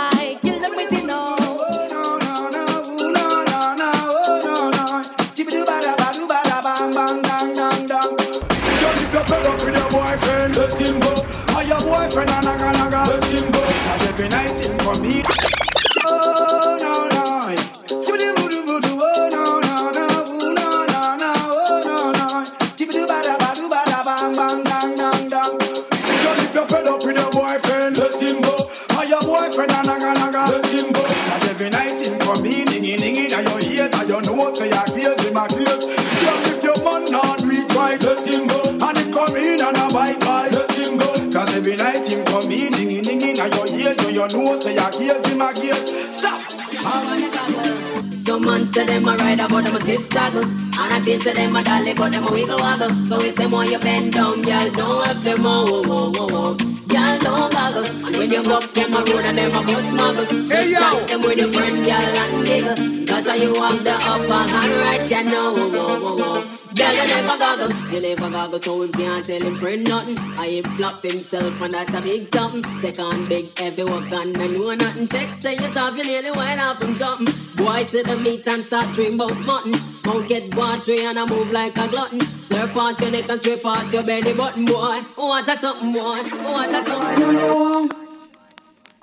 Say 48.79 48.87
them 48.87 49.09
a 49.09 49.17
ride 49.17 49.39
but 49.39 49.65
them 49.65 49.75
a 49.75 49.81
skip 49.81 50.03
saddle. 50.03 50.45
And 50.45 50.93
I 50.95 51.01
think 51.01 51.25
say 51.25 51.33
them 51.33 51.57
a 51.57 51.65
dolly 51.65 51.95
but 51.95 52.13
them 52.13 52.25
a 52.29 52.31
wiggle 52.31 52.59
waggle. 52.59 52.91
So 53.07 53.21
if 53.21 53.35
them 53.35 53.51
want 53.51 53.73
you 53.73 53.79
bend 53.81 54.13
down, 54.13 54.45
y'all 54.45 54.71
don't 54.71 55.05
have 55.05 55.21
them 55.25 55.43
whoa 55.43 55.65
whoa 55.83 56.13
whoa 56.13 56.27
whoa 56.29 56.57
Y'all 56.95 57.19
don't 57.19 57.51
goggle. 57.51 57.87
And 58.07 58.15
when 58.15 58.31
you 58.31 58.39
up 58.39 58.73
them 58.75 58.95
a 58.95 58.99
road 58.99 59.25
and 59.25 59.37
them 59.37 59.51
a 59.51 59.67
bus 59.67 59.85
smuggle. 59.91 60.27
Just 60.47 60.79
chat 60.79 61.09
them 61.09 61.21
with 61.23 61.39
your 61.39 61.53
friend, 61.53 61.85
y'all 61.85 62.19
and 62.23 62.47
giggle. 62.47 62.77
Cause 63.05 63.43
you 63.43 63.53
have 63.61 63.83
the 63.83 63.95
upper 63.95 64.49
hand 64.49 64.73
right, 64.79 65.11
you 65.11 65.25
know 65.25 65.55
whoa 65.55 65.71
whoa 65.71 66.17
whoa 66.17 66.41
whoa 66.43 66.58
Girl, 66.89 66.97
you 66.97 67.07
never 67.07 67.37
goggle, 67.37 67.93
you 67.93 68.01
never 68.01 68.31
goggle, 68.31 68.59
so 68.61 68.81
we 68.81 68.89
can't 68.89 69.23
tell 69.23 69.43
him 69.43 69.55
friend 69.55 69.87
nothing. 69.87 70.17
I 70.39 70.49
him 70.49 70.65
flop 70.65 71.03
himself, 71.03 71.61
and 71.61 71.73
that's 71.73 71.93
a 71.93 72.01
big 72.01 72.35
something. 72.35 72.63
Take 72.81 72.99
on 72.99 73.25
big, 73.25 73.59
heavy 73.59 73.85
work, 73.85 74.11
and 74.11 74.35
I 74.39 74.47
know 74.47 74.75
nothing. 74.75 75.07
Check, 75.07 75.29
say 75.35 75.57
yourself, 75.57 75.95
you 75.99 76.05
nearly 76.05 76.31
went 76.31 76.67
up 76.67 76.79
from 76.79 76.97
something. 76.97 77.27
Boy, 77.63 77.85
sit 77.85 78.07
the 78.07 78.17
meat 78.17 78.47
and 78.47 78.65
start 78.65 78.91
dream 78.95 79.21
about 79.21 79.37
mutton. 79.45 79.75
Won't 80.07 80.31
get 80.31 80.55
watery 80.55 81.05
and 81.05 81.19
I 81.19 81.27
move 81.27 81.51
like 81.53 81.77
a 81.77 81.89
glutton. 81.89 82.21
Slurp 82.21 82.73
past 82.73 83.01
your 83.03 83.11
neck 83.11 83.29
and 83.29 83.39
straight 83.39 83.63
past 83.63 83.93
your 83.93 84.03
belly 84.03 84.33
button, 84.33 84.65
boy. 84.65 85.03
What 85.17 85.47
a 85.47 85.57
something, 85.59 85.93
boy. 85.93 86.23
What 86.23 86.71
a 86.71 86.85
something. 86.87 87.91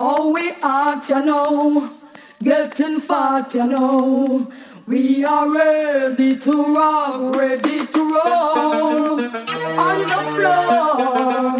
Oh, 0.00 0.32
we 0.32 0.50
are, 0.60 1.00
you 1.08 1.24
know, 1.24 1.94
getting 2.42 3.00
fat, 3.00 3.54
you 3.54 3.66
know. 3.68 4.52
We 4.88 5.24
are 5.24 5.52
ready 5.52 6.36
to 6.36 6.74
rock, 6.76 7.34
ready 7.34 7.84
to 7.86 7.98
roll 7.98 9.20
on 9.20 9.98
the 10.12 10.22
floor. 10.36 11.58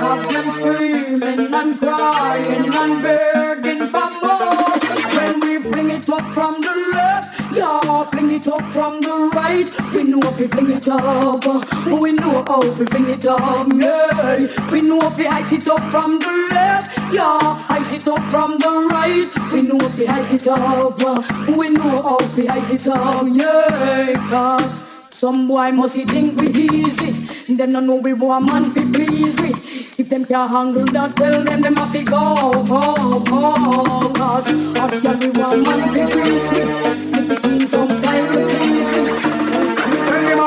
Have 0.00 0.32
them 0.32 0.50
screaming 0.50 1.54
and 1.54 1.78
crying 1.78 2.74
and 2.74 3.02
begging 3.04 3.86
for 3.86 4.10
more. 4.20 4.78
When 5.14 5.40
we 5.42 5.62
fling 5.62 5.90
it 5.90 6.10
up 6.10 6.34
from 6.34 6.60
the 6.60 6.90
left, 6.92 7.35
yeah, 7.84 8.04
fling 8.04 8.30
it 8.30 8.48
up 8.48 8.62
from 8.72 9.00
the 9.00 9.30
right. 9.34 9.66
We 9.94 10.04
know 10.04 10.20
if 10.22 10.38
we 10.38 10.46
fling 10.46 10.70
it 10.70 10.88
up, 10.88 11.44
we 11.86 12.12
know 12.12 12.44
how 12.46 12.60
we 12.60 12.86
fling 12.86 13.08
it 13.08 13.26
up, 13.26 13.68
yeah. 13.72 14.70
We 14.70 14.80
know 14.82 15.00
if 15.02 15.18
we 15.18 15.26
ice 15.26 15.52
it 15.52 15.68
up 15.68 15.82
from 15.90 16.18
the 16.18 16.48
left, 16.52 17.12
yeah, 17.12 17.66
ice 17.68 17.92
it 17.92 18.08
up 18.08 18.22
from 18.30 18.58
the 18.58 18.88
right. 18.90 19.52
We 19.52 19.62
know 19.62 19.78
if 19.80 19.98
we 19.98 20.06
ice 20.06 20.32
it 20.32 20.48
up, 20.48 20.98
we 21.48 21.68
know 21.70 22.02
how 22.02 22.18
we 22.36 22.48
ice 22.48 22.70
it 22.70 22.88
up, 22.88 23.26
yeah. 23.30 24.28
Cause 24.28 24.82
some 25.10 25.46
boy 25.48 25.70
must 25.72 25.96
think 25.96 26.38
we 26.38 26.48
easy. 26.48 27.10
Them 27.54 27.72
no 27.72 27.80
know 27.80 27.94
we 27.96 28.12
want 28.12 28.46
man 28.46 28.70
fi 28.70 28.82
please 28.90 29.40
we. 29.40 29.48
If 29.98 30.10
them 30.10 30.26
can't 30.26 30.50
handle 30.50 30.84
that, 30.86 31.16
tell 31.16 31.42
them 31.42 31.62
them 31.62 31.76
have 31.76 31.92
to 31.92 32.04
go, 32.04 32.64
go, 32.64 33.20
go. 33.20 34.12
Cause 34.12 34.48
after 34.76 35.16
we 35.16 35.28
want 35.30 35.66
man 35.66 35.94
fi 35.94 36.10
please 36.10 36.50
we. 37.40 37.45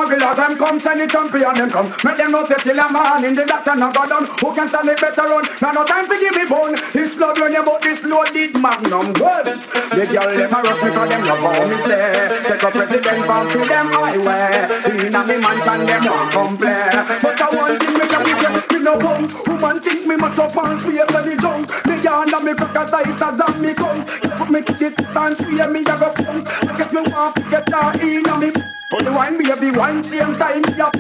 Mugglers 0.10 0.38
them 0.38 0.58
come, 0.58 0.80
send 0.80 1.02
the 1.02 1.06
champion 1.06 1.54
them 1.54 1.70
come. 1.70 1.94
Make 2.04 2.18
them 2.18 2.32
know 2.32 2.46
say 2.46 2.58
till 2.58 2.80
a 2.80 2.90
man 2.90 3.24
in 3.26 3.36
the 3.36 3.46
doctor 3.46 3.76
not 3.76 3.94
go 3.94 4.10
down. 4.10 4.26
Who 4.42 4.50
can 4.58 4.68
stand 4.68 4.90
it 4.90 4.98
better 4.98 5.22
run? 5.22 5.46
Now 5.62 5.72
no 5.72 5.86
time 5.86 6.10
to 6.10 6.18
give 6.18 6.34
me 6.34 6.50
bone. 6.50 6.74
This 6.94 7.14
blood 7.14 7.38
when 7.38 7.54
you 7.54 7.62
bought 7.62 7.86
this 7.86 8.02
loaded 8.02 8.58
magnum. 8.58 9.14
Well, 9.22 9.46
the 9.46 10.04
girl 10.10 10.30
them 10.34 10.50
a 10.50 10.60
rush 10.66 10.82
because 10.82 11.10
them 11.14 11.22
love 11.30 11.46
how 11.46 11.62
me 11.70 11.78
say. 11.86 12.10
Take 12.42 12.64
a 12.66 12.70
president 12.74 13.22
back 13.30 13.46
to 13.54 13.60
them 13.62 13.88
highway. 13.94 14.50
In 14.98 15.14
a 15.14 15.22
me 15.30 15.38
mansion 15.38 15.82
them 15.86 16.02
want 16.02 16.34
come 16.34 16.58
play. 16.58 16.90
But 17.22 17.38
I 17.38 17.48
want 17.54 17.78
thing 17.78 17.94
me 17.94 18.06
can 18.10 18.22
be 18.26 18.34
say, 18.34 18.50
me 18.50 18.80
no 18.82 18.98
bum. 18.98 19.22
Woman 19.46 19.78
think 19.78 20.10
me 20.10 20.16
much 20.18 20.40
up 20.42 20.58
and 20.58 20.80
space 20.82 21.06
and 21.06 21.26
the 21.30 21.36
junk. 21.38 21.70
Me 21.86 22.02
yarn 22.02 22.34
and 22.34 22.46
me 22.50 22.54
crackers 22.58 22.94
ice 22.98 23.22
as 23.22 23.40
and 23.46 23.62
me 23.62 23.78
come. 23.78 24.02
Put 24.10 24.50
me 24.50 24.60
kick 24.66 24.90
it 24.90 24.98
and 25.06 25.38
swear 25.38 25.70
me 25.70 25.86
a 25.86 25.94
go 26.02 26.10
pump. 26.18 26.50
Get 26.74 26.90
me 26.98 27.02
want 27.14 27.38
to 27.38 27.44
get 27.46 27.70
her 27.70 27.94
in 28.02 28.26
a 28.26 28.38
me. 28.42 28.69
For 28.90 29.02
the 29.02 29.12
wine 29.12 29.38
baby 29.38 29.78
one 29.78 30.04
same 30.04 30.34
time 30.34 30.64
yeah. 30.76 30.92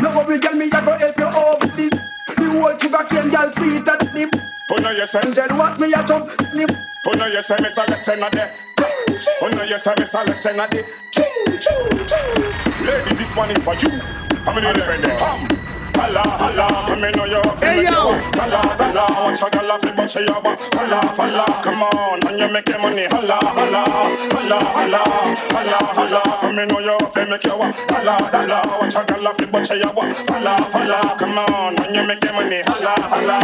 No 0.00 0.10
worry 0.10 0.38
girl 0.38 0.54
me 0.54 0.66
a 0.66 0.80
go 0.84 0.98
help 0.98 1.18
you 1.18 1.24
over 1.24 1.66
the 1.76 1.88
The 2.36 2.46
whole 2.52 2.76
sugar 2.76 3.04
cane 3.08 3.30
girl 3.30 3.52
sweeter 3.52 3.96
than 3.96 4.28
the 4.28 4.48
Oh 4.70 4.76
no, 4.82 4.90
yes, 4.90 5.12
sir. 5.12 5.20
Angel 5.24 5.56
what 5.56 5.80
me 5.80 5.92
a 5.94 6.04
jump 6.04 6.26
the 6.28 6.86
Oh 7.06 7.12
no, 7.16 7.26
yes, 7.26 7.46
sir. 7.46 7.56
Miss 7.62 7.76
a 7.78 7.86
lesson 7.88 8.22
a 8.22 8.30
day. 8.30 8.52
Oh 9.40 9.48
no, 9.48 9.62
yes, 9.62 9.84
sir. 9.84 9.94
Miss 9.98 10.12
a 10.12 10.24
lesson 10.24 10.60
a 10.60 10.68
day. 10.68 10.84
Choo, 11.10 11.24
choo, 11.58 11.88
choo. 12.04 12.84
Lady, 12.84 13.14
this 13.16 13.34
one 13.34 13.50
is 13.50 13.62
for 13.64 13.74
you. 13.76 13.98
How 14.44 14.52
many 14.52 14.78
friends? 14.80 15.02
Come. 15.02 15.67
Holla, 15.98 16.22
holla, 16.40 16.66
come 16.86 17.04
in 17.04 17.20
on 17.20 17.30
your 17.30 17.42
Hey 17.60 17.82
yo! 17.84 18.14
Holla, 18.38 18.60
holla, 18.78 19.04
watch 19.24 19.42
a 19.42 19.50
gal 19.50 19.70
off 19.72 19.80
the 19.80 19.92
bunch 19.92 20.16
of 20.16 20.22
your 20.26 20.40
back. 20.40 20.58
Holla, 20.74 21.00
holla, 21.18 21.44
come 21.62 21.82
on, 21.82 22.20
and 22.28 22.38
you 22.38 22.48
make 22.48 22.68
your 22.68 22.78
money. 22.78 23.06
Holla, 23.10 23.38
holla, 23.42 23.82
holla, 24.32 24.58
holla, 24.76 25.02
holla, 25.52 25.78
holla, 25.98 26.22
come 26.40 26.58
in 26.60 26.72
on 26.72 26.82
your 26.84 26.98
face, 27.12 27.28
make 27.28 27.44
your. 27.44 27.58
Holla, 27.58 28.16
holla, 28.32 28.62
watch 28.80 28.94
a 28.94 29.04
gal 29.04 29.26
off 29.28 29.36
the 29.36 29.46
bunch 29.46 29.70
of 29.70 29.78
your 29.78 29.92
back. 29.92 30.16
Holla, 30.30 30.56
holla, 30.72 31.00
come 31.18 31.38
on, 31.38 31.74
and 31.84 31.94
you 31.94 32.04
make 32.06 32.22
your 32.24 32.32
money. 32.32 32.62
Holla, 32.66 32.94
holla, 33.10 33.38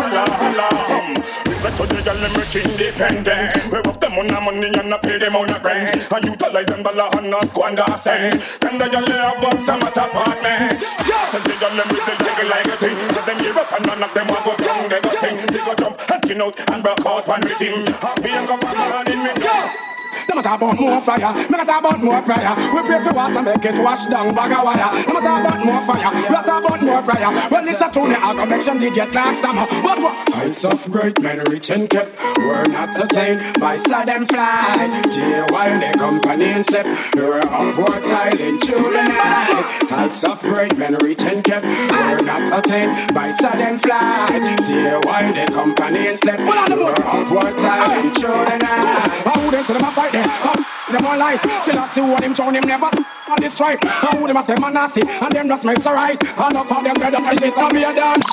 holla, 0.00 0.24
holla. 0.40 0.68
Hmm. 0.88 1.47
Respect 1.58 1.90
to 1.90 1.96
the 1.96 2.02
gal, 2.06 2.14
them 2.14 2.34
rich 2.38 2.54
independent. 2.54 3.50
We 3.66 3.82
work 3.82 3.98
them 3.98 4.14
on 4.14 4.28
the 4.30 4.40
money 4.40 4.70
and 4.78 4.90
not 4.90 5.02
pay 5.02 5.18
them 5.18 5.34
on 5.34 5.48
the 5.48 5.58
rent. 5.58 5.90
And 5.90 6.24
utilize 6.24 6.66
them 6.66 6.84
dollar 6.84 7.10
and 7.18 7.30
not 7.30 7.48
squander 7.48 7.82
cent. 7.98 8.38
Then 8.60 8.78
the 8.78 8.86
gal 8.86 9.02
they 9.02 9.18
have 9.18 9.42
one 9.42 9.58
some 9.66 9.82
at 9.82 9.98
apartment. 9.98 10.78
Yeah, 11.02 11.26
cause 11.34 11.42
the 11.42 11.58
gal 11.58 11.74
them 11.74 11.88
with 11.90 12.06
the 12.06 12.14
jiggle 12.14 12.46
like 12.46 12.70
a 12.70 12.76
thing. 12.78 12.94
Cause 13.10 13.26
them 13.26 13.38
give 13.42 13.56
up 13.58 13.72
and 13.74 13.86
none 13.90 14.02
of 14.06 14.14
them 14.14 14.26
will 14.30 14.44
go 14.46 14.54
down. 14.54 14.88
They 14.88 15.00
go 15.02 15.10
sing, 15.18 15.36
they 15.50 15.58
go 15.58 15.74
jump 15.74 15.98
and 15.98 16.22
skin 16.22 16.42
out 16.42 16.54
and 16.70 16.78
broke 16.78 17.06
out 17.06 17.26
one 17.26 17.42
rhythm. 17.42 17.82
Happy 17.98 18.30
and 18.30 18.46
come 18.46 18.62
on 18.62 19.10
in 19.10 19.18
me. 19.26 19.30
Yeah. 19.42 19.87
A 20.30 20.42
talk 20.42 20.60
about 20.60 20.78
more 20.78 21.00
fire. 21.00 21.34
A 21.34 21.64
talk 21.66 21.80
about 21.80 22.02
more 22.02 22.22
prayer. 22.22 22.54
We 22.72 22.82
pray 22.82 23.02
for 23.02 23.12
water, 23.12 23.42
make 23.42 23.64
it 23.64 23.78
wash 23.80 24.06
down 24.06 24.34
bag 24.34 24.52
of 24.52 24.64
wire. 24.64 25.02
Them 25.04 25.16
a 25.16 25.18
about 25.18 25.64
more 25.64 25.82
fire. 25.82 26.14
A 26.14 26.42
talk 26.44 26.64
about 26.64 26.82
more 26.82 27.02
prayer. 27.02 27.48
When 27.50 27.64
this 27.64 27.80
a 27.80 27.90
tune, 27.90 28.12
I 28.12 28.34
go 28.34 28.46
make 28.46 28.62
some 28.62 28.78
DJ 28.78 29.10
talk 29.10 29.36
some. 29.36 29.56
But 29.56 29.98
what? 29.98 30.28
Heights 30.28 30.64
of 30.64 30.84
great 30.92 31.20
men 31.20 31.40
rich 31.50 31.70
and 31.70 31.88
kept 31.90 32.16
were 32.38 32.62
not 32.68 33.00
attained 33.00 33.58
by 33.58 33.76
sudden 33.76 34.26
flight. 34.26 35.04
J 35.10 35.42
while 35.50 35.80
the 35.80 35.98
company 35.98 36.44
and 36.44 36.64
slip, 36.64 36.86
we 37.16 37.22
were 37.22 37.40
upward 37.44 38.06
silent 38.06 38.62
through 38.62 38.92
the 38.92 39.02
night. 39.02 39.82
Heights 39.90 40.22
of 40.24 40.40
great 40.40 40.76
men 40.76 40.94
rich 41.02 41.24
and 41.24 41.42
kept 41.42 41.64
were 41.64 42.24
not 42.24 42.64
attained 42.64 43.12
by 43.14 43.30
sudden 43.32 43.78
flight. 43.78 44.58
J 44.66 45.00
while 45.04 45.32
the 45.34 45.50
company 45.52 46.06
and 46.08 46.18
slip, 46.18 46.38
we 46.38 46.46
were 46.46 46.94
upward 47.06 47.58
silent 47.58 48.16
through 48.16 48.44
the 48.44 48.58
night. 48.58 49.08
I 49.26 49.44
wouldn't 49.44 49.66
say 49.66 49.74
them 49.74 49.84
a 49.84 49.90
fight 49.90 50.17
there. 50.22 50.64
Them 50.90 51.04
a 51.04 51.16
light. 51.16 51.40
Still 51.62 51.78
I 51.78 51.88
see 51.88 52.00
what 52.00 52.22
him 52.22 52.34
shown 52.34 52.54
him 52.54 52.64
never 52.66 52.86
on 52.86 53.36
the 53.40 53.48
stripe. 53.50 53.80
I 53.84 54.18
would 54.18 54.28
them 54.28 54.36
a 54.36 54.44
say 54.44 54.54
man 54.56 54.74
nasty 54.74 55.02
and 55.06 55.32
them 55.32 55.48
just 55.48 55.64
makes 55.64 55.86
a 55.86 55.92
right. 55.92 56.22
Enough 56.22 56.72
of 56.72 56.84
them 56.84 56.94
dead 56.94 57.14
up 57.14 57.22
and 57.22 57.38
shit 57.38 57.56
not 57.56 57.72
be 57.72 57.82
a 57.82 57.92
dance. 57.92 58.26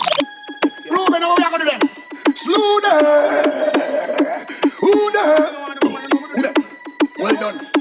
Ruben, 0.90 1.22
how 1.22 1.36
we 1.36 1.44
are 1.44 1.52
gonna 1.52 1.66
do 1.66 1.72
them? 1.72 1.90
Slew 2.36 2.82
them. 2.82 3.00
Who 4.80 5.12
them? 5.12 5.54
Who 5.82 6.42
them? 6.42 6.54
Well 7.18 7.36
done. 7.36 7.75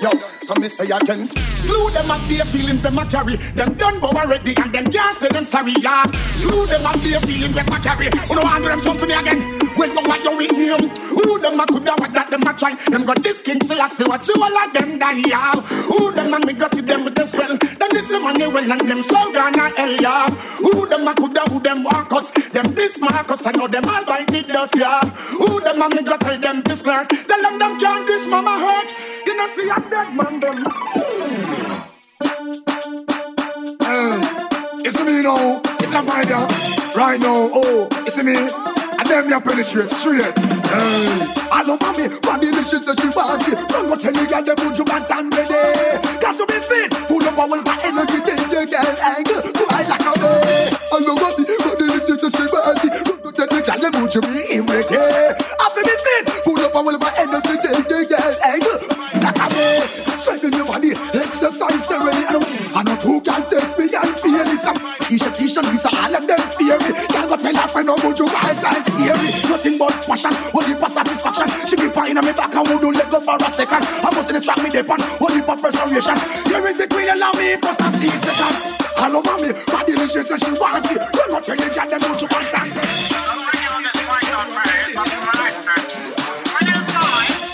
Yo, 0.00 0.10
so 0.42 0.54
me 0.60 0.68
say 0.68 0.90
I 0.92 0.98
can't 1.00 1.32
Slew 1.38 1.90
them 1.90 2.10
and 2.10 2.22
their 2.30 2.44
feelings 2.46 2.82
them 2.82 2.98
a 2.98 3.06
carry. 3.06 3.36
Them 3.36 3.74
done 3.74 4.00
bow 4.00 4.10
already 4.10 4.54
and 4.56 4.72
them 4.72 4.86
can't 4.92 5.16
say 5.16 5.28
them 5.28 5.44
sorry, 5.44 5.74
yeah. 5.80 6.04
Slew 6.12 6.66
them 6.66 6.86
and 6.86 7.00
their 7.02 7.20
feelings 7.20 7.54
them 7.54 7.68
a 7.68 7.80
carry. 7.80 8.08
Who 8.28 8.34
no 8.36 8.42
anger 8.44 8.68
them 8.70 8.80
something 8.80 9.10
again? 9.10 9.58
Well, 9.76 9.88
you 9.88 10.08
what 10.08 10.24
you 10.24 10.36
with 10.36 10.52
me 10.52 10.70
um? 10.70 10.88
Who 10.90 11.38
them 11.38 11.60
a 11.60 11.66
coulda 11.66 11.94
what 11.98 12.12
that 12.14 12.30
them 12.30 12.42
a 12.42 12.52
try? 12.54 12.74
Them 12.90 13.06
got 13.06 13.22
this 13.22 13.40
king 13.40 13.60
still 13.62 13.80
I 13.80 13.88
see 13.88 14.04
what 14.04 14.26
you 14.28 14.34
all 14.42 14.56
of 14.56 14.72
them 14.72 14.98
die, 14.98 15.22
yeah. 15.26 15.52
Who 15.90 16.12
them 16.12 16.34
a 16.34 16.46
me 16.46 16.52
go 16.54 16.68
see 16.68 16.80
them 16.82 17.04
with 17.04 17.14
the 17.14 17.26
spell? 17.26 17.56
Then 17.58 17.88
this 17.90 18.10
is 18.10 18.22
money 18.22 18.46
well 18.48 18.72
and 18.72 18.80
them 18.82 19.02
so 19.02 19.32
gonna 19.32 19.70
hell, 19.76 19.96
yeah. 20.00 20.30
Who 20.58 20.86
them 20.86 21.08
a 21.08 21.14
coulda 21.14 21.42
who 21.50 21.60
them 21.60 21.84
want 21.84 22.12
us 22.12 22.30
Them 22.30 22.66
this 22.74 22.98
Marcus 22.98 23.46
I 23.46 23.52
know 23.52 23.68
them 23.68 23.84
all 23.84 24.04
by 24.04 24.24
the 24.24 24.42
dust, 24.42 24.74
yeah. 24.76 25.00
Who 25.38 25.60
them 25.60 25.82
a 25.82 25.88
me 25.90 26.02
go 26.02 26.16
tell 26.18 26.38
them 26.38 26.62
this 26.62 26.80
flirt 26.80 27.08
Tell 27.10 27.42
them 27.42 27.58
them 27.58 27.78
can't 27.78 28.06
this 28.06 28.26
mama 28.26 28.58
hurt. 28.58 28.92
You 29.26 29.36
know 29.36 29.48
see 29.54 29.68
a 29.68 29.80
dead 29.90 30.16
man 30.16 30.40
it's 34.84 35.02
me 35.02 35.22
now. 35.22 35.60
It's 35.80 35.90
not 35.90 36.06
my 36.06 36.24
girl. 36.24 36.46
Right 36.94 37.20
now, 37.20 37.48
oh, 37.52 37.88
it's 38.06 38.16
me. 38.22 38.36
And 38.36 39.06
them 39.06 39.28
ya 39.28 39.40
penetrate 39.40 39.90
straight. 39.90 40.32
Hey, 40.68 41.08
I 41.50 41.64
love 41.66 41.80
me. 41.96 42.08
What 42.24 42.40
the 42.40 42.48
mission 42.52 42.80
that 42.84 42.96
she 43.00 43.08
want 43.12 43.44
it. 43.48 43.58
Don't 43.68 43.88
go 43.88 43.96
tell 43.96 44.12
me 44.12 44.24
girl 44.28 44.44
them 44.44 44.56
put 44.56 44.78
you 44.78 44.84
back 44.84 45.08
and 45.12 45.32
ready. 45.34 46.00
Got 46.20 46.36
to 46.36 46.44
be 46.48 46.58
fit. 46.60 46.92
Full 47.08 47.24
of 47.24 47.34
power, 47.36 47.60
my 47.60 47.74
energy, 47.84 48.18
take 48.24 48.44
the 48.48 48.60
girl 48.64 48.96
angle. 48.96 49.42
Fly 49.56 49.82
like 49.88 50.08
a 50.08 50.12
way. 50.20 50.72
I 50.88 50.96
love 51.04 51.36
me. 51.36 51.44
What 51.58 51.74
the 51.76 51.84
mission 51.88 52.16
that 52.16 52.32
she 52.32 52.44
want 52.48 52.84
it. 52.84 52.92
Don't 53.04 53.20
go 53.22 53.30
tell 53.32 53.48
me 53.48 53.58
girl 53.60 53.78
them 53.80 53.92
put 53.92 54.14
you 54.14 54.22
in 54.52 54.62
ready. 54.68 54.96
I 54.96 55.66
feel 55.72 55.84
me 55.84 55.94
fit. 55.96 56.24
Full 56.44 56.57
Tisha, 65.08 65.32
Tisha, 65.32 65.64
Lisa, 65.72 65.88
all 65.88 66.12
of 66.14 66.20
them 66.20 66.36
fear 66.52 66.76
me. 66.84 66.92
Can't 67.08 67.28
go 67.32 67.36
tell 67.40 67.56
her 67.56 67.68
friend 67.68 67.88
how 67.88 67.96
much 67.96 68.18
you 68.20 68.28
wild 68.28 68.60
and 68.60 68.84
scary. 68.84 69.28
Nothing 69.48 69.78
but 69.80 69.96
passion, 70.04 70.36
only 70.52 70.76
for 70.76 70.88
satisfaction. 70.92 71.48
She 71.64 71.76
be 71.80 71.88
pine 71.88 72.18
on 72.18 72.26
me 72.28 72.32
back 72.36 72.52
and 72.54 72.68
wouldn't 72.68 72.92
let 72.92 73.10
go 73.10 73.18
for 73.18 73.40
a 73.40 73.48
second. 73.48 73.88
I 74.04 74.12
must 74.12 74.28
in 74.28 74.36
the 74.36 74.40
track 74.44 74.60
me 74.60 74.68
depend, 74.68 75.00
only 75.16 75.40
for 75.40 75.56
preservation. 75.56 76.16
Here 76.44 76.60
is 76.68 76.76
the 76.76 76.86
queen, 76.92 77.08
allow 77.08 77.32
me 77.40 77.56
for 77.56 77.72
some 77.72 77.90
C 77.90 78.04
second. 78.20 78.52
All 79.00 79.16
over 79.16 79.36
me, 79.40 79.56
body 79.72 79.96
she 80.12 80.20
say 80.20 80.36
she 80.36 80.52
want 80.60 80.84
it. 80.92 81.00
Don't 81.00 81.32
go 81.32 81.40
tell 81.40 81.56
the 81.56 81.68
girl 81.72 81.88
them 81.88 82.00
what 82.04 82.20
you 82.20 82.28
want 82.28 82.52
that. 82.52 82.68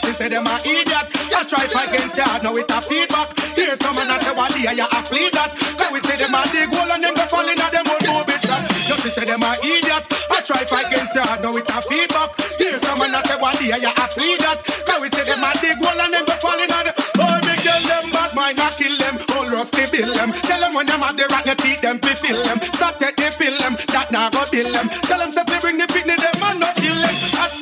They 0.02 0.12
say 0.12 0.28
them 0.28 0.46
a 0.46 0.54
idiot. 0.66 1.13
You 1.34 1.42
try 1.50 1.66
fight 1.66 1.90
against 1.90 2.14
your 2.14 2.30
now 2.46 2.54
with 2.54 2.70
a 2.70 2.78
feedback. 2.78 3.28
Here's 3.58 3.74
some 3.82 3.98
man 3.98 4.06
a 4.06 4.22
say 4.22 4.34
what 4.38 4.54
the 4.54 4.70
you 4.70 4.86
a 4.86 5.00
plead 5.02 5.34
that. 5.34 5.50
Cause 5.74 5.90
we 5.90 5.98
say 6.06 6.14
them 6.14 6.30
a 6.30 6.46
dig 6.54 6.70
hole 6.70 6.86
and 6.86 7.02
then 7.02 7.14
go 7.18 7.26
fall 7.26 7.42
in 7.42 7.58
them 7.58 7.90
old 7.90 8.02
no 8.06 8.22
bit 8.22 8.38
that. 8.46 8.62
Just 8.86 9.02
to 9.02 9.10
say 9.10 9.26
them 9.26 9.42
a 9.42 9.50
idiot. 9.58 10.06
I 10.30 10.38
try 10.46 10.62
fight 10.62 10.94
against 10.94 11.18
your 11.18 11.26
now 11.42 11.50
with 11.50 11.66
a 11.66 11.78
feedback. 11.82 12.30
Here's 12.54 12.78
some 12.86 13.02
man 13.02 13.18
a 13.18 13.20
say 13.26 13.34
what 13.42 13.58
the 13.58 13.66
you 13.66 13.82
a 13.82 14.04
plead 14.14 14.38
that. 14.46 14.62
Cause 14.62 15.00
we 15.02 15.10
say 15.10 15.26
them 15.26 15.42
a 15.42 15.50
dig 15.58 15.78
hole 15.82 15.98
and 15.98 16.12
then 16.14 16.22
go 16.22 16.38
fall 16.38 16.54
in 16.54 16.70
them. 16.70 16.86
Oh, 17.18 17.36
me 17.42 17.54
kill 17.58 17.82
them 17.82 18.04
bad 18.14 18.30
mind 18.38 18.62
I 18.62 18.70
kill 18.70 18.94
them. 18.94 19.14
All 19.34 19.50
rusty 19.50 19.90
bill 19.90 20.14
them. 20.14 20.30
Tell 20.46 20.62
them 20.62 20.72
when 20.78 20.86
them 20.86 21.02
have 21.02 21.18
the 21.18 21.26
rat, 21.34 21.50
you 21.50 21.58
teeth 21.58 21.82
them 21.82 21.98
fi 21.98 22.14
fill 22.14 22.38
them. 22.46 22.62
Stop 22.78 23.02
take 23.02 23.18
the 23.18 23.26
pill 23.34 23.58
them. 23.58 23.74
That 23.90 24.14
now 24.14 24.30
go 24.30 24.46
bill 24.54 24.70
them. 24.70 24.86
Tell 25.02 25.18
them 25.18 25.34
fi 25.34 25.42
bring 25.58 25.82
the 25.82 25.90
picnic 25.90 26.22
them 26.22 26.38
and 26.46 26.62
not 26.62 26.78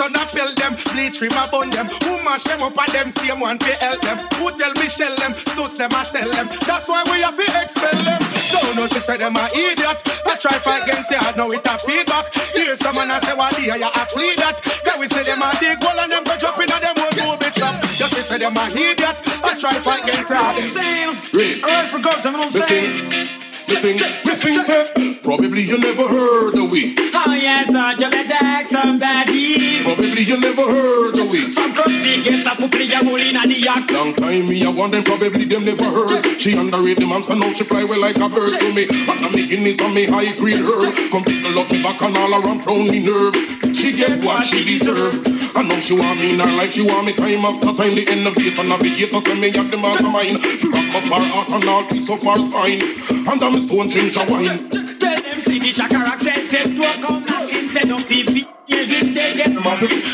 them. 0.08 0.16
A 0.16 0.54
them. 0.54 0.72
Bleach 0.92 1.18
trim 1.18 1.32
a 1.32 1.44
bun 1.50 1.70
them. 1.70 1.86
Who 2.02 2.22
mash 2.24 2.44
them 2.44 2.62
up 2.62 2.78
and 2.78 2.92
them 2.92 3.10
same 3.10 3.40
one 3.40 3.58
fi 3.58 3.74
help 3.78 4.00
them. 4.02 4.18
Who 4.38 4.50
tell 4.56 4.72
me 4.74 4.88
shell 4.88 5.14
them? 5.16 5.34
Sus 5.54 5.78
them 5.78 5.92
a 5.92 6.04
sell 6.04 6.30
them. 6.30 6.48
That's 6.66 6.88
why 6.88 7.04
we 7.10 7.20
have 7.22 7.36
to 7.36 7.46
expel 7.60 7.98
them. 8.02 8.20
Don't 8.50 8.76
know 8.76 8.86
she 8.88 9.00
say 9.00 9.16
them 9.16 9.36
a 9.36 9.44
idiot. 9.52 9.98
I 10.26 10.34
try 10.40 10.58
fight 10.58 10.84
against 10.88 11.10
you, 11.10 11.18
I 11.20 11.32
know 11.36 11.50
it 11.52 11.66
a 11.66 11.78
feedback. 11.78 12.32
Hear 12.54 12.76
someone 12.76 13.10
I 13.10 13.20
say 13.20 13.34
what 13.34 13.54
the 13.54 13.62
you 13.62 13.74
a 13.74 14.02
plead 14.10 14.38
that. 14.38 14.58
Then 14.84 15.00
we 15.00 15.06
say 15.08 15.22
them 15.22 15.42
a 15.42 15.50
dig 15.60 15.82
hole 15.82 15.98
and 15.98 16.10
them 16.10 16.24
go 16.24 16.36
jump 16.36 16.58
in 16.58 16.72
and 16.72 16.82
them 16.82 16.94
won't 16.96 17.14
do 17.14 17.26
bitch 17.38 17.62
up. 17.62 17.76
Just 17.94 18.14
say 18.16 18.38
them 18.38 18.56
a 18.56 18.64
idiot. 18.66 19.16
I 19.44 19.54
try 19.58 19.74
fight 19.84 20.04
against 20.08 20.76
you. 20.76 21.12
Read. 21.38 21.64
Alright, 21.64 21.88
for 21.90 22.00
girls, 22.00 22.26
I'm 22.26 23.41
gonna 23.72 23.94
Listen, 24.24 24.52
listen, 24.52 24.52
listen. 24.52 25.18
Probably 25.22 25.62
you 25.62 25.78
never 25.78 26.08
heard 26.08 26.54
of 26.56 26.70
we. 26.70 26.94
Oh 27.14 27.32
yes, 27.32 27.72
I 27.74 27.94
just 27.94 28.16
attack 28.16 28.68
somebody. 28.68 29.82
Probably 29.82 30.22
you 30.22 30.36
never 30.36 30.62
heard 30.62 31.18
of 31.18 31.30
we. 31.30 31.52
Some 31.52 31.72
comfy 31.72 32.22
gets 32.22 32.46
up, 32.46 32.58
put 32.58 32.74
your 32.74 33.04
hole 33.04 33.16
in 33.16 33.34
the 33.34 33.58
yak. 33.58 33.90
Long 33.90 34.14
time 34.14 34.48
me, 34.48 34.64
I 34.64 34.68
want 34.68 34.92
them 34.92 35.04
probably 35.04 35.44
them 35.44 35.64
never 35.64 35.84
heard. 35.84 36.24
She 36.38 36.56
underrated 36.56 36.98
the 36.98 37.06
monster, 37.06 37.36
now 37.36 37.52
she 37.52 37.64
fly 37.64 37.84
well 37.84 38.00
like 38.00 38.16
a 38.16 38.28
bird 38.28 38.50
to 38.50 38.74
me. 38.74 38.84
And 38.90 39.24
I'm 39.24 39.32
making 39.32 39.64
this 39.64 39.80
on 39.80 39.94
me 39.94 40.06
high 40.06 40.34
grade 40.36 40.56
herb. 40.56 40.92
Come 41.10 41.24
tickle 41.24 41.58
up 41.58 41.70
me 41.70 41.82
back 41.82 42.02
and 42.02 42.16
all 42.16 42.34
around 42.34 42.66
round 42.66 42.90
me 42.90 43.00
nerve. 43.00 43.71
She 43.82 43.90
get 43.96 44.22
what 44.22 44.46
she 44.46 44.62
deserve. 44.78 45.26
I 45.56 45.62
know 45.62 45.74
she 45.80 45.98
want 45.98 46.20
me 46.20 46.34
in 46.34 46.38
her 46.38 46.46
life, 46.46 46.70
she 46.70 46.82
want 46.82 47.04
me 47.04 47.14
time 47.14 47.44
after 47.44 47.74
time. 47.74 47.96
The 47.96 48.06
innovator, 48.06 48.62
navigator, 48.62 49.20
send 49.20 49.40
me 49.40 49.48
at 49.48 49.70
the 49.72 49.76
mastermind. 49.76 50.38
She 50.40 50.68
rock 50.68 50.86
my 50.94 51.00
far 51.00 51.18
out 51.18 51.50
and 51.50 51.68
all 51.68 51.82
piece 51.90 52.08
of 52.08 52.22
far 52.22 52.38
fine. 52.46 52.78
And 53.26 53.42
I'm 53.42 53.56
a 53.56 53.60
stone 53.60 53.90
ginger 53.90 54.22
wine. 54.30 54.44
Tell 54.46 55.18
them 55.18 55.40
see 55.42 55.58
the 55.58 55.74
shakara 55.74 56.14
tell 56.14 56.46
them 56.46 56.76
to 56.78 57.02
come 57.02 57.26
knocking 57.26 57.66
Send 57.74 57.90
up 57.90 58.06
the 58.06 58.22
feet, 58.22 58.48
yeah, 58.68 58.84
give 58.84 59.14
they 59.16 59.34
get 59.34 59.50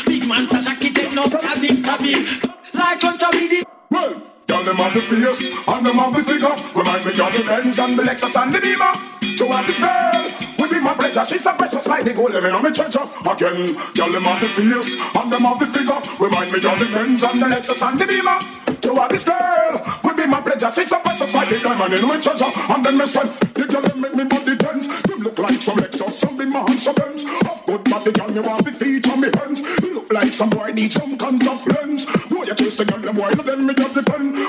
Big 0.07 0.27
man 0.27 0.49
a 0.49 0.75
kid, 0.75 1.13
no 1.13 1.27
stabbing, 1.29 1.77
stabbing 1.77 2.25
Like 2.73 3.03
on 3.03 3.17
top 3.19 3.33
of 3.35 3.39
the 3.39 3.65
Well, 3.91 4.21
Girl, 4.49 4.63
them 4.63 4.77
have 4.77 4.93
the 4.95 5.01
face 5.01 5.45
and 5.67 5.85
them 5.85 5.97
have 5.99 6.15
the 6.15 6.23
figure. 6.23 6.55
Remind 6.73 7.05
me 7.05 7.11
of 7.11 7.33
the 7.37 7.43
Benz 7.45 7.77
and 7.77 7.99
the 7.99 8.01
Lexus 8.01 8.35
and 8.35 8.55
the 8.55 8.59
Beamer. 8.59 9.18
To 9.39 9.45
have 9.45 9.67
this 9.67 9.79
girl, 9.79 10.31
will 10.57 10.69
be 10.69 10.81
my 10.81 10.93
pleasure. 10.93 11.23
She's 11.23 11.45
a 11.45 11.53
precious 11.53 11.87
like 11.87 12.03
the 12.03 12.13
gold 12.13 12.33
living 12.33 12.51
on 12.51 12.61
me 12.61 12.71
treasure. 12.71 12.99
Again, 13.25 13.73
girl, 13.95 14.11
them 14.11 14.23
have 14.23 14.41
the 14.41 14.49
face 14.49 14.97
and 15.15 15.31
them 15.31 15.43
have 15.43 15.59
the 15.59 15.65
figure. 15.65 16.01
Remind 16.19 16.51
me 16.51 16.57
of 16.57 16.77
the 16.77 16.85
Benz 16.91 17.23
and 17.23 17.41
the 17.41 17.45
Lexus 17.45 17.81
and 17.81 18.01
the 18.01 18.05
Beamer. 18.05 18.78
To 18.89 18.95
have 18.95 19.11
this 19.11 19.23
girl, 19.23 19.85
will 20.03 20.15
be 20.15 20.25
my 20.25 20.41
pleasure. 20.41 20.71
She's 20.73 20.91
a 20.91 20.97
precious 20.97 21.31
like 21.35 21.49
the 21.49 21.59
diamond 21.59 21.93
in 21.93 22.07
my 22.07 22.19
treasure. 22.19 22.49
And 22.73 22.83
then 22.83 22.97
me 22.97 23.05
say, 23.05 23.21
the 23.53 23.67
girl 23.69 23.81
them 23.85 24.01
make 24.01 24.15
me 24.15 24.23
body 24.23 24.57
tense. 24.57 24.87
Them 25.03 25.19
look 25.19 25.37
like 25.37 25.61
some 25.61 25.77
Lexus, 25.77 26.13
some 26.13 26.35
big 26.35 26.49
man, 26.49 26.75
some 26.79 26.95
Benz. 26.95 27.23
Of 27.23 27.65
good 27.67 27.83
body, 27.83 28.11
girl, 28.11 28.29
me 28.29 28.41
want 28.41 28.65
the 28.65 28.71
feet 28.71 29.07
on 29.07 29.21
me 29.21 29.29
hands. 29.37 29.61
You 29.83 29.93
look 29.93 30.11
like 30.11 30.33
some 30.33 30.49
boy 30.49 30.71
need 30.73 30.91
some 30.91 31.15
contact 31.19 31.67
lens. 31.67 32.07
Boy, 32.33 32.45
you 32.45 32.55
chase 32.55 32.77
the 32.77 32.85
girl, 32.85 32.97
them 32.97 33.15
why 33.15 33.35
then 33.35 33.67
me 33.67 33.75
just 33.75 33.93
defend. 33.93 34.39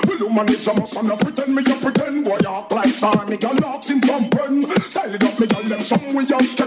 Is 0.49 0.67
a 0.67 0.73
must 0.73 0.97
and 0.97 1.19
pretend 1.19 1.53
me 1.53 1.61
a 1.61 1.75
pretend. 1.75 2.25
Boy, 2.25 2.37
you 2.41 2.49
act 2.49 2.71
like 2.71 2.93
star, 2.93 3.25
me 3.27 3.37
girl 3.37 3.53
locks 3.61 3.89
him 3.89 4.01
from 4.01 4.25
friend. 4.29 4.65
Style 4.89 5.13
it 5.13 5.23
up, 5.23 5.39
me 5.39 5.45
girl 5.45 5.63
them 5.63 5.83
some 5.83 6.15
we 6.15 6.25
just 6.25 6.57
her. 6.57 6.65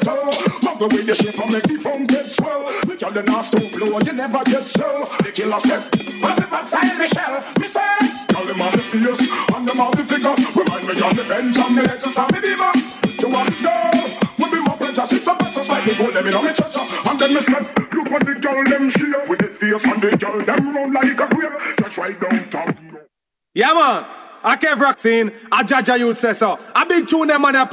Muggle 0.63 0.93
with 0.93 1.07
the 1.07 1.15
shape 1.15 1.39
and 1.41 1.51
make 1.51 1.65
the 1.65 1.77
phone 1.79 2.07
get 2.07 2.27
swell. 2.27 2.71
Me 2.87 2.97
girl 2.97 3.11
them 3.11 3.25
not 3.25 3.45
stop 3.45 3.63
oh, 3.65 3.71
blow, 3.77 3.99
you 3.99 4.13
never 4.13 4.45
get 4.45 4.63
swell. 4.63 5.11
The 5.27 5.33
killer 5.35 5.59
said, 5.59 5.83
what 6.23 6.39
if 6.39 6.53
I'm 6.53 6.65
style 6.65 6.99
Michelle? 6.99 7.64
Me 8.55 8.63
say, 8.63 8.63
girl 8.63 8.63
them 8.63 8.63
have 8.63 8.77
the 8.77 8.83
face 8.83 9.55
and 9.55 9.69
them 9.69 9.77
have 9.77 9.97
the 9.97 10.05
figure. 10.05 10.35
Remind 10.63 10.87
me 10.87 10.93
of 10.93 11.17
the 11.17 11.25
Benz 11.25 11.57
and 11.59 11.77
the 11.77 11.83
Lexus 11.83 12.19
and 12.19 12.31
the 12.31 12.41
Beamer. 12.41 12.73
To 13.19 13.29
want 13.29 13.51
this 13.51 13.61
girl, 13.61 13.91
will 14.39 14.51
be 14.51 14.61
my 14.63 14.77
pleasure. 14.77 15.07
She's 15.09 15.27
a 15.27 15.35
precious 15.35 15.69
like 15.69 15.85
the 15.85 15.95
gold, 15.95 16.15
them 16.15 16.27
in 16.27 16.35
on 16.35 16.45
me 16.45 16.53
treasure. 16.53 16.87
And 17.05 17.21
then 17.21 17.35
me 17.35 17.41
said, 17.41 17.67
look 17.93 18.11
what 18.11 18.27
the 18.27 18.35
girl 18.35 18.65
them 18.65 18.91
share 18.91 19.27
with 19.27 19.39
the 19.41 19.49
face 19.49 19.85
and 19.85 20.03
the 20.03 20.17
girl 20.17 20.39
them 20.45 20.75
round 20.77 20.95
like 20.95 21.19
a 21.19 21.27
queer. 21.35 21.53
Just 21.79 21.97
right 21.99 22.21
down 22.21 22.49
top. 22.51 22.77
Yeah, 23.55 23.73
man. 23.75 24.05
I 24.45 24.57
Kev 24.57 24.79
Rock 24.79 24.99
scene. 24.99 25.33
I 25.51 25.65
Jaja 25.65 25.99
youth 25.99 26.19
say 26.19 26.35
so. 26.35 26.59
A 26.75 26.87
big 26.87 27.09
tune 27.09 27.29
them 27.29 27.43
man 27.43 27.57
a 27.57 27.67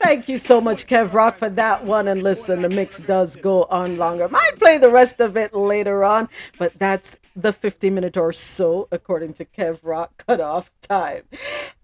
Thank 0.00 0.28
you 0.28 0.38
so 0.38 0.60
much, 0.60 0.86
Kev 0.86 1.12
Rock, 1.12 1.38
for 1.38 1.48
that 1.50 1.84
one. 1.84 2.08
And 2.08 2.22
listen, 2.22 2.62
the 2.62 2.68
mix 2.68 3.00
does 3.00 3.36
go 3.36 3.64
on 3.64 3.96
longer. 3.96 4.28
Might 4.28 4.56
play 4.56 4.78
the 4.78 4.90
rest 4.90 5.20
of 5.20 5.36
it 5.36 5.54
later 5.54 6.04
on, 6.04 6.28
but 6.58 6.78
that's 6.78 7.18
the 7.36 7.52
50 7.52 7.90
minute 7.90 8.16
or 8.16 8.32
so, 8.32 8.88
according 8.92 9.34
to 9.34 9.44
Kev 9.44 9.80
Rock, 9.82 10.24
cutoff 10.26 10.70
time. 10.80 11.22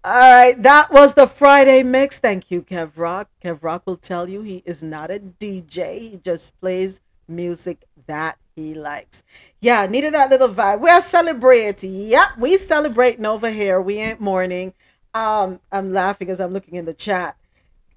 All 0.03 0.17
right, 0.17 0.61
that 0.61 0.91
was 0.91 1.13
the 1.13 1.27
Friday 1.27 1.83
mix. 1.83 2.19
Thank 2.19 2.51
you, 2.51 2.61
Kev 2.61 2.91
Rock. 2.95 3.29
Kev 3.43 3.63
Rock 3.63 3.83
will 3.85 3.97
tell 3.97 4.29
you 4.29 4.41
he 4.41 4.63
is 4.65 4.81
not 4.81 5.11
a 5.11 5.19
DJ, 5.19 5.99
he 5.99 6.19
just 6.23 6.59
plays 6.59 7.01
music 7.27 7.85
that 8.07 8.37
he 8.55 8.73
likes. 8.73 9.23
Yeah, 9.61 9.85
needed 9.85 10.13
that 10.13 10.29
little 10.29 10.49
vibe. 10.49 10.81
We 10.81 10.89
are 10.89 11.01
celebrating. 11.01 11.93
Yep, 11.93 12.37
we 12.37 12.57
celebrating 12.57 13.25
over 13.25 13.49
here. 13.49 13.81
We 13.81 13.97
ain't 13.97 14.19
mourning. 14.19 14.73
Um, 15.13 15.59
I'm 15.71 15.91
laughing 15.93 16.29
as 16.29 16.39
I'm 16.39 16.53
looking 16.53 16.75
in 16.75 16.85
the 16.85 16.93
chat. 16.93 17.35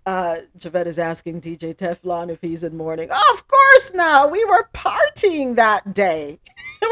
Uh, 0.07 0.37
Javette 0.57 0.87
is 0.87 0.99
asking 0.99 1.41
DJ 1.41 1.75
Teflon 1.75 2.31
if 2.31 2.41
he's 2.43 2.63
in 2.63 2.77
mourning. 2.77 3.11
of 3.11 3.49
course 3.49 3.93
now. 3.95 4.27
We 4.27 4.45
were 4.45 4.69
partying 4.75 5.57
that 5.57 5.95
day. 5.95 6.41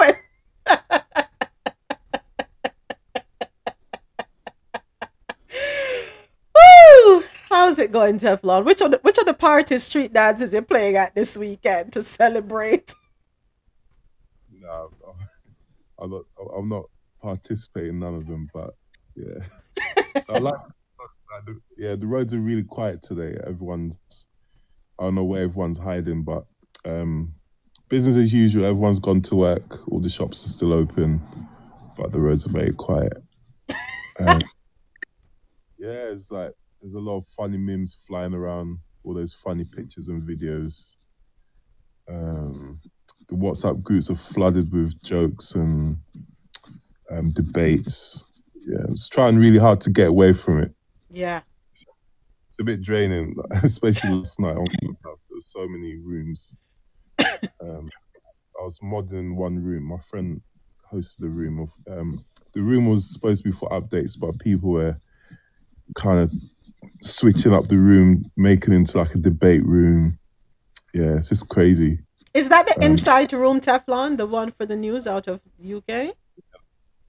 Woo! 6.54 7.24
How's 7.50 7.78
it 7.78 7.92
going, 7.92 8.18
Teflon? 8.18 8.64
Which 8.64 8.80
of 8.80 8.92
the 8.92 8.98
which 9.02 9.18
of 9.18 9.26
the 9.26 9.34
party 9.34 9.76
street 9.78 10.12
dances 10.14 10.52
you're 10.54 10.62
playing 10.62 10.96
at 10.96 11.14
this 11.14 11.36
weekend 11.36 11.92
to 11.92 12.02
celebrate? 12.02 12.94
No, 14.58 14.90
I'm 15.98 16.10
not. 16.10 16.22
I'm 16.56 16.68
not 16.68 16.84
participating 17.20 17.90
in 17.90 18.00
none 18.00 18.14
of 18.14 18.26
them. 18.26 18.48
But 18.54 18.74
yeah, 19.14 19.44
I 20.28 20.38
like. 20.38 20.54
like 20.54 21.44
the- 21.46 21.60
Yeah, 21.78 21.96
the 21.96 22.06
roads 22.06 22.34
are 22.34 22.38
really 22.40 22.64
quiet 22.64 23.02
today. 23.02 23.38
Everyone's. 23.46 23.98
I 24.98 25.04
don't 25.04 25.14
know 25.14 25.24
where 25.24 25.42
everyone's 25.42 25.78
hiding, 25.78 26.22
but 26.22 26.44
um, 26.84 27.34
business 27.88 28.16
as 28.16 28.32
usual. 28.32 28.64
Everyone's 28.64 29.00
gone 29.00 29.22
to 29.22 29.36
work. 29.36 29.88
All 29.90 30.00
the 30.00 30.08
shops 30.08 30.44
are 30.44 30.48
still 30.50 30.72
open, 30.72 31.20
but 31.96 32.12
the 32.12 32.20
roads 32.20 32.46
are 32.46 32.50
very 32.50 32.72
quiet. 32.72 33.14
Um, 34.20 34.40
yeah, 35.78 36.10
it's 36.12 36.30
like 36.30 36.52
there's 36.80 36.94
a 36.94 37.00
lot 37.00 37.18
of 37.18 37.24
funny 37.36 37.58
memes 37.58 37.96
flying 38.06 38.34
around. 38.34 38.78
All 39.04 39.14
those 39.14 39.32
funny 39.32 39.64
pictures 39.64 40.08
and 40.08 40.22
videos. 40.22 40.94
Um, 42.08 42.80
the 43.28 43.34
WhatsApp 43.34 43.82
groups 43.82 44.10
are 44.10 44.14
flooded 44.16 44.72
with 44.72 45.00
jokes 45.02 45.52
and 45.52 45.96
um, 47.10 47.30
debates. 47.30 48.24
Yeah, 48.66 48.84
it's 48.90 49.08
trying 49.08 49.38
really 49.38 49.58
hard 49.58 49.80
to 49.82 49.90
get 49.90 50.08
away 50.08 50.32
from 50.32 50.62
it. 50.62 50.72
Yeah. 51.10 51.42
It's 52.50 52.58
a 52.60 52.64
bit 52.64 52.82
draining, 52.82 53.34
especially 53.62 54.10
last 54.10 54.38
night 54.40 54.56
on 54.56 54.66
Clubhouse. 54.66 55.22
There 55.28 55.36
were 55.36 55.40
so 55.40 55.68
many 55.68 55.96
rooms. 55.96 56.56
Um, 57.62 57.90
I 58.60 58.64
was 58.64 58.78
modding 58.82 59.36
one 59.36 59.62
room. 59.62 59.84
My 59.84 59.98
friend 60.10 60.40
hosted 60.92 61.18
the 61.20 61.28
room 61.28 61.60
of. 61.60 61.98
Um, 61.98 62.24
the 62.54 62.62
room 62.62 62.88
was 62.88 63.12
supposed 63.12 63.42
to 63.42 63.50
be 63.50 63.56
for 63.56 63.68
updates, 63.70 64.18
but 64.18 64.38
people 64.40 64.70
were 64.70 64.96
kind 65.96 66.20
of 66.20 66.32
switching 67.02 67.54
up 67.54 67.68
the 67.68 67.78
room, 67.78 68.30
making 68.36 68.74
it 68.74 68.76
into 68.76 68.98
like 68.98 69.14
a 69.14 69.18
debate 69.18 69.64
room. 69.64 70.18
Yeah, 70.94 71.16
it's 71.16 71.30
just 71.30 71.48
crazy. 71.48 72.00
Is 72.34 72.48
that 72.50 72.66
the 72.66 72.76
Um, 72.76 72.92
inside 72.92 73.32
room 73.32 73.60
Teflon, 73.60 74.16
the 74.18 74.26
one 74.26 74.50
for 74.50 74.66
the 74.66 74.76
news 74.76 75.06
out 75.06 75.28
of 75.28 75.40
UK? 75.64 76.14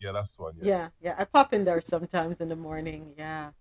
Yeah, 0.03 0.11
that's 0.11 0.37
one. 0.37 0.53
Yeah. 0.57 0.67
Yeah, 0.67 0.87
yeah. 1.01 1.15
I 1.17 1.23
pop 1.23 1.53
in 1.53 1.63
there 1.63 1.79
sometimes 1.79 2.41
in 2.41 2.49
the 2.49 2.57
morning. 2.57 3.13
Yeah. 3.17 3.51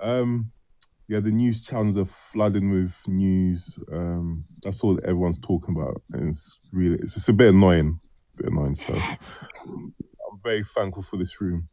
Um, 0.00 0.50
yeah, 1.06 1.20
the 1.20 1.30
news 1.30 1.60
channels 1.60 1.98
are 1.98 2.06
flooding 2.06 2.70
with 2.70 2.96
news. 3.06 3.78
Um, 3.92 4.44
that's 4.62 4.82
all 4.82 4.94
that 4.94 5.04
everyone's 5.04 5.38
talking 5.40 5.76
about, 5.76 6.00
and 6.12 6.30
it's 6.30 6.58
really 6.72 6.98
it's, 7.02 7.14
it's 7.14 7.28
a 7.28 7.32
bit 7.34 7.50
annoying, 7.50 8.00
a 8.38 8.42
bit 8.42 8.52
annoying. 8.52 8.74
So 8.74 8.94
I'm 8.94 9.92
very 10.42 10.64
thankful 10.74 11.02
for 11.02 11.18
this 11.18 11.38
room. 11.38 11.68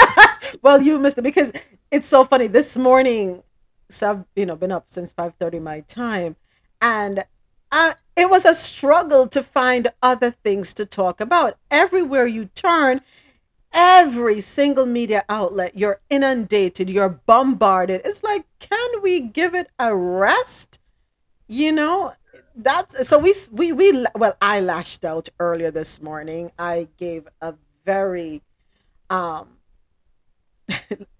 well, 0.62 0.82
you 0.82 0.98
missed 0.98 1.16
it 1.16 1.22
because 1.22 1.52
it's 1.90 2.06
so 2.06 2.24
funny. 2.24 2.48
This 2.48 2.76
morning, 2.76 3.42
so 3.88 4.10
I've 4.10 4.24
you 4.36 4.44
know 4.44 4.56
been 4.56 4.72
up 4.72 4.86
since 4.88 5.12
five 5.12 5.32
thirty 5.40 5.58
my 5.58 5.80
time, 5.80 6.36
and 6.82 7.24
I, 7.70 7.94
it 8.16 8.28
was 8.28 8.44
a 8.44 8.54
struggle 8.54 9.26
to 9.28 9.42
find 9.42 9.88
other 10.02 10.30
things 10.30 10.74
to 10.74 10.86
talk 10.86 11.20
about. 11.20 11.56
Everywhere 11.70 12.26
you 12.26 12.46
turn, 12.46 13.00
every 13.72 14.40
single 14.40 14.86
media 14.86 15.24
outlet, 15.28 15.76
you're 15.76 16.00
inundated, 16.10 16.90
you're 16.90 17.08
bombarded. 17.08 18.02
It's 18.04 18.22
like, 18.22 18.44
can 18.58 19.02
we 19.02 19.20
give 19.20 19.54
it 19.54 19.68
a 19.78 19.96
rest? 19.96 20.78
You 21.48 21.72
know, 21.72 22.14
that's 22.54 23.08
so 23.08 23.18
we 23.18 23.34
we 23.50 23.72
we 23.72 24.06
well, 24.14 24.36
I 24.40 24.60
lashed 24.60 25.04
out 25.04 25.28
earlier 25.38 25.70
this 25.70 26.02
morning. 26.02 26.52
I 26.58 26.88
gave 26.98 27.28
a 27.40 27.54
very 27.84 28.42
um 29.10 29.48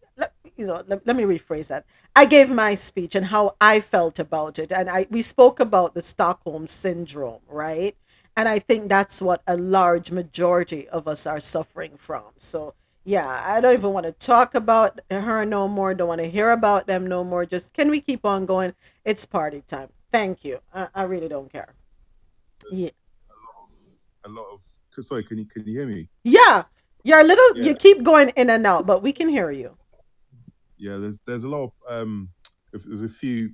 you 0.62 0.68
know 0.68 0.82
let, 0.86 1.06
let 1.06 1.16
me 1.16 1.24
rephrase 1.24 1.66
that. 1.68 1.84
I 2.14 2.24
gave 2.24 2.50
my 2.50 2.74
speech 2.76 3.14
and 3.14 3.26
how 3.26 3.56
i 3.60 3.80
felt 3.80 4.18
about 4.18 4.58
it. 4.58 4.70
And 4.72 4.88
i 4.88 5.06
we 5.10 5.22
spoke 5.22 5.58
about 5.60 5.94
the 5.94 6.02
stockholm 6.02 6.66
syndrome 6.66 7.42
right? 7.48 7.96
And 8.36 8.48
i 8.48 8.58
think 8.68 8.88
that's 8.88 9.20
what 9.20 9.42
a 9.46 9.56
large 9.56 10.08
majority 10.20 10.88
of 10.88 11.08
us 11.08 11.26
are 11.26 11.40
suffering 11.40 11.96
from. 11.96 12.30
So 12.36 12.74
yeah 13.04 13.42
i 13.52 13.60
don't 13.60 13.74
even 13.74 13.92
want 13.92 14.06
to 14.06 14.12
talk 14.12 14.54
about 14.54 15.00
her 15.10 15.44
no 15.44 15.66
more. 15.66 15.92
Don't 15.94 16.08
want 16.14 16.22
to 16.22 16.30
hear 16.36 16.50
about 16.52 16.86
them 16.86 17.06
no 17.08 17.24
more. 17.24 17.44
Just 17.44 17.74
can 17.78 17.90
we 17.90 18.00
keep 18.00 18.24
on 18.24 18.46
going? 18.46 18.74
It's 19.04 19.26
party 19.26 19.62
time. 19.66 19.88
Thank 20.12 20.44
you. 20.44 20.60
I, 20.72 20.88
I 20.94 21.02
really 21.12 21.28
don't 21.34 21.50
care. 21.50 21.74
Yeah. 22.70 22.90
A 23.30 23.38
lot 23.44 23.54
of 23.64 24.30
a 24.30 24.30
lot 24.38 24.46
of 24.54 25.04
sorry, 25.04 25.24
can 25.24 25.38
you 25.38 25.46
can 25.52 25.64
you 25.66 25.72
hear 25.78 25.86
me? 25.94 26.08
yeah. 26.22 26.64
You're 27.04 27.18
a 27.26 27.28
little 27.32 27.50
you 27.66 27.74
keep 27.74 28.04
going 28.04 28.28
in 28.40 28.48
and 28.48 28.64
out 28.64 28.86
but 28.86 29.02
we 29.02 29.12
can 29.12 29.28
hear 29.28 29.50
you 29.50 29.76
Yeah, 30.82 30.96
there's 30.96 31.20
there's 31.26 31.44
a 31.44 31.48
lot 31.48 31.62
of 31.62 31.72
um, 31.88 32.28
if 32.72 32.82
there's 32.82 33.04
a 33.04 33.08
few 33.08 33.50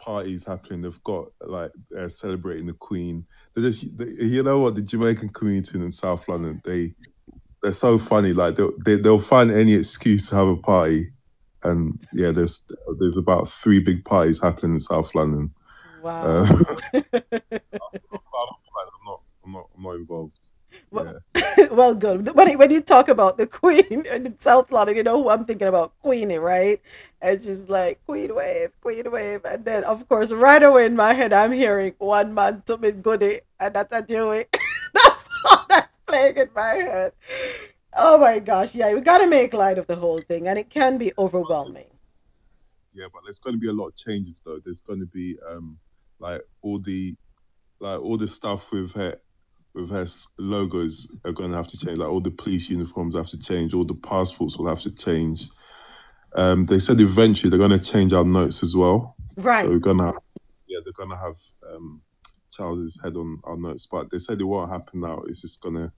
parties 0.00 0.44
happening. 0.44 0.82
They've 0.82 1.04
got 1.04 1.28
like 1.40 1.70
uh, 1.96 2.08
celebrating 2.08 2.66
the 2.66 2.72
Queen. 2.72 3.24
They're 3.54 3.70
just 3.70 3.96
they, 3.96 4.06
you 4.06 4.42
know 4.42 4.58
what 4.58 4.74
the 4.74 4.82
Jamaican 4.82 5.28
community 5.28 5.78
in 5.78 5.92
South 5.92 6.28
London 6.28 6.60
they 6.64 6.92
they're 7.62 7.72
so 7.72 7.96
funny. 7.96 8.32
Like 8.32 8.56
they'll 8.56 8.72
they, 8.84 8.96
they'll 8.96 9.20
find 9.20 9.52
any 9.52 9.74
excuse 9.74 10.28
to 10.30 10.34
have 10.34 10.48
a 10.48 10.56
party, 10.56 11.12
and 11.62 11.96
yeah, 12.12 12.32
there's 12.32 12.64
there's 12.98 13.16
about 13.16 13.48
three 13.48 13.78
big 13.78 14.04
parties 14.04 14.42
happening 14.42 14.74
in 14.74 14.80
South 14.80 15.14
London. 15.14 15.54
Wow. 16.02 16.42
Uh, 16.42 16.46
I'm 16.94 17.02
not 19.04 19.20
I'm 19.44 19.52
not 19.52 19.68
I'm 19.76 19.82
not 19.84 19.94
involved. 19.94 20.38
Well, 20.94 21.18
well, 21.72 21.94
good. 21.94 22.34
When 22.36 22.56
when 22.56 22.70
you 22.70 22.80
talk 22.80 23.08
about 23.08 23.36
the 23.36 23.48
Queen 23.48 24.06
in 24.12 24.38
South 24.38 24.70
London, 24.70 24.96
you 24.96 25.02
know 25.02 25.20
who 25.20 25.28
I'm 25.28 25.44
thinking 25.44 25.66
about, 25.66 25.92
Queenie, 26.02 26.38
right? 26.38 26.80
And 27.20 27.42
she's 27.42 27.68
like, 27.68 27.98
Queen 28.06 28.32
wave, 28.34 28.70
Queen 28.80 29.10
wave, 29.10 29.44
and 29.44 29.64
then 29.64 29.82
of 29.82 30.08
course, 30.08 30.30
right 30.30 30.62
away 30.62 30.86
in 30.86 30.94
my 30.94 31.12
head, 31.12 31.32
I'm 31.32 31.50
hearing 31.50 31.94
one 31.98 32.32
man 32.32 32.62
to 32.66 32.78
me 32.78 32.92
goody, 32.92 33.40
and 33.58 33.74
that's 33.74 33.92
a 33.92 34.02
Dewey. 34.02 34.44
that's 34.94 35.28
all 35.44 35.66
that's 35.68 35.98
playing 36.06 36.36
in 36.36 36.50
my 36.54 36.74
head. 36.74 37.12
Oh 37.96 38.18
my 38.18 38.38
gosh, 38.38 38.74
yeah, 38.74 38.94
we 38.94 39.00
got 39.00 39.18
to 39.18 39.26
make 39.26 39.52
light 39.52 39.78
of 39.78 39.88
the 39.88 39.96
whole 39.96 40.20
thing, 40.20 40.46
and 40.46 40.58
it 40.58 40.70
can 40.70 40.96
be 40.98 41.12
overwhelming. 41.18 41.90
Yeah, 42.92 43.06
but 43.12 43.22
there's 43.24 43.40
going 43.40 43.54
to 43.54 43.60
be 43.60 43.68
a 43.68 43.72
lot 43.72 43.88
of 43.88 43.96
changes 43.96 44.40
though. 44.44 44.60
There's 44.64 44.80
going 44.80 45.00
to 45.00 45.06
be 45.06 45.36
um 45.50 45.76
like 46.20 46.42
all 46.62 46.78
the 46.78 47.16
like 47.80 48.00
all 48.00 48.16
the 48.16 48.28
stuff 48.28 48.70
with 48.70 48.92
her 48.92 49.18
s- 49.76 50.26
logos 50.38 51.06
are 51.24 51.32
going 51.32 51.50
to 51.50 51.56
have 51.56 51.68
to 51.68 51.78
change. 51.78 51.98
Like 51.98 52.08
all 52.08 52.20
the 52.20 52.30
police 52.30 52.68
uniforms 52.68 53.14
have 53.14 53.28
to 53.28 53.38
change. 53.38 53.74
All 53.74 53.84
the 53.84 53.94
passports 53.94 54.56
will 54.56 54.68
have 54.68 54.80
to 54.82 54.90
change. 54.90 55.48
Um, 56.36 56.66
they 56.66 56.78
said 56.78 57.00
eventually 57.00 57.50
they're 57.50 57.58
going 57.58 57.78
to 57.78 57.92
change 57.92 58.12
our 58.12 58.24
notes 58.24 58.62
as 58.62 58.74
well. 58.74 59.16
Right. 59.36 59.64
So 59.64 59.70
we're 59.70 59.78
gonna 59.78 60.06
have, 60.06 60.14
yeah, 60.66 60.78
they're 60.84 60.92
gonna 60.96 61.20
have 61.20 61.36
um 61.72 62.02
Charles's 62.52 62.98
head 63.02 63.16
on 63.16 63.40
our 63.44 63.56
notes, 63.56 63.86
but 63.90 64.10
they 64.10 64.18
said 64.18 64.40
it 64.40 64.44
won't 64.44 64.70
happen 64.70 65.00
now. 65.00 65.22
It's 65.26 65.40
just 65.40 65.60
gonna 65.60 65.92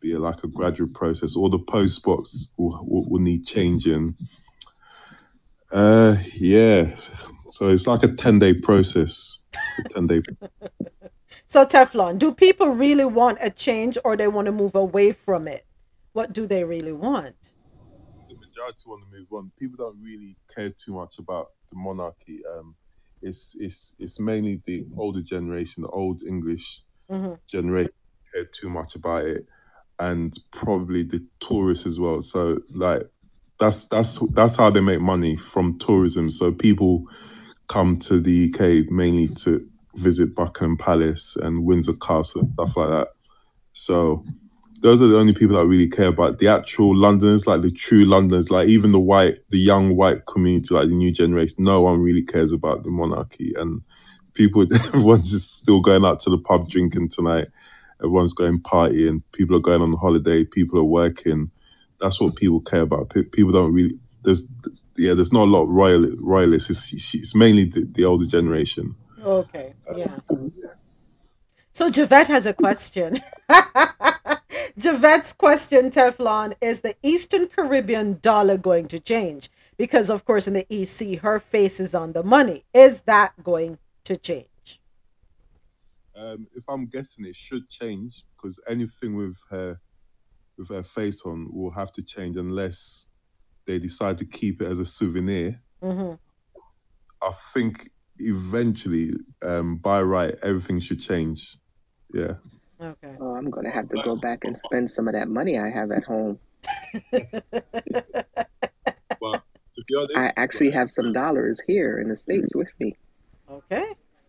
be 0.00 0.16
like 0.16 0.42
a 0.42 0.48
gradual 0.48 0.88
process. 0.94 1.36
All 1.36 1.48
the 1.48 1.58
post 1.58 1.96
spots 1.96 2.52
will, 2.56 2.84
will, 2.84 3.08
will 3.08 3.20
need 3.20 3.46
changing. 3.46 4.16
Uh, 5.72 6.16
yeah. 6.34 6.94
So 7.48 7.68
it's 7.68 7.86
like 7.86 8.02
a 8.02 8.08
ten 8.14 8.38
day 8.38 8.54
process. 8.54 9.38
It's 9.78 9.90
a 9.90 9.94
ten 9.94 10.06
day. 10.06 10.22
So 11.54 11.64
Teflon, 11.64 12.18
do 12.18 12.34
people 12.34 12.70
really 12.70 13.04
want 13.04 13.38
a 13.40 13.48
change, 13.48 13.96
or 14.04 14.16
they 14.16 14.26
want 14.26 14.46
to 14.46 14.52
move 14.52 14.74
away 14.74 15.12
from 15.12 15.46
it? 15.46 15.64
What 16.12 16.32
do 16.32 16.48
they 16.48 16.64
really 16.64 16.92
want? 16.92 17.36
the 18.28 18.34
majority 18.34 18.82
want 18.88 19.04
to 19.04 19.16
move 19.20 19.28
on. 19.30 19.52
People 19.60 19.76
don't 19.86 20.02
really 20.02 20.36
care 20.52 20.70
too 20.70 20.94
much 20.94 21.20
about 21.20 21.50
the 21.70 21.78
monarchy. 21.78 22.40
Um, 22.52 22.74
it's 23.22 23.54
it's 23.60 23.94
it's 24.00 24.18
mainly 24.18 24.62
the 24.66 24.84
older 24.98 25.22
generation, 25.22 25.84
the 25.84 25.90
old 25.90 26.22
English 26.24 26.82
Mhm. 27.08 27.38
generation 27.48 27.92
care 28.34 28.46
too 28.46 28.68
much 28.68 28.96
about 28.96 29.24
it, 29.24 29.46
and 30.00 30.36
probably 30.52 31.04
the 31.04 31.24
tourists 31.40 31.86
as 31.86 32.00
well. 32.00 32.20
So 32.20 32.60
like 32.74 33.04
that's 33.60 33.84
that's 33.90 34.18
that's 34.32 34.56
how 34.56 34.70
they 34.70 34.80
make 34.80 35.00
money 35.00 35.36
from 35.36 35.78
tourism. 35.78 36.32
So 36.32 36.50
people 36.52 37.04
come 37.68 37.98
to 37.98 38.20
the 38.20 38.52
UK 38.52 38.90
mainly 38.90 39.28
to 39.28 39.66
visit 39.96 40.34
Buckingham 40.34 40.76
Palace 40.76 41.36
and 41.36 41.64
Windsor 41.64 41.94
Castle 41.94 42.42
and 42.42 42.50
stuff 42.50 42.76
like 42.76 42.90
that. 42.90 43.08
So 43.72 44.24
those 44.84 45.00
are 45.00 45.06
the 45.08 45.18
only 45.18 45.32
people 45.32 45.56
that 45.56 45.66
really 45.66 45.88
care 45.88 46.08
about 46.08 46.38
the 46.38 46.48
actual 46.48 46.94
Londoners, 46.94 47.46
like 47.46 47.62
the 47.62 47.70
true 47.70 48.04
Londoners, 48.04 48.50
like 48.50 48.68
even 48.68 48.92
the 48.92 49.00
white, 49.00 49.38
the 49.48 49.58
young 49.58 49.96
white 49.96 50.26
community, 50.26 50.74
like 50.74 50.88
the 50.88 50.94
new 50.94 51.10
generation. 51.10 51.56
No 51.64 51.80
one 51.80 52.00
really 52.00 52.22
cares 52.22 52.52
about 52.52 52.82
the 52.82 52.90
monarchy, 52.90 53.54
and 53.56 53.80
people, 54.34 54.66
everyone's 54.74 55.30
just 55.30 55.56
still 55.56 55.80
going 55.80 56.04
out 56.04 56.20
to 56.20 56.30
the 56.30 56.38
pub 56.38 56.68
drinking 56.68 57.08
tonight. 57.08 57.48
Everyone's 58.00 58.34
going 58.34 58.60
partying. 58.60 59.22
People 59.32 59.56
are 59.56 59.60
going 59.60 59.80
on 59.80 59.94
holiday. 59.94 60.44
People 60.44 60.78
are 60.78 60.84
working. 60.84 61.50
That's 61.98 62.20
what 62.20 62.36
people 62.36 62.60
care 62.60 62.82
about. 62.82 63.14
People 63.32 63.52
don't 63.52 63.72
really. 63.72 63.98
There's 64.22 64.42
yeah. 64.96 65.14
There's 65.14 65.32
not 65.32 65.44
a 65.44 65.50
lot 65.50 65.62
of 65.62 65.70
royal 65.70 66.14
royalists. 66.18 66.92
It's, 66.92 67.14
it's 67.14 67.34
mainly 67.34 67.64
the, 67.64 67.88
the 67.90 68.04
older 68.04 68.26
generation. 68.26 68.94
Okay, 69.24 69.74
yeah. 69.96 70.18
So 71.72 71.90
Javette 71.90 72.28
has 72.28 72.46
a 72.46 72.52
question. 72.52 73.20
Javette's 74.78 75.32
question, 75.32 75.90
Teflon, 75.90 76.54
is 76.60 76.82
the 76.82 76.94
Eastern 77.02 77.46
Caribbean 77.48 78.18
dollar 78.20 78.56
going 78.56 78.86
to 78.88 79.00
change? 79.00 79.48
Because 79.76 80.10
of 80.10 80.24
course 80.24 80.46
in 80.46 80.54
the 80.54 80.66
EC 80.70 81.20
her 81.20 81.40
face 81.40 81.80
is 81.80 81.94
on 81.94 82.12
the 82.12 82.22
money. 82.22 82.64
Is 82.74 83.02
that 83.02 83.32
going 83.42 83.78
to 84.04 84.16
change? 84.16 84.80
Um, 86.16 86.46
if 86.54 86.64
I'm 86.68 86.86
guessing, 86.86 87.24
it 87.24 87.34
should 87.34 87.68
change 87.70 88.24
because 88.36 88.60
anything 88.68 89.16
with 89.16 89.36
her 89.50 89.80
with 90.56 90.68
her 90.68 90.82
face 90.82 91.22
on 91.24 91.48
will 91.52 91.72
have 91.72 91.92
to 91.92 92.02
change 92.02 92.36
unless 92.36 93.06
they 93.66 93.78
decide 93.78 94.18
to 94.18 94.24
keep 94.24 94.60
it 94.60 94.66
as 94.66 94.78
a 94.78 94.86
souvenir. 94.86 95.60
Mm-hmm. 95.82 96.14
I 97.22 97.32
think 97.52 97.90
eventually, 98.18 99.12
um, 99.42 99.76
by 99.76 100.02
right, 100.02 100.34
everything 100.42 100.80
should 100.80 101.00
change. 101.00 101.56
Yeah. 102.12 102.34
Okay. 102.80 103.16
Oh, 103.20 103.32
I'm 103.34 103.50
gonna 103.50 103.70
have 103.70 103.88
to 103.90 104.02
go 104.02 104.16
back 104.16 104.44
and 104.44 104.56
spend 104.56 104.90
some 104.90 105.08
of 105.08 105.14
that 105.14 105.28
money 105.28 105.58
I 105.58 105.70
have 105.70 105.90
at 105.90 106.04
home. 106.04 106.38
I 110.16 110.32
actually 110.36 110.70
have 110.70 110.90
some 110.90 111.12
dollars 111.12 111.60
here 111.66 111.98
in 111.98 112.08
the 112.08 112.16
states 112.16 112.54
with 112.54 112.70
me. 112.78 112.92
Okay. 113.50 113.86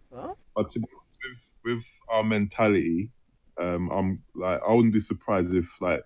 Well, 0.10 0.38
But 0.56 0.70
to 0.72 0.80
be 0.80 0.88
honest, 0.99 1.20
with, 1.64 1.76
with 1.76 1.84
our 2.10 2.24
mentality, 2.24 3.12
um, 3.60 3.90
I'm 3.91 4.24
like 4.36 4.62
I 4.68 4.74
wouldn't 4.74 4.94
be 4.94 4.99
surprised 4.99 5.53
if 5.53 5.66
like 5.82 6.02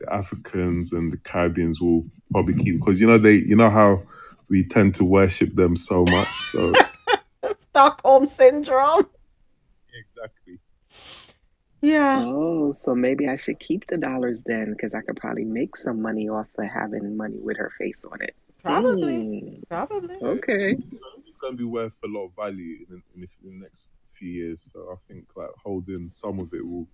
the 0.00 0.12
Africans 0.12 0.92
and 0.92 1.12
the 1.12 1.18
Caribbeans 1.18 1.80
will 1.80 2.06
probably 2.30 2.54
keep 2.62 2.78
because 2.78 3.00
you 3.00 3.06
know 3.06 3.18
they 3.18 3.34
you 3.34 3.56
know 3.56 3.70
how 3.70 4.02
we 4.48 4.64
tend 4.64 4.94
to 4.96 5.04
worship 5.04 5.54
them 5.54 5.76
so 5.76 6.04
much. 6.04 6.28
So 6.52 6.72
Stockholm 7.78 8.26
syndrome. 8.26 9.06
exactly. 9.94 10.58
Yeah. 11.80 12.24
Oh, 12.26 12.72
so 12.72 12.92
maybe 12.92 13.28
I 13.28 13.36
should 13.36 13.60
keep 13.60 13.86
the 13.86 13.96
dollars 13.96 14.42
then, 14.42 14.72
because 14.72 14.94
I 14.94 15.00
could 15.00 15.16
probably 15.16 15.44
make 15.44 15.76
some 15.76 16.02
money 16.02 16.28
off 16.28 16.48
of 16.58 16.64
having 16.66 17.16
money 17.16 17.38
with 17.38 17.56
her 17.56 17.70
face 17.78 18.04
on 18.10 18.20
it. 18.20 18.34
Probably. 18.64 19.38
Hmm. 19.40 19.62
Probably. 19.68 20.16
Okay. 20.20 20.76
it's 21.24 21.36
going 21.40 21.52
to 21.52 21.56
be 21.56 21.62
worth 21.62 21.92
a 22.04 22.08
lot 22.08 22.26
of 22.26 22.32
value 22.34 22.84
in, 22.90 23.00
in, 23.14 23.20
the, 23.20 23.28
in 23.44 23.60
the 23.60 23.66
next 23.66 23.90
few 24.10 24.28
years. 24.28 24.68
So 24.72 24.88
I 24.90 24.96
think 25.06 25.26
like 25.36 25.50
holding 25.62 26.10
some 26.10 26.40
of 26.40 26.52
it 26.52 26.66
will 26.66 26.88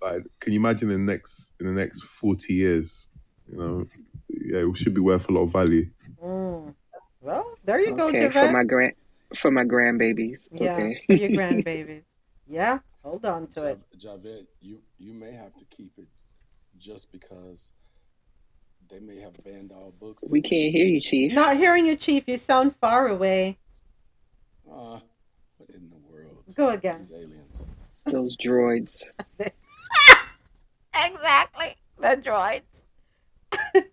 like 0.00 0.22
can 0.38 0.52
you 0.52 0.60
imagine 0.60 0.92
in 0.92 1.04
the 1.04 1.12
next 1.12 1.50
in 1.58 1.66
the 1.66 1.72
next 1.72 2.04
forty 2.04 2.54
years? 2.54 3.08
You 3.50 3.58
know, 3.58 3.86
yeah, 4.28 4.60
it 4.60 4.76
should 4.76 4.94
be 4.94 5.00
worth 5.00 5.28
a 5.28 5.32
lot 5.32 5.42
of 5.42 5.50
value. 5.50 5.90
Mm. 6.22 6.72
Well, 7.20 7.54
there 7.64 7.80
you 7.80 7.96
go, 7.96 8.08
Okay, 8.08 8.30
for 8.30 8.52
my 8.52 8.62
grand 8.62 8.94
for 9.36 9.50
my 9.50 9.64
grandbabies. 9.64 10.48
Yeah, 10.52 10.74
Okay. 10.74 11.02
for 11.06 11.12
your 11.14 11.30
grandbabies. 11.38 12.02
Yeah, 12.46 12.80
hold 13.02 13.24
on 13.24 13.46
to 13.48 13.66
it. 13.66 13.80
Javette, 13.96 14.46
you 14.60 14.80
you 14.98 15.14
may 15.14 15.32
have 15.32 15.54
to 15.54 15.64
keep 15.70 15.92
it 15.98 16.08
just 16.78 17.12
because 17.12 17.72
they 18.88 18.98
may 18.98 19.18
have 19.20 19.34
banned 19.44 19.70
all 19.72 19.92
books. 20.00 20.28
We 20.30 20.40
can't 20.40 20.72
hear 20.74 20.86
you, 20.86 21.00
Chief. 21.00 21.32
Not 21.32 21.56
hearing 21.56 21.86
you, 21.86 21.94
Chief. 21.96 22.24
You 22.26 22.36
sound 22.38 22.74
far 22.80 23.06
away. 23.08 23.58
Uh, 24.68 24.98
what 25.58 25.70
in 25.70 25.88
the 25.90 25.98
world? 26.12 26.42
Go 26.56 26.70
again. 26.70 26.98
These 26.98 27.12
aliens. 27.12 27.66
Those 28.06 28.36
droids. 28.36 29.12
Exactly. 31.02 31.76
The 31.98 32.16
droids. 32.22 32.82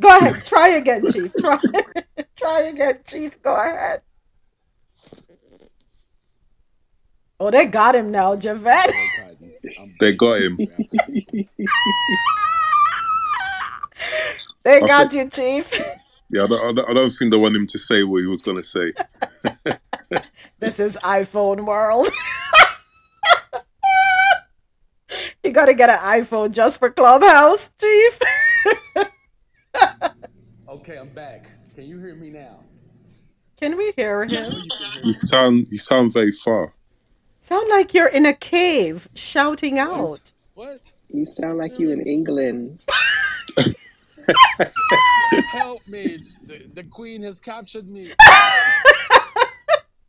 Go 0.00 0.18
ahead. 0.18 0.34
Try 0.46 0.68
again, 0.70 1.04
Chief. 1.10 1.32
Try. 1.40 1.58
Try 2.36 2.60
again, 2.62 2.98
Chief. 3.06 3.40
Go 3.42 3.54
ahead. 3.54 4.02
Oh, 7.44 7.50
they 7.50 7.66
got 7.66 7.94
him 7.94 8.10
now, 8.10 8.36
Javette. 8.36 8.90
They 10.00 10.16
got 10.16 10.40
him. 10.40 10.58
They 14.64 14.80
got 14.80 15.12
you, 15.12 15.28
Chief. 15.28 15.70
Yeah, 16.30 16.44
I 16.44 16.46
don't, 16.46 16.64
I 16.64 16.72
don't- 16.72 16.88
I 16.90 16.94
don't 16.94 17.10
think 17.10 17.30
they 17.32 17.36
want 17.36 17.54
him 17.54 17.66
to 17.66 17.78
say 17.78 18.02
what 18.02 18.22
he 18.22 18.26
was 18.26 18.40
going 18.40 18.56
to 18.56 18.64
say. 18.64 18.92
This 20.58 20.80
is 20.80 20.96
iPhone 21.02 21.66
world. 21.66 22.08
you 25.44 25.50
gotta 25.52 25.74
get 25.74 25.90
an 25.90 25.98
iPhone 25.98 26.52
just 26.52 26.78
for 26.78 26.88
Clubhouse, 26.90 27.70
Chief. 27.78 28.18
Okay, 30.68 30.96
I'm 30.96 31.10
back. 31.10 31.50
Can 31.74 31.84
you 31.86 31.98
hear 31.98 32.14
me 32.14 32.30
now? 32.30 32.64
Can 33.60 33.76
we 33.76 33.92
hear 33.96 34.24
him? 34.24 34.62
You 35.04 35.12
sound 35.12 35.68
you 35.70 35.78
sound 35.78 36.12
very 36.14 36.32
far. 36.32 36.72
Sound 37.44 37.68
like 37.68 37.92
you're 37.92 38.08
in 38.08 38.24
a 38.24 38.32
cave 38.32 39.06
shouting 39.12 39.78
out. 39.78 40.32
What? 40.54 40.94
You 41.10 41.26
sound 41.26 41.58
like 41.58 41.78
you 41.78 41.90
in 41.90 42.00
England. 42.00 42.80
Help 45.52 45.86
me! 45.86 46.20
The, 46.46 46.70
the 46.72 46.84
queen 46.84 47.22
has 47.22 47.40
captured 47.40 47.90
me. 47.90 48.12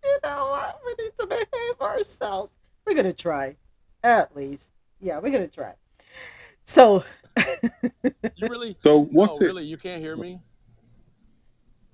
You 0.05 0.19
know 0.23 0.47
what? 0.49 0.80
We 0.85 1.03
need 1.03 1.11
to 1.19 1.27
behave 1.27 1.81
ourselves. 1.81 2.53
We're 2.85 2.93
gonna 2.93 3.11
try, 3.11 3.57
at 4.01 4.33
least. 4.33 4.72
Yeah, 5.01 5.19
we're 5.19 5.31
gonna 5.31 5.49
try. 5.49 5.73
So 6.64 7.03
You 8.05 8.47
really? 8.47 8.77
So 8.81 9.03
what's 9.11 9.41
no, 9.41 9.45
it? 9.45 9.49
really? 9.49 9.65
You 9.65 9.75
can't 9.75 10.01
hear 10.01 10.15
me? 10.15 10.39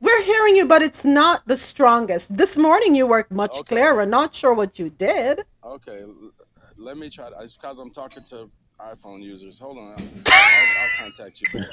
We're 0.02 0.22
hearing 0.24 0.56
you, 0.56 0.66
but 0.66 0.82
it's 0.82 1.06
not 1.06 1.44
the 1.48 1.56
strongest. 1.56 2.36
This 2.36 2.58
morning 2.58 2.96
you 2.96 3.06
worked 3.08 3.32
much 3.32 3.56
clearer. 3.66 4.06
Not 4.06 4.34
sure 4.36 4.54
what 4.54 4.78
you 4.80 4.90
did. 4.90 5.46
Okay, 5.64 6.02
l- 6.02 6.32
let 6.78 6.98
me 6.98 7.10
try. 7.10 7.30
To, 7.30 7.36
it's 7.40 7.54
because 7.54 7.80
I'm 7.80 7.92
talking 7.92 8.24
to 8.26 8.50
iPhone 8.80 9.22
users. 9.22 9.60
Hold 9.60 9.78
on, 9.78 9.90
I'll, 9.90 9.94
I'll, 9.94 10.68
I'll 10.82 10.90
contact 11.00 11.42
you 11.42 11.48
back. 11.60 11.70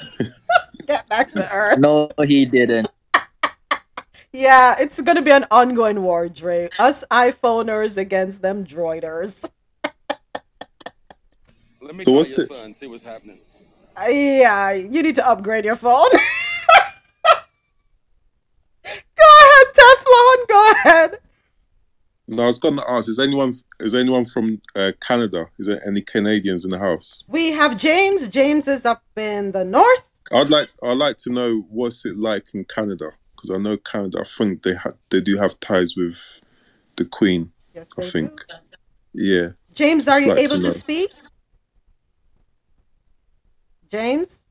Get 0.87 1.07
back 1.09 1.27
to 1.33 1.49
earth. 1.53 1.79
No, 1.79 2.09
he 2.25 2.45
didn't. 2.45 2.87
Yeah, 4.31 4.75
it's 4.79 5.01
gonna 5.01 5.23
be 5.23 5.31
an 5.31 5.47
ongoing 5.49 6.03
war, 6.03 6.29
Dre. 6.29 6.69
Us 6.77 7.03
iPhoners 7.09 7.97
against 7.97 8.43
them 8.43 8.63
droiders. 8.63 9.33
Let 11.81 11.95
me 11.95 12.03
So 12.03 12.11
call 12.11 12.23
your 12.23 12.41
it- 12.41 12.47
son. 12.47 12.75
See 12.75 12.85
what's 12.85 13.03
happening. 13.03 13.39
Uh, 13.99 14.05
yeah, 14.07 14.71
you 14.71 15.01
need 15.01 15.15
to 15.15 15.27
upgrade 15.27 15.65
your 15.65 15.75
phone. 15.75 16.11
go 16.11 16.19
ahead, 18.85 19.67
Teflon. 19.73 20.47
Go 20.47 20.71
ahead. 20.75 21.17
No, 22.29 22.43
I 22.43 22.47
was 22.47 22.59
going 22.59 22.77
to 22.77 22.91
ask: 22.91 23.09
Is 23.09 23.17
anyone 23.17 23.53
is 23.79 23.95
anyone 23.95 24.23
from 24.23 24.61
uh, 24.75 24.91
Canada? 25.01 25.47
Is 25.57 25.65
there 25.65 25.81
any 25.87 26.01
Canadians 26.01 26.63
in 26.63 26.71
the 26.71 26.77
house? 26.77 27.25
We 27.27 27.51
have 27.51 27.77
James. 27.77 28.27
James 28.27 28.67
is 28.67 28.85
up 28.85 29.03
in 29.15 29.51
the 29.51 29.65
north. 29.65 30.07
I'd 30.31 30.51
like 30.51 30.69
I'd 30.83 30.97
like 30.97 31.17
to 31.19 31.33
know 31.33 31.65
what's 31.69 32.05
it 32.05 32.17
like 32.17 32.45
in 32.53 32.65
Canada 32.65 33.11
because 33.35 33.49
I 33.49 33.57
know 33.57 33.77
Canada. 33.77 34.19
I 34.21 34.25
think 34.25 34.61
they 34.61 34.75
ha- 34.75 34.93
they 35.09 35.21
do 35.21 35.37
have 35.37 35.59
ties 35.59 35.95
with 35.95 36.39
the 36.97 37.05
Queen. 37.05 37.51
Yes, 37.73 37.87
I 37.97 38.01
think. 38.03 38.45
Yeah. 39.13 39.49
James, 39.73 40.07
are 40.07 40.19
Just 40.19 40.21
you 40.21 40.29
like 40.29 40.43
able 40.43 40.55
to 40.57 40.61
to 40.67 40.71
speak? 40.71 41.11
James? 43.89 44.43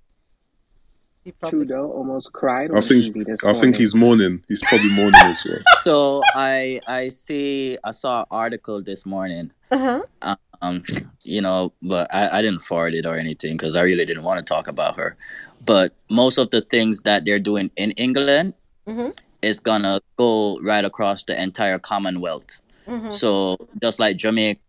He 1.29 1.33
probably 1.33 1.67
Trudeau 1.67 1.91
almost 1.93 2.33
cried 2.33 2.71
I 2.75 2.81
think 2.81 3.15
this 3.27 3.41
I 3.45 3.49
morning. 3.49 3.61
think 3.61 3.77
he's 3.77 3.95
mourning. 3.95 4.43
He's 4.49 4.63
probably 4.63 4.89
mourning 4.95 5.21
as 5.21 5.45
well. 5.47 5.59
So 5.85 6.23
I 6.35 6.81
I 6.87 7.09
see 7.11 7.77
I 7.85 7.91
saw 7.91 8.21
an 8.21 8.27
article 8.31 8.83
this 8.83 9.05
morning. 9.05 9.51
Uh-huh. 9.71 10.37
Um, 10.63 10.83
you 11.23 11.43
know, 11.43 11.73
but 11.83 12.13
I, 12.13 12.39
I 12.39 12.43
didn't 12.43 12.63
forward 12.63 12.95
it 12.95 13.05
or 13.05 13.17
anything 13.17 13.59
because 13.59 13.77
I 13.77 13.83
really 13.83 14.07
didn't 14.07 14.25
want 14.25 14.39
to 14.39 14.43
talk 14.55 14.69
about 14.69 14.97
her. 14.97 15.17
But 15.67 15.93
most 16.09 16.39
of 16.39 16.49
the 16.51 16.63
things 16.63 17.03
that 17.03 17.27
they're 17.27 17.39
doing 17.51 17.71
in 17.77 17.91
England 17.93 18.55
Mm-hmm. 18.89 19.11
is 19.43 19.61
gonna 19.61 20.01
go 20.17 20.59
right 20.61 20.83
across 20.83 21.25
the 21.25 21.39
entire 21.41 21.79
Commonwealth. 21.79 22.59
Mhm. 22.87 23.13
So 23.13 23.59
just 23.83 24.01
like 24.01 24.17
Jamaica 24.17 24.61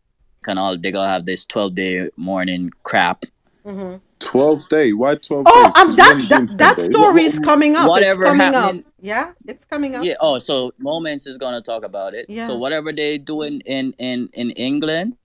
and 0.45 0.59
all, 0.59 0.77
they 0.77 0.91
gonna 0.91 1.07
have 1.07 1.23
this 1.25 1.45
twelve 1.45 1.73
day 1.73 2.09
morning 2.17 2.71
crap. 2.83 3.23
Mm-hmm. 3.65 3.95
12 4.19 4.67
day. 4.69 4.93
Why 4.93 5.15
12 5.15 5.45
Oh, 5.47 5.63
days? 5.65 5.75
um, 5.75 5.87
'Cause 5.87 5.95
that 5.97 6.25
that, 6.29 6.57
that 6.57 6.79
story 6.79 7.23
is 7.23 7.39
coming 7.39 7.75
up. 7.75 7.87
Whatever 7.89 8.23
it's 8.23 8.29
coming 8.29 8.53
happening- 8.53 8.79
up. 8.81 8.91
Yeah, 9.01 9.31
it's 9.47 9.65
coming 9.65 9.95
up. 9.95 10.03
Yeah. 10.03 10.15
Oh, 10.19 10.39
so 10.39 10.73
Moments 10.77 11.25
is 11.25 11.37
gonna 11.37 11.61
talk 11.61 11.83
about 11.85 12.13
it. 12.13 12.25
Yeah. 12.29 12.47
So 12.47 12.57
whatever 12.57 12.91
they 12.91 13.17
doing 13.17 13.61
in 13.65 13.93
in 13.97 14.29
in 14.33 14.51
England, 14.51 15.15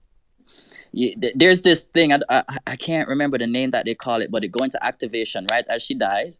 you, 0.93 1.13
there's 1.35 1.61
this 1.61 1.83
thing 1.83 2.13
I, 2.13 2.19
I 2.29 2.43
I 2.67 2.75
can't 2.77 3.09
remember 3.09 3.37
the 3.37 3.47
name 3.47 3.71
that 3.71 3.83
they 3.85 3.95
call 3.95 4.21
it, 4.21 4.31
but 4.31 4.43
it 4.45 4.49
go 4.51 4.63
into 4.63 4.83
activation 4.85 5.45
right 5.51 5.65
as 5.67 5.81
she 5.81 5.93
dies, 5.93 6.39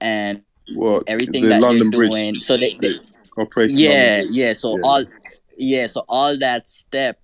and 0.00 0.40
What? 0.74 1.04
everything 1.06 1.42
the 1.42 1.48
that 1.50 1.60
London 1.60 1.90
they're 1.90 1.98
Bridge. 1.98 2.10
doing. 2.10 2.40
So 2.40 2.56
they, 2.56 2.76
they 2.80 2.94
Operation 3.36 3.78
yeah 3.78 4.16
London 4.20 4.34
yeah. 4.34 4.52
So 4.54 4.76
Yeah. 4.76 4.82
all 4.84 5.04
yeah. 5.58 5.86
So 5.86 6.04
all 6.08 6.38
that 6.38 6.66
step, 6.66 7.20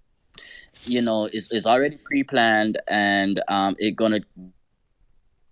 you 0.84 1.00
know, 1.00 1.30
is 1.32 1.48
is 1.50 1.66
already 1.66 1.96
pre 1.96 2.24
planned, 2.24 2.76
and 2.88 3.40
um, 3.48 3.74
it 3.78 3.96
gonna 3.96 4.20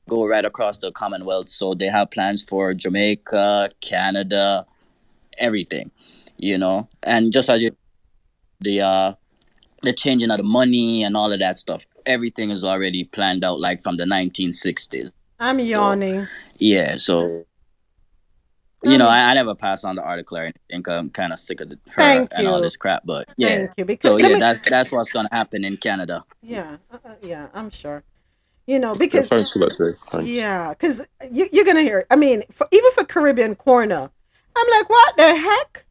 go 0.09 0.27
right 0.27 0.45
across 0.45 0.79
the 0.79 0.93
Commonwealth. 0.93 1.49
So 1.49 1.75
they 1.75 1.87
have 1.87 2.11
plans 2.11 2.43
for 2.43 2.75
Jamaica, 2.75 3.71
Canada, 3.81 4.67
everything, 5.39 5.91
you 6.37 6.59
know. 6.59 6.89
And 7.03 7.33
just 7.33 7.49
as 7.51 7.63
you, 7.63 7.77
the 8.61 8.81
uh, 8.83 9.15
the 9.83 9.93
changing 9.93 10.31
of 10.31 10.39
the 10.39 10.43
money 10.45 11.03
and 11.03 11.17
all 11.17 11.33
of 11.33 11.39
that 11.39 11.57
stuff, 11.57 11.83
everything 12.07 12.51
is 12.51 12.65
already 12.65 13.05
planned 13.05 13.45
out, 13.45 13.61
like 13.61 13.81
from 13.83 13.97
the 13.97 14.05
1960s. 14.05 15.11
I'm 15.41 15.59
So- 15.59 15.65
yawning. 15.67 16.27
Yeah, 16.59 16.97
so. 16.97 17.45
You 18.87 18.99
know, 18.99 19.09
I, 19.09 19.31
I 19.31 19.33
never 19.35 19.55
pass 19.55 19.83
on 19.83 19.97
the 19.97 20.03
article 20.03 20.37
or 20.37 20.43
anything. 20.43 20.83
'cause 20.83 20.93
I'm 20.93 21.09
kind 21.09 21.33
of 21.33 21.39
sick 21.41 21.63
of 21.63 21.71
the, 21.71 21.79
her 21.93 22.03
Thank 22.03 22.31
and 22.37 22.47
all 22.47 22.61
this 22.61 22.77
crap. 22.77 23.01
But 23.07 23.27
yeah, 23.39 23.49
Thank 23.57 23.71
you, 23.79 23.85
because- 23.87 24.11
so 24.13 24.19
yeah, 24.19 24.29
me- 24.35 24.39
that's 24.39 24.61
that's 24.69 24.93
what's 24.93 25.11
gonna 25.11 25.31
happen 25.33 25.65
in 25.65 25.79
Canada. 25.79 26.23
Yeah, 26.43 26.77
uh, 26.93 26.99
uh, 27.03 27.15
yeah, 27.23 27.47
I'm 27.55 27.71
sure. 27.71 28.05
You 28.67 28.79
know, 28.79 28.95
because 28.95 29.29
thanks 29.29 29.53
for 29.53 29.59
that, 29.59 29.77
Dave. 29.79 29.97
Thanks. 30.11 30.27
Yeah, 30.27 30.71
because 30.71 31.03
you, 31.31 31.49
you're 31.53 31.67
gonna 31.67 31.83
hear. 31.83 32.01
It. 32.01 32.07
I 32.11 32.17
mean, 32.17 32.45
for, 32.51 32.67
even 32.73 32.91
for 32.93 33.05
Caribbean 33.05 33.55
corner, 33.57 34.11
I'm 34.57 34.67
like, 34.71 34.89
what 34.89 35.17
the 35.17 35.37
heck? 35.37 35.85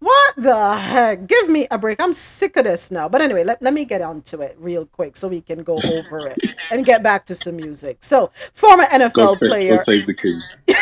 What 0.00 0.34
the 0.36 0.76
heck? 0.76 1.26
Give 1.26 1.48
me 1.48 1.66
a 1.70 1.76
break. 1.76 2.00
I'm 2.00 2.12
sick 2.12 2.56
of 2.56 2.64
this 2.64 2.90
now. 2.90 3.08
But 3.08 3.20
anyway, 3.20 3.42
let, 3.42 3.60
let 3.60 3.74
me 3.74 3.84
get 3.84 4.00
on 4.00 4.22
to 4.22 4.40
it 4.42 4.56
real 4.58 4.86
quick 4.86 5.16
so 5.16 5.26
we 5.26 5.40
can 5.40 5.64
go 5.64 5.74
over 5.74 6.28
it 6.28 6.38
and 6.70 6.86
get 6.86 7.02
back 7.02 7.26
to 7.26 7.34
some 7.34 7.56
music. 7.56 7.98
So, 8.00 8.30
former 8.54 8.84
NFL 8.84 9.40
save- 9.40 9.48
player, 9.48 9.76
God 9.76 9.84
save 9.84 10.06
the 10.06 10.14
king. 10.14 10.40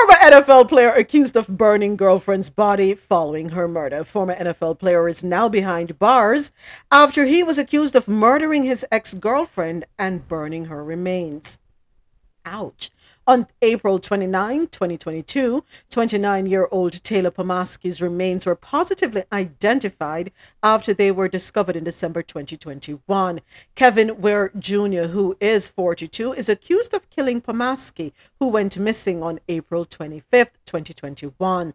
Former 0.00 0.14
NFL 0.14 0.68
player 0.70 0.88
accused 0.88 1.36
of 1.36 1.58
burning 1.58 1.94
girlfriend's 1.94 2.48
body 2.48 2.94
following 2.94 3.50
her 3.50 3.68
murder. 3.68 4.02
Former 4.02 4.34
NFL 4.34 4.78
player 4.78 5.06
is 5.10 5.22
now 5.22 5.46
behind 5.46 5.98
bars 5.98 6.50
after 6.90 7.26
he 7.26 7.42
was 7.42 7.58
accused 7.58 7.94
of 7.94 8.08
murdering 8.08 8.64
his 8.64 8.86
ex 8.90 9.12
girlfriend 9.12 9.84
and 9.98 10.26
burning 10.26 10.66
her 10.66 10.82
remains. 10.82 11.58
Ouch. 12.46 12.90
On 13.30 13.46
April 13.62 14.00
29, 14.00 14.66
2022, 14.66 15.64
29 15.88 16.46
year 16.46 16.66
old 16.72 17.04
Taylor 17.04 17.30
Pomaski's 17.30 18.02
remains 18.02 18.44
were 18.44 18.56
positively 18.56 19.22
identified 19.32 20.32
after 20.64 20.92
they 20.92 21.12
were 21.12 21.28
discovered 21.28 21.76
in 21.76 21.84
December 21.84 22.22
2021. 22.22 23.40
Kevin 23.76 24.20
Ware 24.20 24.50
Jr., 24.58 25.12
who 25.14 25.36
is 25.38 25.68
42, 25.68 26.32
is 26.32 26.48
accused 26.48 26.92
of 26.92 27.08
killing 27.08 27.40
Pomaski, 27.40 28.10
who 28.40 28.48
went 28.48 28.76
missing 28.76 29.22
on 29.22 29.38
April 29.48 29.84
25, 29.84 30.50
2021. 30.64 31.72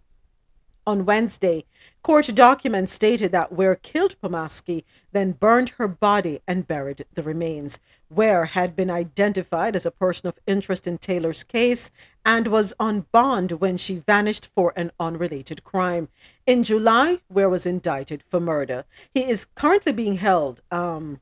On 0.88 1.04
Wednesday, 1.04 1.66
court 2.04 2.30
documents 2.36 2.94
stated 2.94 3.32
that 3.32 3.52
Ware 3.52 3.76
killed 3.76 4.16
Pomaski, 4.22 4.84
then 5.14 5.32
burned 5.32 5.70
her 5.78 5.88
body 5.88 6.42
and 6.48 6.68
buried 6.68 7.06
the 7.16 7.24
remains. 7.24 7.80
Ware 8.08 8.46
had 8.46 8.76
been 8.76 8.92
identified 8.92 9.76
as 9.76 9.88
a 9.88 9.92
person 9.92 10.28
of 10.28 10.40
interest 10.46 10.86
in 10.86 11.00
Taylor's 11.00 11.44
case 11.44 11.90
and 12.24 12.48
was 12.48 12.72
on 12.80 13.08
bond 13.12 13.54
when 13.54 13.78
she 13.78 14.04
vanished 14.06 14.48
for 14.54 14.74
an 14.76 14.92
unrelated 15.00 15.64
crime. 15.64 16.08
In 16.46 16.62
July, 16.62 17.22
Ware 17.30 17.50
was 17.50 17.66
indicted 17.66 18.22
for 18.22 18.40
murder. 18.40 18.86
He 19.12 19.28
is 19.28 19.46
currently 19.56 19.92
being 19.92 20.18
held 20.18 20.62
um, 20.70 21.20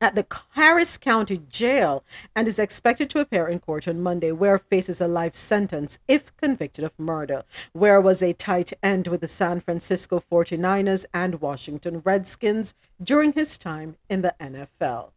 at 0.00 0.14
the 0.14 0.26
Harris 0.52 0.96
County 0.96 1.42
Jail 1.48 2.02
and 2.34 2.48
is 2.48 2.58
expected 2.58 3.10
to 3.10 3.20
appear 3.20 3.46
in 3.46 3.58
court 3.58 3.86
on 3.86 4.00
Monday, 4.00 4.32
where 4.32 4.58
faces 4.58 5.00
a 5.00 5.08
life 5.08 5.34
sentence 5.34 5.98
if 6.08 6.34
convicted 6.36 6.84
of 6.84 6.98
murder. 6.98 7.44
Ware 7.74 8.00
was 8.00 8.22
a 8.22 8.32
tight 8.32 8.72
end 8.82 9.08
with 9.08 9.20
the 9.20 9.28
San 9.28 9.60
Francisco 9.60 10.22
49ers 10.30 11.04
and 11.12 11.40
Washington 11.40 12.00
Redskins 12.04 12.74
during 13.02 13.32
his 13.32 13.58
time 13.58 13.96
in 14.08 14.22
the 14.22 14.34
NFL. 14.40 15.10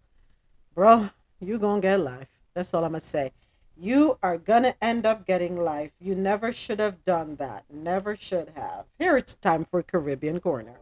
Bro, 0.76 1.10
you 1.40 1.60
gonna 1.60 1.82
get 1.82 2.00
life. 2.00 2.28
That's 2.54 2.74
all 2.74 2.84
I'm 2.84 2.92
gonna 2.92 3.00
say. 3.00 3.32
You 3.76 4.18
are 4.22 4.38
gonna 4.38 4.76
end 4.82 5.06
up 5.06 5.26
getting 5.26 5.58
life. 5.58 5.92
You 6.00 6.14
never 6.16 6.52
should 6.52 6.80
have 6.80 7.04
done 7.06 7.38
that. 7.38 7.66
Never 7.72 8.16
should 8.16 8.50
have. 8.56 8.86
Here 9.00 9.18
it's 9.18 9.36
time 9.36 9.66
for 9.66 9.82
Caribbean 9.82 10.40
Corner. 10.40 10.76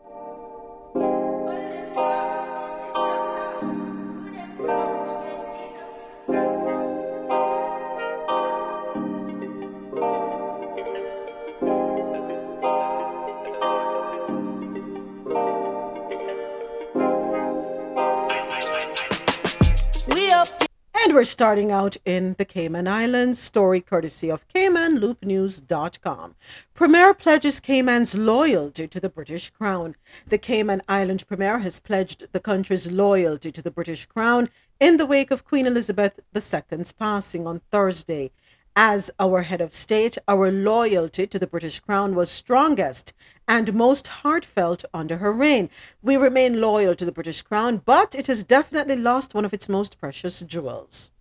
And 21.11 21.17
we're 21.17 21.25
starting 21.25 21.73
out 21.73 21.97
in 22.05 22.35
the 22.37 22.45
Cayman 22.45 22.87
Islands, 22.87 23.37
story 23.37 23.81
courtesy 23.81 24.31
of 24.31 24.47
CaymanLoopNews.com. 24.47 26.35
Premier 26.73 27.13
pledges 27.13 27.59
Cayman's 27.59 28.15
loyalty 28.15 28.87
to 28.87 28.97
the 28.97 29.09
British 29.09 29.49
Crown. 29.49 29.97
The 30.25 30.37
Cayman 30.37 30.81
Island 30.87 31.27
Premier 31.27 31.59
has 31.59 31.81
pledged 31.81 32.27
the 32.31 32.39
country's 32.39 32.89
loyalty 32.89 33.51
to 33.51 33.61
the 33.61 33.69
British 33.69 34.05
Crown 34.05 34.47
in 34.79 34.95
the 34.95 35.05
wake 35.05 35.31
of 35.31 35.43
Queen 35.43 35.67
Elizabeth 35.67 36.17
II's 36.33 36.93
passing 36.93 37.45
on 37.45 37.59
Thursday. 37.69 38.31
As 38.77 39.11
our 39.19 39.41
head 39.41 39.59
of 39.59 39.73
state, 39.73 40.17
our 40.29 40.49
loyalty 40.49 41.27
to 41.27 41.37
the 41.37 41.45
British 41.45 41.81
Crown 41.81 42.15
was 42.15 42.31
strongest 42.31 43.13
and 43.51 43.73
most 43.73 44.07
heartfelt 44.07 44.85
under 44.93 45.17
her 45.17 45.33
reign. 45.33 45.69
We 46.01 46.15
remain 46.15 46.61
loyal 46.61 46.95
to 46.95 47.03
the 47.03 47.11
British 47.11 47.41
Crown, 47.41 47.81
but 47.83 48.15
it 48.15 48.27
has 48.27 48.45
definitely 48.45 48.95
lost 48.95 49.33
one 49.33 49.43
of 49.43 49.53
its 49.53 49.67
most 49.67 49.99
precious 49.99 50.39
jewels. 50.39 51.11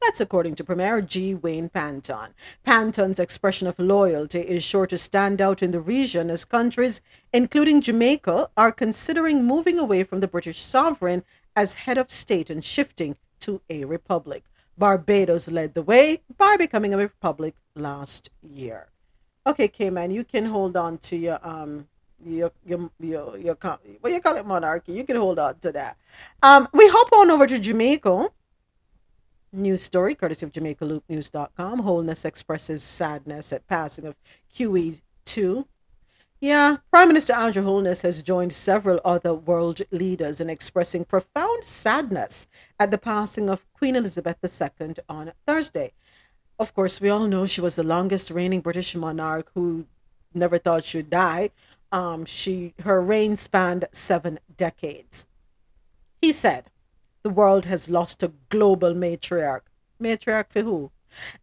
That's 0.00 0.22
according 0.22 0.54
to 0.54 0.64
Premier 0.64 1.02
G. 1.02 1.34
Wayne 1.34 1.68
Panton. 1.68 2.32
Panton's 2.64 3.18
expression 3.18 3.68
of 3.68 3.78
loyalty 3.78 4.40
is 4.40 4.64
sure 4.64 4.86
to 4.86 4.96
stand 4.96 5.42
out 5.42 5.62
in 5.62 5.70
the 5.70 5.82
region 5.82 6.30
as 6.30 6.46
countries, 6.46 7.02
including 7.30 7.82
Jamaica, 7.82 8.48
are 8.56 8.72
considering 8.72 9.44
moving 9.44 9.78
away 9.78 10.04
from 10.04 10.20
the 10.20 10.28
British 10.28 10.60
sovereign 10.62 11.24
as 11.54 11.84
head 11.84 11.98
of 11.98 12.10
state 12.10 12.48
and 12.48 12.64
shifting 12.64 13.18
to 13.40 13.60
a 13.68 13.84
republic. 13.84 14.44
Barbados 14.78 15.50
led 15.50 15.74
the 15.74 15.82
way 15.82 16.22
by 16.38 16.56
becoming 16.56 16.94
a 16.94 16.96
republic 16.96 17.54
last 17.74 18.30
year. 18.40 18.88
Okay, 19.48 19.66
Cayman, 19.66 20.10
you 20.10 20.24
can 20.24 20.44
hold 20.44 20.76
on 20.76 20.98
to 20.98 21.16
your 21.16 21.38
um 21.42 21.88
your 22.22 22.52
your 22.66 22.90
your, 23.00 23.38
your 23.38 23.56
what 24.00 24.12
you 24.12 24.20
call 24.20 24.36
it 24.36 24.44
monarchy. 24.44 24.92
You 24.92 25.04
can 25.04 25.16
hold 25.16 25.38
on 25.38 25.58
to 25.60 25.72
that. 25.72 25.96
Um, 26.42 26.68
we 26.74 26.86
hop 26.88 27.10
on 27.14 27.30
over 27.30 27.46
to 27.46 27.58
Jamaica. 27.58 28.28
News 29.50 29.82
story 29.82 30.14
courtesy 30.14 30.44
of 30.44 30.52
JamaicaLoopNews.com. 30.52 31.78
Holness 31.78 32.26
expresses 32.26 32.82
sadness 32.82 33.50
at 33.50 33.66
passing 33.66 34.04
of 34.04 34.14
QE2. 34.54 35.64
Yeah, 36.40 36.76
Prime 36.90 37.08
Minister 37.08 37.32
Andrew 37.32 37.62
Holness 37.62 38.02
has 38.02 38.20
joined 38.20 38.52
several 38.52 39.00
other 39.02 39.32
world 39.32 39.80
leaders 39.90 40.42
in 40.42 40.50
expressing 40.50 41.06
profound 41.06 41.64
sadness 41.64 42.46
at 42.78 42.90
the 42.90 42.98
passing 42.98 43.48
of 43.48 43.64
Queen 43.72 43.96
Elizabeth 43.96 44.36
II 44.44 44.94
on 45.08 45.32
Thursday. 45.46 45.94
Of 46.58 46.74
course, 46.74 47.00
we 47.00 47.08
all 47.08 47.28
know 47.28 47.46
she 47.46 47.60
was 47.60 47.76
the 47.76 47.84
longest 47.84 48.30
reigning 48.32 48.60
British 48.60 48.96
monarch 48.96 49.50
who 49.54 49.86
never 50.34 50.58
thought 50.58 50.84
she'd 50.84 51.08
die. 51.08 51.50
Um, 51.92 52.24
she 52.24 52.74
her 52.82 53.00
reign 53.00 53.36
spanned 53.36 53.86
seven 53.92 54.40
decades. 54.56 55.28
He 56.20 56.32
said, 56.32 56.70
"The 57.22 57.30
world 57.30 57.66
has 57.66 57.88
lost 57.88 58.24
a 58.24 58.32
global 58.48 58.92
matriarch. 58.92 59.66
Matriarch 60.00 60.50
for 60.50 60.62
who? 60.62 60.90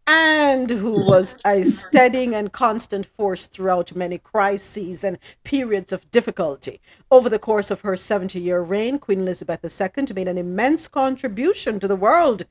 And 0.06 0.70
who 0.70 1.06
was 1.08 1.38
a 1.46 1.64
steadying 1.64 2.36
and 2.36 2.52
constant 2.52 3.06
force 3.06 3.48
throughout 3.48 3.96
many 3.96 4.18
crises 4.18 5.04
and 5.04 5.18
periods 5.46 5.94
of 5.94 6.12
difficulty. 6.12 6.82
Over 7.10 7.30
the 7.30 7.40
course 7.40 7.72
of 7.72 7.82
her 7.82 7.96
70 7.96 8.40
year 8.40 8.60
reign, 8.60 9.00
Queen 9.00 9.22
Elizabeth 9.22 9.64
II 9.64 10.14
made 10.14 10.28
an 10.28 10.38
immense 10.38 10.90
contribution 10.90 11.80
to 11.80 11.88
the 11.88 11.96
world 11.96 12.46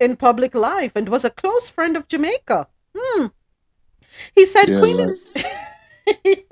in 0.00 0.16
public 0.16 0.54
life 0.54 0.92
and 0.94 1.08
was 1.08 1.24
a 1.24 1.30
close 1.30 1.68
friend 1.68 1.96
of 1.96 2.08
Jamaica. 2.08 2.68
Hmm. 2.96 3.26
He 4.34 4.44
said 4.44 4.68
Yeah, 4.68 4.80
Queen 4.80 5.16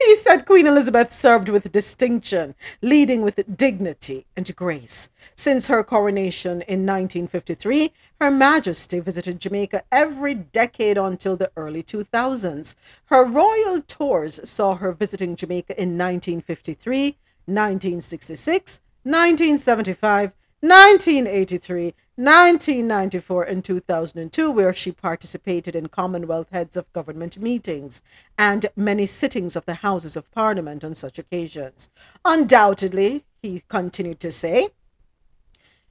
He 0.00 0.16
said 0.16 0.46
Queen 0.46 0.66
Elizabeth 0.66 1.12
served 1.12 1.48
with 1.48 1.72
distinction, 1.72 2.54
leading 2.82 3.22
with 3.22 3.56
dignity 3.56 4.26
and 4.36 4.54
grace. 4.54 5.10
Since 5.34 5.66
her 5.66 5.82
coronation 5.82 6.62
in 6.62 6.86
1953, 6.86 7.92
Her 8.20 8.30
Majesty 8.30 9.00
visited 9.00 9.40
Jamaica 9.40 9.82
every 9.90 10.34
decade 10.34 10.98
until 10.98 11.36
the 11.36 11.50
early 11.56 11.82
2000s. 11.82 12.74
Her 13.06 13.24
royal 13.24 13.82
tours 13.82 14.40
saw 14.44 14.76
her 14.76 14.92
visiting 14.92 15.36
Jamaica 15.36 15.72
in 15.80 15.98
1953, 15.98 17.16
1966, 17.46 18.80
1975, 19.02 20.32
1983, 20.60 21.94
1994, 22.18 23.44
and 23.44 23.64
2002, 23.64 24.50
where 24.50 24.74
she 24.74 24.90
participated 24.90 25.76
in 25.76 25.86
Commonwealth 25.86 26.48
Heads 26.50 26.76
of 26.76 26.92
Government 26.92 27.38
meetings 27.38 28.02
and 28.36 28.66
many 28.74 29.06
sittings 29.06 29.54
of 29.54 29.66
the 29.66 29.74
Houses 29.74 30.16
of 30.16 30.28
Parliament 30.32 30.82
on 30.82 30.96
such 30.96 31.20
occasions. 31.20 31.88
Undoubtedly, 32.24 33.24
he 33.40 33.62
continued 33.68 34.18
to 34.18 34.32
say, 34.32 34.70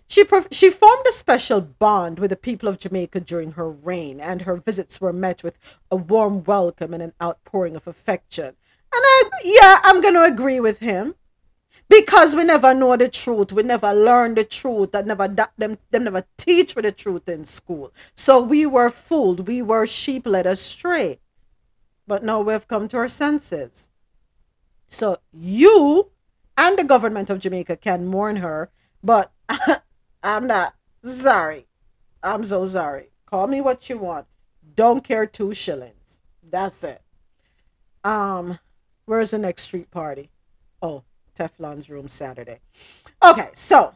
she, 0.10 0.26
she 0.52 0.70
formed 0.70 1.06
a 1.08 1.14
special 1.14 1.62
bond 1.62 2.20
with 2.20 2.32
the 2.32 2.36
people 2.36 2.68
of 2.68 2.80
Jamaica 2.80 3.22
during 3.22 3.54
her 3.54 3.70
reign, 3.70 4.20
and 4.20 4.42
her 4.42 4.58
visits 4.58 5.00
were 5.00 5.14
met 5.14 5.44
with 5.44 5.58
a 5.90 5.96
warm 5.96 6.44
welcome 6.44 6.94
and 6.94 7.02
an 7.02 7.14
outpouring 7.24 7.78
of 7.78 7.88
affection. 7.88 8.48
And 8.48 8.56
I, 8.94 9.24
yeah, 9.46 9.80
I'm 9.82 10.02
going 10.02 10.16
to 10.16 10.26
agree 10.26 10.60
with 10.60 10.80
him 10.80 11.16
because 11.90 12.36
we 12.36 12.44
never 12.44 12.74
know 12.74 12.96
the 12.98 13.08
truth. 13.08 13.52
We 13.52 13.64
never 13.64 13.94
learn 13.94 14.36
the 14.36 14.44
truth 14.44 14.92
that 14.92 15.06
never 15.06 15.28
that 15.28 15.52
them 15.58 15.78
them 15.92 16.04
never 16.04 16.24
teach 16.38 16.76
with 16.76 16.86
the 16.86 16.92
truth 16.92 17.28
in 17.30 17.46
school. 17.46 17.94
So 18.16 18.42
we 18.42 18.66
were 18.66 18.90
fooled. 18.90 19.48
We 19.48 19.62
were 19.62 19.88
sheep 19.88 20.28
led 20.28 20.46
astray. 20.46 21.20
But 22.06 22.24
now 22.24 22.42
we've 22.42 22.68
come 22.68 22.88
to 22.90 22.98
our 22.98 23.08
senses. 23.08 23.92
So 24.88 25.18
you 25.34 26.12
and 26.58 26.78
the 26.78 26.84
government 26.84 27.30
of 27.30 27.40
jamaica 27.40 27.76
can 27.76 28.08
mourn 28.08 28.38
her 28.38 28.72
but 29.04 29.32
i'm 30.24 30.48
not 30.48 30.74
sorry. 31.04 31.68
I'm 32.24 32.44
so 32.44 32.66
sorry. 32.66 33.12
Call 33.26 33.48
me 33.48 33.62
what 33.62 33.90
you 33.90 33.98
want. 33.98 34.26
Don't 34.76 35.04
care 35.04 35.26
two 35.26 35.54
shillings. 35.54 36.20
That's 36.42 36.84
it. 36.84 37.02
Um 38.04 38.60
where's 39.06 39.32
the 39.32 39.38
next 39.38 39.64
street 39.64 39.92
party? 39.92 40.32
Oh 40.82 41.04
Teflon's 41.38 41.90
room 41.90 42.08
Saturday. 42.08 42.60
Okay, 43.24 43.50
so 43.54 43.96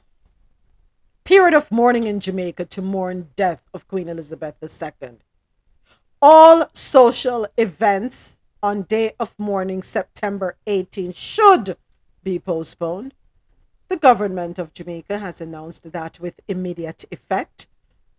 period 1.24 1.53
of 1.53 1.72
mourning 1.72 2.03
in 2.03 2.20
Jamaica 2.20 2.66
to 2.66 2.82
mourn 2.82 3.30
death 3.36 3.64
of 3.74 3.88
Queen 3.88 4.08
Elizabeth 4.08 4.56
II. 4.61 5.18
All 6.22 6.70
social 6.74 7.48
events 7.58 8.38
on 8.61 8.84
day 8.84 9.14
of 9.20 9.34
mourning 9.40 9.82
September 9.82 10.56
18 10.68 11.14
should 11.14 11.78
be 12.24 12.38
postponed. 12.38 13.14
The 13.88 13.98
government 13.98 14.60
of 14.60 14.74
Jamaica 14.74 15.18
has 15.18 15.42
announced 15.42 15.92
that 15.92 16.20
with 16.20 16.40
immediate 16.48 17.06
effect, 17.11 17.68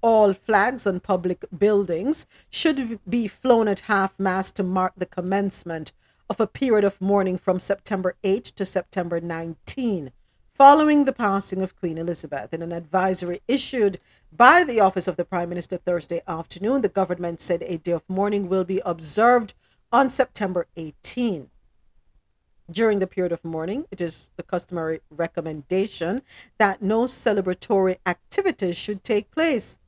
all 0.02 0.34
flags 0.34 0.86
on 0.86 0.98
public 1.00 1.44
buildings 1.56 2.26
should 2.50 2.98
be 3.08 3.28
flown 3.28 3.68
at 3.68 3.80
half 3.80 4.18
mast 4.18 4.56
to 4.56 4.62
mark 4.64 4.94
the 4.96 5.06
commencement 5.06 5.92
of 6.32 6.40
a 6.40 6.46
period 6.46 6.82
of 6.82 6.98
mourning 6.98 7.36
from 7.36 7.60
September 7.60 8.14
8 8.24 8.42
to 8.42 8.64
September 8.64 9.20
19, 9.20 10.12
following 10.54 11.04
the 11.04 11.12
passing 11.12 11.60
of 11.60 11.76
Queen 11.76 11.98
Elizabeth. 11.98 12.54
In 12.54 12.62
an 12.62 12.72
advisory 12.72 13.42
issued 13.46 14.00
by 14.34 14.64
the 14.64 14.80
Office 14.80 15.06
of 15.06 15.18
the 15.18 15.26
Prime 15.26 15.50
Minister 15.50 15.76
Thursday 15.76 16.22
afternoon, 16.26 16.80
the 16.80 16.88
government 16.88 17.38
said 17.38 17.62
a 17.66 17.76
day 17.76 17.92
of 17.92 18.02
mourning 18.08 18.48
will 18.48 18.64
be 18.64 18.80
observed 18.86 19.52
on 19.92 20.08
September 20.08 20.66
18. 20.74 21.50
During 22.70 22.98
the 22.98 23.06
period 23.06 23.32
of 23.32 23.44
mourning, 23.44 23.84
it 23.90 24.00
is 24.00 24.30
the 24.36 24.42
customary 24.42 25.00
recommendation 25.10 26.22
that 26.56 26.80
no 26.80 27.04
celebratory 27.04 27.98
activities 28.06 28.78
should 28.78 29.04
take 29.04 29.30
place. 29.30 29.78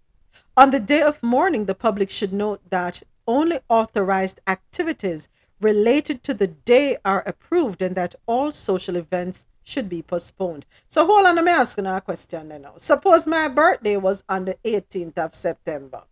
On 0.58 0.72
the 0.72 0.78
day 0.80 1.00
of 1.00 1.22
mourning, 1.22 1.64
the 1.64 1.74
public 1.74 2.10
should 2.10 2.34
note 2.34 2.60
that 2.68 3.02
only 3.26 3.60
authorized 3.70 4.40
activities 4.46 5.30
related 5.60 6.22
to 6.24 6.34
the 6.34 6.46
day 6.48 6.96
are 7.04 7.22
approved 7.26 7.82
and 7.82 7.94
that 7.96 8.14
all 8.26 8.50
social 8.50 8.96
events 8.96 9.44
should 9.62 9.88
be 9.88 10.02
postponed. 10.02 10.66
So 10.88 11.06
hold 11.06 11.26
on, 11.26 11.38
I'm 11.38 11.48
asking 11.48 11.86
a 11.86 12.00
question 12.00 12.48
now. 12.48 12.74
Suppose 12.76 13.26
my 13.26 13.48
birthday 13.48 13.96
was 13.96 14.22
on 14.28 14.44
the 14.44 14.56
18th 14.64 15.16
of 15.18 15.34
September. 15.34 16.02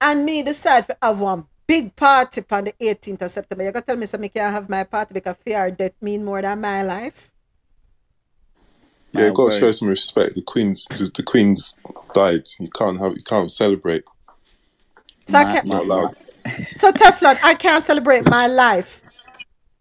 And 0.00 0.24
me 0.24 0.42
decide 0.42 0.86
to 0.86 0.96
have 1.02 1.20
one 1.20 1.46
big 1.66 1.96
party 1.96 2.44
on 2.50 2.64
the 2.64 2.74
18th 2.80 3.22
of 3.22 3.30
September. 3.30 3.64
You 3.64 3.72
gotta 3.72 3.86
tell 3.86 3.96
me 3.96 4.06
something 4.06 4.30
can't 4.30 4.52
have 4.52 4.68
my 4.68 4.84
party 4.84 5.14
because 5.14 5.36
fear 5.44 5.70
death 5.70 5.94
mean 6.00 6.24
more 6.24 6.40
than 6.42 6.60
my 6.60 6.82
life. 6.82 7.32
Yeah, 9.12 9.26
you 9.26 9.32
got 9.32 9.52
to 9.52 9.58
show 9.58 9.72
some 9.72 9.88
respect. 9.88 10.34
The 10.34 10.42
queen's 10.42 10.84
because 10.86 11.10
the 11.12 11.22
queen's 11.22 11.76
died. 12.12 12.46
You 12.58 12.68
can't 12.68 12.98
have 12.98 13.16
you 13.16 13.22
can't 13.22 13.50
celebrate. 13.50 14.04
So 15.26 15.38
I 15.38 15.44
My- 15.44 15.52
can't 15.52 15.66
my- 15.66 15.74
Not 15.76 15.84
allowed. 15.84 16.14
So 16.76 16.92
Teflon, 16.92 17.38
I 17.42 17.54
can't 17.54 17.82
celebrate 17.82 18.28
my 18.28 18.46
life 18.46 19.02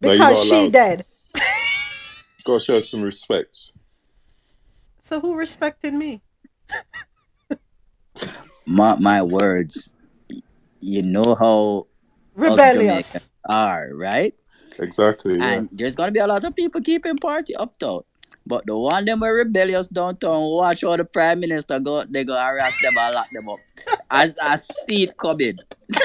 because 0.01 0.19
not 0.19 0.37
she 0.37 0.55
allowed. 0.55 0.71
dead. 0.73 1.05
Got 2.45 2.59
to 2.59 2.65
show 2.65 2.79
some 2.79 3.01
respect. 3.01 3.71
So 5.01 5.19
who 5.19 5.35
respected 5.35 5.93
me? 5.93 6.21
my 8.65 8.95
my 8.95 9.21
words. 9.21 9.91
You 10.79 11.01
know 11.01 11.35
how 11.35 11.87
Rebellious. 12.35 13.29
Are, 13.47 13.89
right? 13.93 14.33
Exactly. 14.79 15.37
Yeah. 15.37 15.51
And 15.51 15.69
there's 15.71 15.95
gonna 15.95 16.11
be 16.11 16.19
a 16.19 16.27
lot 16.27 16.43
of 16.43 16.55
people 16.55 16.81
keeping 16.81 17.17
party 17.17 17.55
uptown. 17.55 18.01
But 18.47 18.65
the 18.65 18.77
one 18.77 19.05
them 19.05 19.21
were 19.21 19.33
rebellious 19.33 19.87
downtown, 19.87 20.41
watch 20.51 20.81
how 20.81 20.97
the 20.97 21.05
prime 21.05 21.39
minister 21.39 21.79
go 21.79 22.03
they 22.03 22.23
go 22.23 22.37
harass 22.37 22.79
them 22.81 22.97
and 22.97 23.15
lock 23.15 23.29
them 23.31 23.49
up. 23.49 23.59
I, 24.11 24.31
I 24.41 24.55
see 24.55 25.03
it 25.03 25.17
coming. 25.17 25.57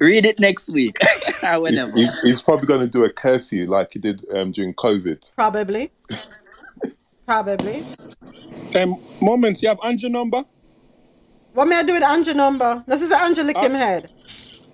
Read 0.00 0.24
it 0.26 0.38
next 0.38 0.70
week 0.70 0.96
or 1.42 1.48
He's, 1.52 1.60
whenever. 1.60 1.92
he's, 1.94 2.20
he's 2.22 2.40
probably 2.40 2.66
going 2.66 2.80
to 2.80 2.88
do 2.88 3.04
a 3.04 3.10
curfew 3.10 3.66
like 3.66 3.92
he 3.92 3.98
did 3.98 4.24
um, 4.32 4.52
during 4.52 4.72
COVID. 4.74 5.30
Probably. 5.34 5.90
Probably. 7.26 7.84
Um, 8.80 8.96
moments, 9.20 9.62
you 9.62 9.68
have 9.68 9.78
Andrew 9.84 10.08
number? 10.08 10.44
What 11.52 11.66
may 11.68 11.76
I 11.76 11.82
do 11.82 11.94
with 11.94 12.02
Andrew 12.02 12.34
number? 12.34 12.82
This 12.86 13.02
is 13.02 13.10
Andrew 13.12 13.44
lick 13.44 13.56
him 13.58 13.72
Ah. 13.74 13.78
head. 13.78 14.10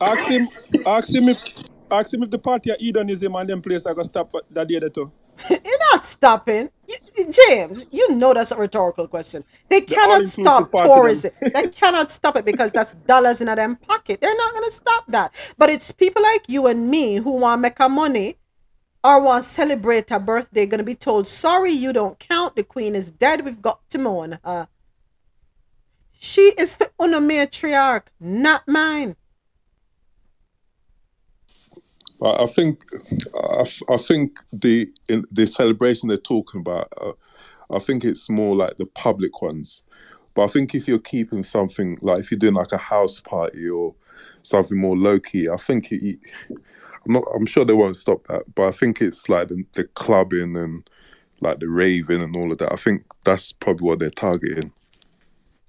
Ask 0.00 0.28
him, 0.28 0.48
ask 0.86 1.12
him 1.14 1.28
if, 1.28 1.42
ask 1.90 2.12
him 2.12 2.22
if 2.22 2.30
the 2.30 2.38
party 2.38 2.70
at 2.70 2.80
Eden 2.80 3.08
is 3.10 3.22
him 3.22 3.34
and 3.36 3.48
them 3.48 3.62
place 3.62 3.86
I 3.86 3.94
go 3.94 4.02
stop 4.02 4.30
for 4.30 4.42
that 4.50 4.68
day 4.68 4.78
there 4.78 4.90
too. 4.90 5.10
You're 5.50 5.78
not 5.92 6.04
stopping. 6.04 6.70
You- 6.88 7.30
James, 7.48 7.86
you 7.90 8.14
know 8.14 8.34
that's 8.34 8.50
a 8.50 8.56
rhetorical 8.56 9.06
question. 9.06 9.44
They 9.68 9.80
The 9.80 9.94
cannot 9.94 10.26
stop 10.26 10.70
tourism. 10.72 11.30
they 11.40 11.68
cannot 11.80 12.10
stop 12.10 12.36
it 12.36 12.44
because 12.44 12.72
that's 12.72 12.94
dollars 12.94 13.40
in 13.40 13.46
them 13.46 13.76
pocket. 13.76 14.20
They're 14.20 14.36
not 14.36 14.52
going 14.52 14.64
to 14.64 14.70
stop 14.70 15.04
that. 15.08 15.32
But 15.56 15.70
it's 15.70 15.90
people 15.92 16.22
like 16.22 16.48
you 16.48 16.66
and 16.66 16.90
me 16.90 17.16
who 17.16 17.32
want 17.32 17.58
to 17.58 17.62
make 17.62 17.78
a 17.80 17.88
money 17.88 18.38
or 19.04 19.20
want 19.22 19.44
to 19.44 19.48
celebrate 19.48 20.10
a 20.10 20.18
birthday 20.18 20.66
going 20.66 20.78
to 20.78 20.84
be 20.84 20.94
told, 20.94 21.26
sorry, 21.26 21.70
you 21.70 21.92
don't 21.92 22.18
count. 22.18 22.56
The 22.56 22.64
queen 22.64 22.94
is 22.96 23.10
dead. 23.10 23.44
We've 23.44 23.62
got 23.62 23.88
to 23.90 23.98
mourn 23.98 24.38
her. 24.44 24.68
She 26.18 26.52
is 26.58 26.74
for 26.74 26.88
una 27.00 27.20
matriarch, 27.20 28.06
not 28.18 28.66
mine. 28.66 29.16
But 32.20 32.41
I 32.41 32.47
think, 32.47 32.84
I, 33.34 33.65
I 33.89 33.97
think 33.97 34.39
the 34.52 34.86
in 35.09 35.25
the 35.33 35.47
celebration 35.47 36.09
they're 36.09 36.18
talking 36.18 36.60
about, 36.60 36.89
uh, 37.01 37.12
I 37.70 37.78
think 37.78 38.05
it's 38.05 38.31
more 38.31 38.55
like 38.55 38.76
the 38.76 38.86
public 38.86 39.43
ones. 39.43 39.83
But 40.34 40.44
I 40.44 40.47
think 40.49 40.75
if 40.75 40.89
you're 40.89 40.99
keeping 40.99 41.43
something 41.43 41.99
like 42.02 42.20
if 42.20 42.31
you're 42.31 42.39
doing 42.39 42.55
like 42.55 42.73
a 42.73 42.76
house 42.78 43.20
party 43.20 43.68
or 43.68 43.94
something 44.43 44.78
more 44.78 44.97
low 44.97 45.18
key, 45.18 45.49
I 45.49 45.57
think 45.57 45.93
it, 45.93 46.18
I'm 46.51 47.12
not. 47.12 47.25
I'm 47.34 47.47
sure 47.47 47.65
they 47.65 47.73
won't 47.73 47.97
stop 47.97 48.26
that. 48.26 48.43
But 48.55 48.68
I 48.68 48.70
think 48.70 49.01
it's 49.01 49.28
like 49.28 49.49
the, 49.49 49.65
the 49.75 49.84
clubbing 49.84 50.57
and 50.57 50.89
like 51.41 51.60
the 51.60 51.68
raving 51.68 52.23
and 52.23 52.34
all 52.34 52.51
of 52.51 52.59
that. 52.59 52.73
I 52.73 52.76
think 52.76 53.05
that's 53.25 53.52
probably 53.52 53.86
what 53.86 53.99
they're 53.99 54.10
targeting. 54.10 54.73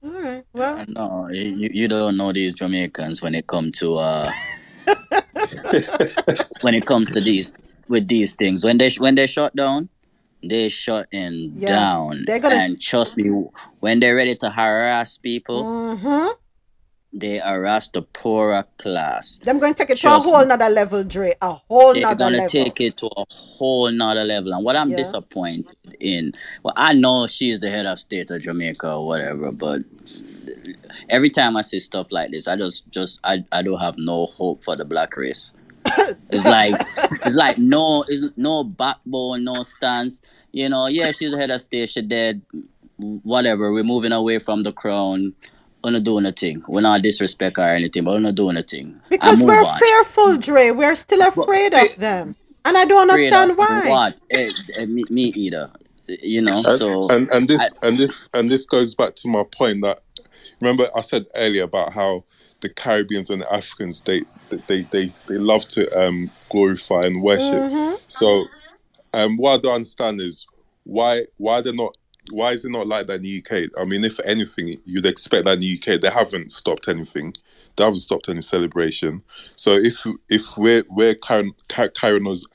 All 0.04 0.12
right. 0.12 0.46
Well, 0.54 0.86
No, 0.88 1.30
you, 1.32 1.70
you 1.72 1.88
don't 1.88 2.18
know 2.18 2.32
these 2.32 2.54
Jamaicans 2.54 3.22
when 3.22 3.36
it 3.36 3.48
comes 3.48 3.80
to 3.80 3.96
uh 3.96 4.32
when 6.62 6.74
it 6.74 6.86
comes 6.86 7.10
to 7.12 7.22
these 7.22 7.54
with 7.88 8.08
these 8.08 8.34
things. 8.34 8.64
When 8.64 8.78
they 8.78 8.90
when 8.98 9.16
they 9.16 9.28
shut 9.28 9.56
down, 9.56 9.90
they 10.44 10.70
shutting 10.70 11.54
Yeah, 11.58 11.68
down. 11.68 12.24
they're 12.26 12.40
gonna- 12.40 12.56
And 12.56 12.82
trust 12.82 13.18
me, 13.18 13.30
when 13.80 14.00
they're 14.00 14.16
ready 14.16 14.36
to 14.38 14.50
harass 14.50 15.18
people, 15.18 15.64
mm-hmm. 15.64 16.28
they 17.14 17.38
harass 17.40 17.88
the 17.90 18.02
poorer 18.02 18.66
class. 18.78 19.38
them 19.44 19.60
going 19.60 19.74
to 19.74 19.78
take 19.84 19.90
it 19.92 19.98
to 20.00 20.08
a 20.08 20.10
Trust 20.12 20.26
whole 20.28 20.40
me. 20.42 20.46
nother 20.48 20.70
level, 20.70 21.04
Dre. 21.04 21.34
A 21.42 21.54
whole 21.54 21.94
They're 21.94 22.02
nother 22.04 22.16
gonna 22.16 22.38
level. 22.38 22.50
take 22.50 22.82
it 22.82 22.98
to 22.98 23.08
a 23.16 23.26
whole 23.30 23.90
nother 23.92 24.24
level. 24.24 24.54
And 24.54 24.64
what 24.66 24.76
I'm 24.76 24.90
Yeah. 24.90 24.98
disappointed 24.98 25.76
in, 26.00 26.34
well, 26.64 26.74
I 26.76 26.94
know 26.94 27.26
she's 27.28 27.60
the 27.60 27.70
head 27.70 27.86
of 27.86 28.00
state 28.00 28.30
of 28.32 28.42
Jamaica 28.42 28.92
or 28.92 29.06
whatever, 29.08 29.52
but 29.52 29.82
every 31.10 31.30
time 31.30 31.58
I 31.58 31.62
see 31.62 31.80
stuff 31.80 32.08
like 32.12 32.32
this, 32.32 32.48
I 32.48 32.56
just, 32.56 32.90
just, 32.92 33.20
I, 33.24 33.44
I 33.52 33.62
don't 33.62 33.80
have 33.80 33.96
no 33.98 34.28
hope 34.28 34.64
for 34.64 34.76
the 34.76 34.86
black 34.86 35.16
race. 35.18 35.52
It's 36.30 36.46
like 36.46 36.76
it's 37.26 37.36
like 37.36 37.58
no, 37.58 38.04
it's 38.08 38.24
no 38.38 38.64
backbone, 38.64 39.44
no 39.44 39.64
stance. 39.64 40.22
You 40.52 40.70
know, 40.70 40.88
yeah, 40.88 41.12
she's 41.12 41.34
a 41.34 41.38
head 41.38 41.52
of 41.52 41.62
state, 41.62 41.90
she 41.90 42.02
dead. 42.02 42.42
Whatever, 42.98 43.72
we're 43.72 43.84
moving 43.84 44.12
away 44.12 44.40
from 44.40 44.64
the 44.64 44.72
crown. 44.72 45.34
We're 45.84 45.92
not 45.92 46.04
doing 46.04 46.26
a 46.26 46.32
thing. 46.32 46.64
We're 46.68 46.82
not 46.82 47.02
disrespect 47.04 47.58
her 47.58 47.64
or 47.64 47.76
anything, 47.76 48.04
but 48.04 48.16
we're 48.16 48.20
not 48.20 48.36
doing 48.36 48.58
a 48.58 48.64
thing. 48.64 49.00
Because 49.10 49.44
we're 49.44 49.64
on. 49.64 49.80
fearful, 49.80 50.38
Dre. 50.38 50.72
We're 50.72 50.96
still 50.96 51.22
afraid 51.22 51.74
of 51.74 51.96
them. 51.98 52.36
And 52.64 52.76
I 52.76 52.86
don't 52.86 53.10
understand 53.10 53.52
of 53.52 53.58
why. 53.58 53.90
What? 53.90 54.16
Eh, 54.32 54.50
eh, 54.78 54.86
me, 54.86 55.04
me 55.10 55.26
either. 55.36 55.70
You 56.08 56.42
know, 56.42 56.64
and, 56.66 56.78
so 56.80 57.10
and 57.10 57.30
and 57.32 57.48
this 57.48 57.74
and 57.82 57.98
this 57.98 58.24
and 58.34 58.50
this 58.50 58.66
goes 58.66 58.94
back 58.94 59.16
to 59.16 59.28
my 59.28 59.44
point 59.58 59.82
that 59.82 60.00
remember 60.62 60.86
I 60.96 61.02
said 61.02 61.26
earlier 61.36 61.64
about 61.64 61.94
how 61.94 62.24
the 62.62 62.70
Caribbeans 62.70 63.30
and 63.30 63.42
the 63.42 63.54
Africans 63.54 64.02
they 64.02 64.22
they 64.68 64.84
they 64.92 65.06
they 65.28 65.36
love 65.36 65.66
to 65.70 65.90
um 66.00 66.32
glorify 66.50 67.04
and 67.06 67.22
worship. 67.22 67.64
Mhm. 67.64 68.00
So 68.08 68.46
um 69.14 69.38
what 69.38 69.54
I 69.54 69.58
don't 69.60 69.76
understand 69.76 70.22
is 70.22 70.48
why 70.84 71.24
why 71.38 71.62
they're 71.62 71.74
not 71.74 71.96
why 72.32 72.52
is 72.52 72.66
it 72.66 72.72
not 72.72 72.88
like 72.88 73.08
that 73.08 73.18
in 73.18 73.22
the 73.22 73.44
UK? 73.46 73.70
I 73.80 73.86
mean, 73.86 74.04
if 74.04 74.20
anything, 74.26 74.76
you'd 74.86 75.06
expect 75.06 75.46
that 75.46 75.54
in 75.56 75.60
the 75.62 75.80
UK. 75.80 76.02
They 76.02 76.10
haven't 76.10 76.52
stopped 76.52 76.88
anything. 76.88 77.34
They 77.78 77.84
haven't 77.84 78.00
stopped 78.00 78.30
any 78.30 78.42
celebration. 78.42 79.22
So 79.56 79.74
if 79.76 80.06
if 80.30 80.58
we're 80.58 80.84
we're 80.90 81.16
carrying 81.16 81.54
carrying 81.70 82.26
on 82.26 82.32
as 82.34 82.46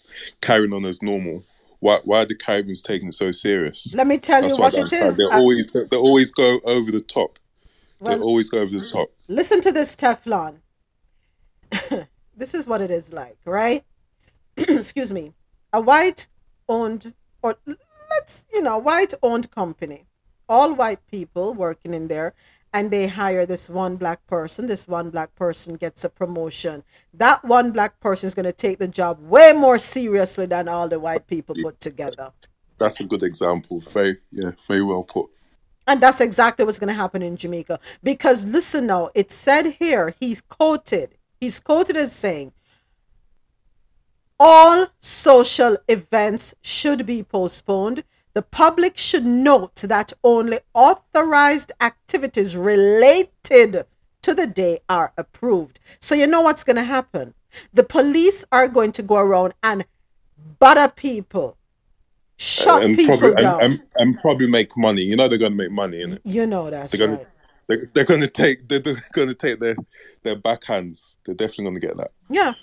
carrying 0.40 0.72
on 0.72 0.84
as 0.84 1.02
normal, 1.02 1.44
why 1.80 1.98
why 2.04 2.22
are 2.22 2.26
the 2.26 2.34
Caribbeans 2.36 2.82
taking 2.82 3.08
it 3.08 3.14
so 3.14 3.32
serious? 3.32 3.94
Let 3.94 4.06
me 4.06 4.18
tell 4.18 4.42
That's 4.42 4.56
you 4.56 4.62
what 4.62 4.74
don't 4.74 4.88
it 4.88 4.92
is. 4.92 5.16
They 5.18 5.24
always 5.24 5.70
they 5.72 5.96
always 5.96 6.30
go 6.32 6.60
over 6.64 6.90
the 6.92 7.00
top. 7.00 7.38
They 8.00 8.18
always 8.18 8.48
go 8.48 8.58
over 8.58 8.70
the 8.70 8.88
top. 8.88 9.10
Listen 9.28 9.60
to 9.60 9.72
this 9.72 9.94
Teflon. 9.94 10.58
this 12.36 12.54
is 12.54 12.66
what 12.66 12.80
it 12.80 12.90
is 12.90 13.12
like, 13.12 13.38
right? 13.44 13.84
Excuse 14.56 15.12
me. 15.12 15.34
A 15.72 15.80
white 15.80 16.26
owned, 16.68 17.14
or 17.42 17.56
let's, 18.10 18.46
you 18.52 18.62
know, 18.62 18.78
white 18.78 19.14
owned 19.22 19.50
company, 19.50 20.06
all 20.48 20.74
white 20.74 21.06
people 21.06 21.54
working 21.54 21.94
in 21.94 22.08
there, 22.08 22.34
and 22.72 22.90
they 22.90 23.06
hire 23.06 23.46
this 23.46 23.68
one 23.68 23.96
black 23.96 24.26
person. 24.26 24.66
This 24.66 24.86
one 24.88 25.10
black 25.10 25.34
person 25.34 25.74
gets 25.74 26.04
a 26.04 26.08
promotion. 26.08 26.84
That 27.12 27.44
one 27.44 27.72
black 27.72 28.00
person 28.00 28.28
is 28.28 28.34
going 28.34 28.46
to 28.46 28.52
take 28.52 28.78
the 28.78 28.88
job 28.88 29.20
way 29.20 29.52
more 29.52 29.78
seriously 29.78 30.46
than 30.46 30.68
all 30.68 30.88
the 30.88 31.00
white 31.00 31.26
people 31.26 31.54
put 31.60 31.80
together. 31.80 32.32
That's 32.78 33.00
a 33.00 33.04
good 33.04 33.22
example. 33.22 33.80
Very 33.80 34.18
yeah, 34.30 34.52
very 34.66 34.82
well 34.82 35.02
put. 35.02 35.28
And 35.90 36.00
that's 36.00 36.20
exactly 36.20 36.64
what's 36.64 36.78
going 36.78 36.86
to 36.86 36.94
happen 36.94 37.20
in 37.20 37.36
Jamaica. 37.36 37.80
Because 38.00 38.44
listen 38.44 38.86
now, 38.86 39.10
it 39.12 39.32
said 39.32 39.74
here, 39.80 40.14
he's 40.20 40.40
quoted, 40.40 41.16
he's 41.40 41.58
quoted 41.58 41.96
as 41.96 42.14
saying, 42.14 42.52
all 44.38 44.86
social 45.00 45.76
events 45.88 46.54
should 46.62 47.06
be 47.06 47.24
postponed. 47.24 48.04
The 48.34 48.42
public 48.42 48.96
should 48.96 49.26
note 49.26 49.74
that 49.74 50.12
only 50.22 50.60
authorized 50.74 51.72
activities 51.80 52.56
related 52.56 53.84
to 54.22 54.32
the 54.32 54.46
day 54.46 54.78
are 54.88 55.12
approved. 55.18 55.80
So, 55.98 56.14
you 56.14 56.28
know 56.28 56.42
what's 56.42 56.62
going 56.62 56.76
to 56.76 56.84
happen? 56.84 57.34
The 57.74 57.82
police 57.82 58.44
are 58.52 58.68
going 58.68 58.92
to 58.92 59.02
go 59.02 59.16
around 59.16 59.54
and 59.60 59.84
butter 60.60 60.86
people, 60.94 61.56
shut 62.40 62.82
and 62.82 62.96
people 62.96 63.18
probably 63.18 63.42
down. 63.42 63.62
and, 63.62 63.72
and, 63.74 63.82
and 63.96 64.18
probably 64.20 64.46
make 64.46 64.76
money. 64.76 65.02
You 65.02 65.16
know 65.16 65.28
they're 65.28 65.38
gonna 65.38 65.54
make 65.54 65.70
money 65.70 66.00
in 66.02 66.12
it. 66.14 66.22
you 66.24 66.46
know 66.46 66.70
that's 66.70 66.92
They're 66.92 67.06
gonna 67.06 67.18
right. 67.18 67.26
they're, 67.68 67.90
they're 67.92 68.04
gonna 68.04 68.26
take 68.26 68.68
they're, 68.68 68.78
they're 68.78 68.96
gonna 69.12 69.34
take 69.34 69.60
their 69.60 69.76
their 70.22 70.36
backhands. 70.36 71.16
They're 71.24 71.34
definitely 71.34 71.64
gonna 71.64 71.80
get 71.80 71.96
that. 71.98 72.12
Yeah. 72.28 72.54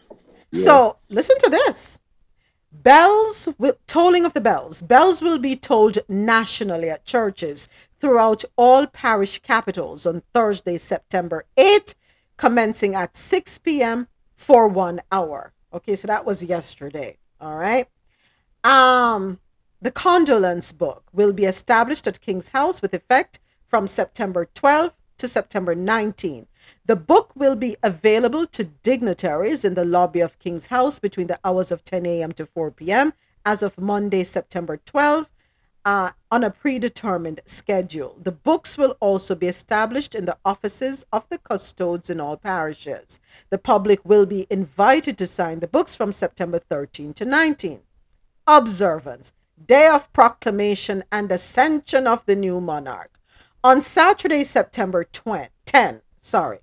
Yeah. 0.51 0.63
So 0.63 0.97
listen 1.09 1.37
to 1.39 1.49
this. 1.49 1.99
Bells 2.71 3.47
will 3.57 3.77
tolling 3.87 4.25
of 4.25 4.33
the 4.33 4.41
bells. 4.41 4.81
Bells 4.81 5.21
will 5.21 5.39
be 5.39 5.55
tolled 5.55 5.97
nationally 6.09 6.89
at 6.89 7.05
churches 7.05 7.69
throughout 7.99 8.43
all 8.55 8.85
parish 8.87 9.39
capitals 9.39 10.05
on 10.05 10.21
Thursday, 10.33 10.77
September 10.77 11.45
8th, 11.57 11.95
commencing 12.35 12.93
at 12.93 13.15
6 13.15 13.57
p.m. 13.59 14.07
for 14.35 14.67
one 14.67 15.01
hour. 15.11 15.53
Okay, 15.73 15.95
so 15.95 16.07
that 16.07 16.25
was 16.25 16.43
yesterday. 16.43 17.17
All 17.41 17.55
right. 17.55 17.87
Um, 18.63 19.39
the 19.81 19.91
condolence 19.91 20.71
book 20.71 21.03
will 21.13 21.31
be 21.31 21.45
established 21.45 22.07
at 22.07 22.21
King's 22.21 22.49
House 22.49 22.81
with 22.81 22.93
effect 22.93 23.39
from 23.65 23.87
September 23.87 24.45
12 24.53 24.91
to 25.17 25.27
September 25.27 25.75
19. 25.75 26.47
The 26.85 26.95
book 26.95 27.31
will 27.35 27.55
be 27.55 27.77
available 27.83 28.47
to 28.47 28.63
dignitaries 28.63 29.63
in 29.63 29.75
the 29.75 29.85
lobby 29.85 30.19
of 30.19 30.39
King's 30.39 30.67
House 30.67 30.99
between 30.99 31.27
the 31.27 31.39
hours 31.43 31.71
of 31.71 31.83
10 31.83 32.05
a.m. 32.05 32.31
to 32.33 32.45
4 32.45 32.71
p.m. 32.71 33.13
as 33.45 33.61
of 33.61 33.77
Monday, 33.77 34.23
September 34.23 34.77
12, 34.77 35.29
uh, 35.85 36.11
on 36.31 36.43
a 36.43 36.49
predetermined 36.49 37.41
schedule. 37.45 38.17
The 38.21 38.31
books 38.31 38.77
will 38.77 38.97
also 38.99 39.35
be 39.35 39.47
established 39.47 40.15
in 40.15 40.25
the 40.25 40.37
offices 40.43 41.05
of 41.13 41.29
the 41.29 41.37
custodes 41.37 42.09
in 42.09 42.19
all 42.19 42.35
parishes. 42.35 43.19
The 43.49 43.57
public 43.57 44.03
will 44.03 44.25
be 44.25 44.47
invited 44.49 45.17
to 45.19 45.27
sign 45.27 45.59
the 45.59 45.67
books 45.67 45.95
from 45.95 46.11
September 46.11 46.59
13 46.59 47.13
to 47.13 47.25
19 47.25 47.81
observance, 48.47 49.33
day 49.65 49.87
of 49.87 50.11
proclamation 50.13 51.03
and 51.11 51.31
ascension 51.31 52.07
of 52.07 52.25
the 52.25 52.35
new 52.35 52.61
monarch. 52.61 53.19
On 53.63 53.81
Saturday, 53.81 54.43
September 54.43 55.03
20, 55.03 55.49
10, 55.65 56.01
sorry. 56.21 56.59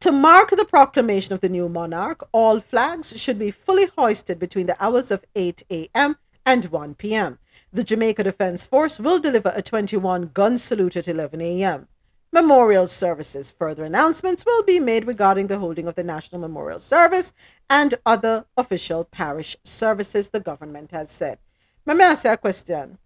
To 0.00 0.10
mark 0.10 0.50
the 0.50 0.64
proclamation 0.64 1.34
of 1.34 1.40
the 1.40 1.48
new 1.48 1.68
monarch, 1.68 2.26
all 2.32 2.58
flags 2.58 3.20
should 3.20 3.38
be 3.38 3.50
fully 3.50 3.86
hoisted 3.98 4.38
between 4.38 4.66
the 4.66 4.82
hours 4.82 5.10
of 5.10 5.24
8 5.34 5.62
a.m. 5.70 6.16
and 6.46 6.64
1 6.64 6.94
p.m. 6.94 7.38
The 7.72 7.84
Jamaica 7.84 8.24
Defense 8.24 8.66
Force 8.66 8.98
will 8.98 9.20
deliver 9.20 9.52
a 9.54 9.62
21 9.62 10.30
gun 10.32 10.58
salute 10.58 10.96
at 10.96 11.06
11 11.06 11.40
a.m. 11.40 11.86
Memorial 12.32 12.86
services. 12.86 13.50
Further 13.50 13.84
announcements 13.84 14.46
will 14.46 14.62
be 14.62 14.80
made 14.80 15.06
regarding 15.06 15.48
the 15.48 15.58
holding 15.58 15.86
of 15.86 15.96
the 15.96 16.04
National 16.04 16.40
Memorial 16.40 16.78
Service 16.78 17.32
and 17.68 17.94
other 18.06 18.46
official 18.56 19.04
parish 19.04 19.56
services, 19.64 20.30
the 20.30 20.40
government 20.40 20.92
has 20.92 21.10
said. 21.10 21.38
Let 21.86 21.96
me 21.96 22.04
ask 22.04 22.24
you 22.24 22.32
a 22.32 22.36
question. 22.36 22.98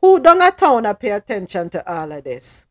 Who 0.00 0.20
down 0.20 0.40
a 0.40 0.50
town 0.50 0.86
a 0.86 0.94
pay 0.94 1.10
attention 1.10 1.68
to 1.70 1.92
all 1.92 2.10
of 2.10 2.24
this? 2.24 2.66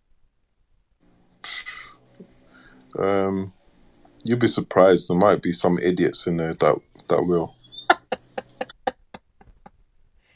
Um, 2.97 3.53
you'd 4.23 4.39
be 4.39 4.47
surprised. 4.47 5.09
There 5.09 5.17
might 5.17 5.41
be 5.41 5.51
some 5.51 5.77
idiots 5.79 6.27
in 6.27 6.37
there 6.37 6.53
that 6.55 6.75
that 7.07 7.23
will. 7.23 7.55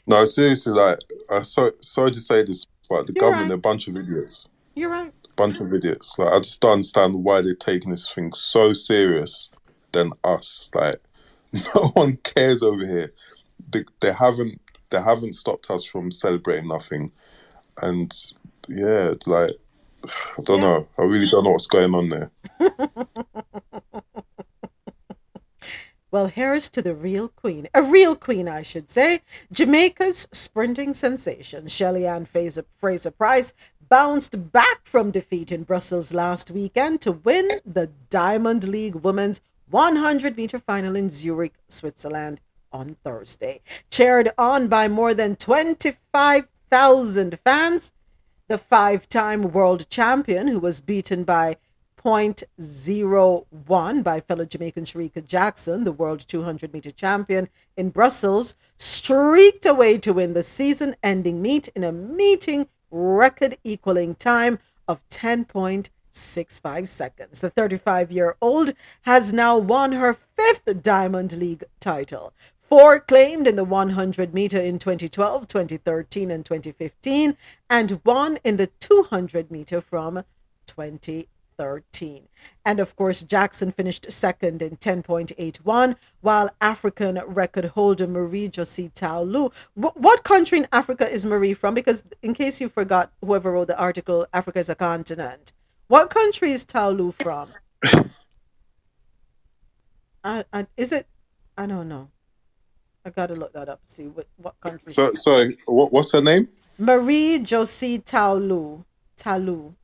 no, 0.06 0.24
seriously, 0.24 0.72
like 0.72 0.98
I 1.32 1.42
so 1.42 1.70
sorry 1.80 2.12
to 2.12 2.20
say 2.20 2.44
this, 2.44 2.66
but 2.88 3.06
the 3.06 3.12
You're 3.14 3.20
government, 3.20 3.42
right. 3.42 3.48
they're 3.48 3.56
a 3.56 3.58
bunch 3.58 3.88
of 3.88 3.96
idiots. 3.96 4.48
You're 4.74 4.90
right. 4.90 5.12
bunch 5.36 5.60
of 5.60 5.72
idiots. 5.72 6.16
Like 6.18 6.32
I 6.32 6.38
just 6.38 6.60
don't 6.60 6.72
understand 6.72 7.24
why 7.24 7.40
they're 7.40 7.54
taking 7.54 7.90
this 7.90 8.10
thing 8.10 8.32
so 8.32 8.72
serious 8.72 9.50
than 9.92 10.12
us. 10.22 10.70
Like 10.74 10.96
no 11.52 11.88
one 11.94 12.16
cares 12.18 12.62
over 12.62 12.86
here. 12.86 13.10
They, 13.70 13.84
they 14.00 14.12
haven't 14.12 14.60
they 14.90 15.00
haven't 15.00 15.34
stopped 15.34 15.70
us 15.70 15.84
from 15.84 16.10
celebrating 16.10 16.68
nothing, 16.68 17.12
and 17.82 18.12
yeah, 18.68 19.10
it's 19.10 19.26
like 19.26 19.52
I 20.04 20.42
don't 20.42 20.60
know. 20.60 20.88
I 20.98 21.02
really 21.02 21.28
don't 21.28 21.44
know 21.44 21.52
what's 21.52 21.66
going 21.66 21.94
on 21.94 22.08
there. 22.08 22.30
Well, 26.14 26.28
here's 26.28 26.70
to 26.70 26.80
the 26.80 26.94
real 26.94 27.26
queen. 27.26 27.66
A 27.74 27.82
real 27.82 28.14
queen, 28.14 28.46
I 28.46 28.62
should 28.62 28.88
say. 28.88 29.22
Jamaica's 29.50 30.28
sprinting 30.30 30.94
sensation, 30.94 31.66
Shelly 31.66 32.06
Ann 32.06 32.24
Fraser, 32.24 32.64
Fraser-Pryce, 32.78 33.52
bounced 33.88 34.52
back 34.52 34.86
from 34.86 35.10
defeat 35.10 35.50
in 35.50 35.64
Brussels 35.64 36.14
last 36.14 36.52
weekend 36.52 37.00
to 37.00 37.10
win 37.10 37.60
the 37.66 37.90
Diamond 38.10 38.62
League 38.68 38.94
Women's 38.94 39.40
100 39.70 40.36
meter 40.36 40.60
final 40.60 40.94
in 40.94 41.10
Zurich, 41.10 41.54
Switzerland 41.66 42.40
on 42.74 42.96
Thursday. 43.02 43.62
Cheered 43.90 44.32
on 44.36 44.68
by 44.68 44.88
more 44.88 45.14
than 45.14 45.36
25,000 45.36 47.38
fans, 47.38 47.92
the 48.48 48.58
five 48.58 49.08
time 49.08 49.52
world 49.52 49.88
champion, 49.88 50.48
who 50.48 50.58
was 50.58 50.82
beaten 50.82 51.24
by 51.24 51.56
0.01 52.04 54.04
by 54.04 54.20
fellow 54.20 54.44
Jamaican 54.44 54.84
Shericka 54.84 55.26
Jackson, 55.26 55.84
the 55.84 55.92
world 55.92 56.28
200 56.28 56.74
meter 56.74 56.90
champion 56.90 57.48
in 57.78 57.88
Brussels, 57.88 58.54
streaked 58.76 59.64
away 59.64 59.96
to 59.96 60.12
win 60.12 60.34
the 60.34 60.42
season 60.42 60.94
ending 61.02 61.40
meet 61.40 61.68
in 61.68 61.82
a 61.82 61.92
meeting 61.92 62.68
record 62.90 63.56
equaling 63.64 64.14
time 64.14 64.58
of 64.86 65.00
10.65 65.08 66.88
seconds. 66.88 67.40
The 67.40 67.48
35 67.48 68.12
year 68.12 68.36
old 68.42 68.74
has 69.02 69.32
now 69.32 69.56
won 69.56 69.92
her 69.92 70.12
fifth 70.12 70.82
Diamond 70.82 71.38
League 71.38 71.64
title. 71.80 72.34
Four 72.68 72.98
claimed 72.98 73.46
in 73.46 73.56
the 73.56 73.64
100 73.64 74.32
meter 74.32 74.58
in 74.58 74.78
2012, 74.78 75.46
2013, 75.46 76.30
and 76.30 76.44
2015, 76.46 77.36
and 77.68 77.90
one 78.04 78.38
in 78.42 78.56
the 78.56 78.68
200 78.80 79.50
meter 79.50 79.82
from 79.82 80.24
2013. 80.66 82.28
And 82.64 82.80
of 82.80 82.96
course, 82.96 83.22
Jackson 83.22 83.70
finished 83.70 84.10
second 84.10 84.62
in 84.62 84.78
10.81, 84.78 85.96
while 86.22 86.50
African 86.60 87.20
record 87.26 87.66
holder 87.66 88.06
Marie 88.06 88.48
Josie 88.48 88.90
Ta 88.94 89.20
Lou. 89.20 89.50
Wh- 89.74 89.96
what 89.96 90.24
country 90.24 90.58
in 90.58 90.66
Africa 90.72 91.08
is 91.08 91.26
Marie 91.26 91.54
from? 91.54 91.74
Because 91.74 92.02
in 92.22 92.32
case 92.32 92.62
you 92.62 92.70
forgot, 92.70 93.12
whoever 93.20 93.52
wrote 93.52 93.68
the 93.68 93.78
article, 93.78 94.26
Africa 94.32 94.58
is 94.58 94.70
a 94.70 94.74
continent. 94.74 95.52
What 95.88 96.08
country 96.08 96.50
is 96.52 96.64
Ta 96.64 96.88
Lou 96.88 97.12
from? 97.12 97.50
I, 97.84 98.04
I, 100.24 100.38
uh, 100.38 100.42
uh, 100.52 100.64
is 100.78 100.92
it? 100.92 101.06
I 101.58 101.66
don't 101.66 101.88
know. 101.88 102.08
I 103.04 103.10
gotta 103.10 103.34
look 103.34 103.52
that 103.52 103.68
up. 103.68 103.84
To 103.86 103.92
see 103.92 104.04
what 104.06 104.26
what 104.36 104.58
country. 104.60 104.92
So, 104.92 105.10
sorry, 105.12 105.56
what, 105.66 105.92
what's 105.92 106.12
her 106.12 106.22
name? 106.22 106.48
Marie 106.78 107.38
Josie 107.38 107.98
Ta 107.98 108.32
Lou. 108.32 108.84
Talu. 109.18 109.74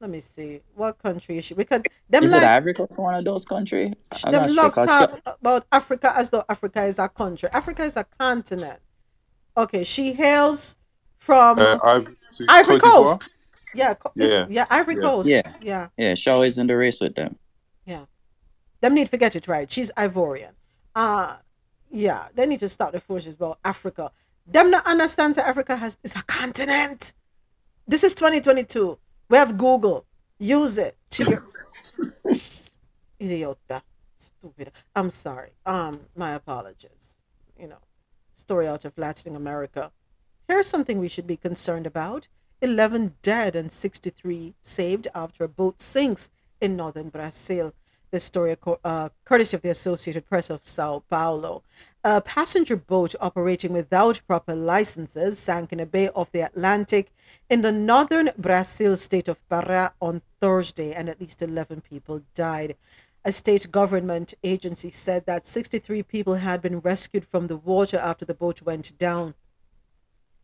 Let 0.00 0.10
me 0.10 0.18
see. 0.18 0.60
What 0.74 0.98
country 0.98 1.38
is 1.38 1.44
she? 1.44 1.54
Because 1.54 1.82
them 2.10 2.24
Is 2.24 2.32
like 2.32 2.42
it 2.42 2.48
Ivory 2.48 2.74
Coast 2.74 2.98
one 2.98 3.14
of 3.14 3.24
those 3.24 3.44
countries? 3.44 3.92
I'm 4.26 4.32
them 4.32 4.42
not 4.42 4.46
sure. 4.48 4.54
love 4.56 4.74
'cause 4.74 4.86
talk 4.86 5.36
about 5.40 5.66
Africa 5.70 6.12
as 6.16 6.30
though 6.30 6.44
Africa 6.48 6.82
is 6.84 6.98
a 6.98 7.08
country. 7.08 7.48
Africa 7.52 7.84
is 7.84 7.96
a 7.96 8.04
continent. 8.18 8.80
Okay, 9.56 9.84
she 9.84 10.12
hails 10.14 10.74
from 11.18 11.60
Uh, 11.60 11.78
Ivory, 11.84 12.16
Ivory 12.48 12.80
Coast. 12.80 13.28
Yeah, 13.74 13.94
Yeah. 14.16 14.46
yeah, 14.50 14.66
Ivory 14.70 14.96
Yeah. 14.96 15.00
Coast. 15.02 15.28
Yeah. 15.28 15.52
yeah, 15.60 15.88
Yeah, 15.96 16.14
she 16.14 16.28
always 16.30 16.58
in 16.58 16.66
the 16.66 16.76
race 16.76 17.00
with 17.00 17.14
them. 17.14 17.38
yeah. 17.86 18.06
Them 18.80 18.94
need 18.94 19.08
to 19.12 19.16
get 19.16 19.36
it 19.36 19.46
right. 19.46 19.70
She's 19.70 19.92
Ivorian. 19.96 20.50
Uh 20.96 21.36
yeah, 21.92 22.28
they 22.34 22.46
need 22.46 22.60
to 22.60 22.68
stop 22.68 22.92
the 22.92 23.00
forces 23.00 23.34
about 23.34 23.58
Africa. 23.64 24.10
Them 24.46 24.70
not 24.70 24.86
understand 24.86 25.34
that 25.34 25.46
Africa 25.46 25.76
has 25.76 25.98
is 26.02 26.16
a 26.16 26.22
continent. 26.22 27.12
This 27.86 28.02
is 28.02 28.14
2022. 28.14 28.98
We 29.28 29.36
have 29.36 29.56
Google. 29.58 30.06
Use 30.38 30.78
it 30.78 30.96
to 31.10 31.24
your 31.24 31.44
idiota. 33.20 33.82
Stupid. 34.16 34.72
I'm 34.96 35.10
sorry. 35.10 35.50
Um, 35.66 36.00
my 36.16 36.32
apologies. 36.32 37.16
You 37.58 37.68
know, 37.68 37.78
story 38.32 38.66
out 38.66 38.84
of 38.84 38.96
Latin 38.96 39.36
America. 39.36 39.92
Here's 40.48 40.66
something 40.66 40.98
we 40.98 41.08
should 41.08 41.26
be 41.26 41.36
concerned 41.36 41.86
about 41.86 42.28
11 42.62 43.16
dead 43.22 43.54
and 43.54 43.70
63 43.70 44.54
saved 44.60 45.08
after 45.14 45.44
a 45.44 45.48
boat 45.48 45.80
sinks 45.80 46.30
in 46.60 46.76
northern 46.76 47.10
Brazil. 47.10 47.74
This 48.12 48.24
story, 48.24 48.54
uh, 48.84 49.08
courtesy 49.24 49.56
of 49.56 49.62
the 49.62 49.70
Associated 49.70 50.28
Press 50.28 50.50
of 50.50 50.60
Sao 50.64 51.02
Paulo. 51.08 51.62
A 52.04 52.20
passenger 52.20 52.76
boat 52.76 53.14
operating 53.18 53.72
without 53.72 54.20
proper 54.26 54.54
licenses 54.54 55.38
sank 55.38 55.72
in 55.72 55.80
a 55.80 55.86
bay 55.86 56.10
off 56.10 56.30
the 56.30 56.42
Atlantic 56.42 57.10
in 57.48 57.62
the 57.62 57.72
northern 57.72 58.28
Brazil 58.36 58.98
state 58.98 59.28
of 59.28 59.40
Pará 59.48 59.92
on 59.98 60.20
Thursday, 60.42 60.92
and 60.92 61.08
at 61.08 61.22
least 61.22 61.40
11 61.40 61.80
people 61.80 62.20
died. 62.34 62.76
A 63.24 63.32
state 63.32 63.72
government 63.72 64.34
agency 64.44 64.90
said 64.90 65.24
that 65.24 65.46
63 65.46 66.02
people 66.02 66.34
had 66.34 66.60
been 66.60 66.80
rescued 66.80 67.24
from 67.24 67.46
the 67.46 67.56
water 67.56 67.96
after 67.96 68.26
the 68.26 68.34
boat 68.34 68.60
went 68.60 68.98
down 68.98 69.32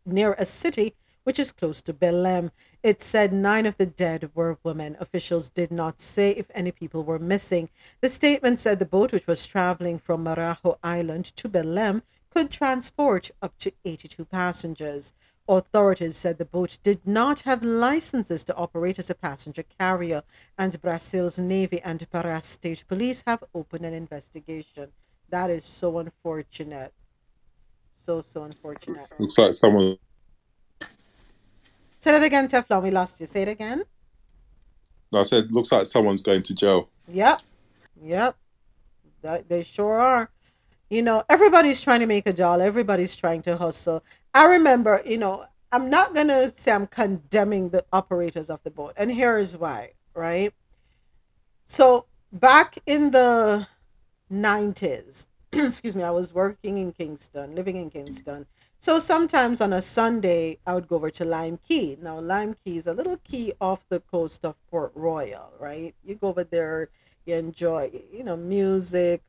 near 0.07 0.33
a 0.39 0.45
city 0.47 0.95
which 1.23 1.37
is 1.37 1.51
close 1.51 1.83
to 1.83 1.93
Belém. 1.93 2.49
It 2.81 3.01
said 3.01 3.33
nine 3.33 3.65
of 3.65 3.75
the 3.75 3.85
dead 3.85 4.31
were 4.33 4.57
women. 4.63 4.95
Officials 5.01 5.49
did 5.49 5.69
not 5.69 5.99
say 5.99 6.31
if 6.31 6.49
any 6.53 6.71
people 6.71 7.03
were 7.03 7.19
missing. 7.19 7.69
The 7.99 8.07
statement 8.07 8.57
said 8.57 8.79
the 8.79 8.85
boat, 8.85 9.11
which 9.11 9.27
was 9.27 9.45
traveling 9.45 9.99
from 9.99 10.23
Marajo 10.23 10.77
Island 10.81 11.25
to 11.35 11.49
Belém, 11.49 12.03
could 12.29 12.49
transport 12.49 13.31
up 13.41 13.57
to 13.57 13.73
82 13.83 14.23
passengers. 14.23 15.13
Authorities 15.49 16.15
said 16.15 16.37
the 16.37 16.45
boat 16.45 16.77
did 16.83 17.05
not 17.05 17.41
have 17.41 17.63
licenses 17.63 18.43
to 18.45 18.55
operate 18.55 18.97
as 18.97 19.09
a 19.09 19.15
passenger 19.15 19.63
carrier, 19.77 20.23
and 20.57 20.79
Brazil's 20.81 21.37
Navy 21.37 21.81
and 21.81 22.09
Pará 22.11 22.41
State 22.41 22.85
Police 22.87 23.23
have 23.27 23.43
opened 23.53 23.85
an 23.85 23.93
investigation. 23.93 24.91
That 25.27 25.49
is 25.49 25.65
so 25.65 25.97
unfortunate. 25.97 26.93
So, 27.95 28.21
so 28.21 28.43
unfortunate. 28.43 29.09
Looks 29.17 29.37
like 29.37 29.53
someone. 29.53 29.97
Say 31.99 32.11
that 32.11 32.23
again, 32.23 32.47
Teflon. 32.47 32.81
We 32.83 32.91
lost 32.91 33.19
you. 33.19 33.25
Say 33.25 33.41
it 33.43 33.49
again. 33.49 33.83
I 35.13 35.23
said, 35.23 35.51
looks 35.51 35.71
like 35.71 35.85
someone's 35.85 36.21
going 36.21 36.43
to 36.43 36.55
jail. 36.55 36.89
Yep. 37.07 37.41
Yep. 38.03 38.35
They 39.47 39.63
sure 39.63 39.99
are. 39.99 40.29
You 40.89 41.01
know, 41.01 41.23
everybody's 41.29 41.81
trying 41.81 41.99
to 41.99 42.05
make 42.05 42.25
a 42.25 42.33
dollar. 42.33 42.63
Everybody's 42.63 43.15
trying 43.15 43.41
to 43.43 43.57
hustle. 43.57 44.03
I 44.33 44.45
remember, 44.45 45.01
you 45.05 45.17
know, 45.17 45.45
I'm 45.71 45.89
not 45.89 46.13
going 46.13 46.29
to 46.29 46.49
say 46.49 46.71
I'm 46.71 46.87
condemning 46.87 47.69
the 47.69 47.85
operators 47.91 48.49
of 48.49 48.61
the 48.63 48.71
boat. 48.71 48.93
And 48.95 49.11
here 49.11 49.37
is 49.37 49.55
why, 49.55 49.91
right? 50.15 50.53
So, 51.65 52.05
back 52.31 52.79
in 52.87 53.11
the 53.11 53.67
90s, 54.31 55.27
excuse 55.51 55.95
me, 55.95 56.03
I 56.03 56.11
was 56.11 56.33
working 56.33 56.77
in 56.77 56.91
Kingston, 56.91 57.53
living 57.53 57.75
in 57.75 57.89
Kingston. 57.91 58.47
So 58.81 58.97
sometimes 58.97 59.59
on 59.59 59.73
a 59.73 59.81
Sunday, 59.81 60.57
I 60.65 60.73
would 60.73 60.87
go 60.87 60.95
over 60.95 61.09
to 61.09 61.25
Lime 61.25 61.59
Cay. 61.67 61.97
Now, 62.01 62.17
Lime 62.17 62.55
Cay 62.63 62.77
is 62.77 62.87
a 62.87 62.93
little 62.93 63.17
key 63.17 63.51
off 63.59 63.83
the 63.89 63.99
coast 63.99 64.45
of 64.45 64.55
Port 64.71 64.93
Royal, 64.95 65.51
right? 65.59 65.93
You 66.05 66.15
go 66.15 66.29
over 66.29 66.45
there, 66.45 66.87
you 67.25 67.35
enjoy, 67.35 67.91
you 68.13 68.23
know, 68.23 68.37
music. 68.37 69.21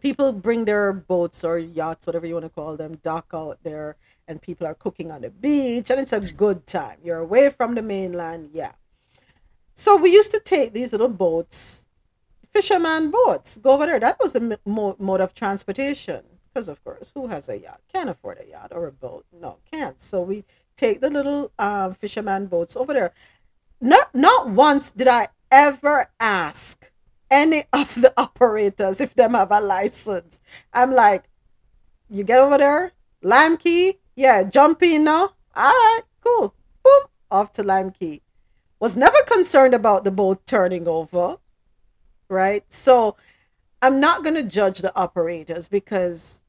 People 0.00 0.32
bring 0.32 0.64
their 0.64 0.92
boats 0.92 1.44
or 1.44 1.58
yachts, 1.58 2.08
whatever 2.08 2.26
you 2.26 2.34
want 2.34 2.46
to 2.46 2.50
call 2.50 2.76
them, 2.76 2.98
dock 3.04 3.26
out 3.32 3.58
there, 3.62 3.94
and 4.26 4.42
people 4.42 4.66
are 4.66 4.74
cooking 4.74 5.12
on 5.12 5.20
the 5.20 5.30
beach, 5.30 5.88
and 5.90 6.00
it's 6.00 6.12
a 6.12 6.20
good 6.20 6.66
time. 6.66 6.98
You're 7.04 7.18
away 7.18 7.50
from 7.50 7.76
the 7.76 7.82
mainland, 7.82 8.50
yeah. 8.52 8.72
So 9.76 9.96
we 9.96 10.12
used 10.12 10.32
to 10.32 10.40
take 10.40 10.72
these 10.72 10.90
little 10.90 11.08
boats, 11.08 11.86
fisherman 12.50 13.12
boats, 13.12 13.58
go 13.58 13.74
over 13.74 13.86
there. 13.86 14.00
That 14.00 14.18
was 14.18 14.32
the 14.32 14.58
mo- 14.66 14.96
mode 14.98 15.20
of 15.20 15.34
transportation. 15.34 16.24
Because 16.56 16.68
of 16.70 16.82
course, 16.84 17.12
who 17.14 17.26
has 17.26 17.50
a 17.50 17.58
yacht? 17.58 17.82
Can't 17.92 18.08
afford 18.08 18.38
a 18.40 18.48
yacht 18.48 18.72
or 18.74 18.86
a 18.86 18.90
boat. 18.90 19.26
No, 19.30 19.58
can't. 19.70 20.00
So 20.00 20.22
we 20.22 20.42
take 20.74 21.02
the 21.02 21.10
little 21.10 21.52
um, 21.58 21.92
fisherman 21.92 22.46
boats 22.46 22.74
over 22.76 22.94
there. 22.94 23.12
Not 23.78 24.14
not 24.14 24.48
once 24.48 24.90
did 24.90 25.06
I 25.06 25.28
ever 25.50 26.08
ask 26.18 26.90
any 27.30 27.64
of 27.74 28.00
the 28.00 28.10
operators 28.16 29.02
if 29.02 29.12
them 29.12 29.34
have 29.34 29.52
a 29.52 29.60
license. 29.60 30.40
I'm 30.72 30.94
like, 30.94 31.24
you 32.08 32.24
get 32.24 32.40
over 32.40 32.56
there, 32.56 32.92
Lime 33.20 33.58
Cay, 33.58 33.98
yeah, 34.14 34.42
jump 34.42 34.82
in 34.82 35.04
now. 35.04 35.34
All 35.54 35.68
right, 35.68 36.02
cool. 36.24 36.54
Boom, 36.82 37.02
off 37.30 37.52
to 37.52 37.64
Lime 37.64 37.90
Cay. 37.90 38.22
Was 38.80 38.96
never 38.96 39.18
concerned 39.26 39.74
about 39.74 40.04
the 40.04 40.10
boat 40.10 40.46
turning 40.46 40.88
over, 40.88 41.36
right? 42.30 42.64
So 42.72 43.14
I'm 43.82 44.00
not 44.00 44.24
gonna 44.24 44.42
judge 44.42 44.78
the 44.78 44.96
operators 44.96 45.68
because 45.68 46.42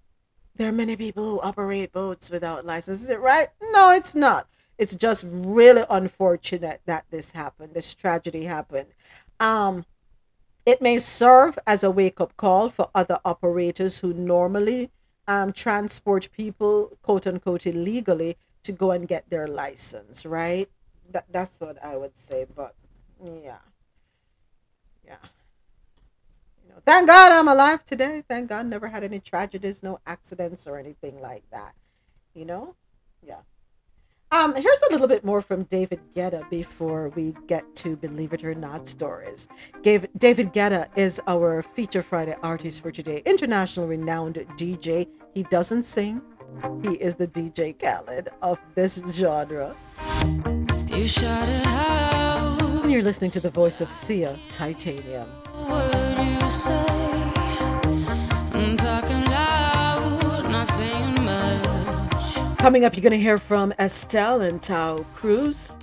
there 0.58 0.69
are 0.69 0.74
many 0.74 0.95
people 0.95 1.24
who 1.24 1.40
operate 1.42 1.92
boats 1.92 2.30
without 2.30 2.66
license. 2.66 3.02
Is 3.03 3.10
it 3.10 3.19
right? 3.19 3.50
No, 3.72 3.92
it's 3.92 4.16
not. 4.16 4.48
It's 4.77 4.95
just 4.95 5.26
really 5.27 5.86
unfortunate 5.90 6.82
that 6.86 7.06
this 7.10 7.32
happened. 7.32 7.74
This 7.74 7.94
tragedy 7.94 8.44
happened. 8.44 8.90
Um, 9.40 9.86
it 10.66 10.82
may 10.82 11.00
serve 11.00 11.58
as 11.66 11.84
a 11.84 11.92
wake 11.92 12.19
up 12.19 12.36
call 12.38 12.69
for 12.69 12.90
other 12.94 13.19
operators 13.24 14.00
who 14.00 14.14
normally 14.14 14.92
um, 15.27 15.53
transport 15.53 16.30
people, 16.36 16.98
quote 17.02 17.26
unquote, 17.26 17.66
illegally 17.66 18.38
to 18.64 18.72
go 18.72 18.92
and 18.92 19.08
get 19.08 19.30
their 19.30 19.48
license, 19.48 20.26
right? 20.26 20.69
That, 21.11 21.26
that's 21.32 21.60
what 21.60 21.84
I 21.84 21.95
would 21.95 22.18
say. 22.18 22.45
But 22.53 22.76
yeah. 23.24 23.60
Yeah. 25.06 25.16
Thank 26.88 27.07
God 27.07 27.33
I'm 27.33 27.49
alive 27.49 27.83
today. 27.83 28.24
Thank 28.30 28.48
God 28.48 28.66
never 28.66 28.88
had 28.88 29.03
any 29.03 29.19
tragedies, 29.19 29.83
no 29.83 29.99
accidents 30.07 30.66
or 30.67 30.77
anything 30.77 31.19
like 31.19 31.43
that. 31.51 31.74
You 32.33 32.45
know? 32.45 32.75
Yeah. 33.22 33.40
Um, 34.32 34.56
here's 34.56 34.82
a 34.83 34.91
little 34.93 35.09
bit 35.09 35.25
more 35.25 35.41
from 35.41 35.64
David 35.64 35.99
Guetta 36.16 36.49
before 36.49 37.09
we 37.09 37.35
get 37.45 37.75
to 37.75 37.98
Believe 37.98 38.32
It 38.32 38.45
or 38.45 38.56
Not 38.56 38.88
stories. 38.88 39.49
Gave, 39.83 40.07
David 40.17 40.53
Guetta 40.53 40.88
is 40.95 41.19
our 41.27 41.61
Feature 41.61 42.01
Friday 42.01 42.38
artist 42.41 42.82
for 42.82 42.90
today, 42.90 43.22
international 43.25 43.88
renowned 43.88 44.35
DJ. 44.56 45.09
He 45.33 45.43
doesn't 45.43 45.83
sing, 45.83 46.22
he 46.83 46.95
is 46.95 47.17
the 47.17 47.27
DJ 47.27 47.77
Khaled 47.77 48.30
of 48.41 48.61
this 48.75 49.03
genre. 49.11 49.75
You 50.88 51.06
shut 51.06 51.49
it 51.49 51.67
out. 51.67 52.61
And 52.61 52.90
you're 52.90 53.03
listening 53.03 53.32
to 53.32 53.41
the 53.41 53.49
voice 53.49 53.82
of 53.82 53.90
Sia 53.90 54.40
Titanium. 54.48 55.27
Coming 62.58 62.85
up, 62.85 62.95
you're 62.95 63.01
going 63.01 63.11
to 63.11 63.19
hear 63.19 63.38
from 63.38 63.74
Estelle 63.80 64.42
and 64.42 64.61
Taio 64.61 65.06
Cruz. 65.16 65.77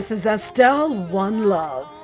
This 0.00 0.10
is 0.10 0.24
Estelle 0.24 0.94
One 1.08 1.50
Love. 1.50 1.99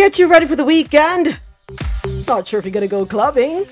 get 0.00 0.18
you 0.18 0.30
ready 0.30 0.46
for 0.46 0.56
the 0.56 0.64
weekend. 0.64 1.38
Not 2.26 2.48
sure 2.48 2.58
if 2.58 2.64
you're 2.64 2.72
gonna 2.72 2.88
go 2.88 3.04
clubbing. 3.04 3.66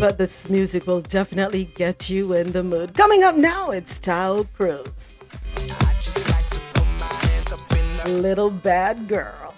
But 0.00 0.18
this 0.18 0.48
music 0.48 0.88
will 0.88 1.02
definitely 1.02 1.66
get 1.76 2.10
you 2.10 2.32
in 2.32 2.50
the 2.50 2.64
mood. 2.64 2.94
Coming 2.94 3.22
up 3.22 3.36
now, 3.36 3.70
it's 3.70 4.00
Taio 4.00 4.44
Cruz. 4.54 5.20
Little 8.08 8.50
bad 8.50 9.06
girl. 9.06 9.54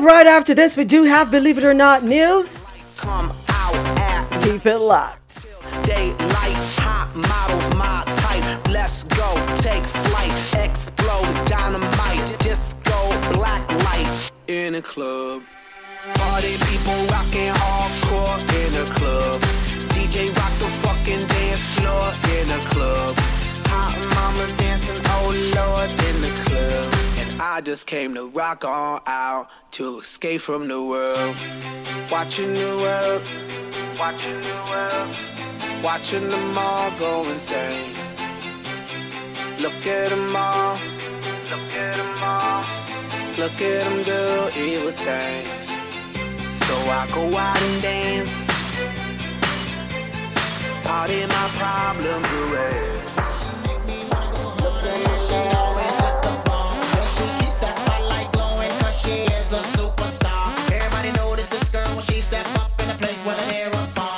Up 0.00 0.06
right 0.06 0.26
after 0.26 0.54
this, 0.54 0.76
we 0.76 0.84
do 0.84 1.04
have 1.04 1.30
Believe 1.30 1.58
It 1.58 1.64
or 1.64 1.74
Not 1.74 2.04
news. 2.04 2.64
Come 2.96 3.32
out 3.48 3.74
at 3.98 4.42
Keep 4.42 4.66
it 4.66 4.78
locked. 4.78 5.44
daylight. 5.84 6.56
Hot 6.80 7.10
models, 7.14 7.74
my 7.76 8.02
type. 8.22 8.68
Let's 8.68 9.04
go, 9.04 9.28
take 9.56 9.84
flight. 9.84 10.64
Explode, 10.64 11.46
dynamite. 11.46 12.38
Disco, 12.40 12.98
black 13.34 13.64
light. 13.84 14.30
In 14.48 14.74
a 14.74 14.82
club. 14.82 15.42
Party 16.14 16.54
people 16.68 16.98
rocking 17.12 17.52
hardcore 17.62 18.40
in 18.60 18.72
a 18.82 18.86
club. 18.96 19.40
DJ 19.92 20.34
rock 20.38 20.54
the 20.58 20.70
fucking 20.84 21.26
dance 21.28 21.78
floor 21.78 22.08
in 22.36 22.46
a 22.50 22.60
club. 22.72 23.14
Hot 23.68 23.98
mama 24.16 24.46
dancing, 24.56 24.96
oh 25.06 25.28
lord, 25.56 25.90
in 25.90 26.16
the 26.24 26.32
club. 26.44 26.94
And 27.18 27.42
I 27.42 27.60
just 27.60 27.86
came 27.86 28.14
to 28.14 28.28
rock 28.28 28.64
on 28.64 29.00
out 29.06 29.48
to 29.72 30.00
escape 30.00 30.40
from 30.40 30.66
the 30.68 30.82
world. 30.82 31.36
Watching 32.10 32.54
the 32.54 32.76
world, 32.76 33.22
watching 33.98 34.40
the 34.40 34.58
world, 34.70 35.16
watching 35.82 36.28
them 36.28 36.58
all 36.58 36.90
go 36.98 37.28
insane. 37.30 37.94
Look 39.60 39.86
at 39.86 40.10
them 40.10 40.34
all, 40.34 40.74
look 41.50 41.72
at 41.74 41.96
them 41.96 42.22
all, 42.22 42.64
look 43.38 43.60
at 43.60 43.84
them 43.84 44.02
do 44.02 44.50
evil 44.58 44.92
things. 44.92 45.66
So 46.64 46.74
I 46.90 47.08
go 47.14 47.36
out 47.36 47.62
and 47.62 47.82
dance, 47.82 48.44
party 50.82 51.26
my 51.26 51.48
problems 51.58 52.26
away. 52.42 52.90
Always 55.32 55.56
left 55.60 55.98
the 55.98 55.98
bomb. 55.98 55.99
Step 62.20 62.46
up 62.56 62.70
in 62.82 62.90
a 62.90 62.94
place 62.94 63.24
where 63.24 63.34
they 63.36 63.54
hear 63.54 63.68
a 63.68 64.09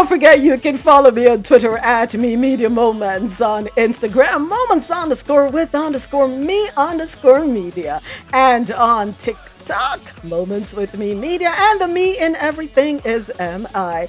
Don't 0.00 0.08
forget 0.08 0.40
you 0.40 0.56
can 0.56 0.78
follow 0.78 1.10
me 1.10 1.26
on 1.26 1.42
Twitter 1.42 1.76
at 1.76 2.14
Mi 2.14 2.34
Media 2.34 2.70
Moments 2.70 3.42
on 3.42 3.66
Instagram 3.76 4.48
moments 4.48 4.90
underscore 4.90 5.50
with 5.50 5.74
underscore 5.74 6.26
mi 6.26 6.70
underscore 6.74 7.44
media 7.44 8.00
and 8.32 8.70
on 8.70 9.12
TikTok 9.12 10.00
Moments 10.24 10.72
with 10.72 10.96
Mi 10.96 11.14
Media 11.14 11.52
and 11.54 11.82
the 11.82 11.86
me 11.86 12.18
in 12.18 12.34
everything 12.36 13.02
is 13.04 13.30
mi. 13.38 14.06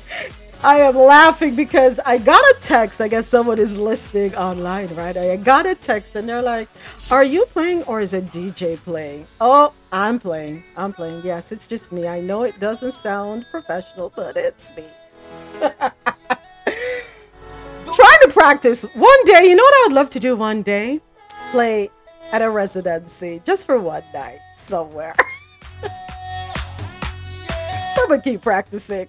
I 0.64 0.78
am 0.78 0.96
laughing 0.96 1.58
because 1.58 2.00
I 2.06 2.20
got 2.20 2.42
a 2.42 2.56
text. 2.62 3.02
I 3.02 3.10
guess 3.10 3.28
someone 3.28 3.60
is 3.60 3.78
listening 3.78 4.34
online, 4.36 4.88
right? 4.96 5.18
I 5.18 5.36
got 5.36 5.66
a 5.66 5.76
text 5.76 6.16
and 6.16 6.30
they're 6.30 6.42
like, 6.42 6.70
Are 7.12 7.26
you 7.26 7.46
playing 7.48 7.84
or 7.84 8.00
is 8.00 8.14
it 8.14 8.28
DJ 8.28 8.78
playing? 8.78 9.28
Oh, 9.42 9.74
I'm 9.92 10.20
playing. 10.20 10.64
I'm 10.78 10.94
playing. 10.94 11.22
Yes, 11.26 11.52
it's 11.52 11.68
just 11.68 11.92
me. 11.92 12.08
I 12.08 12.22
know 12.22 12.44
it 12.44 12.58
doesn't 12.62 12.94
sound 12.94 13.46
professional, 13.52 14.14
but 14.16 14.38
it's 14.38 14.74
me. 14.78 14.86
Trying 17.94 18.22
to 18.24 18.32
practice 18.32 18.82
one 18.82 19.26
day. 19.26 19.46
You 19.46 19.56
know 19.56 19.64
what 19.64 19.74
I 19.74 19.84
would 19.88 19.94
love 19.94 20.10
to 20.12 20.20
do 20.20 20.36
one 20.36 20.64
day? 20.64 21.00
Play 21.52 21.90
at 22.32 22.42
a 22.42 22.50
residency 22.50 23.42
just 23.46 23.68
for 23.68 23.78
one 23.78 24.02
night 24.12 24.40
somewhere. 24.56 25.14
so 25.82 25.90
I'm 28.02 28.10
gonna 28.10 28.22
keep 28.22 28.42
practicing. 28.42 29.08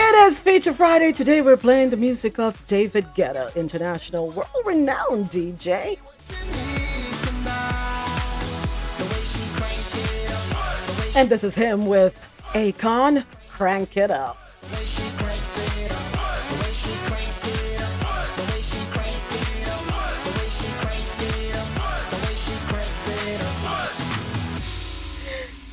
It 0.00 0.32
is 0.32 0.40
Feature 0.40 0.72
Friday. 0.72 1.12
Today 1.12 1.42
we're 1.42 1.58
playing 1.58 1.90
the 1.90 1.98
music 1.98 2.38
of 2.38 2.66
David 2.66 3.04
Guetta, 3.14 3.54
international 3.54 4.30
world 4.30 4.48
renowned 4.64 5.26
DJ. 5.26 5.98
And 11.18 11.28
this 11.28 11.42
is 11.42 11.56
him 11.56 11.86
with 11.86 12.14
Akon, 12.52 13.24
Crank 13.50 13.96
It 13.96 14.12
Up. 14.12 14.36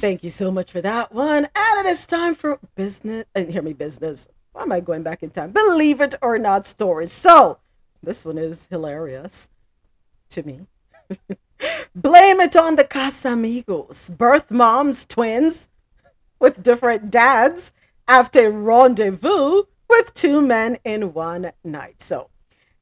Thank 0.02 0.24
you 0.24 0.32
so 0.32 0.50
much 0.50 0.72
for 0.72 0.82
that 0.82 1.14
one. 1.14 1.46
And 1.56 1.80
it 1.80 1.86
is 1.86 2.08
time 2.08 2.34
for 2.34 2.58
business. 2.74 3.26
And 3.36 3.52
hear 3.52 3.62
me, 3.62 3.74
business. 3.74 4.28
Why 4.54 4.64
am 4.64 4.72
I 4.72 4.80
going 4.80 5.04
back 5.04 5.22
in 5.22 5.30
time? 5.30 5.52
Believe 5.52 6.02
it 6.02 6.16
or 6.24 6.40
not, 6.40 6.66
stories. 6.66 7.12
So, 7.12 7.60
this 8.02 8.26
one 8.26 8.40
is 8.40 8.66
hilarious 8.72 9.50
to 10.30 10.42
me. 10.42 10.62
Blame 11.96 12.42
it 12.42 12.56
on 12.56 12.76
the 12.76 12.84
Casamigos, 12.84 14.16
birth 14.16 14.52
moms, 14.52 15.06
twins 15.06 15.70
with 16.40 16.62
different 16.62 17.10
dads 17.10 17.74
after 18.08 18.52
rendezvous 18.52 19.64
with 19.90 20.14
two 20.14 20.42
men 20.42 20.78
in 20.84 21.14
one 21.14 21.52
night. 21.64 22.02
So, 22.02 22.30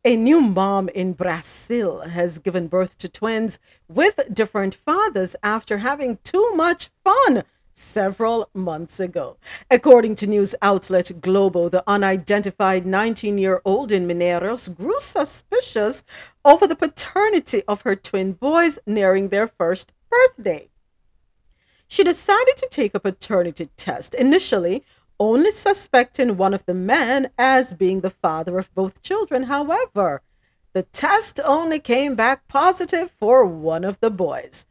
a 0.06 0.16
new 0.18 0.42
mom 0.42 0.90
in 0.90 1.14
Brazil 1.14 2.02
has 2.02 2.40
given 2.40 2.68
birth 2.68 2.98
to 2.98 3.08
twins 3.08 3.60
with 3.88 4.34
different 4.34 4.76
fathers 4.76 5.36
after 5.44 5.78
having 5.78 6.18
too 6.24 6.52
much 6.56 6.90
fun 7.04 7.44
several 7.74 8.50
months 8.54 9.00
ago. 9.00 9.38
According 9.70 10.16
to 10.16 10.28
news 10.28 10.56
outlet 10.62 11.22
Globo, 11.22 11.70
the 11.70 11.84
unidentified 11.88 12.86
19 12.86 13.38
year 13.38 13.62
old 13.66 13.92
in 13.92 14.08
Mineiros 14.08 14.76
grew 14.76 15.00
suspicious 15.00 16.04
over 16.46 16.68
the 16.68 16.76
paternity 16.76 17.64
of 17.68 17.82
her 17.82 17.96
twin 17.96 18.34
boys 18.34 18.80
nearing 18.86 19.30
their 19.30 19.48
first 19.48 19.94
birthday. 20.10 20.70
She 21.88 22.04
decided 22.04 22.58
to 22.58 22.68
take 22.70 22.96
a 22.96 23.00
paternity 23.00 23.70
test, 23.78 24.16
initially 24.16 24.84
only 25.20 25.52
suspecting 25.52 26.38
one 26.38 26.54
of 26.54 26.66
the 26.66 26.74
men 26.74 27.30
as 27.38 27.74
being 27.74 28.02
the 28.02 28.10
father 28.10 28.58
of 28.58 28.74
both 28.74 29.02
children. 29.02 29.44
However, 29.44 30.22
the 30.74 30.84
test 30.84 31.40
only 31.46 31.80
came 31.80 32.16
back 32.16 32.48
positive 32.48 33.12
for 33.20 33.46
one 33.46 33.84
of 33.84 34.00
the 34.00 34.10
boys. 34.10 34.66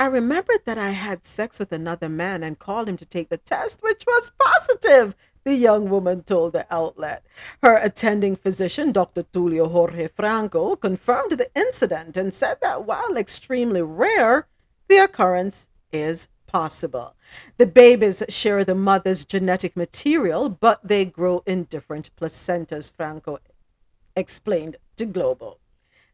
I 0.00 0.06
remembered 0.06 0.62
that 0.64 0.78
I 0.78 0.92
had 0.92 1.26
sex 1.26 1.58
with 1.58 1.72
another 1.72 2.08
man 2.08 2.42
and 2.42 2.58
called 2.58 2.88
him 2.88 2.96
to 2.96 3.04
take 3.04 3.28
the 3.28 3.36
test, 3.36 3.82
which 3.82 4.04
was 4.06 4.32
positive. 4.38 5.14
the 5.44 5.54
young 5.54 5.90
woman 5.90 6.22
told 6.22 6.54
the 6.54 6.66
outlet. 6.70 7.22
Her 7.62 7.76
attending 7.76 8.36
physician, 8.36 8.92
Dr. 8.92 9.24
Tulio 9.24 9.70
Jorge 9.70 10.08
Franco, 10.08 10.74
confirmed 10.76 11.32
the 11.32 11.50
incident 11.54 12.16
and 12.16 12.32
said 12.32 12.58
that 12.62 12.86
while 12.86 13.18
extremely 13.18 13.82
rare, 13.82 14.46
the 14.88 14.96
occurrence 14.96 15.68
is 15.92 16.28
possible. 16.46 17.14
The 17.58 17.66
babies 17.66 18.22
share 18.30 18.64
the 18.64 18.74
mother's 18.74 19.26
genetic 19.26 19.76
material, 19.76 20.48
but 20.48 20.80
they 20.82 21.04
grow 21.04 21.42
in 21.44 21.64
different 21.64 22.10
placentas, 22.16 22.90
Franco 22.90 23.38
explained 24.16 24.76
to 24.96 25.04
Globo. 25.04 25.58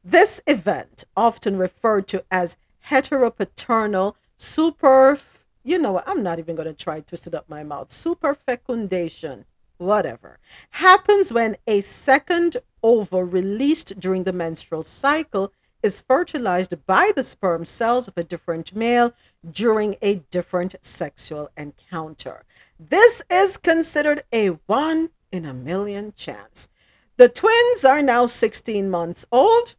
This 0.05 0.41
event, 0.47 1.05
often 1.17 1.57
referred 1.57 2.07
to 2.09 2.25
as 2.31 2.57
heteropaternal 2.91 4.15
super, 4.37 5.19
you 5.65 5.79
know 5.79 5.93
what, 5.93 6.09
I'm 6.09 6.23
not 6.23 6.39
even 6.39 6.57
going 6.57 6.69
to 6.69 6.75
try 6.75 7.01
to 7.01 7.07
twist 7.07 7.27
it 7.27 7.35
up 7.35 7.49
my 7.49 7.63
mouth, 7.63 7.91
super 7.91 8.35
fecundation, 8.35 9.45
whatever, 9.79 10.39
happens 10.71 11.33
when 11.33 11.57
a 11.67 11.81
second 11.81 12.59
ova 12.83 13.25
released 13.25 13.99
during 13.99 14.25
the 14.25 14.33
menstrual 14.33 14.83
cycle 14.83 15.53
is 15.83 16.01
fertilized 16.01 16.75
by 16.87 17.13
the 17.15 17.23
sperm 17.23 17.65
cells 17.65 18.09
of 18.09 18.17
a 18.17 18.25
different 18.25 18.75
male 18.75 19.13
during 19.49 19.97
a 20.03 20.17
different 20.31 20.75
sexual 20.81 21.51
encounter. 21.57 22.45
This 22.79 23.23
is 23.31 23.57
considered 23.57 24.23
a 24.33 24.49
one 24.67 25.11
in 25.31 25.45
a 25.45 25.55
million 25.55 26.13
chance. 26.17 26.69
The 27.17 27.29
twins 27.29 27.85
are 27.85 28.03
now 28.03 28.27
16 28.27 28.91
months 28.91 29.25
old, 29.33 29.75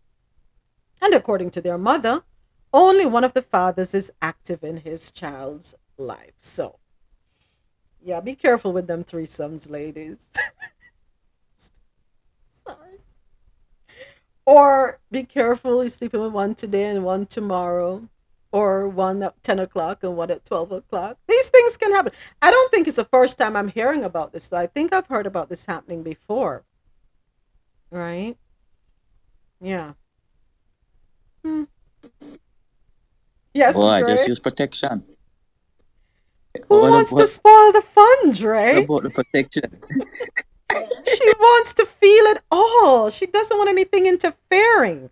and 1.01 1.13
according 1.13 1.51
to 1.51 1.61
their 1.61 1.77
mother, 1.77 2.23
only 2.73 3.05
one 3.05 3.23
of 3.23 3.33
the 3.33 3.41
fathers 3.41 3.93
is 3.93 4.11
active 4.21 4.63
in 4.63 4.77
his 4.77 5.11
child's 5.11 5.75
life. 5.97 6.33
So, 6.39 6.79
yeah, 8.01 8.19
be 8.19 8.35
careful 8.35 8.71
with 8.73 8.87
them 8.87 9.03
threesomes, 9.03 9.69
ladies. 9.69 10.33
Sorry. 12.65 12.99
Or 14.45 14.99
be 15.11 15.23
careful, 15.23 15.83
you're 15.83 15.89
sleeping 15.89 16.21
with 16.21 16.31
one 16.31 16.55
today 16.55 16.85
and 16.85 17.03
one 17.03 17.25
tomorrow, 17.25 18.07
or 18.51 18.87
one 18.87 19.21
at 19.23 19.41
10 19.43 19.59
o'clock 19.59 20.03
and 20.03 20.15
one 20.15 20.31
at 20.31 20.45
12 20.45 20.71
o'clock. 20.71 21.17
These 21.27 21.49
things 21.49 21.75
can 21.77 21.91
happen. 21.91 22.13
I 22.41 22.51
don't 22.51 22.71
think 22.71 22.87
it's 22.87 22.95
the 22.95 23.05
first 23.05 23.37
time 23.37 23.55
I'm 23.55 23.67
hearing 23.67 24.03
about 24.03 24.31
this. 24.31 24.45
So 24.45 24.57
I 24.57 24.67
think 24.67 24.93
I've 24.93 25.07
heard 25.07 25.25
about 25.27 25.49
this 25.49 25.65
happening 25.65 26.03
before. 26.03 26.63
Right? 27.91 28.37
Yeah. 29.59 29.93
Hmm. 31.43 31.63
Yes, 33.57 33.73
Boy, 33.75 34.01
Dre. 34.01 34.13
just 34.15 34.27
use 34.27 34.39
protection. 34.39 35.03
Who 36.69 36.81
What 36.81 36.91
wants 36.91 37.11
to 37.13 37.25
spoil 37.25 37.71
the 37.71 37.81
fun, 37.81 38.17
What 38.27 38.35
Dre? 38.35 38.83
about 38.83 39.01
the 39.03 39.09
protection? 39.09 39.81
she 41.15 41.31
wants 41.39 41.73
to 41.73 41.85
feel 41.87 42.25
it 42.33 42.41
all. 42.51 43.09
She 43.09 43.25
doesn't 43.25 43.57
want 43.57 43.69
anything 43.69 44.05
interfering. 44.05 45.09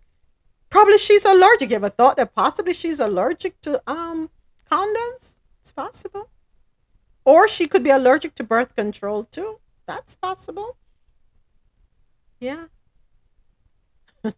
Probably 0.70 0.98
she's 0.98 1.24
allergic. 1.24 1.70
You 1.70 1.76
ever 1.76 1.88
thought 1.88 2.16
that 2.18 2.36
possibly 2.36 2.72
she's 2.72 3.00
allergic 3.00 3.60
to 3.62 3.82
um 3.90 4.30
condoms? 4.70 5.34
It's 5.60 5.72
possible. 5.72 6.28
Or 7.24 7.48
she 7.48 7.66
could 7.66 7.82
be 7.82 7.90
allergic 7.90 8.36
to 8.36 8.44
birth 8.44 8.76
control 8.76 9.24
too. 9.24 9.58
That's 9.86 10.14
possible. 10.14 10.76
Yeah. 12.38 12.66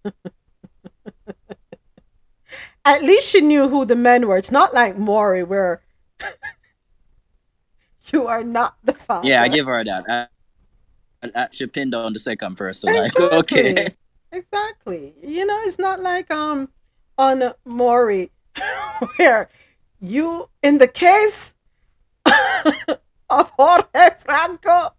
At 2.84 3.02
least 3.02 3.30
she 3.30 3.40
knew 3.40 3.68
who 3.68 3.84
the 3.84 3.96
men 3.96 4.26
were. 4.26 4.36
It's 4.36 4.50
not 4.50 4.72
like 4.72 4.96
Maury 4.96 5.44
where 5.44 5.82
you 8.12 8.26
are 8.26 8.42
not 8.42 8.76
the 8.84 8.94
father. 8.94 9.28
Yeah, 9.28 9.42
I 9.42 9.48
give 9.48 9.66
her 9.66 9.84
that. 9.84 10.04
I, 10.08 10.26
I, 11.22 11.30
I, 11.34 11.48
she 11.50 11.66
pinned 11.66 11.94
on 11.94 12.12
the 12.12 12.18
second 12.18 12.56
person. 12.56 12.94
Like, 12.94 13.18
okay. 13.20 13.70
Exactly. 13.70 13.94
Exactly. 14.32 15.14
You 15.22 15.46
know, 15.46 15.58
it's 15.62 15.78
not 15.78 16.02
like 16.02 16.30
um 16.30 16.68
on 17.16 17.52
Maury 17.64 18.30
where 19.16 19.48
you 20.00 20.48
in 20.62 20.78
the 20.78 20.88
case 20.88 21.54
of 23.30 23.50
Jorge 23.58 24.10
Franco, 24.18 24.94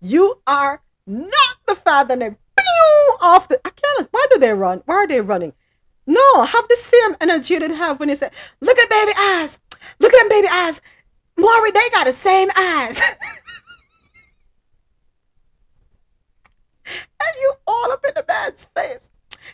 you 0.00 0.40
are 0.46 0.82
not 1.06 1.56
the 1.66 1.74
father 1.74 2.12
and 2.14 2.22
they 2.22 2.30
pew 2.30 3.16
off 3.20 3.48
the 3.48 3.60
I 3.64 3.70
can't 3.70 4.08
why 4.10 4.26
do 4.30 4.38
they 4.38 4.52
run? 4.52 4.82
Why 4.86 4.94
are 4.94 5.06
they 5.06 5.20
running? 5.20 5.52
No, 6.08 6.42
have 6.42 6.66
the 6.68 6.76
same 6.76 7.16
energy 7.20 7.52
you 7.52 7.60
did 7.60 7.70
have 7.72 8.00
when 8.00 8.08
they 8.08 8.14
said, 8.14 8.32
Look 8.62 8.78
at 8.78 8.88
the 8.88 8.94
baby 8.94 9.12
eyes, 9.18 9.60
look 9.98 10.14
at 10.14 10.18
them 10.20 10.30
baby 10.30 10.48
eyes. 10.50 10.80
Maury, 11.36 11.70
they 11.70 11.90
got 11.90 12.06
the 12.06 12.14
same 12.14 12.48
eyes. 12.56 12.98
and 16.86 17.34
you 17.40 17.52
all 17.66 17.92
up 17.92 18.02
in 18.08 18.14
the 18.16 18.24
man's 18.26 18.66
face. 18.74 19.10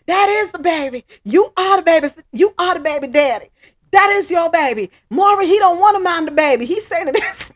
That 0.07 0.29
is 0.29 0.53
the 0.53 0.61
baby. 0.61 1.05
You 1.25 1.53
are 1.57 1.79
the 1.79 1.83
baby. 1.83 2.11
You 2.33 2.55
are 2.57 2.75
the 2.75 2.81
baby 2.81 3.09
daddy. 3.09 3.49
That 3.91 4.11
is 4.11 4.31
your 4.31 4.49
baby. 4.49 4.93
Maury, 5.11 5.49
he 5.49 5.59
don't 5.59 5.81
want 5.81 5.97
to 5.97 6.03
mind 6.03 6.29
the 6.29 6.33
baby. 6.33 6.67
He's 6.67 6.87
saying 6.87 7.13
this. 7.13 7.53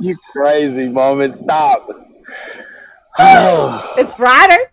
you 0.00 0.16
crazy 0.32 0.88
moment. 0.88 1.34
Stop. 1.34 1.88
It's 3.96 4.14
Friday. 4.14 4.56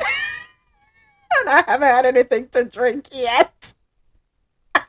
and 1.39 1.49
I 1.49 1.63
haven't 1.67 1.87
had 1.87 2.05
anything 2.05 2.47
to 2.49 2.65
drink 2.65 3.07
yet. 3.11 3.73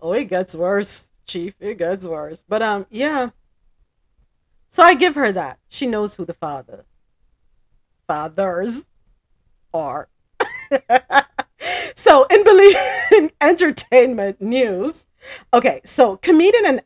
oh, 0.00 0.12
it 0.12 0.24
gets 0.24 0.54
worse, 0.54 1.08
Chief. 1.26 1.54
It 1.60 1.78
gets 1.78 2.04
worse. 2.04 2.42
But 2.48 2.62
um, 2.62 2.86
yeah. 2.90 3.30
So 4.68 4.82
I 4.82 4.94
give 4.94 5.14
her 5.16 5.32
that. 5.32 5.58
She 5.68 5.86
knows 5.86 6.14
who 6.14 6.24
the 6.24 6.34
father 6.34 6.86
fathers 8.06 8.88
are. 9.72 10.08
so 11.94 12.26
in 12.30 12.44
believe 12.44 12.76
in 13.12 13.30
entertainment 13.40 14.40
news. 14.40 15.06
Okay, 15.54 15.80
so 15.84 16.16
comedian 16.18 16.66
and 16.66 16.82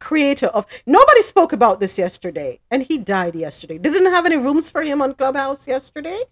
creator 0.00 0.48
of 0.48 0.66
nobody 0.86 1.22
spoke 1.22 1.52
about 1.52 1.80
this 1.80 1.98
yesterday, 1.98 2.60
and 2.70 2.82
he 2.82 2.98
died 2.98 3.34
yesterday. 3.34 3.78
Didn't 3.78 4.12
have 4.12 4.26
any 4.26 4.36
rooms 4.36 4.70
for 4.70 4.82
him 4.82 5.02
on 5.02 5.14
Clubhouse 5.14 5.68
yesterday. 5.68 6.24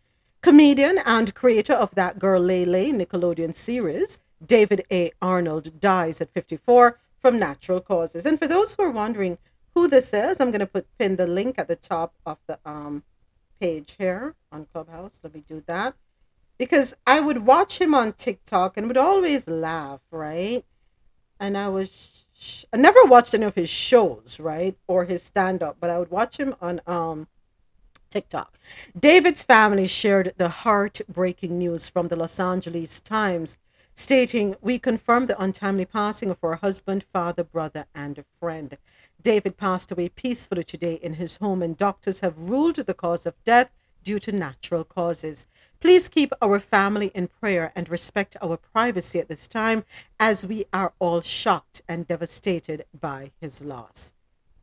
Comedian 0.42 0.98
and 1.06 1.34
creator 1.34 1.74
of 1.74 1.94
that 1.94 2.18
Girl 2.18 2.40
Lay 2.42 2.64
Lay 2.64 2.92
Nickelodeon 2.92 3.54
series, 3.54 4.18
David 4.44 4.84
A. 4.92 5.12
Arnold 5.22 5.80
dies 5.80 6.20
at 6.20 6.32
54 6.34 6.98
from 7.20 7.38
natural 7.38 7.80
causes. 7.80 8.26
And 8.26 8.38
for 8.38 8.48
those 8.48 8.74
who 8.74 8.82
are 8.84 8.90
wondering 8.90 9.38
who 9.74 9.88
this 9.88 10.12
is, 10.12 10.40
I'm 10.40 10.50
going 10.50 10.60
to 10.60 10.66
put 10.66 10.86
pin 10.98 11.16
the 11.16 11.26
link 11.26 11.56
at 11.58 11.68
the 11.68 11.76
top 11.76 12.14
of 12.26 12.38
the 12.46 12.58
um 12.66 13.04
page 13.60 13.96
here 13.98 14.34
on 14.52 14.66
Clubhouse. 14.72 15.20
Let 15.22 15.34
me 15.34 15.44
do 15.48 15.62
that 15.66 15.94
because 16.58 16.94
I 17.06 17.20
would 17.20 17.46
watch 17.46 17.80
him 17.80 17.94
on 17.94 18.12
TikTok 18.12 18.76
and 18.76 18.88
would 18.88 18.96
always 18.96 19.48
laugh, 19.48 20.00
right? 20.10 20.64
And 21.42 21.58
I 21.58 21.68
was 21.68 22.24
sh- 22.38 22.64
I 22.72 22.76
never 22.76 23.04
watched 23.04 23.34
any 23.34 23.44
of 23.44 23.56
his 23.56 23.68
shows, 23.68 24.38
right, 24.38 24.76
or 24.86 25.06
his 25.06 25.24
stand 25.24 25.60
up, 25.60 25.76
but 25.80 25.90
I 25.90 25.98
would 25.98 26.12
watch 26.12 26.38
him 26.38 26.54
on 26.60 26.80
um 26.86 27.26
TikTok. 28.10 28.58
David's 28.96 29.42
family 29.42 29.88
shared 29.88 30.34
the 30.36 30.48
heartbreaking 30.50 31.58
news 31.58 31.88
from 31.88 32.06
the 32.08 32.14
Los 32.16 32.38
Angeles 32.38 33.00
Times, 33.00 33.56
stating, 33.96 34.54
We 34.60 34.78
confirm 34.78 35.26
the 35.26 35.42
untimely 35.42 35.84
passing 35.84 36.30
of 36.30 36.38
our 36.44 36.54
husband, 36.56 37.04
father, 37.12 37.42
brother, 37.42 37.86
and 37.92 38.18
a 38.18 38.24
friend. 38.38 38.78
David 39.20 39.56
passed 39.56 39.90
away 39.90 40.10
peacefully 40.10 40.62
today 40.62 40.94
in 40.94 41.14
his 41.14 41.36
home, 41.36 41.60
and 41.60 41.76
doctors 41.76 42.20
have 42.20 42.38
ruled 42.38 42.76
the 42.76 42.94
cause 42.94 43.26
of 43.26 43.34
death 43.42 43.70
due 44.04 44.20
to 44.20 44.30
natural 44.30 44.84
causes. 44.84 45.46
Please 45.82 46.08
keep 46.08 46.32
our 46.40 46.60
family 46.60 47.10
in 47.12 47.26
prayer 47.26 47.72
and 47.74 47.88
respect 47.88 48.36
our 48.40 48.56
privacy 48.56 49.18
at 49.18 49.26
this 49.26 49.48
time 49.48 49.84
as 50.20 50.46
we 50.46 50.64
are 50.72 50.92
all 51.00 51.20
shocked 51.20 51.82
and 51.88 52.06
devastated 52.06 52.84
by 52.98 53.32
his 53.40 53.62
loss. 53.62 54.14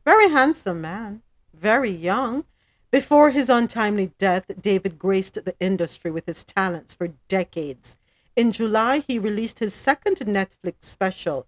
Very 0.02 0.30
handsome 0.30 0.80
man, 0.80 1.20
very 1.52 1.90
young. 1.90 2.46
Before 2.90 3.32
his 3.32 3.50
untimely 3.50 4.12
death, 4.16 4.50
David 4.58 4.98
graced 4.98 5.34
the 5.34 5.54
industry 5.60 6.10
with 6.10 6.24
his 6.24 6.42
talents 6.42 6.94
for 6.94 7.12
decades. 7.28 7.98
In 8.34 8.50
July, 8.50 9.04
he 9.06 9.18
released 9.18 9.58
his 9.58 9.74
second 9.74 10.16
Netflix 10.20 10.84
special, 10.84 11.46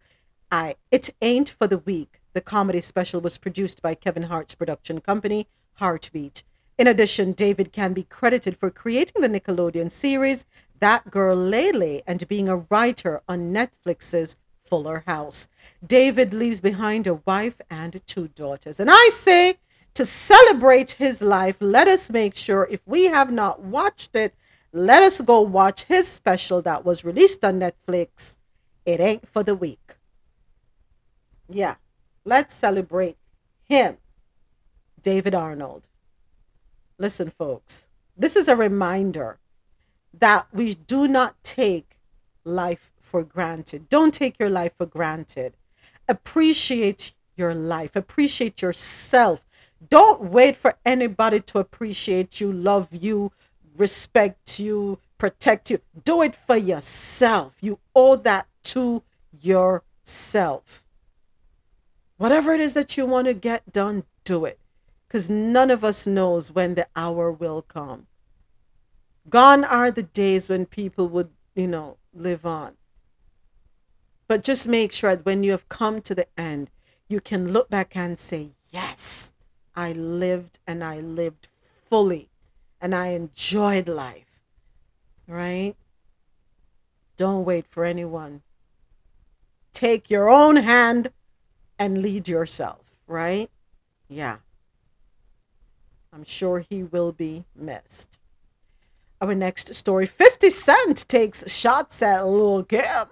I 0.50 0.74
It 0.90 1.14
Ain't 1.22 1.48
for 1.48 1.66
the 1.66 1.78
Weak. 1.78 2.20
The 2.34 2.42
comedy 2.42 2.82
special 2.82 3.22
was 3.22 3.38
produced 3.38 3.80
by 3.80 3.94
Kevin 3.94 4.24
Hart's 4.24 4.54
production 4.54 5.00
company, 5.00 5.48
HartBeat. 5.80 6.42
In 6.82 6.88
addition, 6.88 7.30
David 7.30 7.70
can 7.72 7.92
be 7.92 8.02
credited 8.02 8.56
for 8.56 8.68
creating 8.68 9.22
the 9.22 9.28
Nickelodeon 9.28 9.88
series 9.88 10.44
That 10.80 11.12
Girl 11.12 11.36
Lay 11.36 11.70
Lay 11.70 12.02
and 12.08 12.26
being 12.26 12.48
a 12.48 12.66
writer 12.70 13.22
on 13.28 13.52
Netflix's 13.52 14.36
Fuller 14.64 15.04
House. 15.06 15.46
David 15.86 16.34
leaves 16.34 16.60
behind 16.60 17.06
a 17.06 17.20
wife 17.24 17.60
and 17.70 18.04
two 18.04 18.26
daughters. 18.26 18.80
And 18.80 18.90
I 18.90 19.10
say, 19.12 19.58
to 19.94 20.04
celebrate 20.04 20.90
his 20.98 21.22
life, 21.22 21.56
let 21.60 21.86
us 21.86 22.10
make 22.10 22.34
sure 22.34 22.66
if 22.68 22.80
we 22.84 23.04
have 23.04 23.30
not 23.30 23.60
watched 23.60 24.16
it, 24.16 24.34
let 24.72 25.04
us 25.04 25.20
go 25.20 25.40
watch 25.40 25.84
his 25.84 26.08
special 26.08 26.62
that 26.62 26.84
was 26.84 27.04
released 27.04 27.44
on 27.44 27.60
Netflix. 27.60 28.38
It 28.84 28.98
ain't 28.98 29.28
for 29.28 29.44
the 29.44 29.54
weak. 29.54 29.98
Yeah, 31.48 31.76
let's 32.24 32.52
celebrate 32.52 33.18
him, 33.68 33.98
David 35.00 35.32
Arnold. 35.32 35.86
Listen, 37.02 37.30
folks, 37.30 37.88
this 38.16 38.36
is 38.36 38.46
a 38.46 38.54
reminder 38.54 39.40
that 40.16 40.46
we 40.52 40.74
do 40.74 41.08
not 41.08 41.34
take 41.42 41.98
life 42.44 42.92
for 43.00 43.24
granted. 43.24 43.88
Don't 43.88 44.14
take 44.14 44.38
your 44.38 44.48
life 44.48 44.74
for 44.78 44.86
granted. 44.86 45.54
Appreciate 46.06 47.10
your 47.34 47.54
life, 47.56 47.96
appreciate 47.96 48.62
yourself. 48.62 49.44
Don't 49.90 50.30
wait 50.30 50.54
for 50.54 50.76
anybody 50.86 51.40
to 51.40 51.58
appreciate 51.58 52.40
you, 52.40 52.52
love 52.52 52.90
you, 52.92 53.32
respect 53.76 54.60
you, 54.60 55.00
protect 55.18 55.72
you. 55.72 55.80
Do 56.04 56.22
it 56.22 56.36
for 56.36 56.56
yourself. 56.56 57.56
You 57.60 57.80
owe 57.96 58.14
that 58.14 58.46
to 58.74 59.02
yourself. 59.40 60.84
Whatever 62.16 62.54
it 62.54 62.60
is 62.60 62.74
that 62.74 62.96
you 62.96 63.06
want 63.06 63.26
to 63.26 63.34
get 63.34 63.72
done, 63.72 64.04
do 64.22 64.44
it. 64.44 64.60
Because 65.12 65.28
none 65.28 65.70
of 65.70 65.84
us 65.84 66.06
knows 66.06 66.50
when 66.50 66.74
the 66.74 66.86
hour 66.96 67.30
will 67.30 67.60
come. 67.60 68.06
Gone 69.28 69.62
are 69.62 69.90
the 69.90 70.04
days 70.04 70.48
when 70.48 70.64
people 70.64 71.06
would, 71.08 71.28
you 71.54 71.66
know, 71.66 71.98
live 72.14 72.46
on. 72.46 72.78
But 74.26 74.42
just 74.42 74.66
make 74.66 74.90
sure 74.90 75.14
that 75.14 75.26
when 75.26 75.44
you 75.44 75.50
have 75.50 75.68
come 75.68 76.00
to 76.00 76.14
the 76.14 76.28
end, 76.40 76.70
you 77.10 77.20
can 77.20 77.52
look 77.52 77.68
back 77.68 77.94
and 77.94 78.18
say, 78.18 78.52
Yes, 78.70 79.34
I 79.76 79.92
lived 79.92 80.58
and 80.66 80.82
I 80.82 81.00
lived 81.00 81.48
fully 81.90 82.30
and 82.80 82.94
I 82.94 83.08
enjoyed 83.08 83.88
life. 83.88 84.40
Right? 85.26 85.74
Don't 87.18 87.44
wait 87.44 87.66
for 87.66 87.84
anyone. 87.84 88.40
Take 89.74 90.08
your 90.08 90.30
own 90.30 90.56
hand 90.56 91.10
and 91.78 92.00
lead 92.00 92.28
yourself, 92.28 92.96
right? 93.06 93.50
Yeah. 94.08 94.38
I'm 96.12 96.24
sure 96.24 96.58
he 96.58 96.82
will 96.82 97.12
be 97.12 97.44
missed. 97.56 98.18
Our 99.22 99.34
next 99.34 99.74
story 99.74 100.04
50 100.04 100.50
Cent 100.50 101.08
takes 101.08 101.50
shots 101.50 102.02
at 102.02 102.26
Lil' 102.26 102.64
Kim 102.64 103.06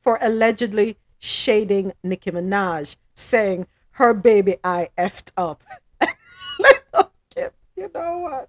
for 0.00 0.18
allegedly 0.20 0.98
shading 1.18 1.94
Nicki 2.04 2.30
Minaj, 2.30 2.94
saying 3.14 3.66
her 3.92 4.14
baby 4.14 4.56
eye 4.62 4.88
effed 4.96 5.32
up. 5.36 5.64
Lil' 6.60 7.10
Kim, 7.34 7.50
you 7.76 7.90
know 7.92 8.18
what? 8.18 8.48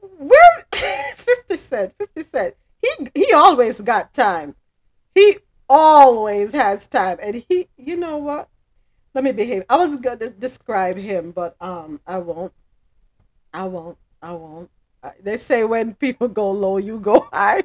Where 0.00 0.66
50 1.14 1.56
Cent, 1.56 1.94
50 1.96 2.22
Cent. 2.24 2.54
He 2.82 2.90
he 3.14 3.32
always 3.32 3.80
got 3.82 4.12
time. 4.14 4.56
He 5.14 5.36
always 5.68 6.52
has 6.52 6.88
time. 6.88 7.18
And 7.22 7.44
he 7.48 7.68
you 7.76 7.96
know 7.96 8.16
what? 8.16 8.48
Let 9.14 9.24
me 9.24 9.32
behave. 9.32 9.64
I 9.68 9.76
was 9.76 9.96
gonna 9.96 10.30
describe 10.30 10.96
him, 10.96 11.32
but 11.32 11.56
um 11.60 12.00
I 12.06 12.18
won't. 12.18 12.52
I 13.52 13.64
won't. 13.64 13.98
I 14.22 14.32
won't. 14.32 14.70
They 15.22 15.36
say 15.36 15.64
when 15.64 15.94
people 15.94 16.28
go 16.28 16.50
low, 16.50 16.76
you 16.76 17.00
go 17.00 17.20
high. 17.32 17.62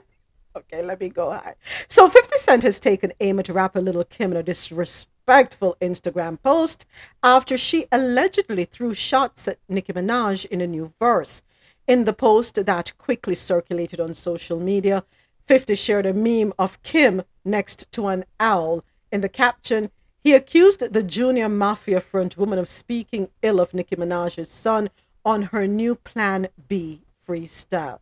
Okay, 0.55 0.81
let 0.81 0.99
me 1.01 1.09
go 1.09 1.31
high. 1.31 1.55
So 1.89 2.07
50 2.09 2.37
Cent 2.37 2.63
has 2.63 2.79
taken 2.79 3.11
aim 3.19 3.39
at 3.39 3.49
rapper 3.49 3.81
Little 3.81 4.05
Kim 4.05 4.31
in 4.31 4.37
a 4.37 4.43
disrespectful 4.43 5.75
Instagram 5.81 6.41
post 6.41 6.85
after 7.21 7.57
she 7.57 7.85
allegedly 7.91 8.63
threw 8.63 8.93
shots 8.93 9.47
at 9.49 9.59
Nicki 9.67 9.91
Minaj 9.91 10.45
in 10.45 10.61
a 10.61 10.67
new 10.67 10.93
verse. 10.99 11.41
In 11.87 12.05
the 12.05 12.13
post 12.13 12.55
that 12.65 12.97
quickly 12.97 13.35
circulated 13.35 13.99
on 13.99 14.13
social 14.13 14.59
media, 14.59 15.03
50 15.45 15.75
shared 15.75 16.05
a 16.05 16.13
meme 16.13 16.53
of 16.57 16.81
Kim 16.81 17.21
next 17.43 17.91
to 17.91 18.07
an 18.07 18.23
owl. 18.39 18.83
In 19.11 19.21
the 19.21 19.29
caption, 19.29 19.91
he 20.25 20.33
accused 20.33 20.79
the 20.91 21.03
junior 21.03 21.47
mafia 21.47 22.01
front 22.01 22.35
woman 22.35 22.57
of 22.57 22.67
speaking 22.67 23.29
ill 23.43 23.59
of 23.59 23.75
Nicki 23.75 23.95
Minaj's 23.95 24.49
son 24.49 24.89
on 25.23 25.43
her 25.43 25.67
new 25.67 25.93
Plan 25.93 26.47
B 26.67 27.03
freestyle. 27.27 27.99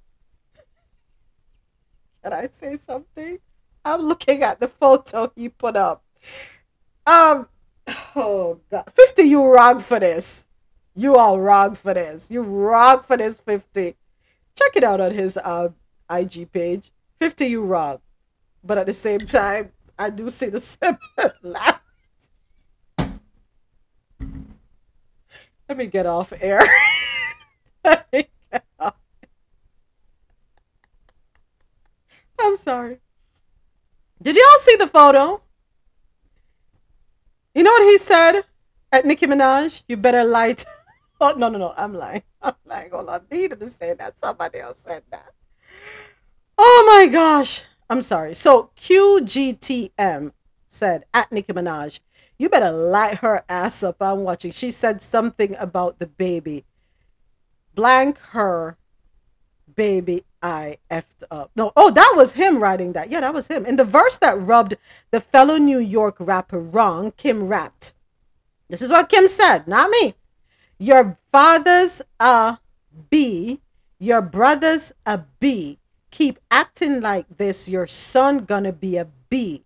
Can 2.24 2.32
I 2.32 2.48
say 2.48 2.78
something? 2.78 3.40
I'm 3.84 4.04
looking 4.04 4.42
at 4.42 4.62
the 4.62 4.70
photo 4.70 5.34
he 5.36 5.50
put 5.50 5.76
up. 5.76 6.02
Um, 7.06 7.50
oh 8.16 8.62
God, 8.72 8.90
fifty, 8.96 9.24
you 9.24 9.44
wrong 9.44 9.82
for 9.82 10.00
this. 10.00 10.48
You 10.96 11.18
are 11.18 11.38
wrong 11.38 11.76
for 11.76 11.94
this. 11.94 12.32
You 12.32 12.42
wrong 12.42 13.04
for 13.04 13.18
this, 13.18 13.42
fifty. 13.42 13.98
Check 14.58 14.78
it 14.78 14.86
out 14.86 15.02
on 15.02 15.12
his 15.12 15.36
uh, 15.36 15.72
IG 16.10 16.54
page. 16.54 16.94
Fifty, 17.20 17.48
you 17.48 17.66
wrong, 17.66 18.00
but 18.64 18.78
at 18.78 18.86
the 18.86 18.94
same 18.94 19.20
time, 19.20 19.74
I 20.00 20.10
do 20.10 20.30
see 20.30 20.48
the 20.48 20.62
similarity. 21.22 21.80
Let 25.74 25.80
me 25.80 25.88
get 25.88 26.06
off 26.06 26.32
air. 26.40 26.62
Get 28.14 28.30
off. 28.80 28.94
I'm 32.40 32.56
sorry. 32.58 33.00
Did 34.22 34.36
y'all 34.36 34.60
see 34.60 34.76
the 34.76 34.86
photo? 34.86 35.42
You 37.56 37.64
know 37.64 37.72
what 37.72 37.90
he 37.90 37.98
said 37.98 38.44
at 38.92 39.04
Nicki 39.04 39.26
Minaj? 39.26 39.82
You 39.88 39.98
better 39.98 40.24
light. 40.24 40.64
Oh 41.20 41.34
no 41.38 41.50
no 41.50 41.58
no! 41.58 41.74
I'm 41.76 41.96
lying. 41.96 42.22
I'm 42.44 42.54
lying. 42.66 42.92
Hold 42.92 43.10
on. 43.10 43.22
He 43.32 43.48
didn't 43.48 43.72
say 43.72 43.94
that. 43.94 44.20
Somebody 44.20 44.60
else 44.60 44.78
said 44.78 45.02
that. 45.10 45.34
Oh 46.56 46.84
my 46.86 47.12
gosh. 47.12 47.64
I'm 47.90 48.04
sorry. 48.04 48.36
So 48.36 48.70
QGTM 48.78 50.34
said 50.70 51.06
at 51.16 51.32
Nicki 51.32 51.52
Minaj, 51.52 52.00
you 52.38 52.50
better 52.50 52.72
light 52.72 53.20
her 53.20 53.44
ass 53.48 53.84
up. 53.84 54.02
I'm 54.02 54.24
watching. 54.24 54.52
She 54.52 54.72
said 54.72 55.02
something 55.02 55.56
about 55.58 56.00
the 56.00 56.08
baby. 56.08 56.66
Blank 57.76 58.18
her 58.32 58.78
baby 59.76 60.26
I 60.42 60.78
effed 60.92 61.24
up. 61.32 61.52
No, 61.56 61.72
oh, 61.76 61.90
that 61.92 62.14
was 62.16 62.34
him 62.34 62.60
writing 62.60 62.94
that. 62.94 63.10
Yeah, 63.10 63.22
that 63.22 63.34
was 63.34 63.48
him. 63.48 63.66
In 63.66 63.78
the 63.78 63.86
verse 63.86 64.18
that 64.18 64.40
rubbed 64.40 64.76
the 65.12 65.22
fellow 65.22 65.58
New 65.58 65.80
York 65.80 66.18
rapper 66.20 66.60
wrong, 66.60 67.12
Kim 67.16 67.48
rapped. 67.48 67.94
This 68.70 68.82
is 68.82 68.92
what 68.92 69.10
Kim 69.10 69.28
said, 69.28 69.68
not 69.68 69.90
me. 69.90 70.16
Your 70.78 71.18
father's 71.32 72.02
a 72.20 72.58
B, 73.10 73.62
your 74.00 74.22
brother's 74.22 74.92
a 75.06 75.22
B. 75.40 75.80
Keep 76.12 76.40
acting 76.52 77.00
like 77.00 77.38
this, 77.38 77.70
your 77.70 77.88
son 77.88 78.40
gonna 78.40 78.74
be 78.74 78.98
a 78.98 79.08
B. 79.30 79.64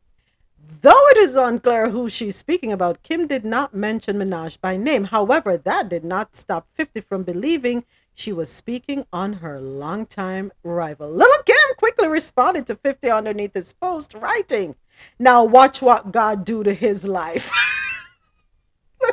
Though 0.81 1.07
it 1.09 1.17
is 1.17 1.37
unclear 1.37 1.89
who 1.89 2.09
she's 2.09 2.35
speaking 2.35 2.73
about, 2.73 3.01
Kim 3.01 3.25
did 3.25 3.45
not 3.45 3.73
mention 3.73 4.17
Minaj 4.17 4.59
by 4.59 4.75
name. 4.75 5.05
However, 5.05 5.55
that 5.55 5.87
did 5.87 6.03
not 6.03 6.35
stop 6.35 6.67
50 6.73 6.99
from 7.01 7.23
believing 7.23 7.85
she 8.13 8.33
was 8.33 8.51
speaking 8.51 9.05
on 9.13 9.33
her 9.33 9.61
longtime 9.61 10.51
rival. 10.63 11.09
Little 11.09 11.43
Kim 11.45 11.55
quickly 11.77 12.09
responded 12.09 12.67
to 12.67 12.75
50 12.75 13.09
underneath 13.09 13.53
his 13.53 13.71
post, 13.73 14.13
writing, 14.13 14.75
Now 15.17 15.45
watch 15.45 15.81
what 15.81 16.11
God 16.11 16.43
do 16.43 16.63
to 16.63 16.73
his 16.73 17.05
life. 17.05 17.49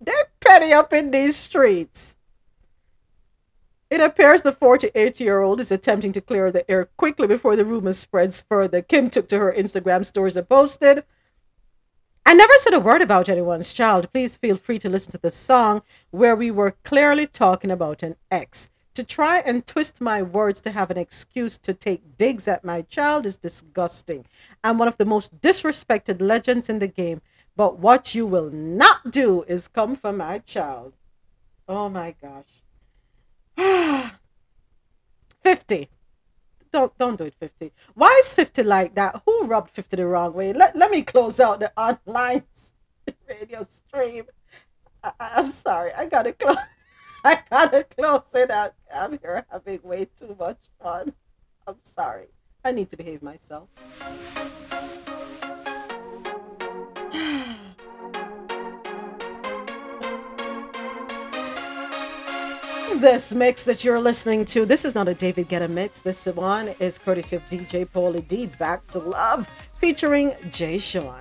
they 0.00 0.12
petty 0.40 0.72
up 0.72 0.94
in 0.94 1.10
these 1.10 1.36
streets. 1.36 2.16
It 3.90 4.02
appears 4.02 4.42
the 4.42 4.52
48 4.52 5.18
year 5.18 5.40
old 5.40 5.60
is 5.60 5.72
attempting 5.72 6.12
to 6.12 6.20
clear 6.20 6.52
the 6.52 6.70
air 6.70 6.90
quickly 6.96 7.26
before 7.26 7.56
the 7.56 7.64
rumor 7.64 7.94
spreads 7.94 8.42
further. 8.42 8.82
Kim 8.82 9.08
took 9.08 9.28
to 9.28 9.38
her 9.38 9.52
Instagram 9.52 10.04
stories 10.04 10.36
and 10.36 10.48
posted, 10.48 11.04
I 12.26 12.34
never 12.34 12.52
said 12.58 12.74
a 12.74 12.80
word 12.80 13.00
about 13.00 13.30
anyone's 13.30 13.72
child. 13.72 14.12
Please 14.12 14.36
feel 14.36 14.58
free 14.58 14.78
to 14.80 14.90
listen 14.90 15.12
to 15.12 15.18
the 15.18 15.30
song 15.30 15.80
where 16.10 16.36
we 16.36 16.50
were 16.50 16.76
clearly 16.84 17.26
talking 17.26 17.70
about 17.70 18.02
an 18.02 18.16
ex. 18.30 18.68
To 18.96 19.02
try 19.02 19.38
and 19.38 19.66
twist 19.66 20.02
my 20.02 20.20
words 20.20 20.60
to 20.60 20.70
have 20.72 20.90
an 20.90 20.98
excuse 20.98 21.56
to 21.56 21.72
take 21.72 22.18
digs 22.18 22.46
at 22.46 22.64
my 22.64 22.82
child 22.82 23.24
is 23.24 23.38
disgusting. 23.38 24.26
I'm 24.62 24.76
one 24.76 24.88
of 24.88 24.98
the 24.98 25.06
most 25.06 25.40
disrespected 25.40 26.20
legends 26.20 26.68
in 26.68 26.80
the 26.80 26.88
game, 26.88 27.22
but 27.56 27.78
what 27.78 28.14
you 28.14 28.26
will 28.26 28.50
not 28.50 29.10
do 29.10 29.44
is 29.44 29.66
come 29.66 29.96
for 29.96 30.12
my 30.12 30.40
child. 30.40 30.92
Oh 31.66 31.88
my 31.88 32.14
gosh. 32.20 32.62
50. 35.42 35.88
Don't 36.70 36.96
don't 36.98 37.16
do 37.18 37.24
it 37.24 37.34
50. 37.34 37.72
Why 37.94 38.20
is 38.22 38.34
50 38.34 38.62
like 38.62 38.94
that? 38.94 39.22
Who 39.26 39.44
rubbed 39.44 39.70
50 39.70 39.96
the 39.96 40.06
wrong 40.06 40.32
way? 40.34 40.52
Let, 40.52 40.76
let 40.76 40.90
me 40.90 41.02
close 41.02 41.40
out 41.40 41.60
the 41.60 41.72
online 41.76 42.44
radio 43.28 43.62
stream. 43.62 44.24
I, 45.02 45.12
I'm 45.18 45.48
sorry. 45.48 45.92
I 45.92 46.06
gotta 46.06 46.32
close. 46.32 46.56
I 47.24 47.42
gotta 47.50 47.84
close 47.84 48.32
it 48.34 48.50
out. 48.50 48.74
I'm 48.94 49.18
here 49.18 49.44
having 49.50 49.80
way 49.82 50.06
too 50.18 50.36
much 50.38 50.58
fun. 50.80 51.12
I'm 51.66 51.76
sorry. 51.82 52.28
I 52.64 52.72
need 52.72 52.90
to 52.90 52.96
behave 52.96 53.22
myself. 53.22 53.68
This 62.96 63.32
mix 63.32 63.64
that 63.64 63.84
you're 63.84 64.00
listening 64.00 64.44
to, 64.46 64.64
this 64.64 64.84
is 64.84 64.94
not 64.94 65.08
a 65.08 65.14
David 65.14 65.48
Guetta 65.48 65.68
mix. 65.68 66.00
This 66.00 66.24
one 66.26 66.68
is 66.80 66.98
courtesy 66.98 67.36
of 67.36 67.42
DJ 67.42 67.86
Pauly 67.86 68.26
D, 68.26 68.46
Back 68.46 68.86
to 68.88 68.98
Love, 68.98 69.46
featuring 69.78 70.32
Jay 70.50 70.78
Sean. 70.78 71.20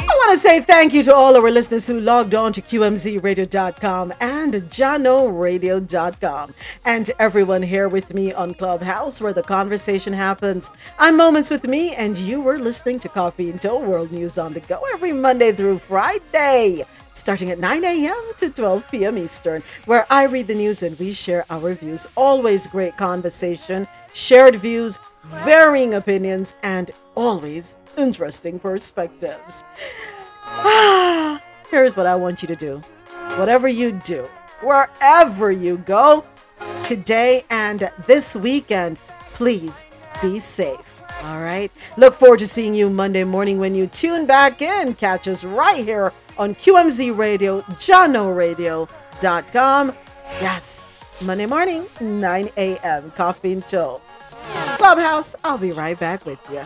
I 0.00 0.06
want 0.08 0.32
to 0.32 0.38
say 0.38 0.60
thank 0.60 0.94
you 0.94 1.02
to 1.04 1.14
all 1.14 1.36
of 1.36 1.44
our 1.44 1.50
listeners 1.50 1.86
who 1.86 2.00
logged 2.00 2.34
on 2.34 2.52
to 2.54 2.62
QMZRadio.com 2.62 4.14
and 4.20 4.54
JahknoRadio.com, 4.54 6.54
and 6.86 7.06
to 7.06 7.22
everyone 7.22 7.62
here 7.62 7.88
with 7.88 8.14
me 8.14 8.32
on 8.32 8.54
Clubhouse 8.54 9.20
where 9.20 9.34
the 9.34 9.42
conversation 9.42 10.12
happens. 10.12 10.70
I'm 10.98 11.16
Moments 11.16 11.50
with 11.50 11.68
Mi, 11.68 11.94
and 11.94 12.16
you 12.16 12.40
were 12.40 12.58
listening 12.58 12.98
to 13.00 13.08
Coffee 13.08 13.50
in 13.50 13.58
Toe 13.58 13.80
World 13.80 14.10
News 14.10 14.38
on 14.38 14.54
the 14.54 14.60
Go 14.60 14.80
every 14.92 15.12
Monday 15.12 15.52
through 15.52 15.78
Friday 15.78 16.84
starting 17.18 17.50
at 17.50 17.58
9 17.58 17.84
a.m. 17.84 18.32
to 18.38 18.50
12 18.50 18.90
p.m. 18.90 19.18
Eastern, 19.18 19.62
where 19.86 20.06
I 20.10 20.24
read 20.24 20.46
the 20.46 20.54
news 20.54 20.82
and 20.82 20.98
we 20.98 21.12
share 21.12 21.44
our 21.50 21.74
views. 21.74 22.06
Always 22.16 22.66
great 22.66 22.96
conversation, 22.96 23.86
shared 24.14 24.56
views, 24.56 24.98
varying 25.24 25.94
opinions, 25.94 26.54
and 26.62 26.90
always 27.14 27.76
interesting 27.96 28.58
perspectives. 28.58 29.64
Ah, 30.50 31.42
here's 31.70 31.94
what 31.94 32.06
I 32.06 32.16
want 32.16 32.40
you 32.40 32.48
to 32.48 32.56
do. 32.56 32.78
Whatever 33.38 33.68
you 33.68 33.92
do, 33.92 34.22
wherever 34.62 35.52
you 35.52 35.76
go, 35.76 36.24
today 36.82 37.44
and 37.50 37.90
this 38.06 38.34
weekend, 38.34 38.98
please 39.34 39.84
be 40.22 40.38
safe. 40.38 41.02
All 41.24 41.40
right. 41.42 41.70
Look 41.96 42.14
forward 42.14 42.38
to 42.38 42.46
seeing 42.46 42.74
you 42.74 42.88
Monday 42.88 43.24
morning 43.24 43.58
when 43.58 43.74
you 43.74 43.88
tune 43.88 44.24
back 44.24 44.62
in. 44.62 44.94
Catch 44.94 45.28
us 45.28 45.44
right 45.44 45.84
here 45.84 46.12
on 46.38 46.54
QMZ 46.54 47.16
Radio, 47.16 47.62
JahknoRadio.com. 47.62 49.92
Yes, 50.40 50.86
Monday 51.20 51.46
morning, 51.46 51.86
9 52.00 52.50
a.m. 52.56 53.10
Coffee 53.12 53.52
in 53.52 53.62
Toe 53.62 54.00
Clubhouse. 54.78 55.34
I'll 55.44 55.58
be 55.58 55.72
right 55.72 55.98
back 55.98 56.24
with 56.24 56.38
you. 56.50 56.64